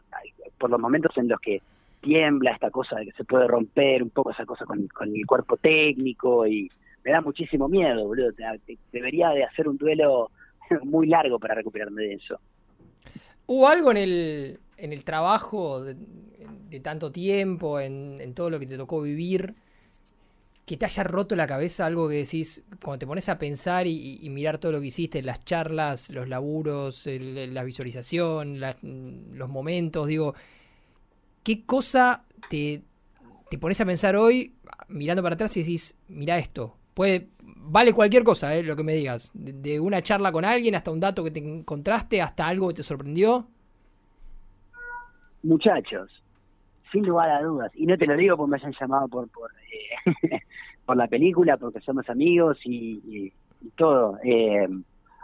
por 0.58 0.70
los 0.70 0.80
momentos 0.80 1.16
en 1.16 1.28
los 1.28 1.40
que 1.40 1.62
tiembla 2.00 2.52
esta 2.52 2.70
cosa 2.70 2.96
de 2.96 3.06
que 3.06 3.12
se 3.12 3.24
puede 3.24 3.46
romper 3.46 4.02
un 4.02 4.10
poco 4.10 4.30
esa 4.30 4.44
cosa 4.44 4.64
con, 4.64 4.86
con 4.88 5.14
el 5.14 5.26
cuerpo 5.26 5.56
técnico 5.56 6.46
y 6.46 6.68
me 7.06 7.12
da 7.12 7.20
muchísimo 7.20 7.68
miedo, 7.68 8.04
boludo. 8.04 8.32
Debería 8.92 9.30
de 9.30 9.44
hacer 9.44 9.68
un 9.68 9.76
duelo 9.78 10.30
muy 10.82 11.06
largo 11.06 11.38
para 11.38 11.54
recuperarme 11.54 12.02
de 12.02 12.14
eso. 12.14 12.40
¿Hubo 13.46 13.68
algo 13.68 13.92
en 13.92 13.96
el, 13.96 14.58
en 14.76 14.92
el 14.92 15.04
trabajo 15.04 15.84
de, 15.84 15.96
tanto 16.80 17.12
tiempo, 17.12 17.78
en, 17.78 18.34
todo 18.34 18.50
lo 18.50 18.58
que 18.58 18.66
te 18.66 18.76
tocó 18.76 19.00
vivir, 19.00 19.54
que 20.66 20.76
te 20.76 20.84
haya 20.84 21.04
roto 21.04 21.36
la 21.36 21.46
cabeza 21.46 21.86
algo 21.86 22.08
que 22.08 22.16
decís, 22.16 22.64
cuando 22.82 22.98
te 22.98 23.06
pones 23.06 23.28
a 23.28 23.38
pensar 23.38 23.86
y, 23.86 24.28
mirar 24.30 24.58
todo 24.58 24.72
lo 24.72 24.80
que 24.80 24.88
hiciste, 24.88 25.22
las 25.22 25.44
charlas, 25.44 26.10
los 26.10 26.28
laburos, 26.28 27.06
la 27.06 27.62
visualización, 27.62 28.60
los 28.60 29.48
momentos, 29.48 30.08
digo, 30.08 30.34
¿qué 31.44 31.64
cosa 31.64 32.24
te, 32.50 32.82
te 33.48 33.58
pones 33.58 33.80
a 33.80 33.86
pensar 33.86 34.16
hoy 34.16 34.54
mirando 34.88 35.22
para 35.22 35.36
atrás 35.36 35.56
y 35.56 35.60
decís, 35.60 35.96
mira 36.08 36.36
esto, 36.36 36.76
puede, 36.94 37.28
vale 37.40 37.92
cualquier 37.92 38.24
cosa, 38.24 38.56
eh, 38.56 38.64
lo 38.64 38.74
que 38.74 38.82
me 38.82 38.94
digas, 38.94 39.30
de 39.34 39.78
una 39.78 40.02
charla 40.02 40.32
con 40.32 40.44
alguien 40.44 40.74
hasta 40.74 40.90
un 40.90 40.98
dato 40.98 41.22
que 41.22 41.30
te 41.30 41.38
encontraste, 41.38 42.20
hasta 42.20 42.48
algo 42.48 42.68
que 42.68 42.74
te 42.74 42.82
sorprendió? 42.82 43.46
muchachos, 45.46 46.10
sin 46.96 47.06
lugar 47.06 47.30
a 47.30 47.42
dudas, 47.42 47.70
y 47.74 47.84
no 47.84 47.98
te 47.98 48.06
lo 48.06 48.16
digo 48.16 48.36
porque 48.36 48.50
me 48.52 48.56
hayan 48.56 48.74
llamado 48.80 49.08
por 49.08 49.28
por, 49.28 49.50
eh, 49.52 50.40
por 50.86 50.96
la 50.96 51.06
película, 51.06 51.58
porque 51.58 51.80
somos 51.80 52.08
amigos 52.08 52.58
y, 52.64 53.32
todo. 53.74 54.18
Eh, 54.24 54.66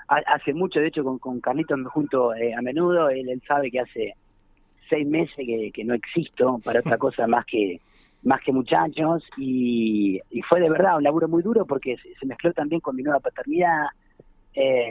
hace 0.09 0.53
mucho, 0.53 0.81
de 0.81 0.89
hecho, 0.89 1.05
con, 1.05 1.19
con 1.19 1.41
Carlitos 1.41 1.79
me 1.79 1.89
junto 1.89 2.35
eh, 2.35 2.55
a 2.55 2.61
menudo, 2.61 3.09
él, 3.09 3.29
él, 3.29 3.41
sabe 3.47 3.71
que 3.71 3.81
hace 3.81 4.15
seis 4.91 5.07
meses 5.07 5.47
que, 5.73 5.85
no 5.85 5.95
existo 5.95 6.61
para 6.63 6.81
otra 6.81 6.99
cosa 6.99 7.27
más 7.27 7.47
que 7.47 7.81
más 8.25 8.41
que 8.43 8.53
muchachos. 8.53 9.25
Y, 9.39 10.21
fue 10.49 10.61
de 10.61 10.69
verdad 10.69 10.99
un 10.99 11.05
laburo 11.05 11.29
muy 11.29 11.43
duro 11.43 11.65
porque 11.65 11.97
se, 11.97 12.27
mezcló 12.27 12.53
también 12.53 12.81
con 12.81 12.97
mi 12.97 13.03
nueva 13.03 13.21
paternidad, 13.21 13.87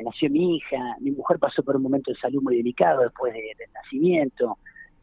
nació 0.03 0.29
mi 0.31 0.55
hija, 0.55 0.95
mi 0.99 1.11
mujer 1.11 1.37
pasó 1.37 1.61
por 1.61 1.75
un 1.75 1.83
momento 1.83 2.11
de 2.11 2.17
salud 2.17 2.41
muy 2.41 2.55
delicado 2.55 3.01
después 3.01 3.33
del 3.33 3.71
nacimiento, 3.73 4.57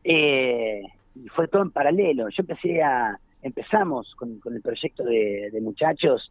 eh, 0.04 0.82
y 1.24 1.28
fue 1.28 1.48
todo 1.48 1.62
en 1.62 1.70
paralelo. 1.70 2.28
Yo 2.28 2.40
empecé 2.42 2.82
a, 2.82 3.18
empezamos 3.42 4.14
con, 4.16 4.40
el 4.52 4.62
proyecto 4.62 5.04
de, 5.04 5.58
muchachos, 5.60 6.30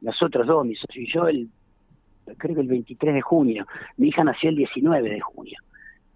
nosotros 0.00 0.46
dos, 0.46 0.66
mi 0.66 0.74
socio 0.76 1.02
y 1.02 1.12
yo, 1.12 1.28
el, 1.28 1.48
creo 2.36 2.54
que 2.54 2.60
el 2.60 2.68
23 2.68 3.14
de 3.14 3.20
junio. 3.20 3.66
Mi 3.96 4.08
hija 4.08 4.24
nació 4.24 4.50
el 4.50 4.56
19 4.56 5.08
de 5.08 5.20
junio 5.20 5.58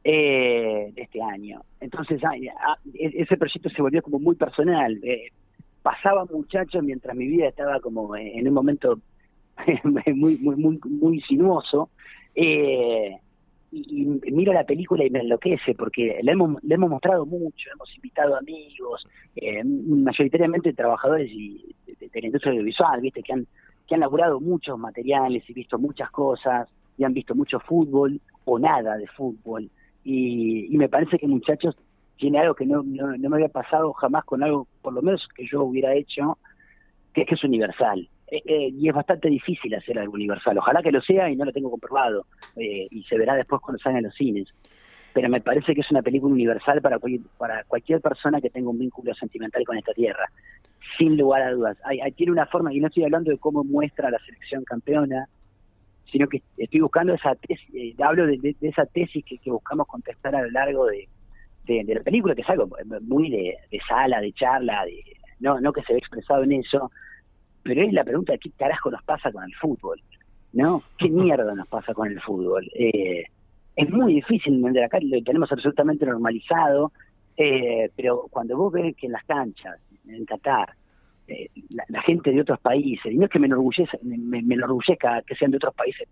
eh, 0.04 0.92
de 0.94 1.02
este 1.02 1.22
año. 1.22 1.62
Entonces, 1.80 2.20
e, 2.22 3.22
ese 3.22 3.36
proyecto 3.36 3.70
se 3.70 3.82
volvió 3.82 4.02
como 4.02 4.18
muy 4.18 4.36
personal. 4.36 4.98
Eh, 5.02 5.28
pasaba 5.82 6.24
muchachos 6.26 6.82
mientras 6.82 7.16
mi 7.16 7.26
vida 7.26 7.48
estaba 7.48 7.80
como 7.80 8.16
en 8.16 8.46
un 8.46 8.54
momento 8.54 9.00
muy, 9.84 10.38
muy, 10.38 10.56
muy, 10.56 10.80
muy 10.84 11.20
sinuoso. 11.22 11.90
Eh, 12.34 13.16
y, 13.72 14.04
miro 14.32 14.52
la 14.52 14.64
película 14.64 15.04
y 15.04 15.10
me 15.10 15.20
enloquece 15.20 15.74
porque 15.74 16.18
le 16.22 16.32
hemos, 16.32 16.62
le 16.62 16.74
hemos 16.74 16.90
mostrado 16.90 17.26
mucho, 17.26 17.70
hemos 17.72 17.94
invitado 17.94 18.36
amigos, 18.36 19.06
eh, 19.36 19.62
mayoritariamente 19.64 20.72
trabajadores 20.72 21.30
y, 21.30 21.74
de, 21.86 22.20
la 22.20 22.26
industria 22.26 22.52
audiovisual, 22.52 23.00
viste, 23.00 23.22
que 23.22 23.32
han, 23.32 23.46
que 23.86 23.94
han 23.94 24.00
laburado 24.00 24.40
muchos 24.40 24.78
materiales 24.78 25.48
y 25.48 25.52
visto 25.52 25.78
muchas 25.78 26.10
cosas 26.10 26.68
y 26.98 27.04
han 27.04 27.14
visto 27.14 27.34
mucho 27.34 27.60
fútbol 27.60 28.20
o 28.44 28.58
nada 28.58 28.96
de 28.96 29.06
fútbol. 29.06 29.70
Y, 30.04 30.76
me 30.76 30.88
parece 30.88 31.18
que 31.18 31.28
muchachos 31.28 31.76
tiene 32.16 32.38
algo 32.38 32.54
que 32.54 32.66
no, 32.66 32.82
no, 32.82 33.16
me 33.16 33.36
había 33.36 33.48
pasado 33.48 33.92
jamás 33.94 34.24
con 34.24 34.42
algo, 34.42 34.66
por 34.82 34.92
lo 34.92 35.02
menos 35.02 35.26
que 35.34 35.46
yo 35.46 35.62
hubiera 35.62 35.94
hecho, 35.94 36.38
que 37.14 37.22
es 37.22 37.28
que 37.28 37.34
es 37.34 37.44
universal. 37.44 38.08
Eh, 38.30 38.42
eh, 38.44 38.70
y 38.72 38.88
es 38.88 38.94
bastante 38.94 39.28
difícil 39.28 39.74
hacer 39.74 39.98
algo 39.98 40.14
universal. 40.14 40.56
Ojalá 40.58 40.82
que 40.82 40.92
lo 40.92 41.02
sea 41.02 41.28
y 41.28 41.36
no 41.36 41.44
lo 41.44 41.52
tengo 41.52 41.70
comprobado. 41.70 42.26
Eh, 42.56 42.86
y 42.90 43.02
se 43.04 43.18
verá 43.18 43.34
después 43.34 43.60
cuando 43.60 43.82
salgan 43.82 44.04
los 44.04 44.14
cines. 44.14 44.48
Pero 45.12 45.28
me 45.28 45.40
parece 45.40 45.74
que 45.74 45.80
es 45.80 45.90
una 45.90 46.02
película 46.02 46.32
universal 46.32 46.80
para, 46.80 46.98
para 47.36 47.64
cualquier 47.64 48.00
persona 48.00 48.40
que 48.40 48.50
tenga 48.50 48.70
un 48.70 48.78
vínculo 48.78 49.12
sentimental 49.14 49.64
con 49.64 49.76
esta 49.76 49.92
tierra. 49.92 50.26
Sin 50.96 51.16
lugar 51.16 51.42
a 51.42 51.50
dudas. 51.50 51.76
Hay, 51.84 52.00
tiene 52.12 52.32
una 52.32 52.46
forma, 52.46 52.72
y 52.72 52.78
no 52.78 52.86
estoy 52.86 53.04
hablando 53.04 53.32
de 53.32 53.38
cómo 53.38 53.64
muestra 53.64 54.10
la 54.10 54.18
selección 54.20 54.62
campeona, 54.64 55.26
sino 56.12 56.28
que 56.28 56.42
estoy 56.56 56.80
buscando 56.80 57.14
esa 57.14 57.34
tesis, 57.34 57.98
hablo 58.00 58.26
de, 58.26 58.56
esa 58.60 58.84
tesis 58.86 59.24
que, 59.24 59.38
buscamos 59.50 59.86
contestar 59.86 60.34
a 60.34 60.42
lo 60.42 60.50
largo 60.50 60.86
de, 60.86 61.08
de, 61.64 61.94
la 61.94 62.02
película, 62.02 62.34
que 62.34 62.42
es 62.42 62.48
algo 62.48 62.68
muy 63.02 63.30
de, 63.30 63.56
sala, 63.88 64.20
de 64.20 64.32
charla, 64.32 64.84
de, 64.84 65.00
no, 65.38 65.60
no 65.60 65.72
que 65.72 65.82
se 65.82 65.92
ve 65.92 66.00
expresado 66.00 66.42
en 66.42 66.52
eso, 66.52 66.90
pero 67.62 67.82
es 67.82 67.92
la 67.92 68.04
pregunta 68.04 68.32
de 68.32 68.38
qué 68.38 68.50
carajo 68.50 68.90
nos 68.90 69.02
pasa 69.02 69.30
con 69.32 69.44
el 69.44 69.54
fútbol, 69.54 70.00
¿no? 70.52 70.82
¿Qué 70.98 71.08
mierda 71.10 71.54
nos 71.54 71.68
pasa 71.68 71.94
con 71.94 72.08
el 72.08 72.20
fútbol? 72.20 72.68
Eh, 72.74 73.24
es 73.76 73.90
muy 73.90 74.14
difícil 74.14 74.54
entender 74.54 74.84
acá, 74.84 74.98
lo 75.02 75.22
tenemos 75.22 75.50
absolutamente 75.52 76.06
normalizado, 76.06 76.92
eh, 77.36 77.90
pero 77.96 78.26
cuando 78.30 78.56
vos 78.56 78.72
ves 78.72 78.96
que 78.96 79.06
en 79.06 79.12
las 79.12 79.24
canchas, 79.24 79.78
en 80.06 80.24
Qatar, 80.24 80.74
eh, 81.28 81.48
la, 81.88 82.02
gente 82.02 82.32
de 82.32 82.40
otros 82.40 82.60
países, 82.60 83.12
y 83.12 83.16
no 83.16 83.26
es 83.26 83.30
que 83.30 83.38
me 83.38 83.46
enorgullezca, 83.46 83.98
me, 84.02 84.42
me 84.42 84.54
enorgullezca 84.54 85.22
que 85.22 85.36
sean 85.36 85.50
de 85.50 85.58
otros 85.58 85.74
países, 85.74 86.08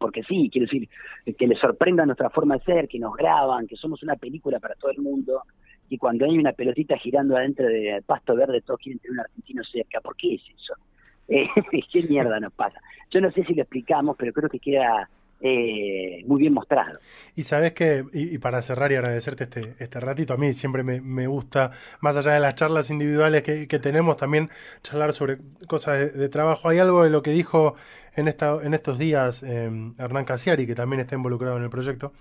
porque 0.00 0.22
sí, 0.22 0.48
quiero 0.50 0.66
decir, 0.66 0.88
que 1.36 1.46
les 1.46 1.58
sorprenda 1.58 2.06
nuestra 2.06 2.30
forma 2.30 2.56
de 2.56 2.64
ser, 2.64 2.88
que 2.88 2.98
nos 2.98 3.14
graban, 3.14 3.66
que 3.66 3.76
somos 3.76 4.02
una 4.02 4.16
película 4.16 4.58
para 4.58 4.74
todo 4.74 4.90
el 4.90 4.98
mundo, 4.98 5.42
y 5.90 5.98
cuando 5.98 6.24
hay 6.24 6.38
una 6.38 6.52
pelotita 6.52 6.96
girando 6.96 7.36
adentro 7.36 7.66
de 7.66 8.00
pasto 8.06 8.36
verde, 8.36 8.62
todos 8.62 8.78
quieren 8.80 9.00
tener 9.00 9.14
un 9.14 9.20
argentino 9.20 9.62
cerca. 9.64 10.00
¿Por 10.00 10.16
qué 10.16 10.36
es 10.36 10.42
eso? 10.42 10.74
Eh, 11.32 11.46
¿Qué 11.92 12.02
mierda 12.08 12.40
nos 12.40 12.52
pasa? 12.52 12.80
Yo 13.08 13.20
no 13.20 13.30
sé 13.30 13.44
si 13.44 13.54
lo 13.54 13.62
explicamos, 13.62 14.16
pero 14.18 14.32
creo 14.32 14.48
que 14.48 14.58
queda 14.58 15.08
eh, 15.40 16.24
muy 16.26 16.40
bien 16.40 16.52
mostrado. 16.52 16.98
Y 17.36 17.44
sabes 17.44 17.72
que, 17.72 18.04
y, 18.12 18.36
para 18.38 18.60
cerrar 18.62 18.90
y 18.90 18.96
agradecerte 18.96 19.44
este, 19.44 19.76
este 19.78 20.00
ratito, 20.00 20.34
a 20.34 20.36
mí 20.36 20.52
siempre 20.54 20.82
me, 20.82 21.26
gusta, 21.28 21.70
más 22.00 22.16
allá 22.16 22.32
de 22.32 22.40
las 22.40 22.56
charlas 22.56 22.90
individuales 22.90 23.44
que, 23.44 23.78
tenemos, 23.78 24.16
también 24.16 24.50
charlar 24.82 25.12
sobre 25.12 25.38
cosas 25.68 26.12
de, 26.12 26.28
trabajo. 26.28 26.68
Hay 26.68 26.80
algo 26.80 27.04
de 27.04 27.10
lo 27.10 27.22
que 27.22 27.30
dijo 27.30 27.76
en, 28.16 28.26
esta, 28.26 28.58
en 28.64 28.74
estos 28.74 28.98
días 28.98 29.44
eh, 29.44 29.70
Hernán 29.98 30.24
Casiari, 30.24 30.66
que 30.66 30.74
también 30.74 30.98
está 30.98 31.14
involucrado 31.14 31.58
en 31.58 31.62
el 31.62 31.70
proyecto, 31.70 32.12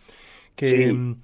que... 0.56 0.94
Mm, 0.94 1.16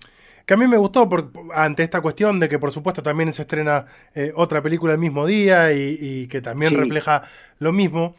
que 0.46 0.54
a 0.54 0.58
mí 0.58 0.68
me 0.68 0.78
gustó 0.78 1.10
por, 1.10 1.32
ante 1.54 1.84
esta 1.84 2.02
cuestión 2.02 2.40
de 2.40 2.48
que 2.48 2.60
por 2.60 2.72
supuesto 2.72 3.02
también 3.02 3.34
se 3.34 3.44
estrena 3.44 3.86
eh, 4.14 4.32
otra 4.36 4.62
película 4.62 4.94
el 4.94 5.00
mismo 5.00 5.26
día 5.26 5.74
y, 5.74 6.28
que 6.28 6.42
también 6.42 6.76
refleja 6.76 7.24
lo 7.60 7.72
mismo. 7.72 8.16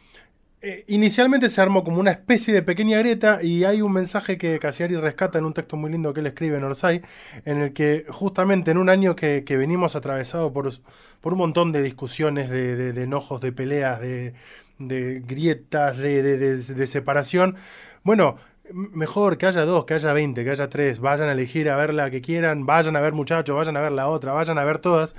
Eh, 0.59 0.83
inicialmente 0.87 1.49
se 1.49 1.61
armó 1.61 1.83
como 1.83 1.99
una 1.99 2.11
especie 2.11 2.53
de 2.53 2.63
pequeña 2.63 2.97
grieta 2.97 3.43
y 3.43 3.63
hay 3.63 3.81
un 3.81 3.93
mensaje 3.93 4.37
que 4.37 4.57
Casiari 4.59 4.95
rescata 4.97 5.37
en 5.37 5.45
un 5.45 5.53
texto 5.53 5.77
muy 5.77 5.91
lindo 5.91 6.13
que 6.13 6.19
él 6.19 6.27
escribe 6.27 6.57
en 6.57 6.63
Orsay, 6.63 7.01
en 7.45 7.61
el 7.61 7.73
que 7.73 8.05
justamente 8.09 8.71
en 8.71 8.77
un 8.77 8.89
año 8.89 9.15
que, 9.15 9.43
venimos 9.47 9.95
atravesado 9.95 10.51
por, 10.51 10.73
por, 11.21 11.33
un 11.33 11.39
montón 11.39 11.71
de 11.71 11.83
discusiones, 11.83 12.49
de, 12.49 12.89
enojos, 13.01 13.39
de 13.39 13.51
peleas, 13.51 14.01
de, 14.01 14.33
grietas, 14.79 15.97
de 15.99 16.87
separación, 16.87 17.55
bueno, 18.03 18.37
mejor 18.71 19.37
que 19.37 19.45
haya 19.45 19.65
dos, 19.65 19.85
que 19.85 19.93
haya 19.93 20.13
veinte, 20.13 20.43
que 20.43 20.51
haya 20.51 20.69
tres, 20.69 20.99
vayan 20.99 21.29
a 21.29 21.31
elegir 21.31 21.69
a 21.69 21.75
ver 21.77 21.93
la 21.93 22.09
que 22.09 22.21
quieran, 22.21 22.65
vayan 22.65 22.95
a 22.95 23.01
ver 23.01 23.13
muchachos, 23.13 23.55
vayan 23.55 23.77
a 23.77 23.81
ver 23.81 23.91
la 23.91 24.07
otra, 24.07 24.33
vayan 24.33 24.57
a 24.57 24.63
ver 24.63 24.79
todas, 24.79 25.15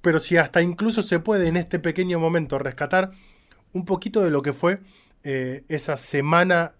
pero 0.00 0.20
si 0.20 0.36
hasta 0.36 0.62
incluso 0.62 1.02
se 1.02 1.20
puede 1.20 1.48
en 1.48 1.56
este 1.56 1.78
pequeño 1.78 2.18
momento 2.18 2.58
rescatar 2.58 3.10
un 3.72 3.84
poquito 3.84 4.22
de 4.22 4.30
lo 4.30 4.42
que 4.42 4.52
fue 4.52 4.80
eh, 5.24 5.64
esa 5.68 5.96
semana 5.96 6.74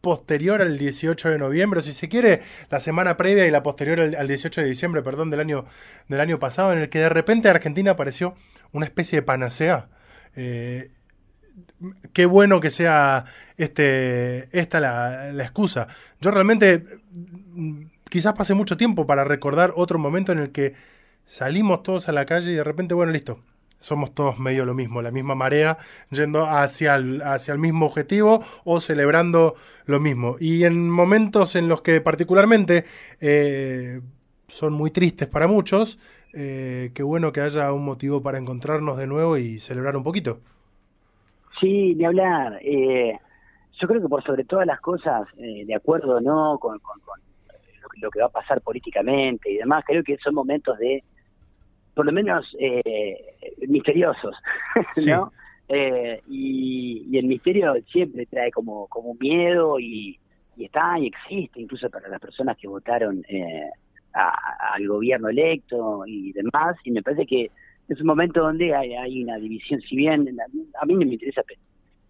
posterior 0.00 0.62
al 0.62 0.78
18 0.78 1.30
de 1.30 1.38
noviembre, 1.38 1.80
o 1.80 1.82
si 1.82 1.92
se 1.92 2.08
quiere, 2.08 2.42
la 2.70 2.80
semana 2.80 3.16
previa 3.16 3.46
y 3.46 3.50
la 3.50 3.62
posterior 3.62 4.00
al, 4.00 4.28
18 4.28 4.60
de 4.60 4.66
diciembre, 4.68 5.02
perdón, 5.02 5.30
del 5.30 5.40
año, 5.40 5.64
del 6.08 6.20
año 6.20 6.38
pasado, 6.38 6.72
en 6.72 6.78
el 6.78 6.88
que 6.88 7.00
de 7.00 7.08
repente 7.08 7.48
Argentina 7.48 7.92
apareció 7.92 8.34
una 8.72 8.86
especie 8.86 9.18
de 9.18 9.22
panacea. 9.22 9.88
Eh, 10.36 10.90
qué 12.12 12.26
bueno 12.26 12.60
que 12.60 12.70
sea 12.70 13.24
este, 13.56 14.48
esta 14.58 14.80
la, 14.80 15.32
la 15.32 15.42
excusa. 15.42 15.88
Yo 16.20 16.30
realmente 16.30 16.84
mm, 17.12 17.84
quizás 18.08 18.34
pase 18.34 18.54
mucho 18.54 18.76
tiempo 18.76 19.06
para 19.06 19.24
recordar 19.24 19.72
otro 19.76 19.98
momento 19.98 20.32
en 20.32 20.38
el 20.38 20.52
que 20.52 20.74
salimos 21.24 21.82
todos 21.82 22.08
a 22.08 22.12
la 22.12 22.26
calle 22.26 22.52
y 22.52 22.54
de 22.54 22.64
repente, 22.64 22.94
bueno, 22.94 23.12
listo, 23.12 23.40
somos 23.78 24.14
todos 24.14 24.38
medio 24.38 24.64
lo 24.64 24.74
mismo, 24.74 25.02
la 25.02 25.10
misma 25.10 25.34
marea, 25.34 25.78
yendo 26.10 26.46
hacia 26.46 26.96
el, 26.96 27.22
hacia 27.22 27.52
el 27.52 27.58
mismo 27.58 27.86
objetivo 27.86 28.42
o 28.64 28.80
celebrando 28.80 29.54
lo 29.84 30.00
mismo. 30.00 30.36
Y 30.40 30.64
en 30.64 30.90
momentos 30.90 31.56
en 31.56 31.68
los 31.68 31.82
que 31.82 32.00
particularmente 32.00 32.84
eh, 33.20 34.00
son 34.48 34.72
muy 34.72 34.90
tristes 34.90 35.28
para 35.28 35.46
muchos, 35.46 35.98
eh, 36.32 36.90
qué 36.94 37.02
bueno 37.02 37.32
que 37.32 37.40
haya 37.40 37.72
un 37.72 37.84
motivo 37.84 38.22
para 38.22 38.38
encontrarnos 38.38 38.98
de 38.98 39.06
nuevo 39.06 39.36
y 39.36 39.60
celebrar 39.60 39.96
un 39.96 40.02
poquito. 40.02 40.40
Sí, 41.60 41.94
ni 41.94 42.04
hablar. 42.04 42.58
Eh, 42.62 43.18
yo 43.80 43.88
creo 43.88 44.00
que 44.00 44.08
por 44.08 44.24
sobre 44.24 44.44
todas 44.44 44.66
las 44.66 44.80
cosas, 44.80 45.28
eh, 45.38 45.64
de 45.66 45.74
acuerdo 45.74 46.20
no 46.20 46.58
con, 46.58 46.80
lo, 48.00 48.10
que 48.10 48.20
va 48.20 48.26
a 48.26 48.30
pasar 48.30 48.60
políticamente 48.60 49.50
y 49.50 49.56
demás, 49.56 49.84
creo 49.86 50.02
que 50.02 50.16
son 50.18 50.34
momentos 50.34 50.78
de, 50.78 51.02
por 51.94 52.06
lo 52.06 52.12
menos, 52.12 52.46
eh, 52.58 53.36
misteriosos, 53.68 54.34
¿no? 55.06 55.32
Eh, 55.68 56.22
y, 56.28 57.16
el 57.18 57.26
misterio 57.26 57.74
siempre 57.90 58.26
trae 58.26 58.50
como, 58.50 58.86
como 58.88 59.14
miedo 59.14 59.80
y, 59.80 60.18
está 60.58 60.98
y 60.98 61.06
existe, 61.06 61.60
incluso 61.60 61.88
para 61.88 62.08
las 62.08 62.20
personas 62.20 62.56
que 62.58 62.68
votaron 62.68 63.22
al 64.12 64.86
gobierno 64.86 65.28
electo 65.28 66.04
y 66.06 66.32
demás, 66.32 66.76
y 66.84 66.90
me 66.90 67.02
parece 67.02 67.26
que 67.26 67.50
es 67.88 68.00
un 68.00 68.06
momento 68.06 68.40
donde 68.40 68.74
hay, 68.74 69.22
una 69.22 69.36
división, 69.36 69.80
si 69.80 69.96
bien 69.96 70.26
a 70.80 70.86
mí 70.86 70.94
no 70.94 71.00
me 71.00 71.14
interesa 71.14 71.42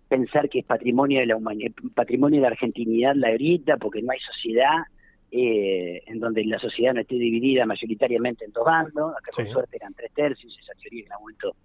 pensar 0.09 0.49
que 0.49 0.61
es 0.61 0.65
patrimonio 0.65 1.21
de 1.21 1.27
la 1.27 1.37
humanidad, 1.37 1.73
patrimonio 1.95 2.39
de 2.39 2.43
la 2.43 2.49
argentinidad 2.49 3.15
la 3.15 3.31
grita, 3.33 3.77
porque 3.77 4.03
no 4.03 4.13
hay 4.13 4.21
sociedad 4.21 4.85
eh, 5.31 6.03
en 6.07 6.21
donde 6.21 6.45
la 6.45 6.59
sociedad 6.59 6.95
no 6.95 7.01
esté 7.01 7.17
dividida 7.17 7.67
mayoritariamente 7.67 8.45
en 8.45 8.53
dos 8.53 8.65
bandos, 8.65 9.15
acá 9.17 9.33
con 9.35 9.47
suerte 9.49 9.77
eran 9.77 9.93
tres 9.95 10.13
tercios, 10.13 10.57
esa 10.63 10.73
teoría 10.81 11.05
que 11.05 11.13
algún 11.13 11.25
momento 11.25 11.57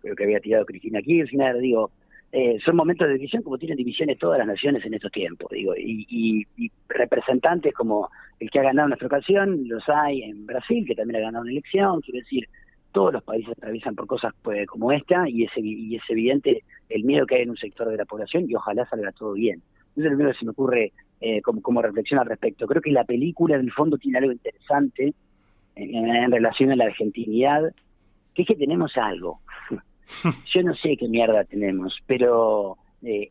creo 0.00 0.14
que 0.14 0.24
había 0.24 0.40
tirado 0.40 0.66
Cristina 0.66 1.00
Kirchner, 1.00 1.58
digo, 1.58 1.90
eh, 2.30 2.58
son 2.62 2.76
momentos 2.76 3.08
de 3.08 3.14
división 3.14 3.42
como 3.42 3.56
tienen 3.56 3.78
divisiones 3.78 4.18
todas 4.18 4.38
las 4.38 4.46
naciones 4.46 4.84
en 4.84 4.92
estos 4.92 5.10
tiempos, 5.10 5.50
digo, 5.50 5.74
y, 5.74 6.06
y, 6.56 6.70
representantes 6.88 7.72
como 7.72 8.10
el 8.38 8.50
que 8.50 8.58
ha 8.58 8.64
ganado 8.64 8.88
nuestra 8.88 9.06
ocasión, 9.06 9.66
los 9.66 9.82
hay 9.88 10.22
en 10.22 10.44
Brasil, 10.44 10.84
que 10.86 10.94
también 10.94 11.16
ha 11.16 11.26
ganado 11.26 11.42
una 11.42 11.52
elección, 11.52 12.00
quiero 12.02 12.20
decir, 12.20 12.46
todos 12.98 13.12
los 13.12 13.22
países 13.22 13.52
atraviesan 13.56 13.94
por 13.94 14.08
cosas 14.08 14.34
pues, 14.42 14.66
como 14.66 14.90
esta 14.90 15.28
y 15.28 15.44
es, 15.44 15.52
y 15.54 15.94
es 15.94 16.02
evidente 16.08 16.64
el 16.88 17.04
miedo 17.04 17.26
que 17.26 17.36
hay 17.36 17.42
en 17.42 17.50
un 17.50 17.56
sector 17.56 17.88
de 17.88 17.96
la 17.96 18.04
población 18.04 18.46
y 18.48 18.56
ojalá 18.56 18.88
salga 18.88 19.12
todo 19.12 19.34
bien. 19.34 19.62
Eso 19.92 20.00
es 20.00 20.02
lo 20.02 20.10
primero 20.10 20.32
que 20.32 20.38
se 20.40 20.44
me 20.44 20.50
ocurre 20.50 20.92
eh, 21.20 21.40
como, 21.40 21.80
reflexión 21.80 22.18
al 22.18 22.26
respecto. 22.26 22.66
Creo 22.66 22.82
que 22.82 22.90
la 22.90 23.04
película 23.04 23.54
en 23.54 23.60
el 23.60 23.70
fondo 23.70 23.98
tiene 23.98 24.18
algo 24.18 24.32
interesante 24.32 25.14
en, 25.76 26.32
relación 26.32 26.72
a 26.72 26.76
la 26.76 26.86
argentinidad, 26.86 27.72
que 28.34 28.42
es 28.42 28.48
que 28.48 28.56
tenemos 28.56 28.96
algo. 28.96 29.42
Yo 30.52 30.64
no 30.64 30.74
sé 30.74 30.96
qué 30.96 31.06
mierda 31.06 31.44
tenemos, 31.44 31.96
pero 32.04 32.78
eh, 33.04 33.30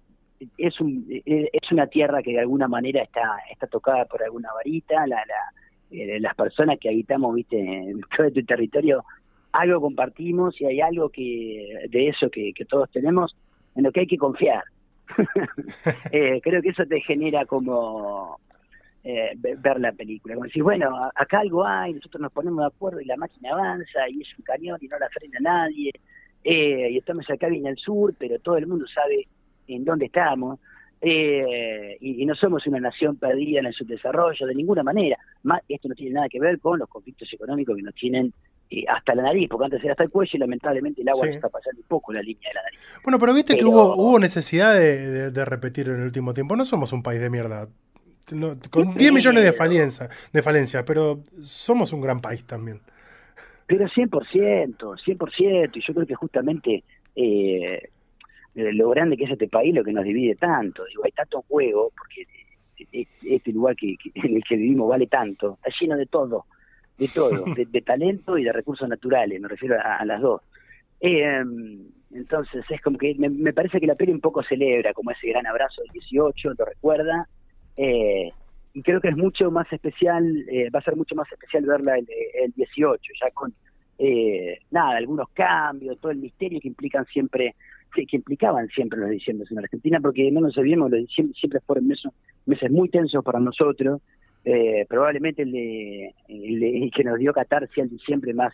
es, 0.57 0.79
un, 0.79 1.05
eh, 1.09 1.49
es 1.51 1.71
una 1.73 1.87
tierra 1.87 2.23
que 2.23 2.31
de 2.31 2.39
alguna 2.39 2.69
manera 2.69 3.03
está, 3.03 3.39
está 3.51 3.67
tocada 3.67 4.05
por 4.05 4.23
alguna 4.23 4.47
varita, 4.53 5.05
la, 5.07 5.17
la, 5.27 6.19
las 6.21 6.35
personas 6.35 6.79
que 6.79 6.87
habitamos 6.87 7.35
viste 7.35 7.59
en 7.59 7.99
todo 8.15 8.27
este 8.27 8.43
territorio 8.43 9.03
algo 9.51 9.81
compartimos 9.81 10.59
y 10.61 10.65
hay 10.65 10.81
algo 10.81 11.09
que 11.09 11.87
de 11.89 12.09
eso 12.09 12.29
que, 12.29 12.53
todos 12.67 12.89
tenemos 12.91 13.35
en 13.75 13.83
lo 13.83 13.91
que 13.91 14.01
hay 14.01 14.07
que 14.07 14.17
confiar. 14.17 14.63
Eh, 16.11 16.41
creo 16.43 16.61
que 16.61 16.69
eso 16.69 16.85
te 16.85 16.99
genera 17.01 17.45
como 17.45 18.39
eh, 19.03 19.31
ver 19.37 19.79
la 19.79 19.93
película. 19.93 20.35
Como 20.35 20.45
decir, 20.45 20.63
bueno, 20.63 20.89
acá 21.15 21.39
algo 21.39 21.65
hay, 21.65 21.93
nosotros 21.93 22.21
nos 22.21 22.31
ponemos 22.31 22.59
de 22.59 22.67
acuerdo 22.67 22.99
y 22.99 23.05
la 23.05 23.15
máquina 23.15 23.51
avanza 23.53 24.09
y 24.09 24.21
es 24.21 24.37
un 24.37 24.43
cañón 24.43 24.77
y 24.81 24.87
no 24.87 24.99
la 24.99 25.07
frena 25.09 25.39
nadie. 25.39 25.91
Eh, 26.43 26.89
y 26.91 26.97
estamos 26.97 27.29
acá 27.29 27.47
bien 27.47 27.67
al 27.67 27.77
sur, 27.77 28.13
pero 28.17 28.37
todo 28.39 28.57
el 28.57 28.67
mundo 28.67 28.85
sabe 28.87 29.27
en 29.67 29.85
dónde 29.85 30.05
estamos. 30.07 30.59
eh, 30.99 31.95
y, 32.01 32.25
no 32.25 32.35
somos 32.35 32.65
una 32.67 32.79
nación 32.79 33.17
perdida 33.17 33.59
en 33.59 33.67
el 33.67 33.73
subdesarrollo 33.73 34.45
de 34.45 34.55
ninguna 34.55 34.83
manera. 34.83 35.17
Más, 35.43 35.61
esto 35.69 35.87
no 35.87 35.95
tiene 35.95 36.15
nada 36.15 36.27
que 36.27 36.39
ver 36.39 36.59
con 36.59 36.79
los 36.79 36.89
conflictos 36.89 37.31
económicos 37.31 37.75
que 37.75 37.83
nos 37.83 37.95
tienen 37.95 38.33
eh, 38.69 38.83
hasta 38.87 39.15
la 39.15 39.23
nariz, 39.23 39.47
porque 39.49 39.65
antes 39.65 39.83
era 39.83 39.93
hasta 39.93 40.03
el 40.03 40.09
cuello 40.09 40.31
y 40.33 40.37
lamentablemente 40.37 41.01
el 41.01 41.09
agua 41.09 41.25
se 41.25 41.35
está 41.35 41.49
pasando 41.49 41.81
un 41.81 41.87
poco 41.87 42.11
la 42.11 42.21
línea 42.21 42.49
de 42.49 42.53
la 42.53 42.63
nariz. 42.63 42.79
Bueno, 43.03 43.19
pero 43.19 43.33
viste 43.33 43.55
que 43.55 43.65
hubo, 43.65 43.95
hubo 43.95 44.19
necesidad 44.19 44.73
de, 44.75 45.31
de, 45.31 45.45
repetir 45.45 45.87
en 45.87 45.95
el 45.95 46.03
último 46.03 46.33
tiempo. 46.33 46.55
No 46.55 46.65
somos 46.65 46.91
un 46.93 47.01
país 47.01 47.21
de 47.21 47.29
mierda. 47.29 47.67
con 48.69 48.95
10 48.95 49.13
millones 49.13 49.43
de 49.43 49.53
falencia, 49.53 50.09
de 50.33 50.41
falencia, 50.41 50.83
pero 50.83 51.21
somos 51.41 51.93
un 51.93 52.01
gran 52.01 52.19
país 52.19 52.45
también. 52.45 52.81
Pero 53.67 53.85
100%, 53.85 54.77
100%, 54.77 55.71
y 55.73 55.81
yo 55.81 55.93
creo 55.93 56.07
que 56.07 56.15
justamente 56.15 56.83
eh, 57.15 57.89
lo 58.53 58.89
grande 58.89 59.17
que 59.17 59.25
es 59.25 59.31
este 59.31 59.47
país 59.47 59.73
lo 59.73 59.83
que 59.83 59.93
nos 59.93 60.03
divide 60.03 60.35
tanto. 60.35 60.85
Digo, 60.85 61.03
hay 61.05 61.11
tanto 61.11 61.43
juego, 61.47 61.91
porque 61.97 62.27
este 63.23 63.51
lugar 63.51 63.75
que, 63.75 63.95
en 64.15 64.35
el 64.35 64.43
que 64.43 64.55
vivimos 64.55 64.89
vale 64.89 65.07
tanto, 65.07 65.57
está 65.63 65.69
lleno 65.79 65.97
de 65.97 66.05
todo, 66.05 66.45
de 66.97 67.07
todo, 67.07 67.45
de, 67.55 67.81
talento 67.81 68.37
y 68.37 68.43
de 68.43 68.51
recursos 68.51 68.87
naturales, 68.87 69.39
me 69.39 69.47
refiero 69.47 69.77
a, 69.83 70.03
las 70.05 70.21
dos. 70.21 70.41
Eh, 70.99 71.43
entonces 72.11 72.65
es 72.69 72.81
como 72.81 72.97
que 72.97 73.15
me, 73.17 73.53
parece 73.53 73.79
que 73.79 73.87
la 73.87 73.95
peli 73.95 74.11
un 74.11 74.21
poco 74.21 74.41
celebra 74.43 74.93
como 74.93 75.11
ese 75.11 75.27
gran 75.27 75.45
abrazo 75.45 75.81
del 75.81 75.91
18, 75.91 76.53
lo 76.57 76.65
recuerda, 76.65 77.27
eh, 77.75 78.31
y 78.73 78.81
creo 78.81 79.01
que 79.01 79.09
es 79.09 79.17
mucho 79.17 79.51
más 79.51 79.71
especial, 79.71 80.25
eh, 80.49 80.69
va 80.69 80.79
a 80.79 80.83
ser 80.83 80.95
mucho 80.95 81.15
más 81.15 81.31
especial 81.31 81.65
verla 81.65 81.97
el, 81.97 82.07
el 82.43 82.51
18, 82.53 83.01
ya 83.21 83.31
con, 83.31 83.53
nada, 84.71 84.97
algunos 84.97 85.29
cambios, 85.29 85.99
todo 85.99 86.11
el 86.11 86.19
misterio 86.19 86.59
que 86.59 86.67
implican 86.67 87.05
siempre 87.05 87.55
que, 87.93 88.17
implicaban 88.17 88.67
siempre 88.69 88.99
los 88.99 89.09
diciembre 89.09 89.47
en 89.49 89.59
Argentina, 89.59 89.99
porque 89.99 90.29
no 90.31 90.41
nos 90.41 90.57
olvidemos, 90.57 90.91
los 90.91 91.01
diciembre 91.01 91.35
siempre 91.39 91.59
fueron 91.61 91.87
meses, 91.87 92.11
meses 92.45 92.71
muy 92.71 92.89
tensos 92.89 93.23
para 93.23 93.39
nosotros. 93.39 94.01
Eh, 94.49 94.85
probablemente 94.87 95.41
el, 95.41 95.51
de, 95.51 96.91
que 96.95 97.03
nos 97.03 97.19
dio 97.19 97.33
catarse 97.33 97.81
el 97.81 97.89
diciembre 97.89 98.33
más 98.33 98.53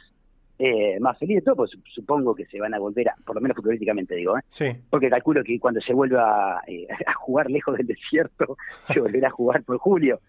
eh, 0.57 0.99
más 0.99 1.19
feliz 1.19 1.35
de 1.35 1.41
todo, 1.43 1.57
pues 1.57 1.71
supongo 1.93 2.33
que 2.33 2.47
se 2.47 2.59
van 2.59 2.73
a 2.73 2.79
volver, 2.79 3.09
a, 3.09 3.15
por 3.23 3.35
lo 3.35 3.41
menos 3.41 3.55
futbolísticamente 3.55 4.15
digo, 4.15 4.35
¿eh? 4.35 4.41
sí. 4.47 4.71
porque 4.89 5.09
calculo 5.09 5.43
que 5.43 5.59
cuando 5.59 5.81
se 5.81 5.93
vuelva 5.93 6.61
eh, 6.65 6.87
a 7.05 7.13
jugar 7.13 7.51
lejos 7.51 7.77
del 7.77 7.85
desierto, 7.85 8.57
se 8.87 8.99
volverá 8.99 9.27
a 9.27 9.31
jugar 9.31 9.63
por 9.63 9.77
julio. 9.77 10.19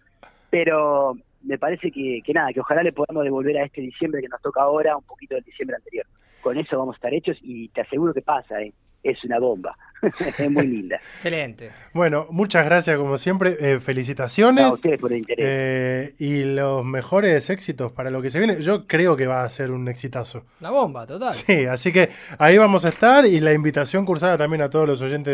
Pero 0.51 1.15
me 1.41 1.57
parece 1.57 1.89
que, 1.89 2.21
que 2.23 2.33
nada, 2.33 2.53
que 2.53 2.59
ojalá 2.59 2.83
le 2.83 2.93
podamos 2.93 3.23
devolver 3.23 3.57
a 3.57 3.65
este 3.65 3.81
diciembre 3.81 4.21
que 4.21 4.27
nos 4.27 4.41
toca 4.43 4.61
ahora 4.61 4.95
un 4.95 5.03
poquito 5.03 5.33
del 5.33 5.43
diciembre 5.43 5.77
anterior. 5.77 6.05
Con 6.41 6.59
eso 6.59 6.77
vamos 6.77 6.93
a 6.93 6.97
estar 6.97 7.13
hechos 7.13 7.37
y 7.41 7.69
te 7.69 7.81
aseguro 7.81 8.13
que 8.13 8.21
pasa, 8.21 8.61
¿eh? 8.61 8.71
Es 9.05 9.23
una 9.23 9.39
bomba. 9.39 9.77
es 10.37 10.51
muy 10.51 10.67
linda. 10.67 10.97
Excelente. 11.13 11.71
Bueno, 11.93 12.27
muchas 12.29 12.65
gracias 12.65 12.97
como 12.97 13.17
siempre. 13.17 13.57
Eh, 13.59 13.79
felicitaciones. 13.79 14.65
A 14.65 14.73
ustedes 14.73 14.99
por 14.99 15.11
el 15.11 15.19
interés. 15.19 15.45
Eh, 15.47 16.15
y 16.17 16.43
los 16.43 16.83
mejores 16.83 17.49
éxitos 17.49 17.91
para 17.91 18.09
lo 18.09 18.21
que 18.21 18.29
se 18.29 18.39
viene. 18.39 18.61
Yo 18.61 18.87
creo 18.87 19.15
que 19.15 19.27
va 19.27 19.43
a 19.43 19.49
ser 19.49 19.71
un 19.71 19.87
exitazo. 19.87 20.45
La 20.59 20.71
bomba, 20.71 21.05
total. 21.05 21.33
Sí, 21.33 21.65
así 21.65 21.91
que 21.91 22.09
ahí 22.37 22.57
vamos 22.57 22.85
a 22.85 22.89
estar. 22.89 23.25
Y 23.25 23.39
la 23.39 23.53
invitación 23.53 24.05
cursada 24.05 24.37
también 24.37 24.61
a 24.61 24.69
todos 24.69 24.87
los 24.87 25.01
oyentes 25.01 25.33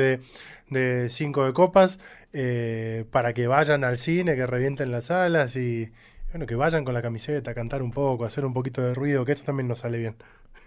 de, 0.70 0.80
de 0.80 1.10
Cinco 1.10 1.46
de 1.46 1.54
Copas 1.54 2.00
eh, 2.34 3.06
para 3.12 3.34
que 3.34 3.48
vayan 3.48 3.84
al 3.84 3.98
cine, 3.98 4.36
que 4.36 4.46
revienten 4.46 4.92
las 4.92 5.06
salas 5.06 5.56
y 5.56 5.92
bueno, 6.32 6.46
que 6.46 6.56
vayan 6.56 6.86
con 6.86 6.94
la 6.94 7.02
camiseta, 7.02 7.52
a 7.52 7.54
cantar 7.54 7.82
un 7.82 7.92
poco, 7.92 8.24
hacer 8.24 8.46
un 8.46 8.54
poquito 8.54 8.82
de 8.82 8.94
ruido, 8.94 9.26
que 9.26 9.34
esto 9.34 9.44
también 9.44 9.68
nos 9.68 9.80
sale 9.80 9.98
bien. 9.98 10.16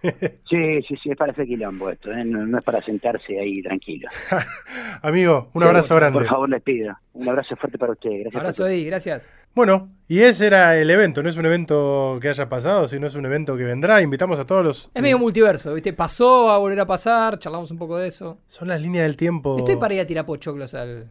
Sí, 0.49 0.83
sí, 0.87 0.97
sí, 1.03 1.11
es 1.11 1.17
para 1.17 1.33
hacer 1.33 1.47
quilombo 1.47 1.91
esto, 1.91 2.13
¿eh? 2.13 2.25
no, 2.25 2.59
es 2.59 2.65
para 2.65 2.83
sentarse 2.83 3.39
ahí 3.39 3.63
tranquilo. 3.63 4.09
Amigo, 5.03 5.51
un 5.53 5.63
abrazo 5.63 5.97
grande. 5.97 6.21
Por 6.21 6.29
favor, 6.29 6.49
les 6.49 6.63
pido. 6.63 6.95
Un 7.15 7.29
abrazo 7.29 7.57
fuerte 7.57 7.79
para 7.79 7.93
ustedes. 7.93 8.21
Gracias. 8.21 8.41
Abrazo 8.41 8.65
ahí, 8.65 8.85
gracias. 8.85 9.31
Bueno, 9.55 9.89
y 10.07 10.21
ese 10.21 10.47
era 10.47 10.77
el 10.77 10.91
evento, 10.91 11.23
no 11.23 11.29
es 11.29 11.37
un 11.37 11.47
evento 11.47 12.19
que 12.21 12.29
haya 12.29 12.49
pasado, 12.49 12.87
sino 12.87 13.07
es 13.07 13.15
un 13.15 13.25
evento 13.25 13.57
que 13.57 13.65
vendrá. 13.65 14.03
Invitamos 14.03 14.39
a 14.39 14.47
todos 14.47 14.65
los. 14.65 14.91
Es 14.95 15.03
medio 15.03 15.19
multiverso, 15.19 15.75
¿viste? 15.75 15.93
Pasó, 15.93 16.51
a 16.51 16.59
volver 16.59 16.81
a 16.81 16.87
pasar, 16.87 17.39
charlamos 17.39 17.71
un 17.71 17.79
poco 17.79 17.97
de 17.97 18.09
eso. 18.09 18.39
Son 18.47 18.69
las 18.69 18.81
líneas 18.81 19.05
del 19.05 19.17
tiempo. 19.17 19.59
Estoy 19.59 19.77
para 19.77 19.95
ir 19.95 20.01
a 20.01 20.07
tirar 20.07 20.27
pochoclos 20.27 20.75
al. 20.75 21.11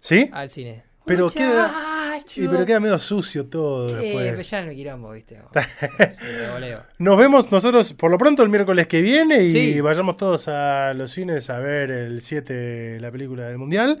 ¿Sí? 0.00 0.30
Al 0.32 0.50
cine. 0.50 0.87
Pero 1.08 1.30
queda, 1.30 1.72
pero 2.36 2.66
queda 2.66 2.80
medio 2.80 2.98
sucio 2.98 3.46
todo. 3.46 3.88
Sí, 3.88 4.16
después. 4.16 4.50
ya 4.50 4.60
no 4.60 4.66
me 4.68 4.76
quilombo, 4.76 5.12
¿viste? 5.12 5.40
Nos 6.98 7.18
vemos 7.18 7.50
nosotros 7.50 7.92
por 7.94 8.10
lo 8.10 8.18
pronto 8.18 8.42
el 8.42 8.48
miércoles 8.48 8.86
que 8.86 9.00
viene 9.00 9.42
y 9.44 9.80
vayamos 9.80 10.16
todos 10.16 10.48
a 10.48 10.92
los 10.94 11.10
cines 11.10 11.50
a 11.50 11.58
ver 11.58 11.90
el 11.90 12.20
7, 12.20 12.98
la 13.00 13.10
película 13.10 13.48
del 13.48 13.58
Mundial. 13.58 13.98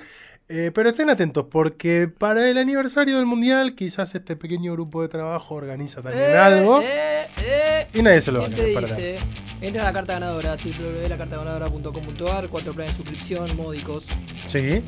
Eh, 0.50 0.70
pero 0.72 0.88
estén 0.88 1.10
atentos 1.10 1.44
porque 1.50 2.08
para 2.08 2.48
el 2.48 2.56
aniversario 2.56 3.16
del 3.16 3.26
Mundial 3.26 3.74
quizás 3.74 4.14
este 4.14 4.34
pequeño 4.34 4.72
grupo 4.72 5.02
de 5.02 5.08
trabajo 5.08 5.54
organiza 5.54 6.00
también 6.00 6.30
eh, 6.30 6.36
algo. 6.36 6.80
Eh, 6.82 7.86
y 7.92 8.00
nadie 8.00 8.22
se 8.22 8.32
lo 8.32 8.40
va 8.40 8.46
a 8.46 8.50
perder. 8.50 9.18
Entra 9.60 9.82
a 9.82 9.84
la 9.86 9.92
carta 9.92 10.14
ganadora, 10.14 10.56
www.lacartaganadora.com.ar, 10.56 12.48
cuatro 12.48 12.72
planes 12.72 12.96
de 12.96 13.02
suscripción 13.02 13.56
módicos. 13.56 14.06
Sí 14.46 14.82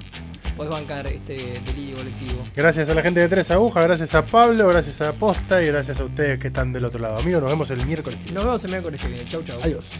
podés 0.61 0.73
bancar 0.73 1.07
este 1.07 1.59
delirio 1.65 1.97
colectivo. 1.97 2.45
Gracias 2.55 2.87
a 2.91 2.95
la 2.95 3.01
gente 3.01 3.19
de 3.19 3.29
Tres 3.31 3.51
Agujas, 3.51 3.83
gracias 3.83 4.15
a 4.15 4.27
Pablo, 4.27 4.69
gracias 4.69 5.01
a 5.01 5.15
Posta 5.15 5.63
y 5.63 5.69
gracias 5.69 5.99
a 6.01 6.05
ustedes 6.05 6.39
que 6.39 6.49
están 6.49 6.71
del 6.71 6.85
otro 6.85 7.01
lado. 7.01 7.19
Amigos, 7.19 7.41
nos 7.41 7.51
vemos 7.51 7.71
el 7.71 7.87
miércoles 7.87 8.19
Nos 8.31 8.45
vemos 8.45 8.65
el 8.65 8.71
miércoles 8.71 9.01
que 9.01 9.09
viene. 9.09 9.27
Chau, 9.27 9.43
chau. 9.43 9.59
Adiós. 9.63 9.91